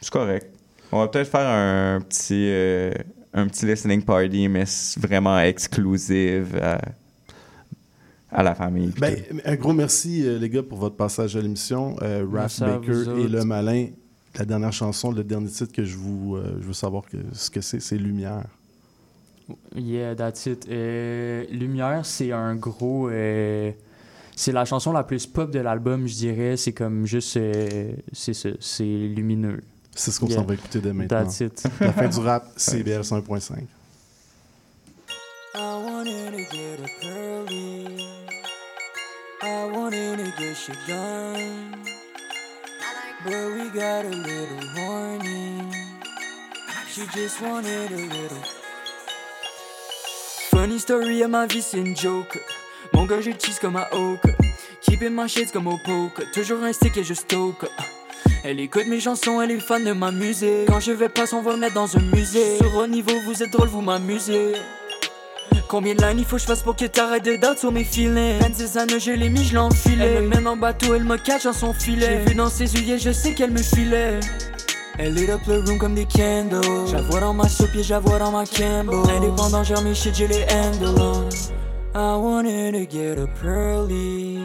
C'est 0.00 0.10
correct. 0.10 0.46
On 0.90 1.00
va 1.00 1.08
peut-être 1.08 1.30
faire 1.30 1.46
un 1.46 2.00
petit, 2.00 2.48
euh, 2.48 2.92
un 3.34 3.46
petit 3.46 3.66
listening 3.66 4.02
party, 4.02 4.48
mais 4.48 4.64
vraiment 4.96 5.38
exclusive 5.38 6.58
à, 6.62 6.80
à 8.32 8.42
la 8.42 8.54
famille. 8.54 8.92
Ben, 8.98 9.16
un 9.44 9.56
gros 9.56 9.72
merci, 9.72 10.26
euh, 10.26 10.38
les 10.38 10.48
gars, 10.48 10.62
pour 10.62 10.78
votre 10.78 10.96
passage 10.96 11.36
à 11.36 11.40
l'émission. 11.40 11.96
Euh, 12.02 12.24
Raph 12.30 12.60
Baker 12.60 13.04
et. 13.18 13.28
Le 13.28 13.44
Malin. 13.44 13.88
La 14.38 14.44
dernière 14.44 14.72
chanson, 14.72 15.10
le 15.10 15.24
dernier 15.24 15.48
titre 15.48 15.72
que 15.72 15.82
je 15.84 15.96
vous 15.96 16.36
euh, 16.36 16.56
je 16.60 16.66
veux 16.68 16.72
savoir 16.72 17.02
que, 17.04 17.16
ce 17.32 17.50
que 17.50 17.60
c'est, 17.60 17.80
c'est 17.80 17.96
Lumière. 17.96 18.44
Yeah, 19.74 20.14
that's 20.14 20.46
it. 20.46 20.66
Euh, 20.68 21.44
Lumière, 21.50 22.04
c'est 22.04 22.32
un 22.32 22.54
gros. 22.56 23.08
euh, 23.08 23.70
c'est 24.36 24.52
la 24.52 24.64
chanson 24.64 24.92
la 24.92 25.04
plus 25.04 25.26
pop 25.26 25.50
de 25.50 25.58
l'album, 25.60 26.06
je 26.06 26.14
dirais. 26.14 26.56
C'est 26.56 26.72
comme 26.72 27.06
juste. 27.06 27.36
euh, 27.36 27.92
c'est 28.12 28.34
ça, 28.34 28.48
c'est 28.60 28.84
lumineux. 28.84 29.60
C'est 29.94 30.10
ce 30.12 30.20
qu'on 30.20 30.26
Yeah. 30.28 30.36
s'en 30.38 30.44
va 30.44 30.54
écouter 30.54 30.80
dès 30.80 30.92
maintenant. 30.92 31.24
That's 31.24 31.40
it. 31.40 31.62
La 31.80 31.92
fin 31.92 32.08
du 32.08 32.18
rap, 32.20 32.46
CBL 32.56 33.02
101.5. 33.02 33.64
I 35.52 35.58
wanted 35.84 36.32
to 36.32 36.56
get 36.56 36.80
up 36.80 36.90
early. 37.04 38.06
I 39.42 39.70
wanted 39.74 40.18
to 40.18 40.24
get 40.38 40.54
shit 40.56 40.76
done. 40.86 41.72
But 43.24 43.52
we 43.54 43.68
got 43.78 44.04
a 44.06 44.10
little 44.10 44.68
horny. 44.76 45.60
She 46.88 47.02
just 47.14 47.40
wanted 47.42 47.90
a 47.92 47.96
little. 47.96 48.59
Funny 50.60 50.78
story, 50.78 51.22
à 51.22 51.28
ma 51.28 51.46
vie 51.46 51.62
c'est 51.62 51.78
une 51.78 51.96
joke. 51.96 52.38
Mon 52.92 53.06
gars, 53.06 53.22
je 53.22 53.30
tease 53.30 53.58
comme 53.58 53.76
à 53.76 53.88
Oak. 53.94 54.20
Keeping 54.82 55.08
my 55.10 55.26
shit 55.26 55.50
comme 55.52 55.68
au 55.68 55.78
poke. 55.78 56.22
Toujours 56.34 56.62
un 56.62 56.74
stick 56.74 56.98
et 56.98 57.02
je 57.02 57.14
stoke. 57.14 57.64
Elle 58.44 58.60
écoute 58.60 58.84
mes 58.86 59.00
chansons, 59.00 59.40
elle 59.40 59.52
est 59.52 59.58
fan 59.58 59.82
de 59.82 59.92
ma 59.92 60.10
musique. 60.10 60.66
Quand 60.68 60.78
je 60.78 60.92
vais 60.92 61.08
pas, 61.08 61.24
on 61.32 61.40
va 61.40 61.56
mettre 61.56 61.72
dans 61.72 61.96
un 61.96 62.02
musée. 62.02 62.58
Sur 62.58 62.76
au 62.76 62.86
niveau, 62.86 63.14
vous 63.24 63.42
êtes 63.42 63.50
drôle, 63.50 63.68
vous 63.68 63.80
m'amusez. 63.80 64.52
Combien 65.66 65.94
de 65.94 66.02
lines 66.02 66.18
il 66.18 66.24
faut 66.26 66.36
que 66.36 66.42
je 66.42 66.46
fasse 66.46 66.62
pour 66.62 66.76
que 66.76 66.84
t'arrêtes 66.84 67.24
de 67.24 67.36
doubt 67.36 67.56
sur 67.56 67.72
mes 67.72 67.84
feelings 67.84 68.38
26 68.40 68.76
années 68.76 69.00
je 69.00 69.12
l'ai 69.12 69.30
mis, 69.30 69.44
je 69.44 69.52
l'ai 69.52 69.58
enfilé 69.58 70.04
Elle 70.04 70.24
me 70.24 70.28
mène 70.28 70.46
en 70.46 70.56
bateau, 70.56 70.94
elle 70.94 71.04
me 71.04 71.16
catch 71.16 71.44
dans 71.44 71.52
son 71.52 71.72
filet 71.72 72.22
J'ai 72.24 72.30
vu 72.30 72.34
dans 72.34 72.50
ses 72.50 72.74
yeux, 72.74 72.98
je 72.98 73.12
sais 73.12 73.34
qu'elle 73.34 73.52
me 73.52 73.62
filait 73.62 74.20
Elle 75.02 75.14
lit 75.14 75.30
up 75.30 75.40
le 75.46 75.60
room 75.64 75.78
comme 75.78 75.94
des 75.94 76.04
candles 76.04 76.60
vois 77.08 77.20
dans 77.20 77.32
ma 77.32 77.48
soupe 77.48 77.74
et 77.74 77.98
vois 78.00 78.18
dans 78.18 78.32
ma 78.32 78.44
Campbell 78.44 79.10
Indépendant, 79.16 79.64
genre 79.64 79.80
mes 79.80 79.94
shit, 79.94 80.14
j'ai 80.14 80.28
les 80.28 80.44
handle 80.52 81.00
on 81.00 81.28
I 81.94 82.16
wanted 82.16 82.74
to 82.74 82.84
get 82.84 83.18
up 83.18 83.30
early 83.42 84.38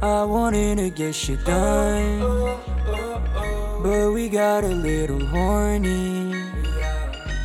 I 0.00 0.24
wanted 0.24 0.78
to 0.78 0.88
get 0.88 1.12
shit 1.12 1.44
done 1.44 2.22
But 3.82 4.10
we 4.14 4.30
got 4.30 4.64
a 4.64 4.68
little 4.68 5.20
horny 5.26 6.32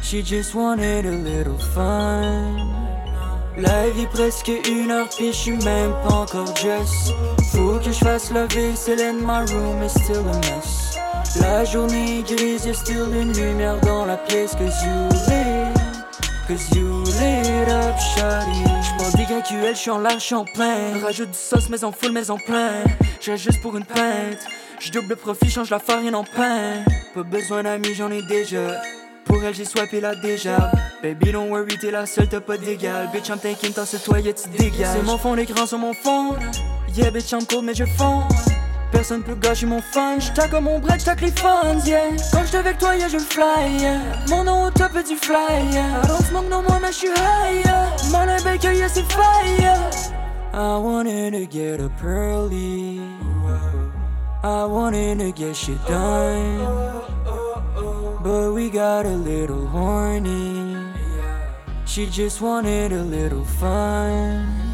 She 0.02 0.23
just 0.23 0.56
wanted 0.56 1.06
a 1.06 1.11
little 1.11 1.57
fun. 1.57 2.56
La 3.57 3.89
vie 3.89 4.06
presque 4.14 4.52
une 4.69 4.91
heure 4.91 5.10
puis 5.10 5.34
je 5.34 5.38
suis 5.38 5.57
même 5.57 5.91
pas 6.07 6.14
encore 6.14 6.53
dress. 6.53 7.11
Faut 7.52 7.80
que 7.80 7.91
je 7.91 8.06
fasse 8.06 8.31
la 8.31 8.45
vaisselle 8.45 9.02
and 9.02 9.19
my 9.26 9.43
room 9.52 9.81
is 9.81 9.89
still 9.89 10.19
a 10.30 10.38
mess. 10.41 10.84
La 11.39 11.65
journée 11.65 12.23
grise, 12.25 12.65
y'a 12.65 12.73
still 12.73 13.07
une 13.13 13.33
lumière 13.33 13.79
dans 13.81 14.05
la 14.05 14.17
pièce 14.17 14.51
cause 14.55 14.83
you 14.83 15.09
lit. 15.27 15.73
Cause 16.47 16.69
you 16.75 17.03
lit 17.19 17.69
up, 17.69 17.95
shawty. 17.99 18.63
J'prends 18.83 19.17
des 19.17 19.25
gars 19.25 19.41
QL, 19.41 19.75
j'suis 19.75 19.89
en 19.91 19.99
large, 19.99 20.21
j'suis 20.21 20.35
en 20.35 20.45
plein. 20.45 20.99
Rajoute 21.03 21.31
du 21.31 21.37
sauce, 21.37 21.69
mais 21.69 21.83
en 21.83 21.91
full, 21.91 22.11
mais 22.11 22.29
en 22.29 22.37
plein. 22.37 22.83
J'ai 23.19 23.37
juste 23.37 23.61
pour 23.61 23.75
une 23.75 23.85
pinte. 23.85 24.45
J'double 24.79 25.09
le 25.09 25.15
profit, 25.15 25.49
change 25.49 25.69
la 25.69 25.79
farine 25.79 26.15
en 26.15 26.23
pain. 26.23 26.83
Pas 27.13 27.23
besoin 27.23 27.63
d'amis, 27.63 27.95
j'en 27.95 28.11
ai 28.11 28.21
déjà. 28.21 28.81
Pour 29.25 29.43
elle, 29.43 29.53
j'ai 29.53 29.65
swipé 29.65 29.99
là 29.99 30.15
déjà. 30.15 30.71
Baby, 31.01 31.31
don't 31.31 31.49
worry, 31.49 31.77
t'es 31.79 31.91
la 31.91 32.05
seule, 32.05 32.29
t'as 32.29 32.39
pas 32.39 32.57
d'égal. 32.57 33.09
Bitch, 33.11 33.29
I'm 33.29 33.39
thinking, 33.39 33.73
t'as 33.73 33.85
ce 33.85 33.97
toit, 33.97 34.21
tu 34.21 34.49
dégages. 34.57 34.95
C'est 34.95 35.03
mon 35.03 35.17
fond, 35.17 35.33
l'écran 35.33 35.65
sur 35.65 35.79
mon 35.79 35.93
fond. 35.93 36.35
Yeah, 36.95 37.11
bitch, 37.11 37.31
I'm 37.31 37.45
cold, 37.45 37.65
mais 37.65 37.73
je 37.73 37.85
fonds. 37.85 38.23
Personne 38.95 39.23
peut 39.23 39.35
gâcher 39.35 39.65
mon 39.65 39.81
fun. 39.81 40.19
J'tac 40.19 40.51
comme 40.51 40.63
mon 40.63 40.80
break, 40.80 41.01
j'tac 41.01 41.19
les 41.19 41.31
funds, 41.31 41.85
yeah. 41.85 42.11
Quand 42.31 42.45
j'étais 42.45 42.59
avec 42.59 42.77
toi, 42.77 42.95
yeah, 42.95 43.09
je 43.09 43.17
fly, 43.17 43.77
yeah. 43.77 43.99
Mon 44.30 44.45
nom 44.45 44.67
au 44.67 44.72
top 44.72 44.93
du 44.93 45.17
fly, 45.17 45.35
yeah. 45.73 46.01
I 46.01 46.07
don't 46.07 46.23
smoke 46.23 46.49
no 46.49 46.61
more, 46.61 46.80
mais 46.80 46.93
j'suis 46.93 47.09
high, 47.09 47.61
yeah. 47.65 47.89
Malin 48.09 48.41
Baker, 48.45 48.73
yeah, 48.73 48.88
c'est 48.88 49.03
fly, 49.11 49.57
yeah. 49.59 49.89
I 50.53 50.77
wanted 50.77 51.34
to 51.34 51.45
get 51.45 51.81
up 51.81 52.01
early. 52.01 53.01
I 54.41 54.63
wanted 54.63 55.19
to 55.19 55.31
get 55.34 55.57
shit 55.57 55.85
done. 55.88 56.65
But 58.23 58.53
we 58.53 58.69
got 58.69 59.05
a 59.05 59.15
little 59.15 59.67
horny. 59.67 60.77
She 61.85 62.05
just 62.05 62.39
wanted 62.39 62.93
a 62.93 63.03
little 63.03 63.43
fun. 63.43 64.64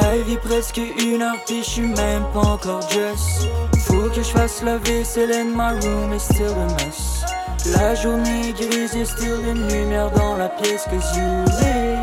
La 0.00 0.16
vie 0.18 0.36
presque 0.36 0.78
une 0.78 1.22
heure 1.22 1.36
puis 1.46 1.62
je 1.62 1.68
suis 1.68 1.86
même 1.86 2.24
pas 2.32 2.40
encore 2.40 2.80
dress. 2.80 3.46
Faut 3.86 4.08
que 4.08 4.22
je 4.22 4.30
fasse 4.30 4.62
la 4.62 4.78
vaisselle 4.78 5.32
and 5.32 5.52
my 5.54 5.72
room 5.80 6.12
is 6.12 6.20
still 6.20 6.52
a 6.52 6.66
mess. 6.84 7.24
La 7.76 7.94
journée 7.94 8.52
grise 8.52 8.96
et 8.96 9.04
still 9.04 9.40
une 9.46 9.68
lumière 9.68 10.10
dans 10.12 10.36
la 10.36 10.48
pièce 10.48 10.84
cause 10.84 11.16
you 11.16 11.44
lit. 11.60 11.98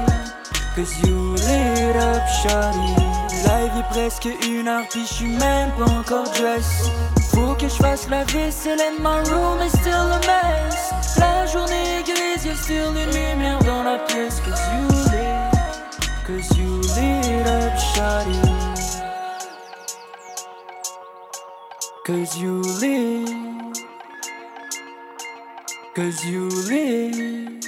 Cause 0.76 0.96
you 1.08 1.36
lit 1.36 1.98
up 1.98 2.22
shawty. 2.44 2.96
La 3.46 3.68
vie 3.74 3.84
presque 3.90 4.28
une 4.48 4.68
heure 4.68 4.88
puis 4.90 5.02
je 5.02 5.14
suis 5.14 5.28
même 5.38 5.72
pas 5.78 5.92
encore 5.92 6.30
dress. 6.32 6.90
Faut 7.34 7.56
que 7.56 7.68
je 7.68 7.76
fasse 7.76 8.08
la 8.10 8.24
vaisselle 8.26 8.80
and 8.80 9.02
my 9.02 9.20
room 9.30 9.62
is 9.66 9.72
still 9.80 9.94
a 9.94 10.20
mess. 10.20 10.94
La 11.18 11.46
journée 11.48 12.04
grise, 12.04 12.46
y'a 12.46 12.56
still 12.56 12.96
une 12.96 13.12
lumière 13.12 13.60
dans 13.64 13.84
la 13.84 13.98
pièce. 14.00 14.40
Cause 14.42 14.62
you 14.74 15.07
cause 16.28 16.58
you 16.58 16.82
lit 16.98 17.48
up 17.48 17.74
shawty. 17.80 18.36
Cause 22.06 22.38
you 22.38 22.62
lit, 22.82 23.78
cause 25.96 26.26
you 26.26 26.50
lit, 26.68 27.66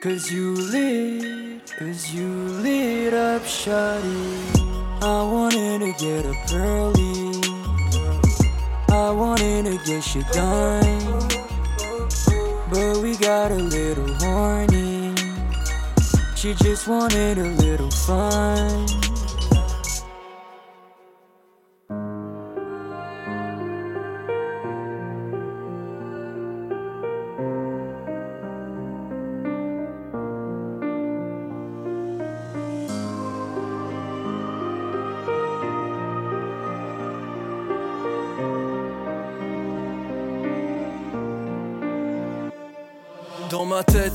cause 0.00 0.30
you 0.30 0.54
lit, 0.54 1.66
cause 1.78 2.14
you 2.14 2.28
lit 2.62 3.12
up, 3.12 3.42
shawty. 3.42 4.46
I 5.02 5.22
wanted 5.34 5.80
to 5.80 5.92
get 5.98 6.26
up 6.26 6.52
early. 6.52 7.42
I 8.88 9.10
wanted 9.10 9.64
to 9.66 9.78
get 9.84 10.04
shit 10.04 10.26
done. 10.28 11.28
But 12.70 12.98
we 13.02 13.16
got 13.16 13.50
a 13.50 13.56
little 13.56 14.14
horny. 14.14 14.85
She 16.46 16.54
just 16.54 16.86
wanted 16.86 17.38
a 17.38 17.48
little 17.60 17.90
fun. 17.90 19.05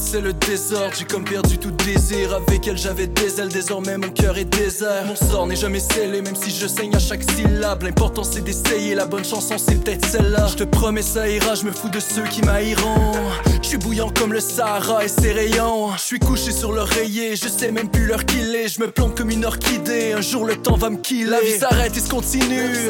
C'est 0.01 0.21
le 0.21 0.33
désordre. 0.33 0.93
J'ai 0.97 1.05
comme 1.05 1.23
perdu 1.23 1.57
tout 1.57 1.71
désir. 1.71 2.33
Avec 2.33 2.67
elle, 2.67 2.77
j'avais 2.77 3.07
des 3.07 3.39
ailes. 3.39 3.49
Désormais, 3.49 3.97
mon 3.97 4.09
cœur 4.09 4.37
est 4.37 4.45
désert. 4.45 5.05
Mon 5.05 5.15
sort 5.15 5.47
n'est 5.47 5.55
jamais 5.55 5.79
scellé, 5.79 6.21
même 6.21 6.35
si 6.35 6.51
je 6.51 6.67
saigne 6.67 6.95
à 6.95 6.99
chaque 6.99 7.23
syllabe. 7.31 7.83
L'important, 7.83 8.23
c'est 8.23 8.43
d'essayer. 8.43 8.95
La 8.95 9.05
bonne 9.05 9.23
chanson, 9.23 9.55
c'est 9.57 9.75
peut-être 9.83 10.05
celle-là. 10.05 10.47
Je 10.47 10.55
te 10.55 10.63
promets, 10.63 11.01
ça 11.01 11.29
ira. 11.29 11.55
Je 11.55 11.65
me 11.65 11.71
fous 11.71 11.89
de 11.89 11.99
ceux 11.99 12.23
qui 12.23 12.41
m'haïront. 12.41 13.13
Je 13.61 13.67
suis 13.67 13.77
bouillant 13.77 14.09
comme 14.09 14.33
le 14.33 14.39
Sahara 14.39 15.05
et 15.05 15.07
ses 15.07 15.31
rayons. 15.31 15.91
Je 15.95 16.01
suis 16.01 16.19
couché 16.19 16.51
sur 16.51 16.71
l'oreiller. 16.71 17.35
Je 17.35 17.47
sais 17.47 17.71
même 17.71 17.89
plus 17.89 18.05
l'heure 18.05 18.25
qu'il 18.25 18.55
est. 18.55 18.67
Je 18.67 18.81
me 18.81 18.89
plante 18.89 19.15
comme 19.15 19.29
une 19.29 19.45
orchidée. 19.45 20.13
Un 20.13 20.21
jour, 20.21 20.45
le 20.45 20.55
temps 20.55 20.75
va 20.75 20.89
me 20.89 20.97
killer. 20.97 21.29
La 21.29 21.41
vie 21.41 21.57
s'arrête 21.57 21.95
et 21.95 21.99
se 21.99 22.09
continue. 22.09 22.89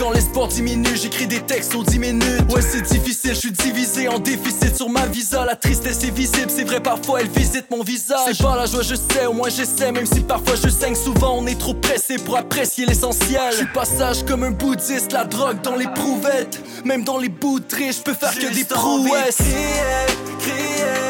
Quand 0.00 0.12
l'espoir 0.12 0.48
diminue, 0.48 0.96
j'écris 0.96 1.26
des 1.26 1.40
textes 1.40 1.74
en 1.74 1.82
10 1.82 1.98
minutes. 1.98 2.24
Ouais, 2.48 2.62
c'est 2.62 2.80
difficile, 2.80 3.34
je 3.34 3.38
suis 3.38 3.52
divisé 3.52 4.08
en 4.08 4.18
déficit 4.18 4.74
sur 4.74 4.88
ma 4.88 5.04
visa. 5.04 5.44
La 5.44 5.56
tristesse 5.56 6.02
est 6.04 6.10
visible, 6.10 6.48
c'est 6.48 6.64
vrai, 6.64 6.80
parfois 6.80 7.20
elle 7.20 7.28
visite 7.28 7.70
mon 7.70 7.82
visage. 7.82 8.32
C'est 8.32 8.42
pas 8.42 8.56
la 8.56 8.64
joie, 8.64 8.80
je 8.80 8.94
sais, 8.94 9.26
au 9.26 9.34
moins 9.34 9.50
j'essaie, 9.50 9.92
même 9.92 10.06
si 10.06 10.20
parfois 10.20 10.54
je 10.54 10.70
saigne. 10.70 10.94
Souvent 10.94 11.36
on 11.36 11.46
est 11.46 11.60
trop 11.60 11.74
pressé 11.74 12.16
pour 12.16 12.38
apprécier 12.38 12.86
l'essentiel. 12.86 13.42
Je 13.50 13.56
suis 13.58 13.66
passage 13.66 14.24
comme 14.24 14.42
un 14.42 14.52
bouddhiste, 14.52 15.12
la 15.12 15.24
drogue 15.24 15.60
dans 15.60 15.76
les 15.76 15.88
prouvettes. 15.88 16.62
Même 16.82 17.04
dans 17.04 17.18
les 17.18 17.30
tri, 17.68 17.92
je 17.92 18.00
peux 18.00 18.14
faire 18.14 18.32
que 18.32 18.54
des 18.54 18.64
prouesses. 18.64 19.36
crier, 19.36 20.06
crier, 20.38 21.09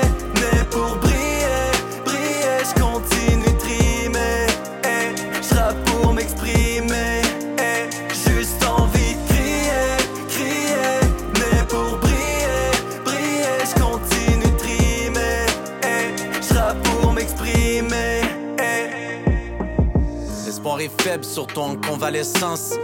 faible, 21.03 21.25
surtout 21.25 21.61
en 21.61 21.77
convalescence. 21.77 22.75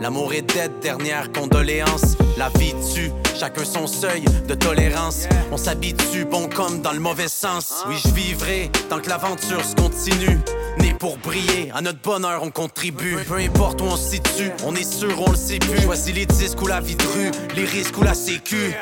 L'amour 0.00 0.34
est 0.34 0.42
dead, 0.42 0.72
dernière 0.80 1.32
condoléance. 1.32 2.16
La 2.36 2.50
vie 2.50 2.74
tue, 2.92 3.10
chacun 3.34 3.64
son 3.64 3.86
seuil 3.86 4.24
de 4.46 4.54
tolérance. 4.54 5.26
On 5.50 5.56
s'habitue, 5.56 6.26
bon 6.26 6.48
comme 6.48 6.82
dans 6.82 6.92
le 6.92 7.00
mauvais 7.00 7.28
sens. 7.28 7.84
Oui, 7.88 7.96
je 8.04 8.10
vivrai 8.10 8.70
tant 8.90 9.00
que 9.00 9.08
l'aventure 9.08 9.64
se 9.64 9.74
continue. 9.74 10.38
Né 10.78 10.92
pour 10.92 11.16
briller, 11.16 11.70
à 11.74 11.80
notre 11.80 12.00
bonheur 12.00 12.42
on 12.42 12.50
contribue. 12.50 13.16
Peu 13.26 13.36
importe 13.36 13.80
où 13.80 13.84
on 13.84 13.96
se 13.96 14.10
situe, 14.10 14.50
on 14.64 14.74
est 14.74 14.84
sûr, 14.84 15.18
on 15.26 15.30
le 15.30 15.36
sait 15.36 15.58
plus. 15.58 15.80
Choisis 15.82 16.14
les 16.14 16.26
disques 16.26 16.60
ou 16.60 16.66
la 16.66 16.80
vie 16.80 16.96
de 16.96 17.06
rue, 17.06 17.30
les 17.56 17.64
risques 17.64 17.96
ou 17.96 18.02
la 18.02 18.14
sécu. 18.14 18.74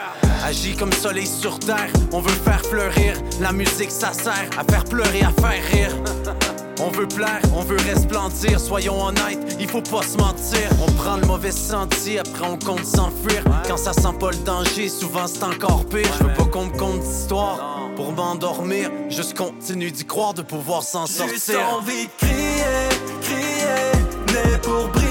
Agis 0.44 0.74
comme 0.74 0.92
soleil 0.92 1.28
sur 1.28 1.60
terre, 1.60 1.90
on 2.12 2.20
veut 2.20 2.34
faire 2.44 2.60
fleurir. 2.62 3.14
La 3.40 3.52
musique 3.52 3.92
ça 3.92 4.12
sert 4.12 4.50
à 4.58 4.64
faire 4.64 4.84
pleurer, 4.84 5.22
à 5.22 5.30
faire 5.40 5.64
rire. 5.72 6.63
On 6.80 6.90
veut 6.90 7.06
plaire, 7.06 7.40
on 7.54 7.62
veut 7.62 7.76
resplendir, 7.76 8.58
soyons 8.58 9.06
honnêtes, 9.06 9.56
il 9.60 9.68
faut 9.68 9.80
pas 9.80 10.02
se 10.02 10.16
mentir. 10.16 10.68
On 10.86 10.90
prend 10.92 11.16
le 11.16 11.26
mauvais 11.26 11.52
sentier, 11.52 12.18
après 12.18 12.48
on 12.48 12.58
compte 12.58 12.84
s'enfuir. 12.84 13.44
Quand 13.68 13.76
ça 13.76 13.92
sent 13.92 14.14
pas 14.18 14.30
le 14.30 14.38
danger, 14.38 14.88
souvent 14.88 15.26
c'est 15.26 15.44
encore 15.44 15.86
pire. 15.86 16.08
Je 16.18 16.24
veux 16.24 16.34
pas 16.34 16.44
qu'on 16.44 16.66
me 16.66 16.76
conte 16.76 17.00
d'histoire 17.00 17.90
pour 17.94 18.12
m'endormir. 18.12 18.90
Juste 19.08 19.36
continue 19.36 19.90
d'y 19.90 20.04
croire 20.04 20.34
de 20.34 20.42
pouvoir 20.42 20.82
s'en 20.82 21.06
sortir. 21.06 21.34
Juste 21.34 21.56
envie 21.72 22.06
de 22.06 22.26
crier, 22.26 22.88
crier, 23.22 23.92
mais 24.32 24.58
pour 24.58 24.88
briller, 24.88 25.03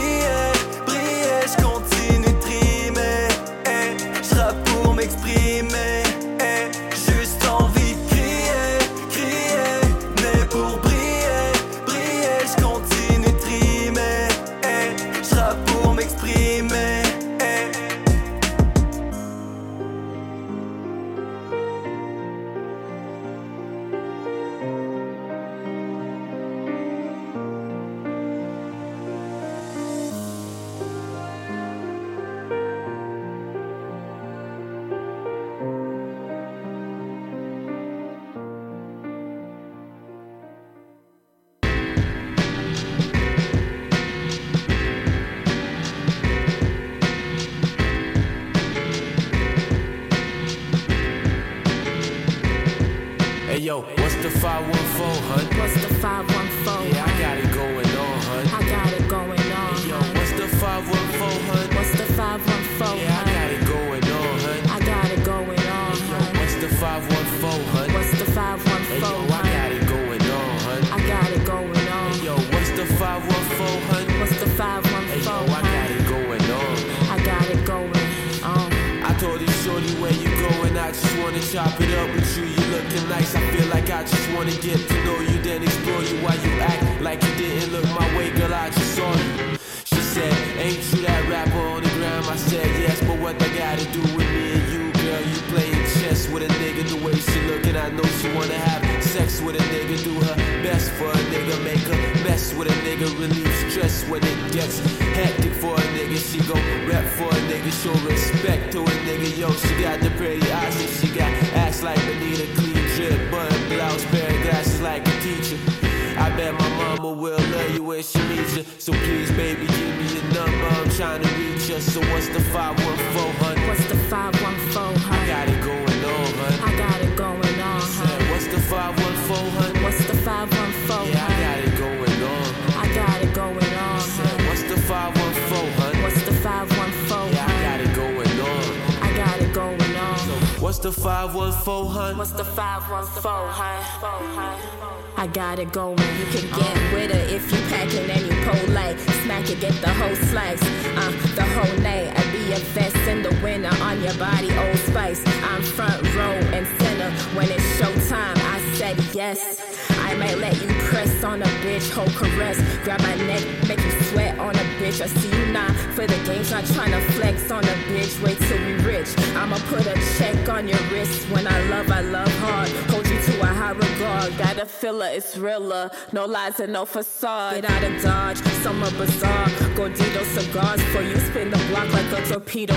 facade. 176.86 177.62
Get 177.62 177.70
out 177.70 177.84
of 177.84 178.02
Dodge, 178.02 178.38
summer 178.64 178.90
bazaar. 178.92 179.48
Gordito 179.76 180.24
cigars 180.36 180.82
for 180.92 181.02
you. 181.02 181.16
Spin 181.28 181.50
the 181.50 181.58
block 181.70 181.92
like 181.94 182.12
a 182.12 182.28
torpedo, 182.28 182.74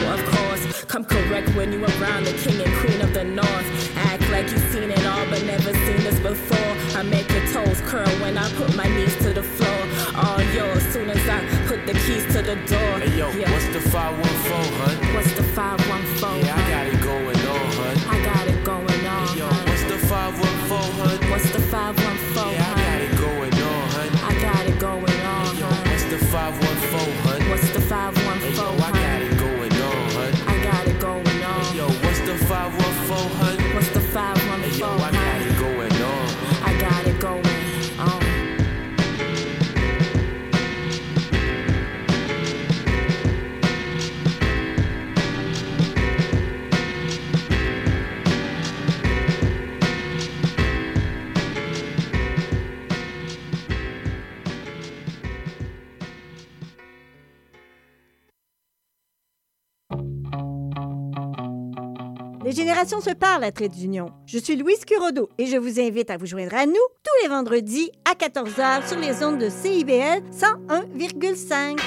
Les 62.86 62.90
générations 62.90 63.10
se 63.10 63.16
parlent 63.16 63.42
à 63.42 63.50
Trait 63.50 63.68
d'Union. 63.68 64.12
Je 64.26 64.38
suis 64.38 64.54
Louise 64.54 64.84
Curodo 64.84 65.28
et 65.38 65.46
je 65.46 65.56
vous 65.56 65.80
invite 65.80 66.08
à 66.08 66.16
vous 66.18 66.26
joindre 66.26 66.54
à 66.54 66.66
nous 66.66 66.72
tous 66.72 67.22
les 67.24 67.28
vendredis 67.28 67.90
à 68.08 68.14
14h 68.14 68.86
sur 68.86 68.96
les 69.00 69.24
ondes 69.24 69.40
de 69.40 69.48
CIBL 69.48 70.22
101,5. 70.30 71.80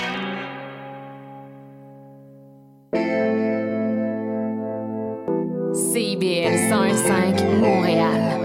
CIBL 5.74 6.56
101.5 6.70 7.60
Montréal. 7.62 8.40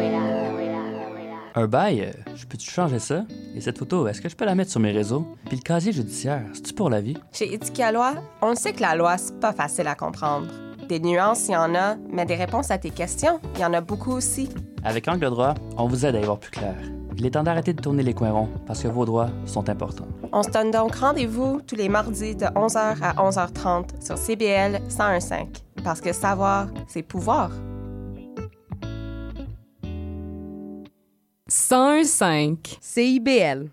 Un 1.56 1.66
bail, 1.66 2.02
euh, 2.02 2.12
je 2.36 2.46
peux-tu 2.46 2.70
changer 2.70 3.00
ça? 3.00 3.24
Et 3.56 3.60
cette 3.60 3.78
photo, 3.78 4.06
est-ce 4.06 4.20
que 4.20 4.28
je 4.28 4.36
peux 4.36 4.44
la 4.44 4.54
mettre 4.54 4.70
sur 4.70 4.80
mes 4.80 4.92
réseaux? 4.92 5.26
Puis 5.46 5.56
le 5.56 5.62
casier 5.62 5.92
judiciaire, 5.92 6.44
c'est-tu 6.52 6.72
pour 6.72 6.90
la 6.90 7.00
vie? 7.00 7.16
Chez 7.32 7.52
Éthique 7.52 7.80
à 7.80 7.90
loi, 7.90 8.14
on 8.42 8.54
sait 8.54 8.72
que 8.72 8.80
la 8.80 8.94
loi, 8.94 9.18
c'est 9.18 9.38
pas 9.40 9.52
facile 9.52 9.86
à 9.86 9.94
comprendre. 9.96 10.48
Des 10.88 11.00
nuances, 11.00 11.48
il 11.48 11.52
y 11.52 11.56
en 11.56 11.74
a, 11.74 11.96
mais 12.10 12.26
des 12.26 12.34
réponses 12.34 12.70
à 12.70 12.78
tes 12.78 12.90
questions, 12.90 13.40
il 13.54 13.60
y 13.60 13.64
en 13.64 13.72
a 13.72 13.80
beaucoup 13.80 14.12
aussi. 14.12 14.50
Avec 14.84 15.08
Angle 15.08 15.30
droit, 15.30 15.54
on 15.78 15.86
vous 15.86 16.04
aide 16.04 16.16
à 16.16 16.20
y 16.20 16.24
voir 16.24 16.38
plus 16.38 16.50
clair. 16.50 16.74
Il 17.16 17.24
est 17.24 17.30
temps 17.30 17.42
d'arrêter 17.42 17.72
de 17.72 17.80
tourner 17.80 18.02
les 18.02 18.12
coins 18.12 18.32
ronds 18.32 18.48
parce 18.66 18.82
que 18.82 18.88
vos 18.88 19.04
droits 19.04 19.30
sont 19.46 19.68
importants. 19.68 20.08
On 20.32 20.42
se 20.42 20.50
donne 20.50 20.70
donc 20.70 20.96
rendez-vous 20.96 21.60
tous 21.66 21.76
les 21.76 21.88
mardis 21.88 22.34
de 22.34 22.44
11h 22.46 22.96
à 23.02 23.14
11h30 23.14 24.04
sur 24.04 24.18
CBL 24.18 24.80
101.5. 24.88 25.46
Parce 25.84 26.00
que 26.00 26.12
savoir, 26.12 26.66
c'est 26.88 27.02
pouvoir. 27.02 27.50
101.5 31.48 32.78
CIBL. 32.80 33.70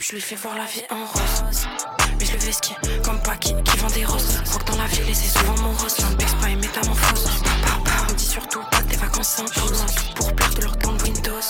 Je 0.00 0.14
lui 0.14 0.20
fais 0.20 0.36
voir 0.36 0.56
la 0.56 0.64
vie 0.64 0.82
en 0.90 1.04
rose. 1.04 1.66
Mais 2.18 2.24
je 2.24 2.32
le 2.32 2.38
vais 2.38 2.52
skier 2.52 2.76
comme 3.04 3.20
Paki 3.22 3.54
qui 3.64 3.76
vend 3.78 3.88
des 3.88 4.04
roses. 4.04 4.42
Rock 4.52 4.64
dans 4.66 4.76
la 4.76 4.86
ville 4.86 5.08
et 5.08 5.14
c'est 5.14 5.38
souvent 5.38 5.56
mon 5.62 5.72
rose. 5.72 5.98
L'impex 5.98 6.34
pas 6.34 6.50
et 6.50 6.56
métamorphose. 6.56 7.26
Me 7.26 7.30
dit 7.30 8.01
surtout 8.32 8.60
pas 8.70 8.80
tes 8.88 8.96
vacances. 8.96 9.36
Tout 9.36 10.12
pour 10.14 10.34
plaire 10.34 10.54
de 10.54 10.62
leur 10.62 10.78
temps 10.78 10.96
Windows. 11.04 11.44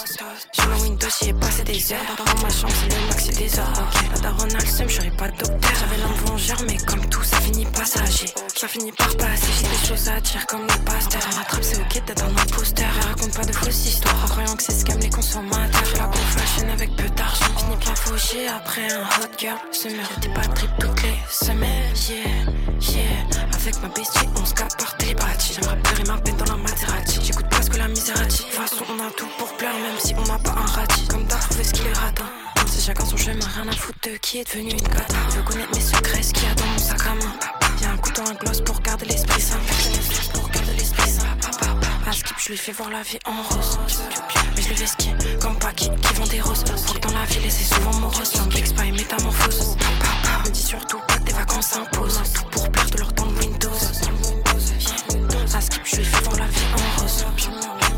J'ai 0.53 0.67
ma 0.67 0.77
Windows, 0.77 1.09
j'y 1.21 1.29
ai 1.29 1.35
passé 1.35 1.63
des 1.63 1.93
heures. 1.93 2.17
Dans 2.19 2.43
ma 2.43 2.49
chambre, 2.49 2.73
c'est 2.81 2.93
le 2.93 3.07
maxi 3.07 3.31
des 3.31 3.59
heures. 3.59 3.73
Ok, 3.79 4.03
la 4.13 4.21
daronne 4.21 4.57
a 4.57 4.89
j'aurais 4.89 5.11
pas 5.11 5.29
de 5.29 5.37
docteur. 5.37 5.73
J'avais 5.79 5.99
l'âme 5.99 6.19
vengeur, 6.27 6.59
mais 6.67 6.77
comme 6.79 7.09
tout, 7.09 7.23
ça 7.23 7.37
finit 7.41 7.67
passager. 7.67 8.27
Ça 8.57 8.67
finit 8.67 8.93
par 8.93 9.17
passer, 9.17 9.53
j'ai 9.61 9.69
des 9.69 9.87
choses 9.87 10.09
à 10.09 10.21
dire 10.21 10.45
comme 10.47 10.63
le 10.63 10.85
pasteur. 10.85 11.23
On 11.33 11.37
rattrape, 11.37 11.63
c'est 11.63 11.79
ok 11.79 12.05
d'être 12.05 12.25
un 12.25 12.37
imposteur. 12.37 12.89
Elle 12.97 13.09
raconte 13.09 13.35
pas 13.35 13.45
de 13.45 13.53
fausses 13.53 13.87
histoires, 13.87 14.25
en 14.25 14.29
croyant 14.29 14.57
que 14.57 14.63
c'est 14.65 14.73
ce 14.73 14.85
qu'aiment 14.85 15.01
les 15.01 15.11
consommateurs. 15.11 15.83
La 15.99 16.07
go 16.07 16.19
fashion 16.37 16.69
avec 16.69 16.97
peu 16.97 17.09
d'argent. 17.11 17.45
Fini 17.59 17.77
par 17.85 17.97
faucher 17.97 18.49
après 18.49 18.93
un 18.93 19.03
hot 19.03 19.31
girl. 19.39 19.59
Se 19.71 19.89
des 19.89 20.29
pas 20.35 20.49
trip 20.49 20.71
toutes 20.81 21.03
les 21.03 21.15
semaines. 21.31 21.95
Yeah, 22.09 22.97
yeah. 22.97 23.43
Avec 23.55 23.81
ma 23.81 23.89
bestie, 23.89 24.29
on 24.37 24.45
se 24.45 24.55
capte 24.55 24.77
par 24.79 24.97
télépathie. 24.97 25.55
J'aimerais 25.55 25.79
pleurer 25.83 26.05
ma 26.09 26.19
peine 26.19 26.37
dans 26.37 26.57
la 26.57 26.57
Maserati. 26.73 27.21
J'écoute 27.23 27.49
pas 27.49 27.63
ce 27.63 27.71
que 27.71 27.77
la 27.77 27.89
dit. 27.89 28.01
De 28.01 28.37
toute 28.37 28.47
façon, 28.47 28.85
on 28.89 28.99
a 29.07 29.11
tout 29.11 29.29
pour 29.39 29.53
pleurer, 29.57 29.75
même 29.75 29.99
si 29.99 30.15
on 30.17 30.25
n'a 30.25 30.39
pas 30.39 30.53
un 30.53 30.67
radis. 30.67 31.07
Comme 31.09 31.27
t'as 31.27 31.37
trouvé 31.37 31.65
ce 31.65 31.73
qu'il 31.73 31.87
est 31.87 31.93
ratin. 31.93 32.25
C'est 32.67 32.87
chacun 32.87 33.05
son 33.05 33.17
chemin, 33.17 33.47
rien 33.55 33.69
à 33.69 33.73
foutre 33.73 33.99
de 34.09 34.17
qui 34.17 34.39
est 34.39 34.45
devenu 34.51 34.71
une 34.71 34.83
cata. 34.83 35.15
Je 35.31 35.37
veux 35.37 35.43
connaître 35.43 35.75
mes 35.75 35.81
secrets, 35.81 36.23
ce 36.23 36.33
qu'il 36.33 36.45
y 36.45 36.51
a 36.51 36.55
dans 36.55 36.67
mon 36.67 36.79
sac 36.79 37.01
à 37.07 37.15
main. 37.15 37.35
Y'a 37.83 37.91
un 37.91 37.97
couteau, 37.99 38.23
un 38.23 38.35
gloss 38.35 38.61
pour 38.63 38.81
garder 38.81 39.07
l'esprit 39.07 39.41
sain. 39.41 39.59
Pour 40.33 40.49
garder 40.49 40.73
l'esprit 40.73 41.11
sain. 41.11 41.27
À 42.07 42.13
skip, 42.13 42.37
je 42.39 42.49
lui 42.51 42.57
fais 42.57 42.73
voir 42.73 42.91
la 42.91 43.03
vie 43.03 43.19
en 43.27 43.43
rose. 43.43 43.79
Mais 44.57 44.63
je 44.63 44.69
le 44.71 44.75
vais 44.75 44.87
skier 44.87 45.15
comme 45.41 45.59
Paki 45.59 45.91
qui 45.91 46.15
vend 46.15 46.27
des 46.27 46.41
roses. 46.41 46.65
Dans 46.65 47.13
la 47.13 47.25
et 47.25 47.51
c'est 47.51 47.75
souvent 47.75 47.95
morose. 47.99 48.35
L'ampex 48.37 48.73
pas 48.73 48.85
et 48.87 48.93
métamorphose. 48.93 49.77
Me 50.45 50.51
dit 50.51 50.63
surtout 50.63 50.99
pas 51.07 51.19
que 51.19 51.25
tes 51.25 51.33
vacances 51.33 51.67
s'imposent. 51.67 52.21
Tout 52.35 52.45
pour 52.51 52.71
plaire 52.71 52.91
de 52.91 52.99
leur 52.99 53.13
temps 53.15 53.22
À 55.55 55.61
skip, 55.61 55.83
je 55.85 55.97
fais 55.97 56.25
voir 56.25 56.37
la 56.39 56.47
vie 56.47 56.61
en 56.73 57.01
rose. 57.03 57.92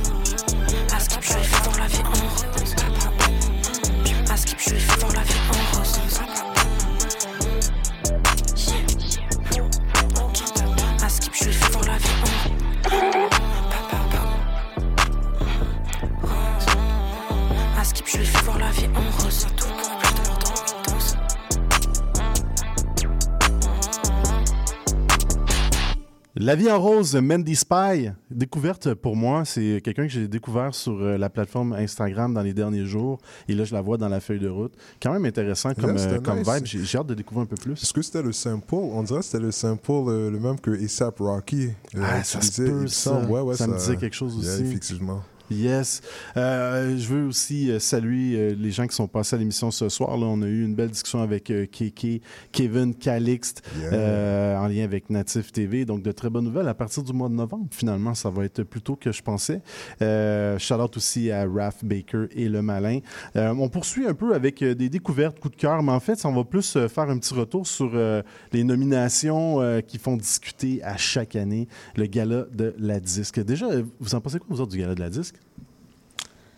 La 26.36 26.56
vie 26.56 26.68
en 26.68 26.80
rose, 26.80 27.14
Mandy 27.14 27.54
Spy, 27.54 28.10
découverte 28.28 28.92
pour 28.94 29.14
moi, 29.14 29.44
c'est 29.44 29.80
quelqu'un 29.84 30.02
que 30.02 30.08
j'ai 30.12 30.26
découvert 30.26 30.74
sur 30.74 30.92
euh, 31.00 31.16
la 31.16 31.30
plateforme 31.30 31.74
Instagram 31.74 32.34
dans 32.34 32.42
les 32.42 32.52
derniers 32.52 32.84
jours. 32.86 33.20
Et 33.46 33.54
là, 33.54 33.62
je 33.62 33.72
la 33.72 33.80
vois 33.80 33.98
dans 33.98 34.08
la 34.08 34.18
feuille 34.18 34.40
de 34.40 34.48
route. 34.48 34.72
Quand 35.00 35.12
même 35.12 35.24
intéressant 35.26 35.72
comme, 35.74 35.96
Yeah, 35.96 36.14
euh, 36.14 36.20
comme 36.20 36.38
nice. 36.40 36.48
vibe. 36.72 36.82
J'ai 36.84 36.98
hâte 36.98 37.06
de 37.06 37.14
découvrir 37.14 37.44
un 37.44 37.46
peu 37.46 37.54
plus. 37.54 37.74
Est-ce 37.80 37.92
que 37.92 38.02
c'était 38.02 38.22
le 38.22 38.32
sample 38.32 38.74
On 38.74 39.04
dirait 39.04 39.20
que 39.20 39.24
c'était 39.26 39.44
le 39.44 39.52
sample 39.52 39.92
euh, 40.08 40.28
le 40.28 40.40
même 40.40 40.58
que 40.58 40.72
ASAP 40.72 41.20
Rocky. 41.20 41.68
euh, 41.94 42.02
Ah, 42.02 42.24
ça 42.24 42.40
se 42.40 42.62
peut, 42.62 42.88
ça. 42.88 43.10
semble. 43.10 43.30
Ouais, 43.30 43.40
ouais, 43.40 43.54
Ça 43.54 43.68
me 43.68 43.76
disait 43.78 43.96
quelque 43.96 44.16
chose 44.16 44.36
Yeah, 44.42 44.54
aussi. 44.54 44.64
effectivement. 44.64 45.22
Yes. 45.54 46.00
Euh, 46.36 46.96
je 46.98 47.06
veux 47.08 47.26
aussi 47.26 47.70
euh, 47.70 47.78
saluer 47.78 48.36
euh, 48.36 48.54
les 48.58 48.70
gens 48.70 48.86
qui 48.86 48.94
sont 48.94 49.06
passés 49.08 49.36
à 49.36 49.38
l'émission 49.38 49.70
ce 49.70 49.88
soir. 49.88 50.16
Là, 50.16 50.26
on 50.26 50.42
a 50.42 50.46
eu 50.46 50.64
une 50.64 50.74
belle 50.74 50.90
discussion 50.90 51.20
avec 51.22 51.50
euh, 51.50 51.66
Keke, 51.66 52.22
Kevin 52.52 52.94
Calixte, 52.94 53.62
Yeah. 53.80 53.92
euh, 53.92 54.56
en 54.58 54.66
lien 54.68 54.84
avec 54.84 55.10
Natif 55.10 55.52
TV. 55.52 55.84
Donc, 55.84 56.02
de 56.02 56.12
très 56.12 56.30
bonnes 56.30 56.44
nouvelles 56.44 56.68
à 56.68 56.74
partir 56.74 57.02
du 57.02 57.12
mois 57.12 57.28
de 57.28 57.34
novembre. 57.34 57.66
Finalement, 57.70 58.14
ça 58.14 58.30
va 58.30 58.44
être 58.44 58.62
plus 58.62 58.80
tôt 58.82 58.96
que 58.96 59.12
je 59.12 59.22
pensais. 59.22 59.60
Euh, 60.02 60.58
shout 60.58 60.74
out 60.74 60.96
aussi 60.96 61.30
à 61.30 61.46
Raph 61.46 61.84
Baker 61.84 62.26
et 62.32 62.48
Le 62.48 62.62
Malin. 62.62 63.00
Euh, 63.36 63.54
on 63.58 63.68
poursuit 63.68 64.06
un 64.06 64.14
peu 64.14 64.34
avec 64.34 64.62
des 64.62 64.88
découvertes, 64.88 65.38
coups 65.40 65.54
de 65.56 65.60
cœur, 65.60 65.82
mais 65.82 65.92
en 65.92 66.00
fait, 66.00 66.24
on 66.24 66.32
va 66.32 66.44
plus 66.44 66.76
faire 66.88 67.08
un 67.10 67.18
petit 67.18 67.34
retour 67.34 67.66
sur 67.66 67.90
euh, 67.94 68.22
les 68.52 68.64
nominations 68.64 69.60
euh, 69.60 69.80
qui 69.80 69.98
font 69.98 70.16
discuter 70.16 70.82
à 70.82 70.96
chaque 70.96 71.36
année 71.36 71.68
le 71.96 72.06
gala 72.06 72.46
de 72.52 72.74
la 72.78 73.00
disque. 73.00 73.40
Déjà, 73.44 73.66
vous 74.00 74.14
en 74.14 74.20
pensez 74.20 74.38
quoi, 74.38 74.46
vous 74.50 74.60
autres, 74.60 74.72
du 74.72 74.78
gala 74.78 74.94
de 74.94 75.00
la 75.00 75.10
disque? 75.10 75.36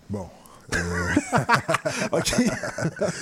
Bon. 0.08 0.26
OK. 2.12 2.34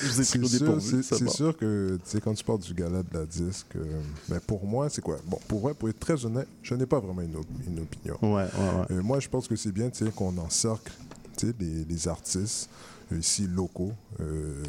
Je 0.02 0.06
vous 0.08 0.20
ai 0.20 0.24
C'est 0.24 0.38
sûr, 0.48 0.80
c'est- 1.18 1.28
sûr 1.28 1.56
que, 1.56 1.96
tu 2.02 2.10
sais, 2.10 2.20
quand 2.20 2.32
tu 2.34 2.42
parles 2.42 2.58
du 2.60 2.72
gala 2.72 3.02
de 3.02 3.18
la 3.18 3.26
disque, 3.26 3.76
euh, 3.76 4.00
ben 4.28 4.40
pour 4.40 4.64
moi, 4.66 4.88
c'est 4.88 5.02
quoi? 5.02 5.18
Bon, 5.26 5.38
pour, 5.46 5.60
vrai, 5.60 5.74
pour 5.74 5.88
être 5.90 5.98
très 6.00 6.24
honnête, 6.24 6.48
je 6.62 6.74
n'ai 6.74 6.86
pas 6.86 7.00
vraiment 7.00 7.20
une, 7.22 7.36
op- 7.36 7.46
une 7.66 7.80
opinion. 7.80 8.16
Ouais, 8.22 8.30
ouais, 8.30 8.78
ouais. 8.80 8.86
Euh, 8.96 9.02
moi, 9.02 9.20
je 9.20 9.28
pense 9.28 9.46
que 9.46 9.56
c'est 9.56 9.72
bien, 9.72 9.90
tu 9.90 10.04
sais, 10.06 10.10
qu'on 10.10 10.36
encercle, 10.38 10.90
tu 11.36 11.48
sais, 11.48 11.54
les, 11.60 11.84
les 11.84 12.08
artistes 12.08 12.70
euh, 13.12 13.18
ici 13.18 13.46
locaux, 13.46 13.92
euh, 14.20 14.62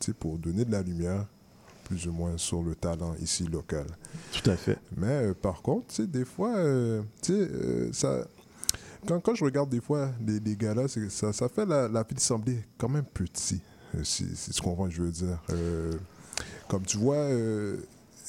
tu 0.00 0.06
sais, 0.06 0.12
pour 0.12 0.38
donner 0.38 0.64
de 0.64 0.72
la 0.72 0.82
lumière, 0.82 1.24
plus 1.84 2.06
ou 2.08 2.12
moins, 2.12 2.36
sur 2.36 2.62
le 2.62 2.74
talent 2.74 3.14
ici 3.20 3.44
local. 3.46 3.86
Tout 4.32 4.50
à 4.50 4.56
fait. 4.56 4.78
Mais 4.96 5.06
euh, 5.06 5.34
par 5.34 5.62
contre, 5.62 5.86
tu 5.88 5.94
sais, 5.96 6.06
des 6.08 6.24
fois, 6.24 6.56
euh, 6.56 7.02
tu 7.22 7.32
sais, 7.32 7.38
euh, 7.38 7.92
ça... 7.92 8.24
Quand, 9.06 9.20
quand 9.20 9.34
je 9.34 9.44
regarde 9.44 9.68
des 9.70 9.80
fois 9.80 10.10
les 10.24 10.56
gars-là, 10.56 10.86
c'est- 10.88 11.10
ça, 11.10 11.32
ça 11.32 11.48
fait 11.48 11.66
la, 11.66 11.88
la 11.88 12.02
ville 12.04 12.20
sembler 12.20 12.64
quand 12.78 12.88
même 12.88 13.04
petit, 13.04 13.60
euh, 13.94 14.04
si, 14.04 14.26
si 14.36 14.50
tu 14.52 14.62
comprends 14.62 14.88
je 14.88 15.02
veux 15.02 15.10
dire. 15.10 15.42
Euh, 15.50 15.92
comme 16.68 16.84
tu 16.84 16.98
vois, 16.98 17.16
euh, 17.16 17.76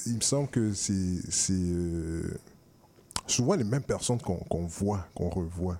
il 0.06 0.16
me 0.16 0.20
semble 0.20 0.48
que 0.48 0.72
c'est 0.72 1.22
souvent 3.26 3.54
les 3.54 3.64
mêmes 3.64 3.82
personnes 3.82 4.20
qu'on 4.20 4.66
voit, 4.66 5.06
qu'on 5.14 5.30
revoit. 5.30 5.78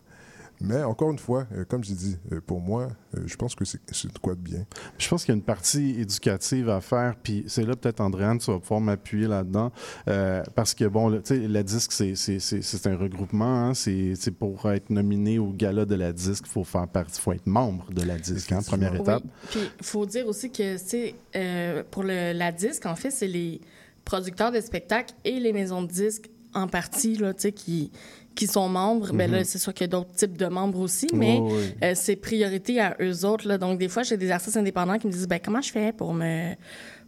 Mais 0.60 0.82
encore 0.82 1.10
une 1.10 1.18
fois, 1.18 1.46
euh, 1.52 1.64
comme 1.64 1.82
j'ai 1.84 1.94
dit, 1.94 2.16
euh, 2.32 2.40
pour 2.40 2.60
moi, 2.60 2.88
euh, 3.16 3.22
je 3.26 3.36
pense 3.36 3.54
que 3.54 3.64
c'est 3.64 3.78
de 4.12 4.18
quoi 4.18 4.34
de 4.34 4.40
bien. 4.40 4.64
Je 4.98 5.08
pense 5.08 5.24
qu'il 5.24 5.32
y 5.32 5.36
a 5.36 5.36
une 5.36 5.42
partie 5.42 6.00
éducative 6.00 6.70
à 6.70 6.80
faire, 6.80 7.16
puis 7.22 7.44
c'est 7.48 7.64
là 7.66 7.74
peut-être, 7.76 8.00
Andréane, 8.00 8.38
tu 8.38 8.50
vas 8.50 8.58
pouvoir 8.60 8.80
m'appuyer 8.80 9.26
là-dedans, 9.26 9.72
euh, 10.08 10.42
parce 10.54 10.72
que, 10.74 10.84
bon, 10.84 11.10
tu 11.16 11.20
sais, 11.24 11.48
la 11.48 11.62
disque, 11.62 11.92
c'est- 11.92 12.14
c'est 12.14 12.38
c'est- 12.38 12.62
c'est 12.62 12.86
un 12.86 12.96
regroupement, 12.96 13.66
hein, 13.68 13.74
c'est 13.74 14.14
c'est 14.16 14.30
pour 14.30 14.70
être 14.70 14.90
nominé 14.90 15.38
au 15.38 15.50
gala 15.52 15.84
de 15.84 15.94
la 15.94 16.12
disque, 16.12 16.44
il 16.46 16.50
faut 16.52 16.64
faire 16.64 16.86
partie, 16.88 17.20
faut 17.20 17.32
être 17.32 17.46
membre 17.46 17.90
de 17.92 18.02
la 18.02 18.16
disque, 18.18 18.52
hein, 18.52 18.60
première 18.66 18.94
étape. 18.94 19.22
Oui. 19.24 19.30
Puis 19.50 19.60
il 19.80 19.84
faut 19.84 20.06
dire 20.06 20.26
aussi 20.26 20.50
que 20.50 20.76
c'est 20.78 21.14
euh, 21.36 21.82
pour 21.90 22.02
le, 22.04 22.32
la 22.32 22.52
disque, 22.52 22.86
en 22.86 22.94
fait, 22.96 23.10
c'est 23.10 23.26
les 23.28 23.60
producteurs 24.04 24.52
de 24.52 24.60
spectacles 24.60 25.14
et 25.24 25.40
les 25.40 25.52
maisons 25.52 25.82
de 25.82 25.88
disques 25.88 26.30
en 26.54 26.68
partie 26.68 27.16
là, 27.16 27.34
tu 27.34 27.40
sais, 27.42 27.52
qui, 27.52 27.90
qui 28.34 28.46
sont 28.46 28.68
membres. 28.68 29.12
Ben 29.12 29.30
là, 29.30 29.38
Mhm. 29.38 29.44
c'est 29.44 29.58
sûr 29.58 29.72
qu'il 29.74 29.84
y 29.84 29.88
a 29.88 29.88
d'autres 29.88 30.12
types 30.12 30.36
de 30.36 30.46
membres 30.46 30.78
aussi, 30.80 31.06
mais 31.14 31.38
oui. 31.40 31.52
euh, 31.82 31.92
c'est 31.94 32.16
priorité 32.16 32.80
à 32.80 32.96
eux 33.00 33.24
autres. 33.24 33.46
Là. 33.48 33.58
Donc, 33.58 33.78
des 33.78 33.88
fois, 33.88 34.02
j'ai 34.02 34.16
des 34.16 34.30
artistes 34.30 34.56
indépendants 34.56 34.98
qui 34.98 35.06
me 35.06 35.12
disent 35.12 35.28
ben, 35.28 35.40
comment 35.44 35.60
je 35.60 35.70
fais 35.70 35.92
pour 35.92 36.12
me 36.14 36.54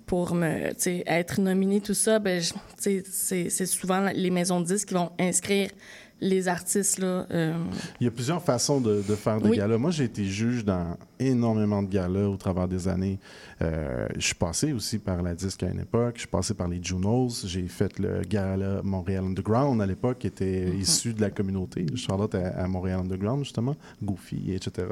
pour 0.07 0.35
me 0.37 0.71
être 1.09 1.41
nominé 1.41 1.81
tout 1.81 1.95
ça? 1.95 2.21
Ben 2.21 2.41
c'est 2.79 3.67
souvent 3.67 4.09
les 4.15 4.31
maisons 4.31 4.61
de 4.61 4.67
disques 4.67 4.89
qui 4.89 4.95
vont 4.95 5.11
inscrire 5.19 5.71
les 6.21 6.49
artistes 6.49 6.99
là 6.99 7.27
euh, 7.31 7.55
Il 8.01 8.05
y 8.05 8.09
a 8.09 8.11
plusieurs 8.11 8.43
façons 8.43 8.81
de, 8.81 9.03
de 9.07 9.15
faire 9.15 9.41
des 9.41 9.51
Oui. 9.51 9.57
galas. 9.59 9.77
Moi, 9.79 9.91
j'ai 9.91 10.05
été 10.05 10.25
juge 10.25 10.65
dans 10.65 10.97
énormément 11.19 11.83
de 11.83 11.89
galas 11.91 12.27
au 12.29 12.37
travers 12.37 12.67
des 12.69 12.89
années. 12.89 13.19
Euh, 13.63 14.07
je 14.17 14.21
suis 14.27 14.35
passé 14.35 14.73
aussi 14.73 14.99
par 14.99 15.23
la 15.23 15.35
disque 15.35 15.63
à 15.63 15.69
une 15.71 15.81
époque. 15.81 16.13
Je 16.17 16.21
suis 16.21 16.29
passé 16.29 16.55
par 16.55 16.69
les 16.69 16.83
Junos. 16.83 17.45
J'ai 17.47 17.67
fait 17.69 17.99
le 17.99 18.23
gala 18.23 18.81
Montréal 18.83 19.25
Underground 19.25 19.81
à 19.81 19.87
l'époque, 19.87 20.19
qui 20.21 20.27
était 20.27 20.69
issu 20.77 21.13
de 21.15 21.21
la 21.21 21.31
communauté. 21.31 21.87
Charlotte 21.97 22.35
à, 22.35 22.49
à 22.63 22.67
Montréal 22.67 23.01
Underground, 23.01 23.45
justement. 23.45 23.77
Goofy, 24.03 24.53
etc. 24.55 24.89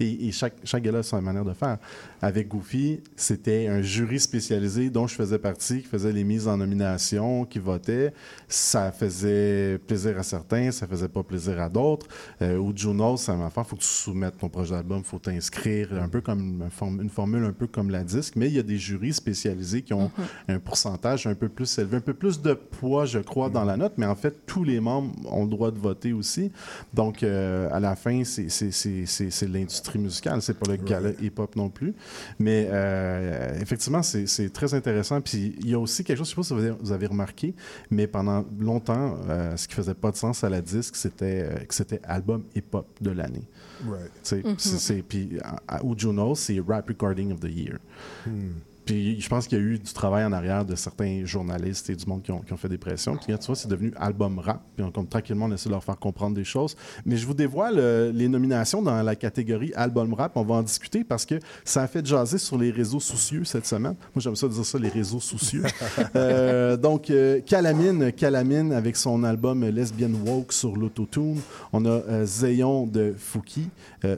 Et, 0.00 0.28
et 0.28 0.32
chaque, 0.32 0.54
chaque 0.64 0.82
gala 0.82 0.98
a 0.98 1.02
sa 1.02 1.20
manière 1.20 1.44
de 1.44 1.52
faire. 1.52 1.78
Avec 2.22 2.48
Goofy, 2.48 3.00
c'était 3.16 3.66
un 3.68 3.82
jury 3.82 4.18
spécialisé 4.20 4.90
dont 4.90 5.06
je 5.06 5.14
faisais 5.14 5.38
partie, 5.38 5.80
qui 5.82 5.88
faisait 5.88 6.12
les 6.12 6.24
mises 6.24 6.48
en 6.48 6.56
nomination, 6.56 7.44
qui 7.44 7.58
votait. 7.58 8.12
Ça 8.48 8.92
faisait 8.92 9.78
plaisir 9.86 10.18
à 10.18 10.22
certains, 10.22 10.65
ça 10.72 10.86
faisait 10.86 11.08
pas 11.08 11.22
plaisir 11.22 11.60
à 11.60 11.68
d'autres. 11.68 12.06
Euh, 12.42 12.58
au 12.58 12.72
Junos, 12.74 13.16
ça 13.18 13.34
m'a 13.34 13.50
fait, 13.50 13.64
faut 13.64 13.76
que 13.76 13.82
tu 13.82 13.88
soumettes 13.88 14.38
ton 14.38 14.48
projet 14.48 14.74
d'album, 14.74 15.02
faut 15.04 15.18
t'inscrire, 15.18 15.90
un 16.00 16.08
peu 16.08 16.20
comme 16.20 16.62
une, 17.00 17.10
formule 17.10 17.44
un 17.44 17.52
peu 17.52 17.66
comme 17.66 17.90
la 17.90 18.04
disque, 18.04 18.34
mais 18.36 18.48
il 18.48 18.54
y 18.54 18.58
a 18.58 18.62
des 18.62 18.78
jurys 18.78 19.12
spécialisés 19.12 19.82
qui 19.82 19.94
ont 19.94 20.10
un 20.48 20.58
pourcentage 20.58 21.26
un 21.26 21.34
peu 21.34 21.48
plus 21.48 21.78
élevé, 21.78 21.98
un 21.98 22.00
peu 22.00 22.14
plus 22.14 22.40
de 22.40 22.54
poids, 22.54 23.06
je 23.06 23.18
crois, 23.18 23.48
dans 23.50 23.64
la 23.64 23.76
note, 23.76 23.94
mais 23.96 24.06
en 24.06 24.14
fait, 24.14 24.46
tous 24.46 24.64
les 24.64 24.80
membres 24.80 25.12
ont 25.32 25.44
le 25.44 25.50
droit 25.50 25.70
de 25.70 25.78
voter 25.78 26.12
aussi. 26.12 26.50
Donc, 26.94 27.22
euh, 27.22 27.68
à 27.72 27.80
la 27.80 27.96
fin, 27.96 28.22
c'est- 28.24 29.46
l'industrie 29.46 29.98
musicale, 29.98 30.42
c'est 30.42 30.58
pas 30.58 30.70
le 30.70 30.76
gala 30.76 31.10
hip-hop 31.20 31.56
non 31.56 31.68
plus. 31.68 31.94
Mais 32.38 32.68
euh, 32.70 33.58
effectivement, 33.60 34.02
c'est 34.02 34.52
très 34.52 34.74
intéressant. 34.74 35.20
Puis 35.20 35.54
il 35.60 35.70
y 35.70 35.74
a 35.74 35.78
aussi 35.78 36.04
quelque 36.04 36.18
chose, 36.18 36.28
je 36.28 36.30
sais 36.30 36.36
pas 36.36 36.42
si 36.42 36.54
vous 36.54 36.60
avez, 36.60 36.70
vous 36.80 36.92
avez 36.92 37.06
remarqué, 37.06 37.54
mais 37.90 38.06
pendant 38.06 38.44
longtemps, 38.58 39.16
euh, 39.28 39.56
ce 39.56 39.68
qui 39.68 39.74
faisait 39.74 39.94
pas 39.94 40.10
de 40.10 40.16
sens 40.16 40.44
à 40.44 40.48
la 40.48 40.55
disque, 40.60 40.96
c'était 40.96 41.42
euh, 41.42 41.58
que 41.64 41.74
c'était 41.74 42.00
album 42.04 42.44
hip-hop 42.54 42.86
de 43.00 43.10
l'année. 43.10 43.44
Right. 43.86 44.44
Mhm. 44.44 44.54
c'est- 44.58 45.02
Puis 45.02 45.38
au 45.82 45.94
Juno, 45.96 46.34
c'est 46.34 46.58
Rap 46.66 46.88
Recording 46.88 47.32
of 47.32 47.40
the 47.40 47.48
Year. 47.50 47.78
Hmm. 48.26 48.52
Puis 48.86 49.20
je 49.20 49.28
pense 49.28 49.48
qu'il 49.48 49.58
y 49.58 49.60
a 49.60 49.64
eu 49.64 49.78
du 49.80 49.92
travail 49.92 50.24
en 50.24 50.32
arrière 50.32 50.64
de 50.64 50.76
certains 50.76 51.24
journalistes 51.24 51.90
et 51.90 51.96
du 51.96 52.06
monde 52.06 52.22
qui 52.22 52.30
ont, 52.30 52.38
qui 52.38 52.52
ont 52.52 52.56
fait 52.56 52.68
des 52.68 52.78
pressions. 52.78 53.16
Puis 53.16 53.32
là, 53.32 53.38
tu 53.38 53.46
vois, 53.46 53.56
c'est 53.56 53.66
devenu 53.66 53.92
album 53.96 54.38
rap. 54.38 54.62
Puis 54.76 54.84
on, 54.84 54.92
comme 54.92 55.08
tranquillement, 55.08 55.46
on 55.46 55.52
essaie 55.52 55.68
de 55.68 55.74
leur 55.74 55.82
faire 55.82 55.98
comprendre 55.98 56.36
des 56.36 56.44
choses. 56.44 56.76
Mais 57.04 57.16
je 57.16 57.26
vous 57.26 57.34
dévoile 57.34 57.78
euh, 57.78 58.12
les 58.12 58.28
nominations 58.28 58.82
dans 58.82 59.02
la 59.02 59.16
catégorie 59.16 59.72
album 59.74 60.14
rap. 60.14 60.36
On 60.36 60.44
va 60.44 60.54
en 60.54 60.62
discuter 60.62 61.02
parce 61.02 61.26
que 61.26 61.34
ça 61.64 61.82
a 61.82 61.88
fait 61.88 62.06
jaser 62.06 62.38
sur 62.38 62.56
les 62.58 62.70
réseaux 62.70 63.00
soucieux 63.00 63.42
cette 63.42 63.66
semaine. 63.66 63.96
Moi, 64.14 64.22
j'aime 64.22 64.36
ça 64.36 64.46
dire 64.46 64.64
ça, 64.64 64.78
les 64.78 64.88
réseaux 64.88 65.20
soucieux. 65.20 65.64
Euh, 66.14 66.76
donc, 66.76 67.10
euh, 67.10 67.40
Calamine, 67.40 68.12
Calamine 68.12 68.72
avec 68.72 68.96
son 68.96 69.24
album 69.24 69.64
Lesbian 69.64 70.10
Woke 70.24 70.52
sur 70.52 70.76
l'autotune. 70.76 71.40
On 71.72 71.84
a 71.84 72.24
Zéyon 72.24 72.86
de 72.86 73.14
Fouki, 73.16 73.68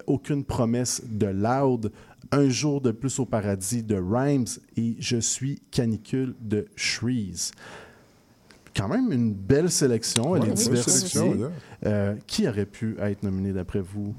Aucune 0.06 0.44
promesse 0.44 1.02
de 1.08 1.26
Loud, 1.26 1.90
Un 2.30 2.48
jour 2.50 2.80
de 2.80 2.90
plus 2.90 3.18
au 3.20 3.24
paradis 3.24 3.82
de 3.82 3.96
Rhymes 3.96 4.46
et 4.76 4.96
Je 4.98 5.16
suis 5.16 5.60
canicule 5.70 6.34
de 6.40 6.66
Shreeze. 6.76 7.52
Quand 8.76 8.88
même 8.88 9.10
une 9.12 9.32
belle 9.32 9.70
sélection, 9.70 10.36
elle 10.36 10.50
est 10.50 10.52
diversifiée. 10.54 11.32
Euh, 11.86 12.14
qui 12.26 12.46
aurait 12.46 12.66
pu 12.66 12.96
être 13.00 13.22
nominé 13.22 13.52
d'après 13.52 13.80
vous 13.80 14.14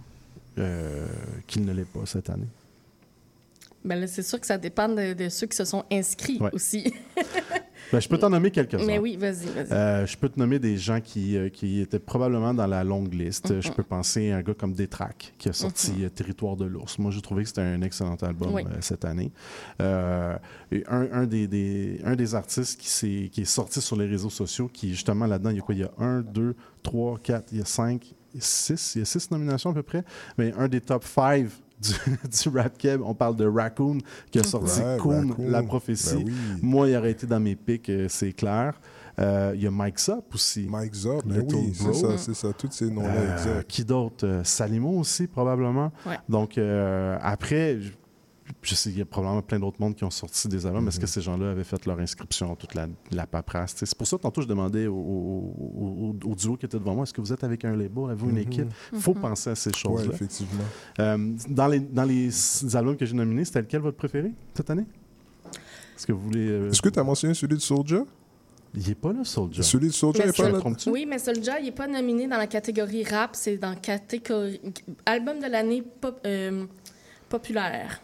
euh, 0.57 1.05
qu'il 1.47 1.65
ne 1.65 1.71
l'est 1.73 1.85
pas 1.87 2.05
cette 2.05 2.29
année? 2.29 2.47
ben 3.85 4.05
c'est 4.07 4.23
sûr 4.23 4.39
que 4.41 4.45
ça 4.45 4.57
dépend 4.57 4.89
de, 4.89 5.13
de 5.13 5.29
ceux 5.29 5.47
qui 5.47 5.55
se 5.55 5.63
sont 5.63 5.85
inscrits 5.89 6.37
Ouais. 6.41 6.49
aussi 6.51 6.93
Ben, 7.91 7.99
je 7.99 8.07
peux 8.07 8.17
t'en 8.17 8.29
nommer 8.29 8.51
quelques-uns. 8.51 8.85
mais 8.85 8.99
oui 8.99 9.15
vas-y 9.17 9.45
vas-y 9.47 9.71
Euh, 9.71 10.05
je 10.05 10.15
peux 10.17 10.29
te 10.29 10.37
nommer 10.39 10.59
des 10.59 10.77
gens 10.77 11.01
qui, 11.01 11.35
euh, 11.37 11.49
qui 11.49 11.79
étaient 11.81 11.99
probablement 11.99 12.53
dans 12.53 12.67
la 12.67 12.83
longue 12.83 13.13
liste. 13.13 13.51
Mhm. 13.51 13.61
Je 13.61 13.71
peux 13.71 13.83
penser 13.83 14.31
à 14.31 14.37
un 14.37 14.41
gars 14.41 14.53
comme 14.53 14.73
Détrac, 14.73 15.33
qui 15.37 15.49
a 15.49 15.53
sorti 15.53 15.91
Mhm. 15.91 16.03
euh, 16.05 16.09
Territoire 16.09 16.55
de 16.55 16.65
l'ours. 16.65 16.99
Moi, 16.99 17.11
j'ai 17.11 17.21
trouvé 17.21 17.43
que 17.43 17.49
c'était 17.49 17.61
un 17.61 17.81
excellent 17.81 18.15
album 18.21 18.53
Oui. 18.53 18.63
euh, 18.65 18.77
cette 18.81 19.05
année. 19.05 19.31
Euh, 19.81 20.37
et 20.71 20.83
un, 20.87 21.07
un 21.11 21.25
des, 21.25 21.47
des- 21.47 21.99
un 22.03 22.15
des 22.15 22.35
artistes 22.35 22.79
qui, 22.79 22.89
s'est- 22.89 23.29
qui 23.31 23.41
est 23.41 23.45
sorti 23.45 23.81
sur 23.81 23.95
les 23.95 24.05
réseaux 24.07 24.29
sociaux, 24.29 24.69
qui 24.71 24.89
justement 24.91 25.25
là-dedans, 25.25 25.49
il 25.49 25.55
y 25.57 25.59
a 25.59 25.61
quoi? 25.63 25.75
Il 25.75 25.81
y 25.81 25.83
a 25.83 25.91
un, 25.97 26.21
deux, 26.21 26.55
trois, 26.83 27.17
quatre, 27.17 27.47
il 27.51 27.59
y 27.59 27.61
a 27.61 27.65
cinq, 27.65 28.13
six, 28.37 28.95
il 28.95 28.99
y 28.99 29.01
a 29.01 29.05
six 29.05 29.31
nominations 29.31 29.71
à 29.71 29.73
peu 29.73 29.83
près. 29.83 30.03
Mais 30.37 30.53
un 30.57 30.67
des 30.67 30.81
top 30.81 31.03
five 31.03 31.51
du, 31.79 31.93
du 32.29 32.49
rap 32.57 32.77
keb, 32.77 33.01
on 33.03 33.13
parle 33.13 33.35
de 33.35 33.45
Raccoon, 33.45 33.99
qui 34.31 34.39
a 34.39 34.43
sorti 34.43 34.79
Ouais, 34.81 34.97
Coon, 34.99 35.29
Raccoon. 35.29 35.49
La 35.49 35.63
prophétie. 35.63 36.15
Ben 36.15 36.23
oui. 36.25 36.33
Moi, 36.61 36.89
il 36.89 36.95
aurait 36.97 37.11
été 37.11 37.25
dans 37.27 37.39
mes 37.39 37.55
pics, 37.55 37.89
euh, 37.89 38.07
c'est 38.09 38.33
clair. 38.33 38.79
Euh, 39.19 39.51
Il 39.55 39.61
y 39.61 39.67
a 39.67 39.71
Mike 39.71 39.99
Zop 39.99 40.33
aussi. 40.33 40.65
Mike 40.69 40.95
Zop, 40.95 41.25
ben 41.25 41.45
oui, 41.51 41.73
c'est 41.73 41.93
ça, 41.93 42.17
c'est 42.17 42.33
ça, 42.33 42.53
tous 42.53 42.71
ces 42.71 42.89
noms-là, 42.89 43.09
Euh, 43.09 43.33
exact. 43.33 43.67
Qui 43.67 43.83
d'autre? 43.83 44.25
Euh, 44.25 44.43
Salimo 44.45 44.97
aussi, 44.99 45.27
probablement. 45.27 45.91
Ouais. 46.05 46.17
Donc, 46.29 46.57
euh, 46.57 47.17
après, 47.21 47.77
je, 48.61 48.75
sais, 48.75 48.89
il 48.89 48.97
y 48.97 49.01
a 49.01 49.05
probablement 49.05 49.41
plein 49.41 49.59
d'autres 49.59 49.77
mondes 49.79 49.95
qui 49.95 50.03
ont 50.03 50.09
sorti 50.09 50.47
des 50.47 50.65
albums. 50.65 50.87
Est-ce 50.87 50.97
que 50.99 51.03
Mhm. 51.05 51.07
ces 51.07 51.21
gens-là 51.21 51.51
avaient 51.51 51.63
fait 51.63 51.85
leur 51.85 51.99
inscription, 51.99 52.55
toute 52.55 52.73
la, 52.75 52.87
la 53.11 53.27
paperasse? 53.27 53.75
C'est 53.77 53.95
pour 53.97 54.07
ça 54.07 54.17
que 54.17 54.21
tantôt, 54.21 54.41
je 54.41 54.47
demandais 54.47 54.87
au, 54.87 54.95
au- 54.95 56.15
au- 56.23 56.29
au 56.31 56.35
duo 56.35 56.57
qui 56.57 56.65
était 56.65 56.79
devant 56.79 56.95
moi, 56.95 57.03
est-ce 57.03 57.13
que 57.13 57.21
vous 57.21 57.31
êtes 57.33 57.43
avec 57.43 57.63
un 57.65 57.75
label, 57.75 58.05
avez-vous 58.05 58.29
une 58.29 58.35
Mhm. 58.35 58.41
équipe? 58.41 58.67
Il 58.93 58.99
faut 58.99 59.13
Mhm. 59.13 59.21
penser 59.21 59.49
à 59.51 59.55
ces 59.55 59.69
Ouais, 59.69 59.75
choses-là. 59.77 60.13
effectivement. 60.13 60.63
Euh, 60.99 61.33
dans, 61.49 61.67
les, 61.67 61.79
dans 61.79 62.03
les 62.03 62.27
s- 62.27 62.65
albums 62.75 62.97
que 62.97 63.05
j'ai 63.05 63.15
nominés, 63.15 63.45
c'était 63.45 63.61
lequel 63.61 63.81
votre 63.81 63.97
préféré 63.97 64.31
cette 64.53 64.69
année? 64.69 64.85
Est-ce 65.95 66.07
que 66.07 66.11
vous 66.13 66.21
voulez... 66.21 66.47
euh, 66.49 66.69
Est-ce 66.69 66.81
que 66.81 66.89
tu 66.89 66.99
as 66.99 67.03
mentionné 67.03 67.33
celui 67.33 67.55
de 67.55 67.61
Soulja? 67.61 68.03
Il 68.75 68.87
est 68.89 68.95
pas 68.95 69.11
là, 69.11 69.23
Soulja. 69.23 69.63
Celui 69.63 69.87
de 69.87 69.93
Soulja 69.93 70.23
Mais 70.25 70.29
est 70.29 70.37
pas 70.37 70.49
là. 70.49 70.59
Oui, 70.87 71.05
mais 71.07 71.17
Soulja, 71.17 71.59
il 71.59 71.65
n'est 71.65 71.71
pas 71.71 71.87
nominé 71.87 72.27
dans 72.27 72.37
la 72.37 72.45
catégorie 72.47 73.03
rap, 73.03 73.31
c'est 73.33 73.57
dans 73.57 73.71
la 73.71 73.75
catégorie 73.75 74.61
album 75.05 75.39
de 75.39 75.47
l'année 75.47 75.81
pop- 75.81 76.21
euh, 76.25 76.65
populaire. 77.27 77.99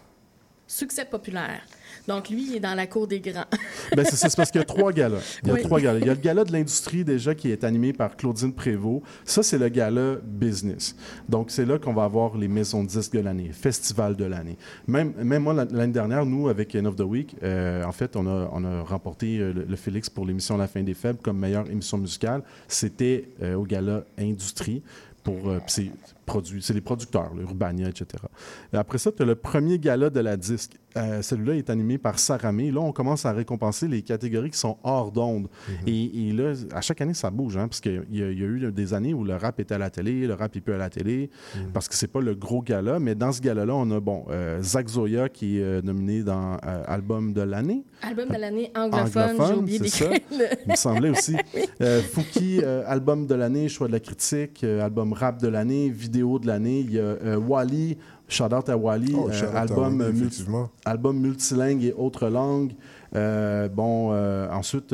Succès 0.68 1.06
populaire. 1.06 1.62
Donc, 2.08 2.30
lui, 2.30 2.48
il 2.50 2.56
est 2.56 2.60
dans 2.60 2.74
la 2.76 2.88
cour 2.88 3.08
des 3.08 3.20
grands. 3.20 3.46
Ben, 3.96 4.04
c'est 4.06 4.16
ça, 4.16 4.30
c'est 4.30 4.36
parce 4.36 4.52
qu'il 4.52 4.60
y 4.60 4.64
a 4.64 4.66
trois 4.66 4.92
galas. 4.92 5.40
Il 5.44 5.48
y 5.48 5.52
a 5.52 5.54
Oui. 5.56 5.62
trois 5.64 5.80
galas. 5.80 6.00
Il 6.00 6.06
y 6.06 6.10
a 6.10 6.14
le 6.14 6.20
gala 6.20 6.44
de 6.44 6.52
l'industrie 6.52 7.04
déjà 7.04 7.34
qui 7.34 7.52
est 7.52 7.64
animé 7.64 7.94
par 7.94 8.16
Claudine 8.16 8.54
Prévost. 8.54 9.04
Ça, 9.24 9.42
c'est 9.44 9.58
le 9.58 9.70
gala 9.70 10.16
business. 10.24 10.96
Donc, 11.30 11.50
c'est 11.52 11.66
là 11.66 11.78
qu'on 11.80 11.94
va 11.94 12.04
avoir 12.04 12.38
les 12.38 12.48
maisons 12.48 12.84
de 12.84 12.90
disques 12.90 13.14
de 13.14 13.20
l'année, 13.22 13.52
festival 13.54 14.16
de 14.16 14.26
l'année. 14.26 14.58
Même, 14.88 15.14
même 15.18 15.44
moi, 15.44 15.54
l'an- 15.54 15.68
l'année 15.72 15.94
dernière, 15.94 16.26
nous, 16.26 16.48
avec 16.50 16.76
End 16.76 16.86
of 16.86 16.96
the 16.96 17.02
Week, 17.02 17.36
euh, 17.44 17.84
en 17.84 17.92
fait, 17.92 18.16
on 18.16 18.28
a, 18.28 18.50
on 18.52 18.64
a 18.66 18.82
remporté 18.84 19.38
euh, 19.40 19.54
le, 19.54 19.64
le 19.64 19.76
Félix 19.76 20.10
pour 20.10 20.26
l'émission 20.26 20.58
La 20.58 20.68
fin 20.68 20.84
des 20.84 20.94
faibles 20.96 21.20
comme 21.22 21.40
meilleure 21.40 21.70
émission 21.70 21.98
musicale. 21.98 22.44
C'était 22.68 23.30
euh, 23.42 23.56
au 23.56 23.64
gala 23.64 24.04
industrie. 24.20 24.82
Pour, 25.24 25.50
euh, 25.50 25.58
produit, 26.26 26.62
c'est 26.62 26.74
les 26.74 26.82
producteurs, 26.82 27.34
le 27.36 27.44
Urbania, 27.44 27.88
etc. 27.90 28.06
Et 28.74 28.78
après 28.78 28.98
ça, 28.98 29.12
tu 29.12 29.22
as 29.24 29.26
le 29.26 29.36
premier 29.36 29.80
gala 29.80 30.10
de 30.10 30.20
la 30.20 30.38
disque. 30.38 30.74
Euh, 30.98 31.22
celui-là 31.22 31.56
est 31.56 31.70
animé 31.70 31.98
par 31.98 32.18
Saramé. 32.20 32.72
Là, 32.72 32.80
on 32.80 32.94
commence 32.94 33.26
à 33.26 33.34
récompenser 33.34 33.90
les 33.90 34.02
catégories 34.02 34.50
qui 34.50 34.58
sont 34.58 34.78
hors 34.84 35.12
d'onde. 35.12 35.50
et, 35.86 36.30
et 36.30 36.32
là, 36.32 36.54
à 36.74 36.80
chaque 36.80 37.02
année, 37.02 37.14
ça 37.14 37.30
bouge, 37.30 37.58
hein, 37.58 37.68
parce 37.68 37.82
qu'il 37.82 38.06
y, 38.12 38.24
a- 38.24 38.32
il 38.32 38.40
y 38.40 38.44
a 38.44 38.48
eu 38.48 38.72
des 38.72 38.94
années 38.94 39.14
où 39.14 39.26
le 39.26 39.36
rap 39.36 39.60
était 39.60 39.76
à 39.76 39.78
la 39.78 39.90
télé, 39.90 40.26
le 40.26 40.34
rap 40.36 40.56
n'est 40.56 40.62
plus 40.62 40.74
à 40.74 40.78
la 40.78 40.90
télé, 40.90 41.30
parce 41.74 41.90
que 41.90 41.96
c'est 41.96 42.08
pas 42.08 42.22
le 42.22 42.34
gros 42.34 42.62
gala. 42.62 43.00
Mais 43.00 43.14
dans 43.14 43.34
ce 43.34 43.42
gala-là, 43.42 43.76
on 43.76 43.92
a, 43.92 44.00
bon, 44.00 44.24
euh, 44.30 44.62
Zach 44.62 44.88
Zoya 44.88 45.28
qui 45.28 45.60
est 45.60 45.64
euh, 45.64 45.82
nominé 45.82 46.24
dans 46.24 46.54
euh, 46.66 46.84
Album 46.88 47.34
de 47.34 47.42
l'année. 47.42 47.84
Album 48.02 48.30
de 48.30 48.38
l'année 48.38 48.72
anglophone, 48.74 49.36
j'ai 49.48 49.54
oublié 49.54 49.80
c'est 49.80 49.88
ça. 49.90 50.10
d'écrire. 50.10 50.28
le- 50.32 50.46
Il 50.66 50.72
me 50.72 50.76
semblait 50.78 51.10
aussi. 51.10 51.36
Euh, 51.82 52.02
Fouki, 52.02 52.62
euh, 52.64 52.84
album 52.88 53.28
de 53.28 53.36
l'année, 53.36 53.68
choix 53.68 53.88
de 53.88 53.92
la 53.92 54.00
critique, 54.00 54.64
euh, 54.64 54.82
album 54.82 55.12
rap 55.12 55.42
de 55.42 55.50
l'année, 55.50 55.90
vidéo 55.90 56.15
de 56.24 56.48
l'année. 56.48 56.80
Il 56.82 56.94
y 56.94 57.00
a 57.00 57.04
euh, 57.04 57.38
Wally, 57.38 57.98
shout 58.28 58.54
out 58.54 58.70
à 58.70 58.78
Wally, 58.78 59.14
Oh, 59.18 59.30
euh, 59.30 59.32
shout 59.34 59.46
out 59.46 59.56
à 59.56 59.60
album, 59.62 60.00
Wally, 60.00 60.12
multi- 60.14 60.22
effectivement. 60.26 60.70
album 60.86 61.20
multilingue 61.20 61.84
et 61.84 61.94
autres 61.94 62.28
langues. 62.30 62.74
Euh, 63.16 63.68
bon, 63.70 64.12
ensuite, 64.52 64.94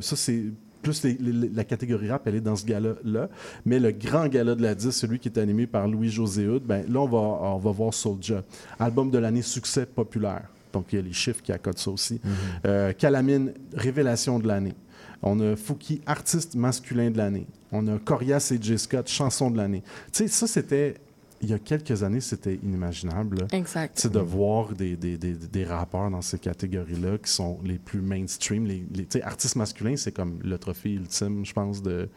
ça 0.00 0.16
c'est 0.16 0.44
plus 0.82 1.04
les- 1.04 1.16
les- 1.20 1.48
la 1.48 1.62
catégorie 1.62 2.10
rap, 2.10 2.22
elle 2.26 2.34
est 2.34 2.40
dans 2.40 2.56
ce 2.56 2.66
gala-là. 2.66 3.28
Mais 3.64 3.78
le 3.78 3.92
grand 3.92 4.26
gala 4.26 4.56
de 4.56 4.62
la 4.62 4.74
10, 4.74 4.90
celui 4.90 5.20
qui 5.20 5.28
est 5.28 5.38
animé 5.38 5.68
par 5.68 5.86
Louis-José 5.86 6.48
Hood, 6.48 6.64
ben, 6.64 6.84
là, 6.92 7.00
on 7.02 7.06
va, 7.08 7.18
on 7.18 7.58
va 7.58 7.70
voir 7.70 7.94
Soulja. 7.94 8.42
Album 8.80 9.08
de 9.10 9.18
l'année, 9.18 9.42
succès 9.42 9.86
populaire. 9.86 10.42
Donc, 10.72 10.86
il 10.92 10.96
y 10.96 10.98
a 10.98 11.02
les 11.02 11.12
chiffres 11.12 11.40
qui 11.40 11.52
accodent 11.52 11.78
ça 11.78 11.90
aussi. 11.90 12.20
Euh, 12.66 12.92
Calamine, 12.94 13.52
révélation 13.74 14.40
de 14.40 14.48
l'année. 14.48 14.74
On 15.22 15.38
a 15.40 15.56
Fouki, 15.56 16.00
artiste 16.06 16.54
masculin 16.54 17.10
de 17.10 17.18
l'année. 17.18 17.46
On 17.70 17.86
a 17.88 17.98
Corias 17.98 18.52
et 18.52 18.60
J. 18.60 18.78
Scott, 18.78 19.08
chanson 19.08 19.50
de 19.50 19.56
l'année. 19.56 19.82
Tu 20.12 20.24
sais, 20.24 20.28
ça, 20.28 20.46
c'était... 20.46 20.96
Il 21.44 21.50
y 21.50 21.54
a 21.54 21.58
quelques 21.58 22.04
années, 22.04 22.20
c'était 22.20 22.54
inimaginable. 22.54 23.40
là. 23.40 23.46
Exact. 23.50 23.96
Tu 23.96 24.02
sais, 24.02 24.10
de 24.10 24.20
voir 24.20 24.72
des, 24.74 24.94
des, 24.96 25.18
des, 25.18 25.34
des 25.34 25.64
rappeurs 25.64 26.08
dans 26.08 26.22
ces 26.22 26.38
catégories-là 26.38 27.18
qui 27.18 27.32
sont 27.32 27.58
les 27.64 27.78
plus 27.78 28.00
mainstream. 28.00 28.64
Les, 28.64 28.84
les, 28.94 29.06
tu 29.06 29.18
sais, 29.18 29.22
artistes 29.24 29.56
masculins, 29.56 29.96
c'est 29.96 30.12
comme 30.12 30.38
le 30.44 30.56
trophée 30.56 30.92
ultime, 30.92 31.44
je 31.44 31.52
pense, 31.52 31.82
de. 31.82 32.08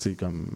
Tu 0.00 0.10
sais, 0.10 0.14
comme, 0.16 0.48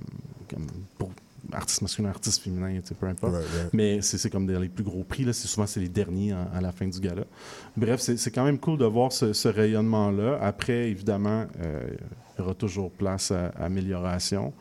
comme 0.51 0.67
pour 0.99 1.13
artiste 1.53 1.83
masculin, 1.83 2.09
artiste 2.11 2.43
féminin, 2.43 2.81
peu 2.99 3.07
importe. 3.07 3.35
Mais 3.73 4.01
c'est 4.03 4.31
comme 4.31 4.47
des- 4.47 4.59
les 4.59 4.69
plus 4.69 4.85
gros 4.85 5.05
prix, 5.05 5.25
là. 5.25 5.33
Souvent 5.33 5.67
c'est 5.67 5.81
les 5.81 5.89
derniers 5.89 6.33
à 6.33 6.61
la 6.61 6.73
fin 6.73 6.87
du 6.87 7.01
gala. 7.01 7.25
Bref, 7.77 8.01
c'est 8.01 8.31
quand 8.31 8.45
même 8.45 8.59
cool 8.59 8.79
de 8.79 8.85
voir 8.85 9.13
ce, 9.13 9.33
ce 9.33 9.49
rayonnement-là. 9.49 10.39
Après, 10.43 10.89
évidemment, 10.91 11.47
euh, 11.65 11.89
il 12.39 12.41
y 12.41 12.45
aura 12.45 12.55
toujours 12.55 12.91
place 12.91 13.31
à, 13.31 13.47
à 13.49 13.65
amélioration. 13.67 14.53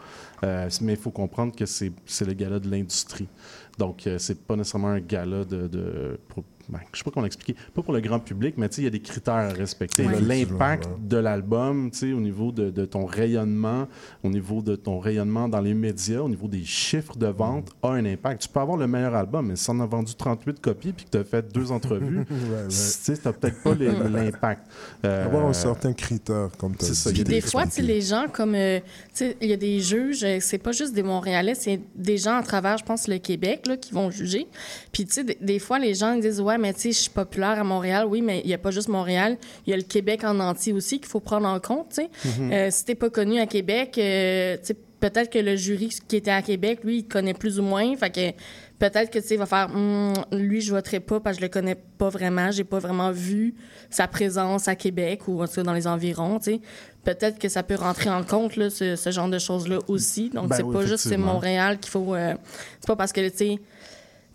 Euh, 0.44 0.70
mais 0.82 0.94
il 0.94 0.99
faut 0.99 1.12
comprendre 1.12 1.56
que 1.56 1.66
c'est 1.66 1.91
c'est 2.06 2.26
le 2.26 2.34
gala 2.34 2.60
de 2.60 2.70
l'industrie. 2.70 3.28
Donc, 3.78 4.06
euh, 4.07 4.18
c'est 4.18 4.40
pas 4.45 4.56
nécessairement 4.56 4.90
un 4.90 4.99
gala 4.99 5.44
de. 5.45 5.68
de 5.68 6.20
pour- 6.30 6.44
ben, 6.70 6.80
je 6.92 6.98
sais 6.98 7.04
pas 7.04 7.12
comment 7.12 7.24
l'expliquer. 7.24 7.56
Pas 7.74 7.82
pour 7.82 7.94
le 7.94 8.02
grand 8.02 8.20
public, 8.20 8.56
mais 8.58 8.68
il 8.68 8.84
y 8.84 8.88
a 8.88 8.90
des 8.90 9.02
critères 9.02 9.34
à 9.36 9.48
respecter. 9.50 10.06
Ouais. 10.06 10.20
L'impact 10.20 10.90
de 11.02 11.18
l'album, 11.18 11.92
au 12.04 12.20
niveau 12.20 12.52
de, 12.52 12.70
de 12.70 12.86
ton 12.86 13.06
rayonnement, 13.06 13.88
au 14.24 14.30
niveau 14.30 14.62
de 14.62 14.76
ton 14.76 15.00
rayonnement 15.00 15.48
dans 15.48 15.62
les 15.62 15.74
médias, 15.74 16.20
au 16.22 16.30
niveau 16.30 16.48
des 16.48 16.64
chiffres 16.64 17.18
de 17.18 17.28
vente, 17.28 17.72
a 17.84 17.90
un 17.90 18.06
impact. 18.06 18.42
Tu 18.44 18.50
peux 18.50 18.60
avoir 18.60 18.78
le 18.78 18.88
meilleur 18.88 19.16
album, 19.16 19.48
mais 19.48 19.56
si 19.56 19.70
on 19.70 19.80
a 19.80 19.86
vendu 19.86 20.14
38 20.16 20.60
copies 20.60 20.94
puis 20.94 21.06
que 21.06 21.12
tu 21.12 21.18
as 21.18 21.24
fait 21.24 21.52
deux 21.54 21.72
entrevues, 21.72 22.26
Ouais, 22.36 22.64
ouais. 22.64 22.68
tu 22.70 23.18
t'as 23.22 23.34
peut-être 23.34 23.62
pas 23.64 23.76
l'impact. 24.10 24.68
Euh, 25.06 25.26
Avoir 25.26 25.46
un 25.46 25.54
certain 25.54 25.94
critère, 25.94 26.50
comme 26.58 26.76
tu 26.76 26.86
as 26.86 26.90
dit. 27.12 27.14
Puis 27.14 27.24
des 27.24 27.42
fois, 27.42 27.64
les 27.78 28.02
gens 28.02 28.26
comme. 28.32 28.56
euh, 28.56 28.80
il 29.42 29.50
y 29.50 29.54
a 29.54 29.58
des 29.58 29.80
juges, 29.80 30.24
euh, 30.24 30.38
c'est 30.42 30.58
pas 30.58 30.72
juste 30.72 30.94
des 30.94 31.04
Montréalais, 31.04 31.56
c'est 31.56 31.80
des 31.96 32.18
gens 32.18 32.36
à 32.38 32.44
travers, 32.44 32.78
je 32.78 32.84
pense, 32.84 33.08
le 33.08 33.18
Québec, 33.18 33.68
là, 33.68 33.78
qui 33.78 33.94
vont 33.94 34.10
juger. 34.10 34.48
Puis, 34.92 35.06
tu 35.06 35.14
sais, 35.14 35.24
des, 35.24 35.38
des 35.42 35.60
fois, 35.60 35.80
les 35.80 35.94
gens 35.94 36.14
ils 36.14 36.22
disent 36.22 36.42
Ouais, 36.42 36.55
mais 36.57 36.73
tu 36.73 36.82
sais, 36.82 36.91
je 36.91 36.98
suis 36.99 37.10
populaire 37.10 37.60
à 37.60 37.64
Montréal. 37.64 38.06
Oui, 38.07 38.22
mais 38.22 38.41
il 38.44 38.49
y 38.49 38.53
a 38.53 38.57
pas 38.57 38.72
juste 38.72 38.90
Montréal, 38.90 39.38
il 39.65 39.72
y 39.72 39.73
a 39.73 39.77
le 39.77 39.84
Québec 39.84 40.23
en 40.23 40.40
entier 40.40 40.73
aussi 40.73 40.99
qu'il 40.99 41.07
faut 41.10 41.19
prendre 41.19 41.48
en 41.48 41.60
compte, 41.60 41.90
tu 41.90 41.95
sais. 42.03 42.10
Mhm. 42.40 42.52
Euh, 42.52 42.68
si 42.72 42.86
t'es 42.86 42.95
pas 42.95 43.10
connu 43.10 43.40
à 43.40 43.45
Québec, 43.48 43.98
euh, 43.98 44.57
tu 44.57 44.68
sais, 44.68 44.77
peut-être 44.99 45.30
que 45.30 45.40
le 45.40 45.56
jury 45.56 45.90
qui 46.07 46.15
était 46.15 46.32
à 46.32 46.41
Québec, 46.41 46.80
lui, 46.84 46.98
il 46.99 47.03
te 47.06 47.14
connaît 47.14 47.34
plus 47.34 47.60
ou 47.60 47.64
moins. 47.64 47.95
Fait 47.95 48.10
que 48.10 48.32
peut-être 48.80 49.10
que, 49.11 49.19
tu 49.19 49.27
sais, 49.27 49.36
il 49.36 49.38
va 49.38 49.45
faire 49.45 49.69
Hum, 49.73 50.14
lui, 50.32 50.61
je 50.61 50.72
voterai 50.73 50.99
pas 50.99 51.19
parce 51.19 51.36
que 51.38 51.41
je 51.41 51.45
le 51.45 51.52
connais 51.52 51.76
pas 51.76 52.10
vraiment. 52.10 52.49
J'ai 52.52 52.64
pas 52.64 52.80
vraiment 52.80 53.11
vu 53.11 53.53
sa 53.90 54.07
présence 54.07 54.68
à 54.68 54.76
Québec 54.76 55.27
ou 55.27 55.41
en 55.44 55.48
tout 55.48 55.56
cas 55.56 55.64
dans 55.64 55.73
les 55.73 55.86
environs, 55.88 56.40
tu 56.40 56.53
sais. 56.53 56.61
Peut-être 57.03 57.38
que 57.38 57.49
ça 57.49 57.61
peut 57.61 57.76
rentrer 57.76 58.10
en 58.10 58.23
compte, 58.23 58.56
là, 58.56 58.72
ce, 58.72 58.95
ce 58.95 59.11
genre 59.11 59.30
de 59.30 59.38
choses-là 59.38 59.77
aussi. 59.88 60.32
Donc, 60.32 60.48
Ben 60.49 60.56
c'est 60.56 60.64
oui, 60.64 60.73
pas 60.73 60.86
juste 60.88 61.07
c'est. 61.07 61.18
Montréal 61.18 61.77
qu'il 61.80 61.91
faut. 61.91 62.15
euh, 62.15 62.34
c'est 62.80 62.88
pas 62.88 62.95
parce 62.95 63.11
que, 63.14 63.30
tu 63.30 63.38
sais, 63.38 63.60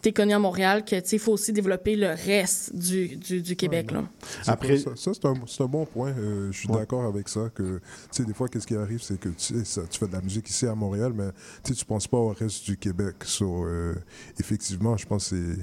t'es 0.03 0.13
connu 0.13 0.33
à 0.33 0.39
Montréal 0.39 0.85
que, 0.85 0.97
tu 1.01 1.09
sais, 1.09 1.17
il 1.17 1.19
faut 1.19 1.33
aussi 1.33 1.53
développer 1.53 1.97
le 1.97 2.09
reste 2.09 2.75
du, 2.75 3.17
du, 3.17 3.43
du 3.43 3.57
Québec, 3.57 3.91
là. 3.91 4.05
C'est 4.43 4.51
Après- 4.51 4.79
ça, 4.79 4.91
ça, 4.97 5.11
c'est 5.15 5.25
un, 5.27 5.35
c'est 5.47 5.63
un 5.63 5.67
bon 5.67 5.85
point. 5.87 6.13
Euh, 6.13 6.51
je 6.53 6.59
suis 6.59 6.69
d'accord 6.69 7.05
avec 7.05 7.29
ça. 7.29 7.51
Que, 7.55 7.79
tu 7.79 7.83
sais, 8.13 8.25
des 8.25 8.35
fois, 8.35 8.49
qu'est-ce 8.49 8.67
qui 8.67 8.77
arrive, 8.77 9.03
c'est 9.03 9.19
que 9.19 9.29
tu, 9.31 9.55
sais, 9.55 9.65
ça- 9.65 9.83
tu 9.89 9.99
fais 9.99 10.07
de 10.07 10.13
la 10.13 10.21
musique 10.21 10.49
ici 10.49 10.67
à 10.67 10.75
Montréal, 10.75 11.13
mais 11.15 11.31
tu 11.65 11.73
sais, 11.73 11.79
tu 11.79 11.85
penses 11.85 12.07
pas 12.09 12.19
au 12.19 12.29
reste 12.29 12.65
du 12.65 12.77
Québec. 12.77 13.17
So, 13.25 13.65
euh, 13.67 13.95
effectivement, 14.39 14.97
je 14.97 15.07
pense 15.07 15.31
que 15.31 15.37
c'est, 15.37 15.63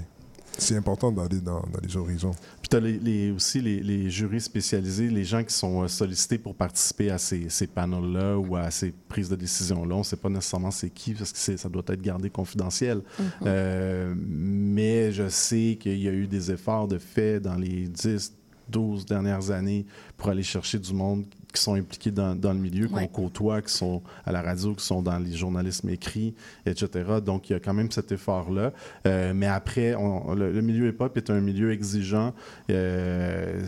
c'est 0.58 0.76
important 0.76 1.12
d'aller 1.12 1.40
dans, 1.40 1.60
dans 1.62 1.80
les 1.82 1.96
horizons. 1.98 2.32
Puis 2.62 2.70
tu 2.70 2.76
as 2.76 2.80
les, 2.80 2.98
les- 3.00 3.32
aussi 3.32 3.62
les, 3.62 3.80
les 3.82 4.10
jurys 4.10 4.42
spécialisés, 4.42 5.10
les 5.10 5.24
gens 5.24 5.44
qui 5.44 5.54
sont 5.54 5.84
euh, 5.84 5.88
sollicités 5.88 6.38
pour 6.38 6.56
participer 6.56 7.10
à 7.12 7.18
ces, 7.18 7.50
ces 7.50 7.68
panels-là 7.68 8.38
ou 8.38 8.56
à 8.56 8.72
ces 8.72 8.94
prises 9.10 9.30
de 9.30 9.36
décision-là. 9.36 9.96
On 9.96 10.00
ne 10.00 10.04
sait 10.04 10.16
pas 10.16 10.30
nécessairement 10.30 10.72
c'est 10.72 10.90
qui 10.90 11.14
parce 11.14 11.32
que 11.32 11.58
ça 11.58 11.70
doit 11.70 11.84
être 11.88 12.02
gardé 12.02 12.30
confidentiel. 12.30 12.98
Mhm. 13.20 13.26
Euh, 13.46 14.14
mais 14.18 15.12
je 15.12 15.30
sais 15.30 15.78
qu'il 15.80 16.00
y 16.00 16.08
a 16.08 16.12
eu 16.14 16.28
des 16.28 16.52
efforts 16.52 16.88
de 16.88 16.98
fait 16.98 17.40
dans 17.40 17.56
les 17.56 17.88
10, 17.88 18.34
12 18.70 19.06
dernières 19.06 19.52
années 19.52 19.86
pour 20.18 20.30
aller 20.30 20.44
chercher 20.44 20.80
du 20.80 20.94
monde 20.94 21.26
qui 21.58 21.64
sont 21.64 21.74
impliqués 21.76 22.12
dans, 22.12 22.36
dans 22.36 22.54
le 22.54 22.60
milieu, 22.60 22.88
Ouais. 22.88 23.08
qu'on 23.08 23.24
côtoie, 23.24 23.62
qui 23.62 23.74
sont 23.74 24.02
à 24.26 24.32
la 24.32 24.42
radio, 24.42 24.74
qui 24.74 24.86
sont 24.86 25.02
dans 25.02 25.18
les 25.20 25.34
journalismes 25.36 25.90
écrits, 25.90 26.34
etc. 26.66 26.88
Donc, 27.26 27.50
il 27.50 27.54
y 27.54 27.56
a 27.56 27.60
quand 27.60 27.74
même 27.74 27.92
cet 27.92 28.12
effort-là. 28.12 28.72
Euh, 29.06 29.34
mais 29.36 29.48
après, 29.48 29.96
on- 29.96 30.34
le, 30.34 30.52
le 30.52 30.62
milieu 30.62 30.88
hip-hop 30.90 31.16
est 31.18 31.30
un 31.30 31.40
milieu 31.42 31.72
exigeant. 31.72 32.34
Euh, 32.82 33.66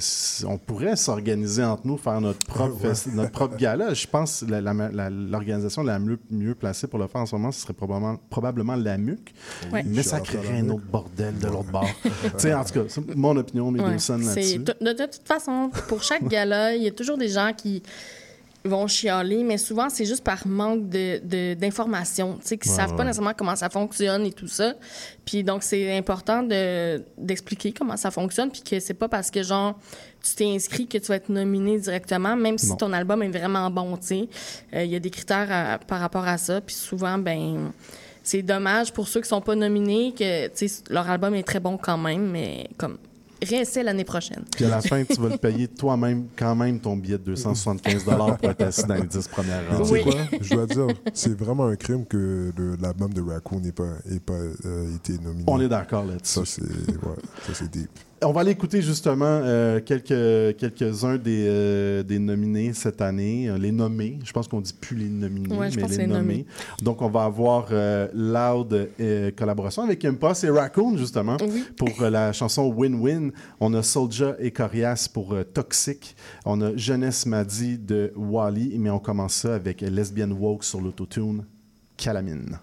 on 0.47 0.57
pourrait 0.57 0.95
s'organiser 0.95 1.63
entre 1.63 1.85
nous, 1.87 1.97
faire 1.97 2.21
notre 2.21 2.45
propre, 2.47 2.83
Ouais. 2.87 2.93
notre 3.13 3.31
propre 3.31 3.57
gala. 3.57 3.93
Je 3.93 4.07
pense 4.07 4.43
que 4.45 4.51
la- 4.51 4.61
la- 4.61 4.73
la- 4.91 5.09
l'organisation 5.09 5.83
la, 5.83 5.99
mieux, 5.99 6.19
mieux 6.29 6.55
placée 6.55 6.87
pour 6.87 6.99
le 6.99 7.07
faire 7.07 7.21
en 7.21 7.25
ce 7.25 7.35
moment, 7.35 7.51
ce 7.51 7.61
serait 7.61 7.73
probablement, 7.73 8.17
probablement 8.29 8.75
la 8.75 8.97
MUC. 8.97 9.33
Ouais. 9.71 9.83
Mais 9.85 10.03
ça 10.03 10.19
créerait 10.19 10.59
un 10.59 10.69
autre 10.69 10.85
bordel 10.91 11.37
de 11.39 11.47
l'autre 11.47 11.71
bord. 11.71 11.89
tu 12.03 12.09
sais, 12.37 12.53
en 12.53 12.63
tout 12.63 12.73
cas, 12.73 12.79
c'est 12.87 13.15
mon 13.15 13.35
opinion, 13.37 13.71
mes 13.71 13.79
Ouais. 13.79 13.95
deux 13.97 14.23
là-dessus. 14.25 14.59
De, 14.59 14.75
de 14.81 15.03
toute 15.05 15.25
façon, 15.25 15.71
pour 15.87 16.03
chaque 16.03 16.27
gala, 16.27 16.75
il 16.75 16.83
y 16.83 16.87
a 16.87 16.91
toujours 16.91 17.17
des 17.17 17.29
gens 17.29 17.51
qui 17.55 17.78
vont 18.65 18.87
chialer, 18.87 19.41
mais 19.43 19.57
souvent, 19.57 19.89
c'est 19.89 20.03
juste 20.03 20.21
par 20.23 20.45
manque 20.45 20.89
de- 20.89 21.21
de- 21.23 21.53
d'informations, 21.53 22.33
tu 22.41 22.47
sais, 22.47 22.57
qui 22.57 22.67
Ouais, 22.67 22.75
savent 22.75 22.93
pas 22.97 23.05
nécessairement 23.05 23.33
comment 23.33 23.55
ça 23.55 23.69
fonctionne 23.69 24.25
et 24.25 24.33
tout 24.33 24.49
ça. 24.49 24.73
Puis 25.25 25.45
donc, 25.45 25.63
c'est 25.63 25.97
important 25.97 26.43
de- 26.43 27.01
d'expliquer 27.17 27.71
comment 27.71 27.95
ça 27.95 28.11
fonctionne, 28.11 28.51
puis 28.51 28.61
que 28.61 28.81
c'est 28.81 28.93
pas 28.93 29.07
parce 29.07 29.31
que, 29.31 29.43
genre, 29.43 29.79
tu 30.21 30.35
t'es 30.35 30.45
inscrit 30.53 30.87
que 30.87 30.97
tu 30.97 31.05
vas 31.05 31.15
être 31.15 31.29
nominé 31.29 31.79
directement, 31.79 32.35
même 32.35 32.57
si 32.57 32.75
ton 32.75 32.91
album 32.91 33.23
est 33.23 33.29
vraiment 33.29 33.71
bon, 33.71 33.95
tu 33.95 34.07
sais. 34.07 34.29
Euh, 34.73 34.83
Il 34.83 34.91
y 34.91 34.95
a 34.97 34.99
des 34.99 35.09
critères 35.09 35.47
à- 35.49 35.77
par 35.79 36.01
rapport 36.01 36.27
à 36.27 36.37
ça, 36.37 36.59
puis 36.59 36.75
souvent, 36.75 37.17
ben 37.17 37.71
c'est 38.23 38.41
dommage 38.41 38.91
pour 38.91 39.07
ceux 39.07 39.21
qui 39.21 39.29
sont 39.29 39.39
pas 39.41 39.55
nominés 39.55 40.13
que, 40.13 40.47
tu 40.49 40.67
sais, 40.67 40.83
leur 40.89 41.09
album 41.09 41.33
est 41.33 41.43
très 41.43 41.61
bon 41.61 41.77
quand 41.77 41.97
même, 41.97 42.29
mais 42.29 42.67
comme 42.77 42.97
réessaie 43.41 43.83
l'année 43.83 44.03
prochaine. 44.03 44.43
Puis 44.55 44.65
à 44.65 44.69
la 44.69 44.81
fin, 44.81 45.03
tu 45.03 45.19
vas 45.21 45.29
le 45.29 45.37
payer 45.37 45.67
toi-même, 45.67 46.27
quand 46.35 46.55
même, 46.55 46.79
ton 46.79 46.95
billet 46.97 47.17
de 47.17 47.23
275 47.23 48.03
pour 48.03 48.49
être 48.49 48.61
assis 48.61 48.83
dans 48.85 48.95
les 48.95 49.03
10 49.07 49.27
premières 49.27 49.69
rangs. 49.71 49.83
tu 49.83 49.89
sais 49.95 50.01
quoi? 50.01 50.13
Je 50.41 50.53
dois 50.55 50.65
dire, 50.65 50.87
c'est 51.13 51.37
vraiment 51.37 51.65
un 51.67 51.75
crime 51.75 52.05
que 52.05 52.51
le- 52.55 52.75
l'album 52.81 53.13
de 53.13 53.21
Raccoon 53.21 53.59
n'ait 53.59 53.71
pas, 53.71 53.93
ait 54.11 54.19
pas 54.19 54.33
euh, 54.33 54.95
été 54.95 55.13
nominé. 55.19 55.43
On 55.47 55.59
est 55.61 55.69
d'accord 55.69 56.05
là-dessus. 56.05 56.33
Ça, 56.33 56.41
c'est 56.45 56.61
ouais, 56.63 57.15
ça, 57.47 57.53
c'est 57.53 57.69
deep. 57.71 57.89
On 58.21 58.33
va 58.33 58.41
aller 58.41 58.51
écouter 58.51 58.81
justement 58.81 59.25
euh, 59.25 59.79
quelques, 59.79 60.57
quelques-uns 60.57 61.17
des, 61.17 61.45
euh, 61.47 62.03
des 62.03 62.19
nominés 62.19 62.73
cette 62.73 63.01
année, 63.01 63.47
euh, 63.49 63.57
les 63.57 63.71
nommés. 63.71 64.19
Je 64.25 64.31
pense 64.33 64.47
qu'on 64.47 64.59
dit 64.59 64.73
plus 64.73 64.97
les 64.97 65.07
nominés, 65.09 65.55
Ouais, 65.55 65.69
mais 65.75 65.87
les 65.87 65.97
nommés. 66.05 66.07
nommés. 66.07 66.45
Donc, 66.81 67.01
on 67.01 67.09
va 67.09 67.23
avoir 67.23 67.67
euh, 67.71 68.07
Loud 68.13 68.89
collaboration 69.37 69.83
avec 69.83 70.03
Impost 70.03 70.43
et 70.43 70.49
Raccoon, 70.49 70.97
justement, 70.97 71.37
pour 71.77 72.01
la 72.01 72.33
chanson 72.33 72.67
Win-Win. 72.75 73.31
On 73.61 73.73
a 73.73 73.81
Soulja 73.83 74.35
et 74.39 74.51
Corias 74.51 75.09
pour 75.13 75.35
Toxic. 75.53 76.15
On 76.45 76.59
a 76.61 76.75
Jeunesse 76.75 77.25
Madi 77.25 77.77
de 77.77 78.11
Wally, 78.17 78.75
mais 78.79 78.89
on 78.89 78.99
commence 78.99 79.33
ça 79.35 79.55
avec 79.55 79.81
Lesbian 79.81 80.31
Woke 80.31 80.63
sur 80.65 80.81
l'autotune 80.81 81.45
Calamine. 81.95 82.59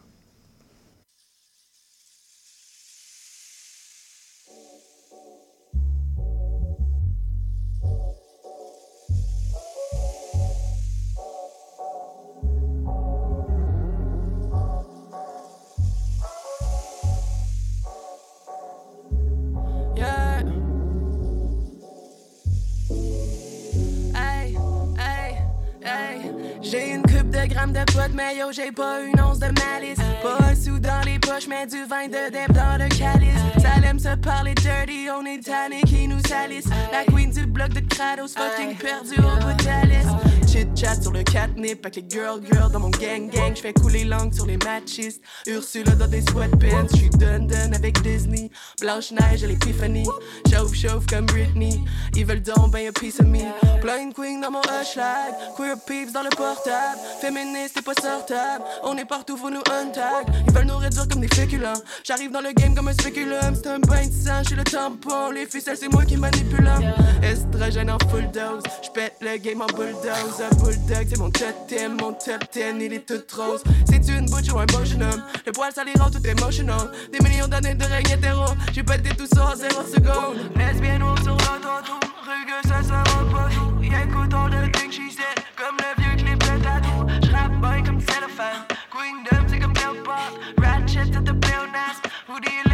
De 27.37 27.47
grammes 27.47 27.73
de 27.73 27.85
potes, 27.93 28.15
mais 28.15 28.37
yo, 28.37 28.51
j'ai 28.51 28.73
pas 28.73 29.01
une 29.03 29.21
once 29.21 29.39
de 29.39 29.47
malice. 29.47 29.99
Pas 30.23 30.39
un 30.45 30.55
sou 30.55 30.79
dans 30.79 31.03
les 31.05 31.19
poches, 31.19 31.47
mais 31.49 31.67
du 31.67 31.85
vin 31.85 32.07
de 32.07 32.31
deb 32.31 32.53
dans 32.53 32.79
le 32.79 32.89
calice. 32.89 33.41
Ça 33.59 33.87
aime 33.87 33.99
se 33.99 34.15
parler 34.17 34.55
dirty, 34.55 35.09
on 35.11 35.25
est 35.27 35.45
tanné 35.45 35.83
qui 35.83 36.09
nous 36.09 36.21
salisse. 36.27 36.69
La 36.93 37.05
queen 37.05 37.31
du 37.31 37.47
bloc 37.47 37.71
de 37.71 37.81
Kratos, 37.81 38.35
fucking 38.35 38.77
perdu 38.77 39.17
au 39.19 39.37
bout 39.45 39.55
de 39.55 39.65
la 39.65 39.83
liste. 39.83 40.45
Chat 40.74 41.03
sur 41.03 41.12
le 41.12 41.23
catnip 41.23 41.85
avec 41.85 41.97
les 41.97 42.05
girl 42.09 42.41
girl 42.51 42.73
dans 42.73 42.81
mon 42.81 42.89
gang 42.89 43.28
gang. 43.28 43.55
J'fais 43.55 43.74
couler 43.74 44.05
langue 44.05 44.33
sur 44.33 44.47
les 44.47 44.57
machistes. 44.57 45.23
Ursula 45.47 45.93
dans 45.93 46.07
des 46.07 46.23
sweatpants. 46.23 46.87
J'suis 46.95 47.11
dun 47.11 47.41
dun 47.41 47.73
avec 47.74 48.01
Disney. 48.03 48.51
Blanche 48.81 49.12
neige 49.12 49.45
à 49.45 49.49
l'épiphanie. 49.49 50.09
Chauffe 50.51 50.74
chauffe 50.74 51.07
comme 51.07 51.27
Britney. 51.27 51.85
Ils 52.15 52.24
veulent 52.24 52.43
donc 52.43 52.73
ben 52.73 52.89
a 52.89 52.93
piece 52.93 53.20
of 53.20 53.27
me. 53.27 53.41
Plein 53.83 54.07
de 54.07 54.15
queen 54.15 54.41
dans 54.41 54.51
mon 54.51 54.62
hashtag. 54.62 55.35
Queer 55.57 55.77
peeps 55.87 56.12
dans 56.12 56.23
le 56.23 56.31
portable. 56.31 57.01
Féministe 57.20 57.77
et 57.78 57.83
pas 57.83 57.95
sortable. 57.95 58.65
On 58.83 58.97
est 58.97 59.05
partout, 59.05 59.37
faut 59.37 59.51
nous 59.51 59.62
untag. 59.70 60.27
Ils 60.47 60.55
veulent 60.55 60.66
nous 60.66 60.78
réduire 60.78 61.07
comme 61.09 61.20
des 61.20 61.35
féculents. 61.35 61.81
J'arrive 62.03 62.31
dans 62.31 62.41
le 62.41 62.53
game 62.53 62.74
comme 62.74 62.89
un 62.89 62.95
spéculum. 62.95 63.55
C'est 63.55 63.69
un 63.69 63.78
bain 63.78 64.07
de 64.07 64.12
sang, 64.12 64.43
j'suis 64.43 64.57
le 64.57 64.65
tampon. 64.65 65.31
Les 65.33 65.45
ficelles, 65.47 65.77
c'est 65.77 65.93
moi 65.93 66.05
qui 66.07 66.16
manipule. 66.16 66.70
Estrogène 67.23 67.91
en 67.91 67.99
full 68.09 68.31
dose. 68.31 68.62
J'pète 68.83 69.16
le 69.20 69.37
game 69.37 69.61
en 69.61 69.66
bulldoze. 69.66 70.45
C'est 71.09 71.18
mon 71.18 71.31
totem. 71.31 71.97
Mon 72.01 72.12
top 72.12 72.44
10, 72.52 72.60
il 72.81 72.93
est 72.93 73.06
tout 73.06 73.23
rose. 73.36 73.62
C'est 73.89 74.09
une 74.09 74.27
butch 74.27 74.51
ou 74.52 74.59
un 74.59 74.66
beau 74.66 74.85
jeune 74.85 75.02
homme. 75.02 75.23
Le 75.47 75.52
poil, 75.52 75.73
ça 75.73 75.85
les 75.85 75.93
rend 76.01 76.10
tout 76.10 76.24
emotional. 76.27 76.90
Des 77.12 77.18
millions 77.20 77.48
d'années 77.48 77.74
de 77.74 77.85
règne 77.85 78.10
hétéro. 78.10 78.44
J'ai 78.73 78.82
pété 78.82 79.10
tout 79.16 79.27
ça 79.27 79.52
en 79.52 79.56
0 79.56 79.82
secondes. 79.82 80.36
Lesbienne 80.56 81.02
ou 81.02 81.16
sur 81.23 81.32
l'auto, 81.32 81.97
rugueux, 82.23 82.62
ça 82.68 82.82
sera 82.82 83.02
pas 83.05 83.48
tout. 83.55 83.82
Écoute, 83.82 84.35
on 84.35 84.47
le 84.47 84.70
thing 84.73 84.90
she 84.90 85.12
said. 85.12 85.39
Comme 85.56 85.77
le 85.78 86.02
vieux 86.02 86.16
clip 86.16 86.39
de 86.39 86.62
tatou. 86.62 87.28
J'rappe 87.28 87.60
bien 87.60 87.82
comme 87.85 88.01
cellophane. 88.01 88.66
Queendom, 88.90 89.47
c'est 89.48 89.59
comme 89.59 89.74
Léopard. 89.74 90.32
Ratchet, 90.59 91.05
c'est 91.12 91.23
de 91.23 91.32
pléonasme. 91.32 92.02
Hoodie 92.28 92.65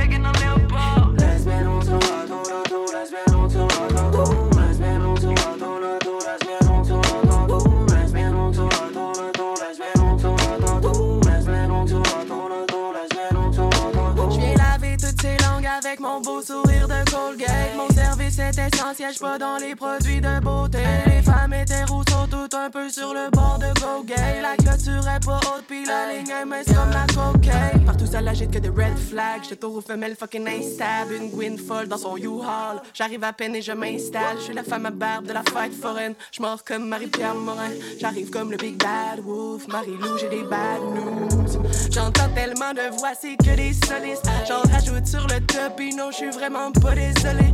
Est 18.39 18.59
essentiel, 18.59 19.11
j'suis 19.11 19.21
pas 19.21 19.37
dans 19.37 19.59
les 19.59 19.75
produits 19.75 20.21
de 20.21 20.41
beauté. 20.41 20.79
Les 21.07 21.21
femmes 21.21 21.53
hétéros 21.53 22.03
sont 22.09 22.27
toutes 22.27 22.55
un 22.55 22.71
peu 22.71 22.89
sur 22.89 23.13
le 23.13 23.31
bord 23.31 23.59
de 23.59 23.79
go 23.79 24.03
gay. 24.05 24.41
La 24.41 24.57
clôture 24.57 25.07
est 25.07 25.25
pas 25.25 25.37
haute, 25.37 25.67
pis 25.69 25.85
la 25.85 26.13
ligne 26.13 26.31
est 26.31 26.45
mince 26.47 26.65
comme 26.67 26.91
la 26.91 27.07
cocaine. 27.13 27.85
Partout 27.85 28.07
ça 28.07 28.23
l'agite 28.23 28.51
que 28.51 28.59
des 28.59 28.71
red 28.71 28.97
flags. 28.99 29.43
Tour 29.61 29.77
aux 29.77 29.81
femelles 29.83 30.17
fucking 30.17 30.49
instable. 30.49 31.15
Une 31.15 31.31
Gwyn 31.31 31.59
folle 31.59 31.89
dans 31.89 31.99
son 31.99 32.17
U-Haul. 32.17 32.81
J'arrive 32.95 33.23
à 33.23 33.35
peine 33.35 33.55
et 33.55 33.61
je 33.61 33.73
m'installe. 33.73 34.39
J'suis 34.41 34.55
la 34.55 34.65
femme 34.65 34.87
à 34.87 34.91
barbe 34.91 35.27
de 35.27 35.35
la 35.35 35.43
fête 35.43 35.75
foraine. 35.75 36.15
J'mors 36.33 36.65
comme 36.65 36.89
Marie-Pierre 36.89 37.35
Morin. 37.35 37.71
J'arrive 38.01 38.31
comme 38.31 38.51
le 38.51 38.57
Big 38.57 38.77
Bad 38.79 39.21
Wolf. 39.23 39.69
Marie-Lou, 39.69 40.17
j'ai 40.19 40.31
des 40.31 40.45
bad 40.45 40.81
news. 40.81 41.63
J'entends 41.91 42.31
tellement 42.35 42.73
de 42.73 42.97
voix, 42.97 43.13
c'est 43.21 43.37
que 43.37 43.55
des 43.55 43.75
solistes. 43.75 44.27
J'en 44.49 44.63
rajoute 44.73 45.07
sur 45.07 45.27
le 45.27 45.39
top, 45.47 45.79
et 45.81 45.93
non, 45.95 46.11
j'suis 46.11 46.31
vraiment 46.31 46.73
pas 46.73 46.95
désolé. 46.95 47.53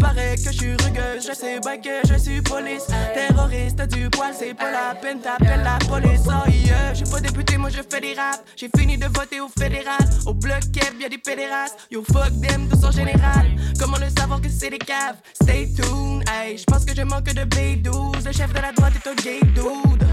Paraît 0.00 0.36
que 0.36 0.52
j'suis 0.52 0.72
rugueuse, 0.72 1.26
je 1.26 1.34
sais 1.34 1.58
bien 1.60 1.76
que 1.78 2.08
je 2.08 2.18
suis 2.18 2.40
police. 2.40 2.86
Terroriste 3.14 3.82
du 3.88 4.08
poil, 4.10 4.32
c'est 4.38 4.54
pas 4.54 4.70
la 4.70 4.94
peine, 4.94 5.20
t'appelles 5.20 5.62
la 5.62 5.78
police. 5.86 6.22
Oh 6.26 6.48
yeah, 6.48 6.94
j'suis 6.94 7.10
pas 7.10 7.20
député, 7.20 7.56
moi 7.56 7.70
je 7.70 7.82
fais 7.88 8.00
des 8.00 8.14
raps. 8.14 8.42
J'ai 8.56 8.68
fini 8.76 8.96
de 8.96 9.06
voter 9.06 9.40
au 9.40 9.48
fédéral. 9.48 9.98
Au 10.26 10.34
bloc 10.34 10.60
Keb, 10.72 11.00
y'a 11.00 11.08
des 11.08 11.18
pédérastes. 11.18 11.78
Yo, 11.90 12.02
fuck 12.04 12.32
them, 12.40 12.68
tous 12.68 12.84
en 12.84 12.92
général. 12.92 13.56
Comment 13.78 13.98
le 13.98 14.08
savoir 14.16 14.40
que 14.40 14.48
c'est 14.48 14.70
des 14.70 14.78
caves? 14.78 15.16
Stay 15.34 15.68
tuned, 15.74 16.24
hey. 16.28 16.58
J'pense 16.58 16.84
que 16.84 16.94
je 16.94 17.02
manque 17.02 17.24
de 17.24 17.42
B12. 17.42 18.24
Le 18.24 18.32
chef 18.32 18.52
de 18.52 18.60
la 18.60 18.72
droite 18.72 18.92
est 18.96 19.08
un 19.08 19.14
gay 19.14 19.40
dude. 19.54 20.04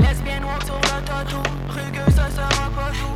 Lesbienne 0.00 0.44
walk 0.44 0.64
sur 0.64 0.76
le 0.76 1.04
tatou 1.04 1.42
Rugueux 1.68 2.12
ça 2.14 2.28
sera 2.30 2.70
pas 2.70 2.90
tout 2.92 3.15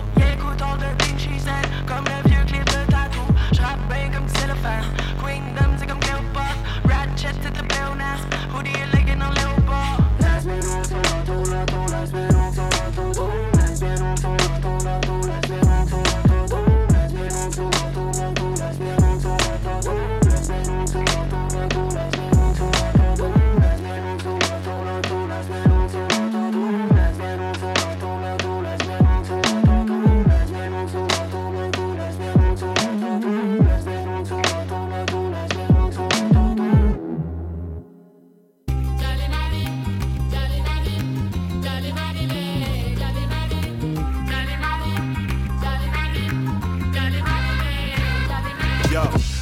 all 0.70 0.76
the 0.76 1.04
things 1.04 1.20
she 1.22 1.38
said. 1.38 1.66
Comme 1.86 2.04
le 2.04 2.28
vieux 2.28 2.44
clip 2.46 2.64
de 2.64 2.90
tatou 2.90 3.26
J'rappe 3.52 3.80
bien 3.88 4.10
comme 4.12 4.28
cellophane 4.28 4.84
Queendom 5.20 5.72
c'est 5.78 5.86
comme 5.86 6.00
Léopard 6.00 6.56
Ratchet 6.84 7.34
c'est 7.42 7.52
de 7.52 7.62
pléonasme 7.66 8.28
Hoodie 8.54 8.70
et 8.70 8.96
legging 8.96 9.20
en 9.22 9.30
léopard 9.30 9.59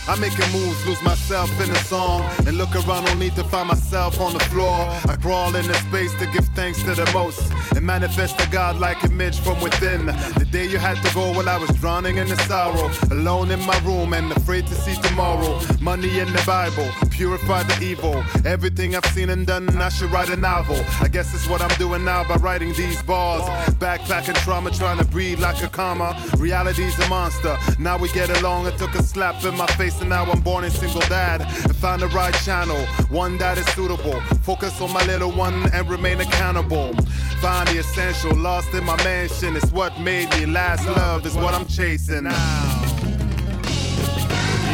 I'm 0.09 0.21
making 0.21 0.51
moves, 0.53 0.87
lose 0.87 1.03
myself 1.03 1.51
in 1.61 1.69
the 1.69 1.79
song, 1.81 2.23
and 2.47 2.57
look 2.57 2.75
around 2.75 3.07
only 3.11 3.29
to 3.31 3.45
find 3.45 3.69
myself 3.69 4.19
on 4.21 4.33
the 4.33 4.41
floor. 4.41 4.89
I 5.07 5.17
crawl 5.21 5.55
into 5.55 5.75
space 5.75 6.15
to 6.19 6.27
give 6.33 6.47
thanks 6.57 6.83
to 6.85 6.95
the 6.95 7.11
most, 7.13 7.53
and 7.77 7.85
manifest 7.85 8.41
a 8.41 8.49
godlike 8.51 9.05
image 9.05 9.39
from 9.39 9.61
within. 9.61 10.07
The 10.07 10.49
day 10.51 10.67
you 10.67 10.79
had 10.79 10.97
to 11.03 11.15
go 11.15 11.33
while 11.33 11.49
I 11.49 11.59
was 11.59 11.69
drowning 11.77 12.17
in 12.17 12.27
the 12.27 12.37
sorrow, 12.49 12.91
alone 13.11 13.51
in 13.51 13.61
my 13.67 13.79
room 13.81 14.15
and 14.15 14.33
afraid 14.33 14.67
to 14.69 14.75
see 14.75 14.95
tomorrow. 14.95 15.61
Money 15.81 16.21
in 16.21 16.33
the 16.33 16.43
Bible, 16.47 16.89
purify 17.11 17.63
the 17.65 17.85
evil. 17.85 18.25
Everything 18.47 18.97
I've 18.97 19.05
seen 19.07 19.29
and 19.29 19.47
done, 19.47 19.69
I 19.77 19.91
should 19.91 20.11
write 20.11 20.31
a 20.31 20.37
novel. 20.37 20.83
I 21.03 21.09
guess 21.09 21.35
it's 21.35 21.47
what 21.49 21.61
I'm 21.61 21.77
doing 21.77 22.05
now 22.05 22.27
by 22.27 22.37
writing 22.37 22.73
these 22.73 23.03
bars. 23.03 23.43
Backpacking 23.75 24.37
trauma, 24.43 24.71
trying 24.71 24.99
to 24.99 25.05
breathe 25.05 25.41
like 25.41 25.63
a 25.63 25.69
comma. 25.69 26.17
Reality's 26.39 26.99
a 26.99 27.09
monster. 27.09 27.59
Now 27.79 27.99
we 27.99 28.09
get 28.13 28.31
along. 28.41 28.67
I 28.67 28.71
took 28.71 28.95
a 28.95 29.03
slap 29.03 29.45
in 29.45 29.55
my 29.55 29.67
face 29.67 29.98
and 30.01 30.11
now 30.11 30.25
I'm 30.25 30.41
born 30.41 30.65
a 30.65 30.71
single 30.71 31.01
dad. 31.03 31.41
And 31.41 31.77
found 31.77 32.03
the 32.03 32.09
right 32.09 32.35
channel, 32.35 32.79
one 33.11 33.39
that 33.39 33.59
is 33.59 33.67
suitable. 33.69 34.21
Focus 34.43 34.81
on 34.81 34.93
my 34.93 35.05
little 35.07 35.31
one 35.31 35.71
and 35.73 35.89
remain 35.89 36.21
accountable. 36.21 36.95
Find 37.41 37.69
the 37.69 37.79
essential, 37.79 38.35
lost 38.37 38.73
in 38.75 38.85
my 38.85 38.97
mansion. 39.05 39.57
It's 39.57 39.71
what 39.73 39.99
made 40.01 40.31
me 40.31 40.47
last. 40.47 40.87
Love 40.87 41.27
is 41.27 41.35
what 41.35 41.55
I'm 41.55 41.67
chasing 41.67 42.25
now. 42.25 42.85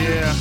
Yeah. 0.01 0.35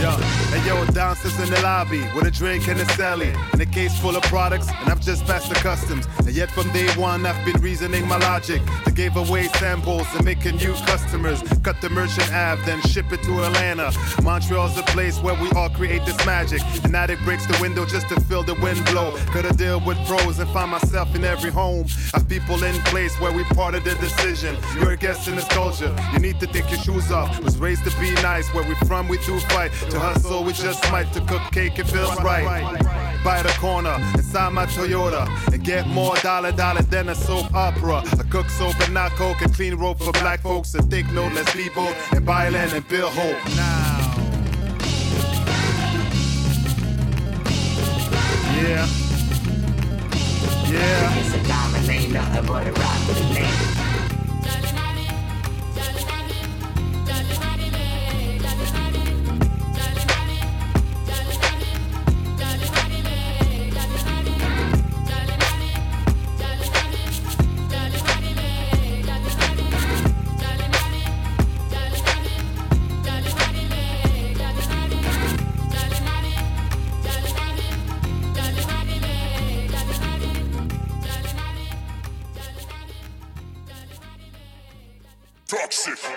Yo, 0.00 0.41
hey 0.52 0.68
yo, 0.68 0.84
downstairs 0.86 1.38
in 1.40 1.50
the 1.50 1.60
lobby 1.62 2.02
with 2.14 2.26
a 2.26 2.30
drink 2.30 2.68
and 2.68 2.78
a 2.78 2.84
celly 2.84 3.34
and 3.52 3.60
a 3.60 3.66
case 3.66 3.98
full 3.98 4.16
of 4.16 4.22
products, 4.24 4.68
and 4.68 4.90
I've 4.90 5.00
just 5.00 5.24
passed 5.24 5.48
the 5.48 5.54
customs. 5.56 6.06
And 6.18 6.30
yet 6.32 6.50
from 6.50 6.70
day 6.72 6.88
one, 6.94 7.24
I've 7.24 7.44
been 7.44 7.60
reasoning 7.60 8.06
my 8.06 8.18
logic. 8.18 8.62
They 8.84 8.92
gave 8.92 9.16
away 9.16 9.48
samples 9.48 10.06
and 10.14 10.24
making 10.24 10.56
new 10.56 10.74
customers. 10.74 11.42
Cut 11.62 11.80
the 11.80 11.90
merchant 11.90 12.32
Ave, 12.32 12.64
then 12.64 12.80
ship 12.82 13.12
it 13.12 13.22
to 13.24 13.44
Atlanta. 13.44 13.92
Montreal's 14.22 14.76
the 14.76 14.82
place 14.94 15.18
where 15.20 15.34
we 15.40 15.50
all 15.52 15.70
create 15.70 16.04
this 16.04 16.24
magic. 16.26 16.60
And 16.84 16.92
now 16.92 17.02
addict 17.02 17.24
breaks 17.24 17.46
the 17.46 17.58
window 17.60 17.84
just 17.84 18.08
to 18.10 18.20
feel 18.20 18.42
the 18.44 18.54
wind 18.54 18.84
blow. 18.86 19.16
Coulda 19.32 19.52
deal 19.54 19.80
with 19.80 19.98
pros 20.06 20.38
and 20.38 20.48
find 20.50 20.70
myself 20.70 21.14
in 21.16 21.24
every 21.24 21.50
home. 21.50 21.86
I 22.14 22.18
have 22.18 22.28
people 22.28 22.62
in 22.62 22.74
place 22.92 23.18
where 23.20 23.32
we 23.32 23.42
part 23.44 23.74
of 23.74 23.82
the 23.82 23.94
decision. 23.96 24.56
You're 24.74 24.92
a 24.92 24.96
guest 24.96 25.26
in 25.26 25.34
this 25.34 25.48
culture. 25.48 25.94
You 26.12 26.20
need 26.20 26.38
to 26.40 26.46
take 26.46 26.70
your 26.70 26.78
shoes 26.78 27.10
off. 27.10 27.42
Was 27.42 27.58
raised 27.58 27.84
to 27.84 27.90
be 27.98 28.12
nice. 28.22 28.46
Where 28.54 28.68
we 28.68 28.74
from, 28.86 29.08
we 29.08 29.18
do 29.18 29.40
fight. 29.40 29.72
To 29.90 29.98
hustle, 29.98 30.41
we 30.42 30.52
just 30.52 30.90
might. 30.90 31.12
To 31.12 31.20
cook 31.20 31.42
cake, 31.52 31.78
it 31.78 31.86
feels 31.86 32.20
right. 32.22 32.44
By 33.24 33.42
the 33.42 33.50
corner, 33.60 33.94
inside 34.14 34.52
my 34.52 34.66
Toyota. 34.66 35.26
And 35.52 35.62
get 35.64 35.86
more 35.86 36.16
dollar, 36.16 36.52
dollar 36.52 36.82
than 36.82 37.08
a 37.08 37.14
soap 37.14 37.52
opera. 37.54 38.02
I 38.18 38.22
cook 38.30 38.48
soap 38.50 38.78
and 38.80 38.94
not 38.94 39.12
coke. 39.12 39.40
And 39.42 39.54
clean 39.54 39.74
rope 39.74 39.98
for 39.98 40.12
black 40.12 40.40
folks. 40.40 40.74
And 40.74 40.90
take 40.90 41.10
note, 41.12 41.32
let's 41.32 41.52
bold. 41.74 41.94
And 42.12 42.24
buy 42.24 42.48
land 42.48 42.72
and 42.72 42.86
build 42.88 43.12
hope. 43.12 43.36
Now. 43.56 43.92
Yeah. 48.62 48.86
Yeah. 50.70 51.18
It's 51.18 51.34
a 51.34 51.48
diamond, 51.48 51.88
ain't 51.90 52.12
nothing 52.12 52.46
but 52.46 52.66
a 52.66 52.72
rock 52.72 53.08
with 53.08 53.20
a 53.20 53.34
name. 53.34 53.71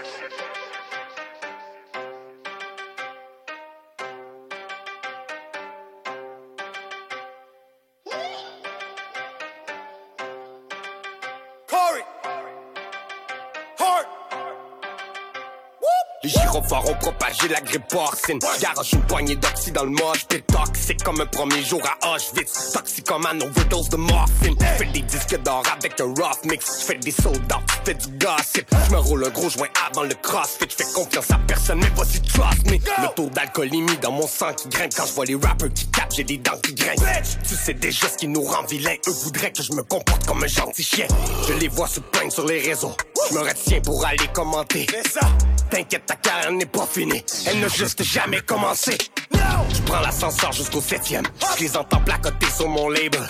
Yes, 0.06 0.22
it 0.22 0.34
is. 0.34 0.65
Les 16.56 16.62
gyrophares 16.62 16.90
ont 16.90 16.96
propagé 16.96 17.50
la 17.50 17.60
grippe 17.60 17.88
porcine. 17.90 18.40
Garage 18.62 18.94
une 18.94 19.02
poignée 19.02 19.36
d'oxy 19.36 19.72
dans 19.74 19.84
le 19.84 19.90
moche. 19.90 20.26
T'es 20.30 20.40
toxique 20.40 21.04
comme 21.04 21.20
un 21.20 21.26
premier 21.26 21.62
jour 21.62 21.82
à 21.84 22.16
Auschwitz. 22.16 22.72
Toxique 22.72 23.06
comme 23.06 23.26
un 23.26 23.42
overdose 23.42 23.90
de 23.90 23.98
morphine. 23.98 24.56
J'fais 24.78 24.86
des 24.86 25.02
disques 25.02 25.38
d'or 25.44 25.64
avec 25.76 26.00
un 26.00 26.06
rough 26.06 26.46
mix. 26.46 26.80
J'fais 26.82 26.96
des 26.96 27.12
soldats, 27.12 27.60
j'fais 27.84 27.96
du 27.96 28.08
gossip. 28.18 28.74
J'me 28.88 28.96
roule 28.96 29.26
un 29.26 29.30
gros 29.32 29.50
joint 29.50 29.68
avant 29.92 30.04
le 30.04 30.16
crossfit. 30.16 30.66
J'fais 30.70 30.90
confiance 30.94 31.30
à 31.32 31.40
personne, 31.46 31.80
mais 31.80 31.92
voici 31.94 32.22
trust 32.22 32.66
me. 32.68 32.76
Le 32.76 33.14
taux 33.16 33.30
d'alcoolémie 33.30 33.98
dans 34.02 34.14
mon 34.14 34.28
sang 34.28 34.54
qui 34.54 34.70
grimpe 34.70 34.94
quand 34.96 35.06
je 35.06 35.12
vois 35.12 35.26
les 35.26 35.36
rappers 35.36 35.74
qui 35.74 35.86
capent. 35.88 36.14
J'ai 36.16 36.24
des 36.24 36.38
dents 36.38 36.58
qui 36.64 36.74
grincent. 36.74 37.38
Tu 37.46 37.56
sais 37.56 37.74
déjà 37.74 38.08
ce 38.08 38.16
qui 38.16 38.30
nous 38.30 38.44
rend 38.44 38.64
vilains. 38.64 38.96
Eux 39.08 39.12
voudraient 39.24 39.52
que 39.52 39.62
je 39.62 39.74
me 39.74 39.84
comporte 39.84 40.26
comme 40.26 40.42
un 40.42 40.48
gentil 40.48 40.84
chien. 40.84 41.08
Je 41.50 41.54
les 41.54 41.68
vois 41.68 41.90
se 41.90 42.00
plaindre 42.00 42.25
sur 42.32 42.46
les 42.46 42.60
réseaux. 42.60 42.96
Je 43.30 43.36
me 43.36 43.42
retiens 43.42 43.82
pour 43.82 44.06
aller 44.06 44.28
commenter. 44.34 44.86
T'inquiète, 45.70 46.06
ta 46.06 46.16
carrière 46.16 46.52
n'est 46.52 46.66
pas 46.66 46.86
finie. 46.86 47.24
Elle 47.48 47.60
n'a 47.60 47.68
juste 47.68 48.04
jamais 48.04 48.42
commencé. 48.42 48.98
Je 49.32 49.82
prends 49.82 50.02
l'ascenseur 50.02 50.52
jusqu'au 50.52 50.82
septième. 50.82 51.26
Je 51.58 51.64
les 51.64 51.78
entends 51.78 52.02
placoter 52.02 52.48
sur 52.56 52.70
mon 52.70 52.90
label. 52.90 53.26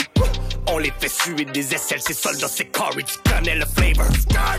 On 0.68 0.80
les 0.80 0.92
fait 1.00 1.10
suer 1.10 1.46
des 1.46 1.74
aisselles, 1.76 2.02
ces 2.02 2.14
soldats, 2.14 2.48
c'est 2.48 2.66
Corey, 2.66 3.04
tu 3.04 3.18
connais 3.30 3.56
le 3.56 3.66
flavor. 3.66 4.08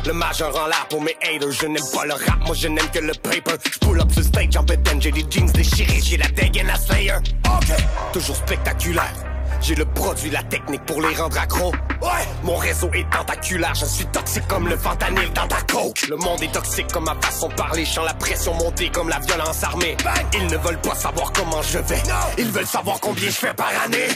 Le 0.06 0.12
majeur 0.12 0.56
en 0.56 0.68
l'air 0.68 0.86
pour 0.88 1.02
mes 1.02 1.16
haters, 1.20 1.50
je 1.50 1.66
n'aime 1.66 1.82
pas 1.92 2.04
le 2.06 2.12
rap, 2.12 2.38
moi 2.46 2.54
je 2.54 2.68
n'aime 2.68 2.88
que 2.90 3.00
le 3.00 3.12
paper. 3.12 3.56
Je 3.64 3.78
pull 3.80 4.00
up 4.00 4.12
sur 4.12 4.22
stage 4.22 4.56
en 4.56 4.62
bedaine, 4.62 5.02
j'ai 5.02 5.10
les 5.10 5.24
jeans 5.28 5.50
déchirés, 5.50 6.00
j'ai 6.00 6.16
la 6.16 6.28
dégaine 6.28 6.70
à 6.70 6.76
Slayer. 6.76 7.16
Ok, 7.44 7.76
toujours 8.12 8.36
spectaculaire. 8.36 9.25
J'ai 9.60 9.74
le 9.74 9.84
produit, 9.84 10.30
la 10.30 10.42
technique 10.44 10.84
pour 10.84 11.00
les 11.00 11.14
rendre 11.14 11.38
accros. 11.38 11.72
Ouais, 12.02 12.26
mon 12.42 12.56
réseau 12.56 12.90
est 12.94 13.08
tentaculaire, 13.10 13.74
je 13.74 13.86
suis 13.86 14.06
toxique 14.06 14.46
comme 14.48 14.68
le 14.68 14.76
fentanyl 14.76 15.32
dans 15.34 15.46
ta 15.48 15.60
coke. 15.62 16.06
Le 16.08 16.16
monde 16.16 16.42
est 16.42 16.52
toxique 16.52 16.92
comme 16.92 17.04
ma 17.04 17.14
façon 17.20 17.48
de 17.48 17.54
parler, 17.54 17.84
je 17.84 18.00
la 18.00 18.14
pression 18.14 18.54
monter 18.54 18.90
comme 18.90 19.08
la 19.08 19.18
violence 19.20 19.62
armée. 19.64 19.96
Ils 20.34 20.46
ne 20.46 20.56
veulent 20.56 20.80
pas 20.80 20.94
savoir 20.94 21.32
comment 21.32 21.62
je 21.62 21.78
vais, 21.78 22.02
ils 22.38 22.50
veulent 22.50 22.66
savoir 22.66 23.00
combien 23.00 23.26
je 23.28 23.34
fais 23.34 23.54
par 23.54 23.70
année. 23.84 24.08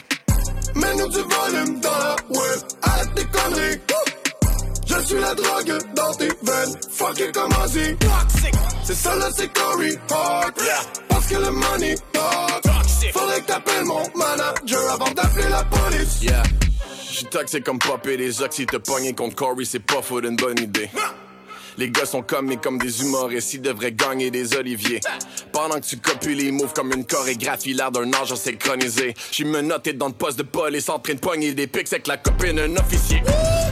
Mets-nous 0.75 1.09
du 1.09 1.21
volume 1.21 1.81
dans 1.81 1.99
la 1.99 2.17
web, 2.29 2.61
arrête 2.83 3.15
tes 3.15 3.25
conneries. 3.25 3.81
Je 4.91 5.05
suis 5.07 5.21
la 5.21 5.35
drogue 5.35 5.79
dans 5.95 6.13
tes 6.15 6.27
veines, 6.43 6.75
fuck 6.91 7.21
it 7.21 7.33
comme 7.33 7.53
Ozzy. 7.65 7.97
C'est 8.83 8.95
ça 8.95 9.15
là, 9.15 9.29
c'est 9.33 9.53
Corey 9.53 9.97
Hart. 10.11 10.61
Parce 11.09 11.27
que 11.27 11.37
le 11.37 11.51
money 11.53 11.95
talk. 12.13 12.67
Faudrait 13.13 13.41
que 13.41 13.47
t'appelles 13.47 13.85
mon 13.85 14.03
manager 14.17 14.93
avant 14.93 15.11
d'appeler 15.13 15.49
la 15.49 15.63
police. 15.63 16.23
Yeah. 16.23 16.43
J'suis 17.09 17.27
toxique 17.27 17.65
comme 17.65 17.79
popper 17.79 18.17
des 18.17 18.43
oxy, 18.43 18.67
te 18.67 18.79
pogner 18.79 19.15
contre 19.15 19.37
Corey, 19.37 19.65
c'est 19.65 19.79
pas 19.79 20.03
faute 20.03 20.25
une 20.25 20.37
bonne 20.37 20.59
idée. 20.59 20.91
Les 21.81 21.89
gars 21.89 22.05
sont 22.05 22.21
comme 22.21 22.55
comme 22.61 22.77
des 22.77 23.01
humoristes, 23.01 23.55
ils 23.55 23.63
devraient 23.63 23.93
gagner 23.93 24.31
des 24.31 24.55
oliviers. 24.55 25.01
Pendant 25.51 25.77
que 25.77 25.87
tu 25.87 25.97
copies 25.97 26.35
les 26.35 26.53
moves 26.53 26.75
comme 26.75 26.93
une 26.93 27.07
chorégraphie, 27.07 27.73
l'air 27.73 27.91
d'un 27.91 28.13
âge 28.13 28.35
synchronisé. 28.35 29.15
J'suis 29.31 29.47
menotté 29.47 29.95
dans 29.95 30.09
le 30.09 30.13
poste 30.13 30.37
de 30.37 30.43
police 30.43 30.91
en 30.91 30.99
train 30.99 31.15
de 31.15 31.21
pogner 31.21 31.55
des 31.55 31.67
pics 31.67 31.91
avec 31.91 32.07
la 32.07 32.19
copine 32.19 32.57
d'un 32.57 32.77
officier. 32.77 33.23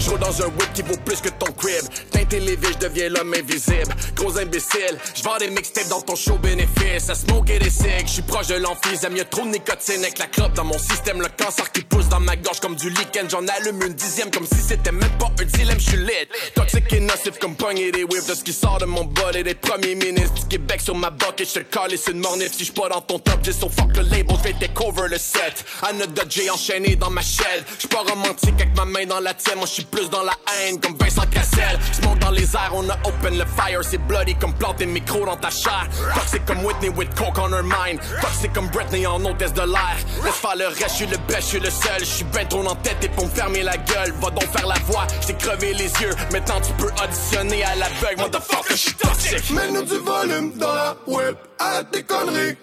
J'roule 0.01 0.21
dans 0.21 0.41
un 0.41 0.47
whip 0.47 0.73
qui 0.73 0.81
vaut 0.81 0.97
plus 1.05 1.21
que 1.21 1.29
ton 1.29 1.53
crib. 1.53 1.85
Teinté 2.11 2.41
les 2.41 2.57
vies, 2.57 2.73
j'deviens 2.81 3.11
l'homme 3.11 3.35
invisible. 3.35 3.95
Gros 4.15 4.39
imbécile, 4.39 4.97
j'vends 5.15 5.37
des 5.37 5.51
mixtapes 5.51 5.89
dans 5.89 6.01
ton 6.01 6.15
show 6.15 6.39
bénéfice. 6.39 7.11
À 7.11 7.15
smoker 7.15 7.59
des 7.59 7.69
cigs, 7.69 8.07
j'suis 8.07 8.23
proche 8.23 8.47
de 8.47 8.55
l'emphysème. 8.55 9.17
Y'a 9.17 9.27
trop 9.27 9.43
de 9.43 9.51
nicotine 9.51 10.03
avec 10.03 10.19
la 10.19 10.29
clope 10.29 10.55
dans 10.55 10.65
mon 10.65 10.79
système. 10.79 11.21
Le 11.21 11.29
cancer 11.37 11.71
qui 11.73 11.83
pousse 11.83 12.09
dans 12.09 12.21
ma 12.21 12.37
gorge 12.37 12.61
comme 12.61 12.77
du 12.77 12.89
lichen. 12.89 13.29
J'en 13.29 13.47
allume 13.49 13.83
une 13.83 13.93
dixième 13.93 14.31
comme 14.31 14.47
si 14.47 14.63
c'était 14.67 14.93
même 14.93 15.11
pas 15.19 15.31
un 15.39 15.45
dilemme. 15.45 15.79
J'suis 15.79 15.99
lit. 15.99 16.29
Toxique 16.55 16.91
et 16.93 17.01
nocif 17.01 17.39
comme 17.39 17.55
pogner 17.55 17.91
des 17.99 18.05
whips 18.05 18.27
de 18.29 18.35
ce 18.35 18.45
qui 18.45 18.53
sort 18.53 18.79
de 18.79 18.85
mon 18.85 19.03
bol 19.05 19.35
et 19.35 19.43
des 19.43 19.55
premiers 19.55 19.97
ministres. 19.97 20.35
Du 20.35 20.47
Québec 20.47 20.81
sur 20.81 20.95
ma 20.95 21.11
boque 21.11 21.41
et 21.41 21.45
je 21.45 21.55
te 21.55 21.77
colle 21.77 21.91
c'est 21.97 22.13
une 22.13 22.21
mornif. 22.21 22.53
Si 22.53 22.65
je 22.65 22.73
pas 22.73 22.89
dans 22.89 23.01
ton 23.01 23.19
top 23.19 23.41
j'ai 23.43 23.53
so 23.53 23.69
fuck 23.69 23.97
le 23.97 24.03
label 24.03 24.37
je 24.39 24.43
vais 24.45 24.53
take 24.53 25.09
le 25.11 25.19
set. 25.19 25.65
Anna 25.83 26.07
Dodge 26.07 26.41
enchaîné 26.53 26.95
dans 26.95 27.11
ma 27.11 27.23
shell 27.23 27.65
je 27.79 27.89
pas 27.89 28.05
romantique 28.09 28.55
avec 28.55 28.77
ma 28.77 28.85
main 28.85 29.05
dans 29.07 29.19
la 29.19 29.35
tienne. 29.35 29.57
Moi 29.57 29.67
je 29.67 29.73
suis 29.73 29.85
plus 29.85 30.09
dans 30.11 30.23
la 30.23 30.35
haine 30.55 30.79
comme 30.79 30.97
Vincent 30.97 31.27
Cassel. 31.33 31.77
Je 31.93 32.07
monte 32.07 32.21
dans 32.21 32.31
les 32.31 32.55
airs 32.55 32.73
on 32.73 32.89
a 32.89 32.97
open 33.05 33.37
le 33.37 33.45
fire. 33.57 33.81
C'est 33.83 33.99
bloody 34.07 34.37
comme 34.37 34.55
planter 34.55 34.87
micro 34.87 35.25
dans 35.27 35.37
ta 35.37 35.51
chair. 35.51 35.89
Toxic 36.15 36.45
comme 36.45 36.65
Whitney 36.65 36.91
with 36.91 37.13
coke 37.17 37.39
on 37.39 37.53
her 37.53 37.65
mind. 37.65 37.99
Toxic 38.21 38.53
comme 38.53 38.69
Britney 38.69 39.07
en 39.07 39.25
hôtesse 39.25 39.55
de 39.55 39.63
l'air. 39.63 39.97
Laisse 40.25 40.35
faire 40.35 40.57
le 40.57 40.69
reste 40.69 40.91
je 40.91 40.95
suis 40.95 41.07
le 41.07 41.17
best 41.27 41.41
je 41.41 41.47
suis 41.47 41.61
le 41.61 41.71
seul. 41.71 41.99
Je 41.99 42.05
suis 42.05 42.25
ben 42.25 42.47
trop 42.47 42.65
en 42.65 42.77
tête 42.77 43.03
et 43.03 43.09
pour 43.09 43.27
me 43.27 43.31
fermer 43.31 43.65
la 43.65 43.77
gueule. 43.77 44.13
Va 44.21 44.31
donc 44.31 44.47
faire 44.57 44.69
la 44.69 44.79
voix 44.87 45.07
j'ai 45.27 45.35
crevé 45.35 45.75
les 45.75 45.91
yeux. 46.01 46.15
Maintenant 46.31 46.61
tu 46.61 46.73
peux 46.75 46.93
auditionner 47.03 47.65
à 47.65 47.75
l'aveugle 47.79 48.21
motherfucker, 48.23 48.71
je 48.71 48.77
suis 48.77 48.95
toxique. 48.95 49.51
Mets-nous 49.51 49.83
du 49.83 49.99
volume 49.99 50.53
dans 50.59 50.75
la 50.75 50.97
web, 51.07 51.37
arrête 51.59 51.91
tes 51.91 52.03
conneries. 52.03 52.57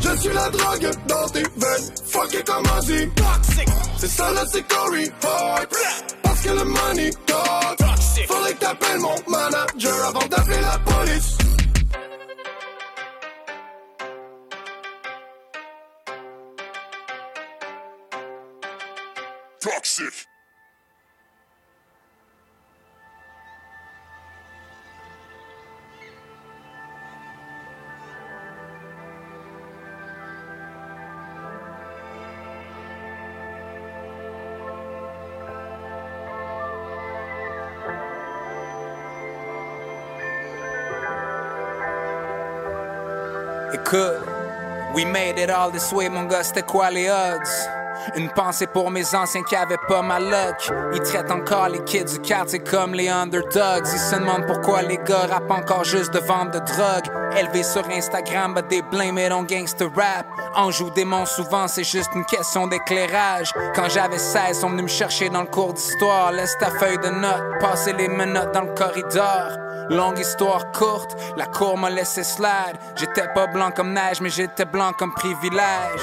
Je 0.00 0.16
suis 0.20 0.32
la 0.32 0.48
drogue 0.50 0.90
dans 1.06 1.28
tes 1.28 1.42
veines, 1.42 1.90
fuck 2.04 2.32
it 2.32 2.44
comme 2.44 2.64
Ozzy. 2.78 3.08
C'est 3.98 4.08
ça 4.08 4.30
là, 4.32 4.44
c'est 4.50 4.66
Corey 4.68 5.10
Hart. 5.22 5.68
Parce 6.22 6.40
que 6.42 6.50
le 6.50 6.64
money 6.64 7.10
talk. 7.26 7.78
Faudrait 8.28 8.54
que 8.54 8.58
t'appelles 8.58 9.00
mon 9.00 9.14
manager 9.28 10.06
avant 10.06 10.26
d'appeler 10.26 10.60
la 10.60 10.78
police. 10.78 11.38
Toxic. 19.60 20.35
Écoute, 43.86 44.26
we 44.96 45.04
made 45.04 45.38
it 45.38 45.48
all 45.48 45.70
this 45.70 45.92
way, 45.92 46.08
mon 46.08 46.26
gars, 46.26 46.42
c'était 46.42 46.62
quoi 46.62 46.90
odds? 47.08 47.85
Une 48.16 48.30
pensée 48.30 48.66
pour 48.66 48.90
mes 48.90 49.14
anciens 49.14 49.42
qui 49.42 49.56
avaient 49.56 49.76
pas 49.88 50.02
ma 50.02 50.18
luck. 50.20 50.70
Ils 50.94 51.02
traitent 51.02 51.30
encore 51.30 51.68
les 51.68 51.82
kids 51.84 52.04
du 52.04 52.18
quartier 52.20 52.60
comme 52.60 52.94
les 52.94 53.08
underdogs. 53.08 53.86
Ils 53.92 53.98
se 53.98 54.16
demandent 54.16 54.46
pourquoi 54.46 54.82
les 54.82 54.98
gars 54.98 55.26
rappent 55.30 55.50
encore 55.50 55.84
juste 55.84 56.12
de 56.12 56.18
vente 56.20 56.52
de 56.52 56.58
drogue. 56.58 57.36
Élevés 57.36 57.62
sur 57.62 57.86
Instagram, 57.90 58.54
but 58.54 58.68
they 58.68 58.82
blame 58.82 59.18
it 59.18 59.32
on 59.32 59.44
gangster 59.44 59.88
rap. 59.94 60.26
En 60.54 60.70
joue 60.70 60.90
démon, 60.90 61.26
souvent 61.26 61.68
c'est 61.68 61.84
juste 61.84 62.10
une 62.14 62.24
question 62.24 62.66
d'éclairage. 62.66 63.52
Quand 63.74 63.88
j'avais 63.88 64.18
16, 64.18 64.64
on 64.64 64.70
venus 64.70 64.84
me 64.84 64.88
chercher 64.88 65.28
dans 65.28 65.42
le 65.42 65.48
cours 65.48 65.74
d'histoire. 65.74 66.32
Laisse 66.32 66.56
ta 66.58 66.70
feuille 66.70 66.98
de 66.98 67.08
notes, 67.08 67.60
passer 67.60 67.92
les 67.92 68.08
menottes 68.08 68.52
dans 68.52 68.62
le 68.62 68.74
corridor. 68.74 69.58
Longue 69.90 70.18
histoire 70.18 70.72
courte, 70.72 71.16
la 71.36 71.46
cour 71.46 71.78
m'a 71.78 71.90
laissé 71.90 72.24
slide. 72.24 72.76
J'étais 72.96 73.28
pas 73.34 73.46
blanc 73.46 73.70
comme 73.70 73.92
neige, 73.92 74.20
mais 74.20 74.30
j'étais 74.30 74.64
blanc 74.64 74.92
comme 74.98 75.12
privilège. 75.12 76.02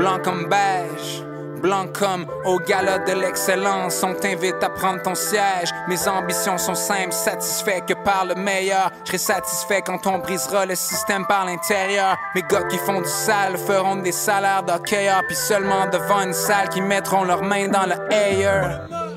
Blanc 0.00 0.18
comme 0.24 0.46
beige. 0.48 1.22
Blanc 1.60 1.88
comme 1.92 2.24
au 2.46 2.58
gala 2.58 3.00
de 3.00 3.12
l'excellence, 3.12 4.02
on 4.02 4.14
t'invite 4.14 4.64
à 4.64 4.70
prendre 4.70 5.02
ton 5.02 5.14
siège. 5.14 5.68
Mes 5.88 6.08
ambitions 6.08 6.56
sont 6.56 6.74
simples, 6.74 7.12
satisfait 7.12 7.82
que 7.86 7.92
par 7.92 8.24
le 8.24 8.34
meilleur. 8.34 8.90
Je 9.04 9.08
serai 9.08 9.18
satisfait 9.18 9.82
quand 9.82 10.06
on 10.06 10.16
brisera 10.16 10.64
le 10.64 10.74
système 10.74 11.26
par 11.26 11.44
l'intérieur. 11.44 12.16
Mes 12.34 12.40
gars 12.40 12.62
qui 12.70 12.78
font 12.78 13.02
du 13.02 13.08
sale 13.10 13.58
feront 13.58 13.96
des 13.96 14.12
salaires 14.12 14.62
d'hockeyeurs, 14.62 15.20
puis 15.26 15.36
seulement 15.36 15.84
devant 15.92 16.22
une 16.22 16.32
salle 16.32 16.70
qui 16.70 16.80
mettront 16.80 17.24
leurs 17.24 17.42
mains 17.42 17.68
dans 17.68 17.84
le 17.84 18.10
air. 18.10 19.09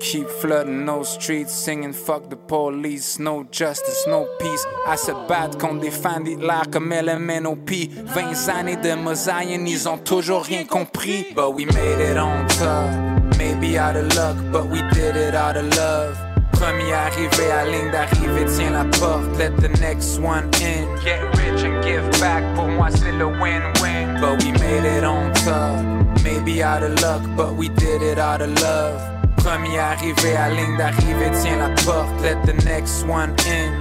Keep 0.00 0.28
flooding 0.28 0.84
those 0.84 1.08
streets, 1.08 1.52
singing 1.52 1.92
fuck 1.92 2.28
the 2.28 2.36
police, 2.36 3.18
no 3.18 3.44
justice, 3.50 4.06
no 4.06 4.26
peace. 4.38 4.64
À 4.86 4.96
se 4.96 5.12
battre 5.28 5.58
contre 5.58 5.80
des 5.80 5.90
fans 5.90 6.20
d'Hitler 6.20 6.70
comme 6.70 6.92
LMNOP. 6.92 7.70
20 8.04 8.48
années 8.48 8.76
de 8.76 8.94
mosaïen, 8.94 9.66
ils 9.66 9.88
ont 9.88 9.98
toujours 9.98 10.44
rien 10.44 10.64
compris. 10.64 11.26
But 11.34 11.54
we 11.54 11.64
made 11.66 12.00
it 12.00 12.18
on 12.18 12.46
top, 12.48 13.36
maybe 13.38 13.78
out 13.78 13.96
of 13.96 14.14
luck, 14.14 14.36
but 14.52 14.66
we 14.70 14.82
did 14.92 15.16
it 15.16 15.34
out 15.34 15.56
of 15.56 15.64
love. 15.76 16.16
Premier 16.52 16.92
arrivé 16.92 17.50
à 17.50 17.64
ligne 17.66 17.90
d'arrivée, 17.90 18.46
tiens 18.46 18.70
la 18.70 18.84
porte, 18.98 19.36
let 19.38 19.50
the 19.56 19.68
next 19.80 20.18
one 20.18 20.44
in. 20.62 20.86
Get 21.04 21.20
rich 21.36 21.64
and 21.64 21.82
give 21.82 22.08
back, 22.20 22.42
pour 22.54 22.68
moi 22.68 22.88
c'est 22.90 23.12
le 23.12 23.26
win-win. 23.26 24.20
But 24.20 24.42
we 24.42 24.52
made 24.52 24.84
it 24.84 25.04
on 25.04 25.32
top, 25.44 25.82
maybe 26.22 26.62
out 26.62 26.82
of 26.82 27.00
luck, 27.02 27.22
but 27.36 27.54
we 27.56 27.68
did 27.70 28.02
it 28.02 28.18
out 28.18 28.40
of 28.40 28.50
love. 28.62 29.15
Premier 29.46 29.78
arrivé 29.78 30.36
à 30.36 30.50
ligne 30.50 30.76
d'arrivée, 30.76 31.30
tiens 31.40 31.58
la 31.58 31.68
porte, 31.84 32.20
let 32.20 32.34
the 32.44 32.64
next 32.64 33.04
one 33.06 33.32
in. 33.46 33.80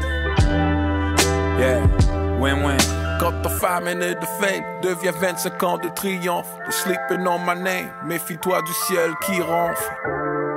Yeah, 1.58 1.82
win-win. 2.40 2.78
Quand 3.20 3.32
ton 3.42 3.50
famine 3.50 4.00
et 4.04 4.14
de 4.14 4.26
fame 4.40 4.64
devient 4.84 5.12
25 5.20 5.64
ans 5.64 5.78
de 5.80 5.90
triomphe, 5.90 6.56
de 6.68 6.72
sleeping 6.72 7.26
on 7.26 7.40
my 7.40 7.60
name, 7.60 7.90
méfie-toi 8.06 8.62
du 8.62 8.74
ciel 8.74 9.10
qui 9.26 9.42
ronfle. 9.42 9.92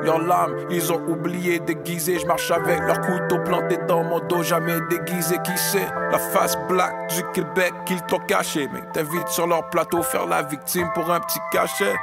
Leurs 0.02 0.20
lames, 0.20 0.54
ils 0.68 0.92
ont 0.92 1.00
oublié 1.08 1.58
déguisé. 1.58 2.18
Je 2.18 2.26
marche 2.26 2.50
avec 2.50 2.78
leur 2.80 3.00
couteau 3.00 3.38
planté 3.44 3.78
dans 3.88 4.04
mon 4.04 4.20
dos, 4.20 4.42
jamais 4.42 4.78
déguisé. 4.90 5.38
Qui 5.42 5.56
sait? 5.56 5.88
La 6.12 6.18
face 6.18 6.58
black 6.68 6.92
du 7.14 7.22
Québec 7.32 7.72
qu'ils 7.86 8.02
t'ont 8.02 8.18
caché, 8.18 8.68
mais 8.74 8.82
t'invites 8.92 9.28
sur 9.28 9.46
leur 9.46 9.70
plateau 9.70 10.02
faire 10.02 10.26
la 10.26 10.42
victime 10.42 10.90
pour 10.94 11.10
un 11.10 11.20
petit 11.20 11.40
cachet. 11.50 11.94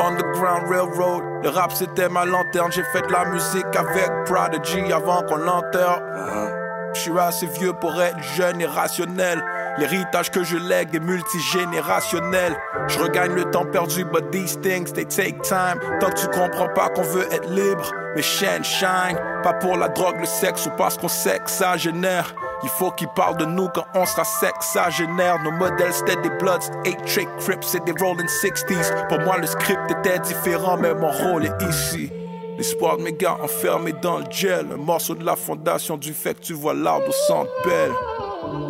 Underground 0.00 0.68
Railroad, 0.68 1.22
le 1.42 1.48
rap 1.50 1.72
c'était 1.72 2.08
ma 2.08 2.24
lanterne. 2.24 2.70
J'ai 2.72 2.84
fait 2.92 3.02
de 3.02 3.12
la 3.12 3.24
musique 3.26 3.64
avec 3.76 4.10
Prodigy 4.24 4.92
avant 4.92 5.22
qu'on 5.22 5.36
l'enterre. 5.36 6.00
Je 6.94 7.00
suis 7.00 7.18
assez 7.18 7.46
vieux 7.46 7.72
pour 7.72 8.00
être 8.00 8.20
jeune 8.36 8.60
et 8.60 8.66
rationnel. 8.66 9.42
L'héritage 9.78 10.30
que 10.30 10.44
je 10.44 10.56
lègue 10.56 10.94
est 10.94 11.00
multigénérationnel. 11.00 12.56
Je 12.86 12.98
regagne 13.00 13.34
le 13.34 13.44
temps 13.50 13.64
perdu, 13.64 14.04
but 14.04 14.30
these 14.30 14.56
things 14.60 14.92
they 14.92 15.04
take 15.04 15.40
time. 15.42 15.80
Tant 16.00 16.10
que 16.10 16.20
tu 16.20 16.28
comprends 16.28 16.68
pas 16.68 16.88
qu'on 16.90 17.02
veut 17.02 17.26
être 17.32 17.50
libre, 17.50 17.90
mes 18.14 18.22
chaînes 18.22 18.64
shine. 18.64 19.18
Pas 19.42 19.54
pour 19.54 19.76
la 19.76 19.88
drogue, 19.88 20.20
le 20.20 20.26
sexe 20.26 20.66
ou 20.66 20.70
parce 20.76 20.96
qu'on 20.96 21.08
sait 21.08 21.40
que 21.40 21.50
ça 21.50 21.76
génère. 21.76 22.34
Il 22.62 22.68
faut 22.68 22.90
qu'ils 22.90 23.08
parlent 23.08 23.36
de 23.36 23.44
nous 23.44 23.68
quand 23.68 23.84
on 23.94 24.06
sera 24.06 24.24
sexagénaire. 24.24 25.42
Nos 25.42 25.50
modèles 25.50 25.92
c'était 25.92 26.20
des 26.20 26.30
Bloods, 26.30 26.70
8 26.84 26.96
Trick 27.04 27.28
Crips 27.38 27.74
et 27.74 27.80
des 27.80 27.92
Rolling 28.00 28.26
60s. 28.26 29.08
Pour 29.08 29.20
moi, 29.20 29.38
le 29.38 29.46
script 29.46 29.90
était 29.90 30.18
différent, 30.20 30.76
mais 30.76 30.94
mon 30.94 31.10
rôle 31.10 31.46
est 31.46 31.62
ici. 31.68 32.10
L'espoir 32.56 32.96
de 32.96 33.02
mes 33.02 33.12
gars 33.12 33.36
enfermés 33.42 33.94
dans 34.00 34.18
le 34.18 34.24
gel. 34.30 34.66
Un 34.72 34.76
morceau 34.76 35.14
de 35.14 35.24
la 35.24 35.34
fondation 35.34 35.96
du 35.96 36.14
fait 36.14 36.34
que 36.34 36.40
tu 36.40 36.52
vois 36.52 36.74
l'arbre 36.74 37.08
au 37.08 37.12
centre 37.12 37.50
belle. 37.64 37.90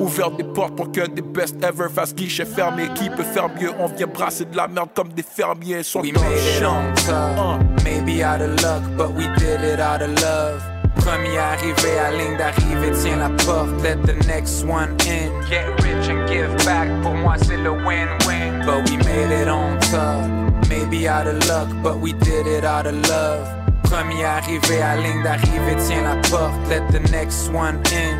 Ouvert 0.01 0.31
des 0.31 0.45
portes 0.45 0.75
pour 0.75 0.91
que 0.91 1.07
des 1.07 1.23
best 1.23 1.57
ever 1.63 1.89
fassent 1.95 2.15
guichet 2.15 2.47
fermé. 2.47 2.89
Qui 2.95 3.11
peut 3.11 3.23
faire 3.23 3.49
mieux? 3.49 3.71
On 3.79 3.87
vient 3.87 4.07
brasser 4.07 4.47
de 4.47 4.57
la 4.57 4.69
merde 4.69 4.89
comme 4.95 5.09
des 5.09 5.23
fermiers. 5.23 5.83
Sont 5.83 6.01
We 6.01 6.13
made 6.13 6.23
it 6.23 6.65
on 6.65 6.95
top, 6.95 7.61
maybe 7.85 8.23
out 8.23 8.41
of 8.41 8.61
luck, 8.63 8.83
but 8.97 9.15
we 9.15 9.27
did 9.37 9.61
it 9.63 9.81
out 9.81 10.01
of 10.01 10.19
love. 10.21 10.74
Premier 11.05 11.39
arrivé 11.39 11.99
à 11.99 12.11
ligne 12.13 12.37
d'arrivée, 12.39 12.91
tiens 12.93 13.19
la 13.19 13.29
porte, 13.45 13.83
let 13.83 13.97
the 14.07 14.15
next 14.27 14.65
one 14.65 14.97
in. 15.07 15.31
Get 15.49 15.67
rich 15.83 16.09
and 16.09 16.27
give 16.27 16.49
back, 16.65 16.89
pour 17.03 17.15
moi 17.15 17.37
c'est 17.37 17.59
le 17.59 17.71
win-win. 17.71 18.65
But 18.65 18.89
we 18.89 18.97
made 19.05 19.31
it 19.31 19.49
on 19.49 19.79
top, 19.81 20.25
maybe 20.69 21.07
out 21.07 21.27
of 21.27 21.47
luck, 21.47 21.69
but 21.83 21.99
we 22.01 22.15
did 22.15 22.47
it 22.47 22.65
out 22.65 22.87
of 22.87 22.95
love. 23.09 23.47
Premier 23.83 24.25
arrivé 24.25 24.81
à 24.81 24.97
ligne 24.97 25.23
d'arrivée, 25.23 25.77
tiens 25.87 26.03
la 26.03 26.17
porte, 26.31 26.55
let 26.71 26.91
the 26.91 27.01
next 27.11 27.51
one 27.53 27.77
in. 27.93 28.17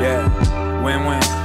Yeah, 0.00 0.26
win-win. 0.82 1.39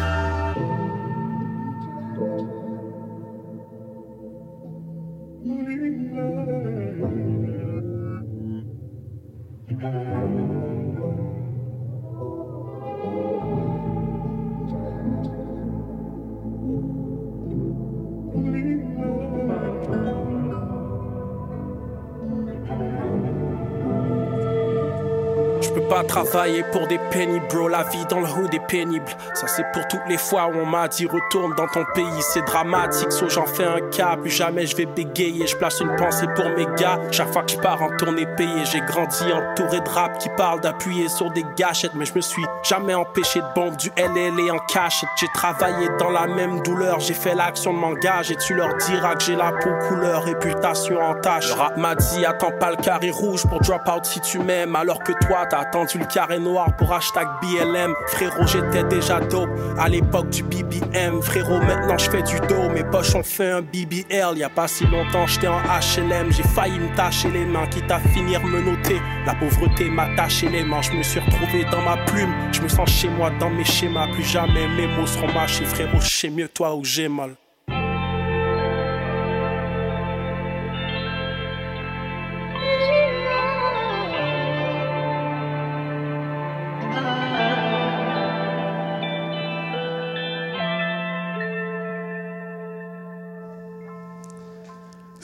Travailler 26.15 26.63
pour 26.71 26.87
des 26.87 26.99
pennies, 27.11 27.41
bro. 27.49 27.67
La 27.67 27.83
vie 27.83 28.05
dans 28.09 28.21
le 28.21 28.27
hood 28.27 28.53
est 28.53 28.67
pénible. 28.67 29.05
Ça, 29.33 29.47
c'est 29.47 29.65
pour 29.73 29.85
toutes 29.89 30.07
les 30.07 30.17
fois 30.17 30.47
où 30.47 30.59
on 30.59 30.65
m'a 30.65 30.87
dit 30.87 31.05
retourne 31.05 31.53
dans 31.55 31.67
ton 31.67 31.83
pays. 31.93 32.21
C'est 32.21 32.45
dramatique, 32.45 33.11
so 33.11 33.27
j'en 33.27 33.45
fais 33.45 33.65
un 33.65 33.81
cas. 33.89 34.15
Plus 34.15 34.31
jamais 34.31 34.65
je 34.65 34.77
vais 34.77 34.85
bégayer. 34.85 35.45
Je 35.45 35.57
place 35.57 35.81
une 35.81 35.93
pensée 35.97 36.27
pour 36.35 36.45
mes 36.51 36.67
gars. 36.77 36.99
Chaque 37.11 37.33
fois 37.33 37.43
que 37.43 37.51
je 37.51 37.57
pars 37.57 37.81
en 37.81 37.89
tournée 37.97 38.25
payée, 38.37 38.63
j'ai 38.63 38.79
grandi 38.79 39.25
entouré 39.33 39.81
de 39.81 39.89
rap 39.89 40.17
qui 40.17 40.29
parle 40.37 40.61
d'appuyer 40.61 41.09
sur 41.09 41.31
des 41.31 41.43
gâchettes. 41.57 41.95
Mais 41.95 42.05
je 42.05 42.13
me 42.15 42.21
suis 42.21 42.45
jamais 42.63 42.93
empêché 42.93 43.41
de 43.41 43.53
bombe 43.53 43.75
du 43.75 43.91
LL 43.97 44.39
et 44.39 44.51
en 44.51 44.59
cachette. 44.59 45.09
J'ai 45.19 45.27
travaillé 45.33 45.89
dans 45.99 46.11
la 46.11 46.27
même 46.27 46.61
douleur. 46.61 47.01
J'ai 47.01 47.13
fait 47.13 47.35
l'action 47.35 47.73
de 47.73 47.77
m'engager. 47.77 48.35
Et 48.35 48.37
tu 48.37 48.53
leur 48.53 48.73
diras 48.75 49.15
que 49.15 49.23
j'ai 49.23 49.35
la 49.35 49.51
peau 49.51 49.71
couleur, 49.89 50.23
réputation 50.23 50.97
en 50.97 51.15
tâche. 51.15 51.49
Le 51.49 51.55
rap 51.55 51.75
m'a 51.75 51.95
dit 51.95 52.25
attends 52.25 52.51
pas 52.57 52.71
le 52.71 52.77
carré 52.77 53.11
rouge 53.11 53.45
pour 53.47 53.59
drop 53.59 53.81
out 53.93 54.05
si 54.05 54.21
tu 54.21 54.39
m'aimes. 54.39 54.77
Alors 54.77 54.99
que 54.99 55.11
toi, 55.27 55.45
t'as 55.49 55.59
attendu 55.59 56.04
carré 56.05 56.39
noir 56.39 56.75
pour 56.77 56.93
hashtag 56.93 57.27
BLM. 57.41 57.93
Frérot, 58.07 58.47
j'étais 58.47 58.83
déjà 58.83 59.19
dope 59.19 59.49
à 59.77 59.89
l'époque 59.89 60.29
du 60.29 60.43
BBM. 60.43 61.21
Frérot, 61.21 61.59
maintenant 61.59 61.97
je 61.97 62.09
fais 62.09 62.23
du 62.23 62.39
dos. 62.47 62.69
Mes 62.69 62.83
poches 62.83 63.15
ont 63.15 63.23
fait 63.23 63.51
un 63.51 63.61
BBL. 63.61 64.37
Y 64.37 64.43
a 64.43 64.49
pas 64.49 64.67
si 64.67 64.85
longtemps, 64.85 65.27
j'étais 65.27 65.47
en 65.47 65.59
HLM. 65.61 66.31
J'ai 66.31 66.43
failli 66.43 66.79
me 66.79 66.95
tâcher 66.95 67.31
les 67.31 67.45
mains, 67.45 67.67
quitte 67.67 67.91
à 67.91 67.99
finir 67.99 68.43
me 68.43 68.61
noter. 68.61 69.01
La 69.25 69.35
pauvreté 69.35 69.89
m'a 69.89 70.15
taché 70.15 70.49
les 70.49 70.63
mains. 70.63 70.81
Je 70.81 70.91
me 70.91 71.03
suis 71.03 71.19
retrouvé 71.19 71.65
dans 71.71 71.81
ma 71.81 71.97
plume. 72.05 72.33
Je 72.51 72.61
me 72.61 72.67
sens 72.67 72.89
chez 72.89 73.09
moi 73.09 73.29
dans 73.39 73.49
mes 73.49 73.65
schémas. 73.65 74.07
Plus 74.13 74.23
jamais 74.23 74.67
mes 74.67 74.87
mots 74.87 75.07
seront 75.07 75.31
mâchés. 75.33 75.65
Frérot, 75.65 75.99
je 75.99 76.09
sais 76.09 76.29
mieux 76.29 76.47
toi 76.47 76.75
où 76.75 76.83
j'ai 76.83 77.07
mal. 77.07 77.35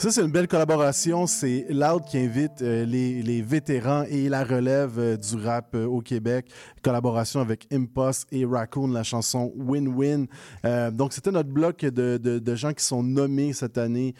Ça, 0.02 0.10
c'est 0.10 0.22
une 0.22 0.32
belle 0.32 0.48
collaboration. 0.48 1.28
C'est 1.28 1.68
Loud 1.70 2.06
qui 2.06 2.18
invite 2.18 2.64
euh, 2.64 2.86
les, 2.86 3.22
les 3.22 3.44
vétérans 3.44 4.04
et 4.10 4.30
la 4.30 4.44
relève 4.44 4.98
euh, 4.98 5.16
du 5.16 5.36
rap 5.36 5.76
euh, 5.76 5.86
au 5.86 6.02
Québec. 6.02 6.48
Collaboration 6.82 7.40
avec 7.40 7.68
Impost 7.72 8.28
et 8.32 8.44
Raccoon, 8.44 8.88
la 8.88 9.04
chanson 9.04 9.54
Win-Win. 9.56 10.26
Donc, 10.92 11.14
c'était 11.14 11.30
notre 11.30 11.50
bloc 11.50 11.82
de, 11.82 12.18
de, 12.18 12.40
de 12.40 12.56
gens 12.56 12.74
qui 12.74 12.84
sont 12.84 13.04
nommés 13.04 13.54
cette 13.54 13.78
année 13.78 14.16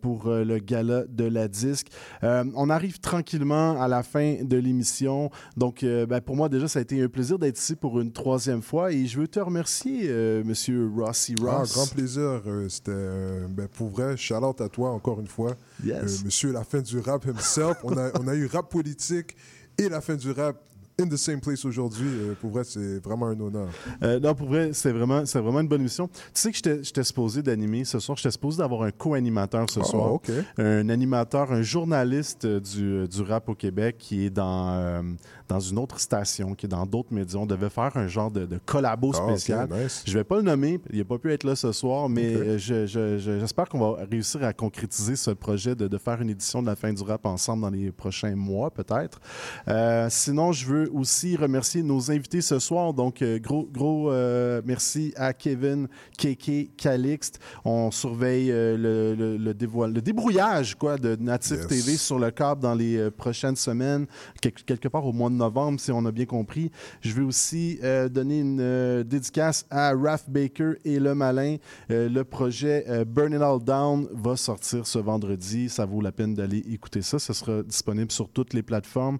pour 0.00 0.28
le 0.28 0.58
gala 0.58 1.04
de 1.08 1.22
la 1.22 1.46
disque. 1.46 1.86
On 2.22 2.68
arrive 2.68 2.98
tranquillement 2.98 3.80
à 3.80 3.86
la 3.86 4.02
fin 4.02 4.38
de 4.42 4.56
l'émission. 4.56 5.30
Donc, 5.56 5.84
ben, 5.84 6.20
pour 6.20 6.34
moi, 6.34 6.48
déjà, 6.48 6.66
ça 6.66 6.80
a 6.80 6.82
été 6.82 7.00
un 7.00 7.08
plaisir 7.08 7.38
d'être 7.38 7.60
ici 7.60 7.76
pour 7.76 8.00
une 8.00 8.10
troisième 8.10 8.60
fois. 8.62 8.90
Et 8.90 9.06
je 9.06 9.20
veux 9.20 9.28
te 9.28 9.38
remercier, 9.38 10.12
Monsieur 10.44 10.90
Rossi 10.92 11.36
Ah, 11.46 11.58
Ross. 11.58 11.74
grand 11.74 11.86
plaisir. 11.94 12.42
C'était 12.68 13.46
ben, 13.48 13.68
pour 13.68 13.90
vrai. 13.90 14.16
Shout 14.16 14.34
out 14.34 14.60
à 14.60 14.68
toi 14.68 14.90
encore 14.90 15.19
une 15.20 15.28
fois. 15.28 15.54
Yes. 15.84 16.20
Euh, 16.20 16.24
monsieur 16.24 16.52
la 16.52 16.64
fin 16.64 16.80
du 16.80 16.98
rap 16.98 17.24
himself. 17.26 17.78
on, 17.84 17.96
a, 17.96 18.10
on 18.20 18.26
a 18.28 18.34
eu 18.34 18.46
rap 18.46 18.68
politique 18.70 19.36
et 19.78 19.88
la 19.88 20.00
fin 20.00 20.14
du 20.16 20.30
rap 20.32 20.56
in 21.00 21.06
the 21.08 21.16
same 21.16 21.40
place 21.40 21.64
aujourd'hui. 21.64 22.08
Euh, 22.08 22.34
pour 22.38 22.50
vrai, 22.50 22.62
c'est 22.64 22.98
vraiment 22.98 23.28
un 23.28 23.40
honneur. 23.40 23.68
Euh, 24.02 24.20
non, 24.20 24.34
pour 24.34 24.48
vrai, 24.48 24.70
c'est 24.74 24.92
vraiment, 24.92 25.24
c'est 25.24 25.38
vraiment 25.40 25.60
une 25.60 25.68
bonne 25.68 25.80
émission. 25.80 26.08
Tu 26.08 26.18
sais 26.34 26.50
que 26.50 26.56
j'étais, 26.56 26.82
j'étais 26.84 27.04
supposé 27.04 27.42
d'animer 27.42 27.84
ce 27.86 27.98
soir. 28.00 28.18
J'étais 28.18 28.32
supposé 28.32 28.58
d'avoir 28.58 28.82
un 28.82 28.90
co-animateur 28.90 29.70
ce 29.70 29.80
Ah, 29.80 29.84
soir. 29.84 30.18
Un 30.58 30.88
animateur, 30.90 31.52
un 31.52 31.62
journaliste 31.62 32.46
du, 32.46 33.08
du 33.08 33.22
rap 33.22 33.48
au 33.48 33.54
Québec 33.54 33.96
qui 33.98 34.26
est 34.26 34.30
dans, 34.30 34.74
euh, 34.74 35.02
dans 35.50 35.60
une 35.60 35.78
autre 35.78 35.98
station, 36.00 36.54
qui 36.54 36.66
est 36.66 36.68
dans 36.68 36.86
d'autres 36.86 37.12
médias. 37.12 37.38
On 37.38 37.46
devait 37.46 37.70
faire 37.70 37.96
un 37.96 38.06
genre 38.06 38.30
de, 38.30 38.46
de 38.46 38.58
collabo 38.64 39.12
Ah, 39.14 39.28
spécial. 39.28 39.68
nice. 39.70 40.02
Je 40.06 40.16
vais 40.16 40.24
pas 40.24 40.36
le 40.36 40.42
nommer. 40.42 40.80
Il 40.92 40.98
n'a 40.98 41.04
pas 41.04 41.18
pu 41.18 41.32
être 41.32 41.44
là 41.44 41.56
ce 41.56 41.72
soir, 41.72 42.08
mais 42.08 42.34
euh, 42.36 42.56
je- 42.58 42.86
je- 42.86 43.18
je- 43.18 43.40
j'espère 43.40 43.68
qu'on 43.68 43.80
va 43.80 44.04
réussir 44.10 44.42
à 44.44 44.52
concrétiser 44.52 45.16
ce 45.16 45.30
projet 45.32 45.74
de, 45.74 45.88
de 45.88 45.98
faire 45.98 46.20
une 46.22 46.30
édition 46.30 46.62
de 46.62 46.66
la 46.68 46.76
fin 46.76 46.92
du 46.92 47.02
rap 47.02 47.26
ensemble 47.26 47.62
dans 47.62 47.70
les 47.70 47.90
prochains 47.90 48.36
mois, 48.36 48.70
peut-être. 48.70 49.20
Euh, 49.68 50.06
sinon, 50.10 50.52
je 50.52 50.66
veux 50.66 50.90
aussi 50.94 51.36
remercier 51.36 51.82
nos 51.82 52.10
invités 52.10 52.40
ce 52.40 52.58
soir. 52.58 52.94
Donc, 52.94 53.20
euh, 53.22 53.38
gros, 53.40 53.68
gros 53.72 54.10
euh, 54.12 54.62
merci 54.64 55.12
à 55.16 55.32
Kevin, 55.32 55.88
Keke, 56.16 56.76
Calixte. 56.76 57.40
On 57.64 57.90
surveille 57.90 58.50
euh, 58.52 58.76
le, 58.76 59.14
le, 59.14 59.36
le, 59.36 59.86
le 59.92 60.00
débrouillage 60.00 60.76
quoi, 60.76 60.96
de 60.96 61.16
Native 61.16 61.58
Yes. 61.58 61.66
TV 61.66 61.96
sur 61.96 62.18
le 62.18 62.30
câble 62.30 62.60
dans 62.62 62.74
les 62.74 63.10
prochaines 63.10 63.56
semaines, 63.56 64.06
quel- 64.40 64.52
quelque 64.52 64.88
part 64.88 65.04
au 65.06 65.12
mois 65.12 65.30
de 65.30 65.34
novembre, 65.40 65.80
si 65.80 65.90
on 65.90 66.04
a 66.04 66.12
bien 66.12 66.26
compris. 66.26 66.70
Je 67.00 67.12
veux 67.12 67.24
aussi 67.24 67.78
euh, 67.82 68.08
donner 68.08 68.40
une 68.40 68.60
euh, 68.60 69.02
dédicace 69.02 69.66
à 69.70 69.92
Raph 69.94 70.28
Baker 70.28 70.74
et 70.84 71.00
Le 71.00 71.14
Malin. 71.14 71.56
Euh, 71.90 72.08
le 72.08 72.24
projet 72.24 72.84
Burn 73.06 73.32
It 73.32 73.40
All 73.40 73.62
Down 73.62 74.06
va 74.12 74.36
sortir 74.36 74.86
ce 74.86 74.98
vendredi. 74.98 75.68
Ça 75.68 75.86
vaut 75.86 76.00
la 76.00 76.12
peine 76.12 76.34
d'aller 76.34 76.58
écouter 76.70 77.02
ça. 77.02 77.18
Ce 77.18 77.32
sera 77.32 77.62
disponible 77.62 78.12
sur 78.12 78.28
toutes 78.28 78.54
les 78.54 78.62
plateformes. 78.62 79.18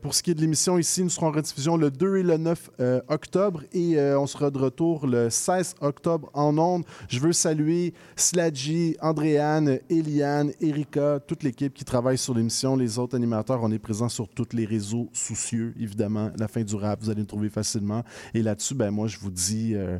Pour 0.00 0.14
ce 0.14 0.22
qui 0.22 0.30
est 0.30 0.34
de 0.34 0.40
l'émission, 0.40 0.78
ici, 0.78 1.02
nous 1.02 1.10
serons 1.10 1.28
en 1.28 1.32
rediffusion 1.32 1.76
le 1.76 1.90
2 1.90 2.16
et 2.16 2.22
le 2.22 2.36
9 2.36 2.70
euh, 2.80 3.00
octobre 3.08 3.62
et 3.72 4.00
on 4.00 4.26
sera 4.26 4.50
de 4.50 4.58
retour 4.58 5.06
le 5.06 5.30
16 5.30 5.76
octobre 5.80 6.30
en 6.34 6.56
ondes. 6.58 6.84
Je 7.08 7.20
veux 7.20 7.32
saluer 7.32 7.94
Sladji, 8.16 8.96
Andréane, 9.00 9.78
Eliane, 9.90 10.52
Erika, 10.60 11.20
toute 11.26 11.42
l'équipe 11.42 11.74
qui 11.74 11.84
travaille 11.84 12.18
sur 12.18 12.34
l'émission, 12.34 12.76
les 12.76 12.98
autres 12.98 13.16
animateurs. 13.16 13.60
On 13.62 13.70
est 13.70 13.78
présents 13.78 14.08
sur 14.08 14.28
tous 14.28 14.48
les 14.52 14.64
réseaux 14.64 15.08
évidemment. 15.56 16.30
La 16.36 16.48
fin 16.48 16.62
du 16.62 16.74
rap, 16.74 17.00
vous 17.02 17.10
allez 17.10 17.20
nous 17.20 17.26
trouver 17.26 17.50
facilement. 17.50 18.04
Et 18.34 18.42
là-dessus, 18.42 18.74
ben 18.74 18.90
moi, 18.90 19.06
je 19.06 19.18
vous 19.18 19.30
dis 19.30 19.74
euh, 19.74 19.98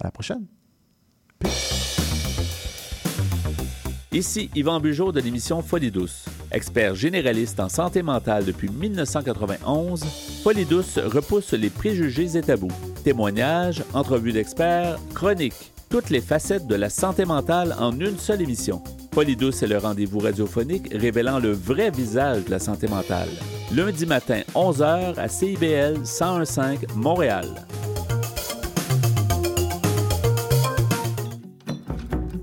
à 0.00 0.04
la 0.04 0.10
prochaine. 0.10 0.46
Ici 4.16 4.48
Yvan 4.54 4.80
Bugeaud 4.80 5.12
de 5.12 5.20
l'émission 5.20 5.60
Folie 5.60 5.90
douce. 5.90 6.24
Expert 6.50 6.94
généraliste 6.94 7.60
en 7.60 7.68
santé 7.68 8.02
mentale 8.02 8.46
depuis 8.46 8.70
1991, 8.70 10.04
Folie 10.42 10.64
douce 10.64 10.98
repousse 10.98 11.52
les 11.52 11.68
préjugés 11.68 12.34
et 12.36 12.40
tabous. 12.40 12.72
Témoignages, 13.04 13.84
entrevues 13.92 14.32
d'experts, 14.32 14.98
chroniques, 15.12 15.72
toutes 15.90 16.08
les 16.08 16.22
facettes 16.22 16.66
de 16.66 16.76
la 16.76 16.88
santé 16.88 17.26
mentale 17.26 17.76
en 17.78 17.92
une 17.92 18.16
seule 18.16 18.40
émission. 18.40 18.82
Folie 19.16 19.34
douce 19.34 19.62
est 19.62 19.66
le 19.66 19.78
rendez-vous 19.78 20.18
radiophonique 20.18 20.88
révélant 20.92 21.38
le 21.38 21.50
vrai 21.50 21.90
visage 21.90 22.44
de 22.44 22.50
la 22.50 22.58
santé 22.58 22.86
mentale. 22.86 23.30
Lundi 23.74 24.04
matin, 24.04 24.42
11h 24.54 25.18
à 25.18 25.26
CIBL 25.26 26.00
1015 26.00 26.80
Montréal. 26.94 27.48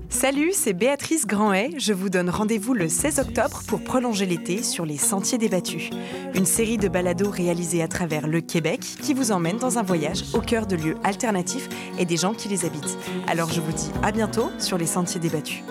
Salut, 0.08 0.50
c'est 0.52 0.72
Béatrice 0.72 1.28
Grandet. 1.28 1.70
Je 1.78 1.92
vous 1.92 2.08
donne 2.08 2.28
rendez-vous 2.28 2.74
le 2.74 2.88
16 2.88 3.20
octobre 3.20 3.62
pour 3.68 3.84
prolonger 3.84 4.26
l'été 4.26 4.64
sur 4.64 4.84
les 4.84 4.98
Sentiers 4.98 5.38
débattus. 5.38 5.90
Une 6.34 6.44
série 6.44 6.76
de 6.76 6.88
balados 6.88 7.30
réalisés 7.30 7.82
à 7.84 7.88
travers 7.88 8.26
le 8.26 8.40
Québec 8.40 8.80
qui 9.00 9.14
vous 9.14 9.30
emmène 9.30 9.58
dans 9.58 9.78
un 9.78 9.84
voyage 9.84 10.24
au 10.34 10.40
cœur 10.40 10.66
de 10.66 10.74
lieux 10.74 10.96
alternatifs 11.04 11.68
et 12.00 12.04
des 12.04 12.16
gens 12.16 12.34
qui 12.34 12.48
les 12.48 12.64
habitent. 12.64 12.98
Alors 13.28 13.52
je 13.52 13.60
vous 13.60 13.72
dis 13.72 13.92
à 14.02 14.10
bientôt 14.10 14.50
sur 14.58 14.76
les 14.76 14.86
Sentiers 14.86 15.20
débattus. 15.20 15.62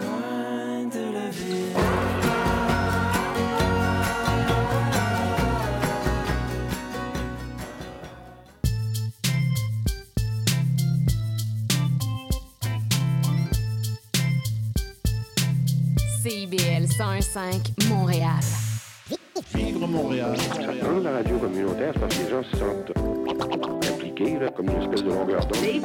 CIBL 16.53 16.85
101.5 16.85 17.89
Montréal. 17.89 18.39
Vivre 19.55 19.88
Montréal. 19.88 20.35
Dans 20.84 20.99
la 20.99 21.11
radio 21.13 21.39
communautaire, 21.39 21.93
parce 21.99 22.15
que 22.15 22.23
les 22.23 22.30
gens 22.30 22.43
se 22.43 22.57
sentent 22.57 22.93
impliqués, 23.91 24.38
là, 24.38 24.49
comme 24.55 24.69
une 24.69 24.84
espèce 24.84 25.03
de 25.03 25.09
longueur 25.09 25.43
d'onde. 25.47 25.84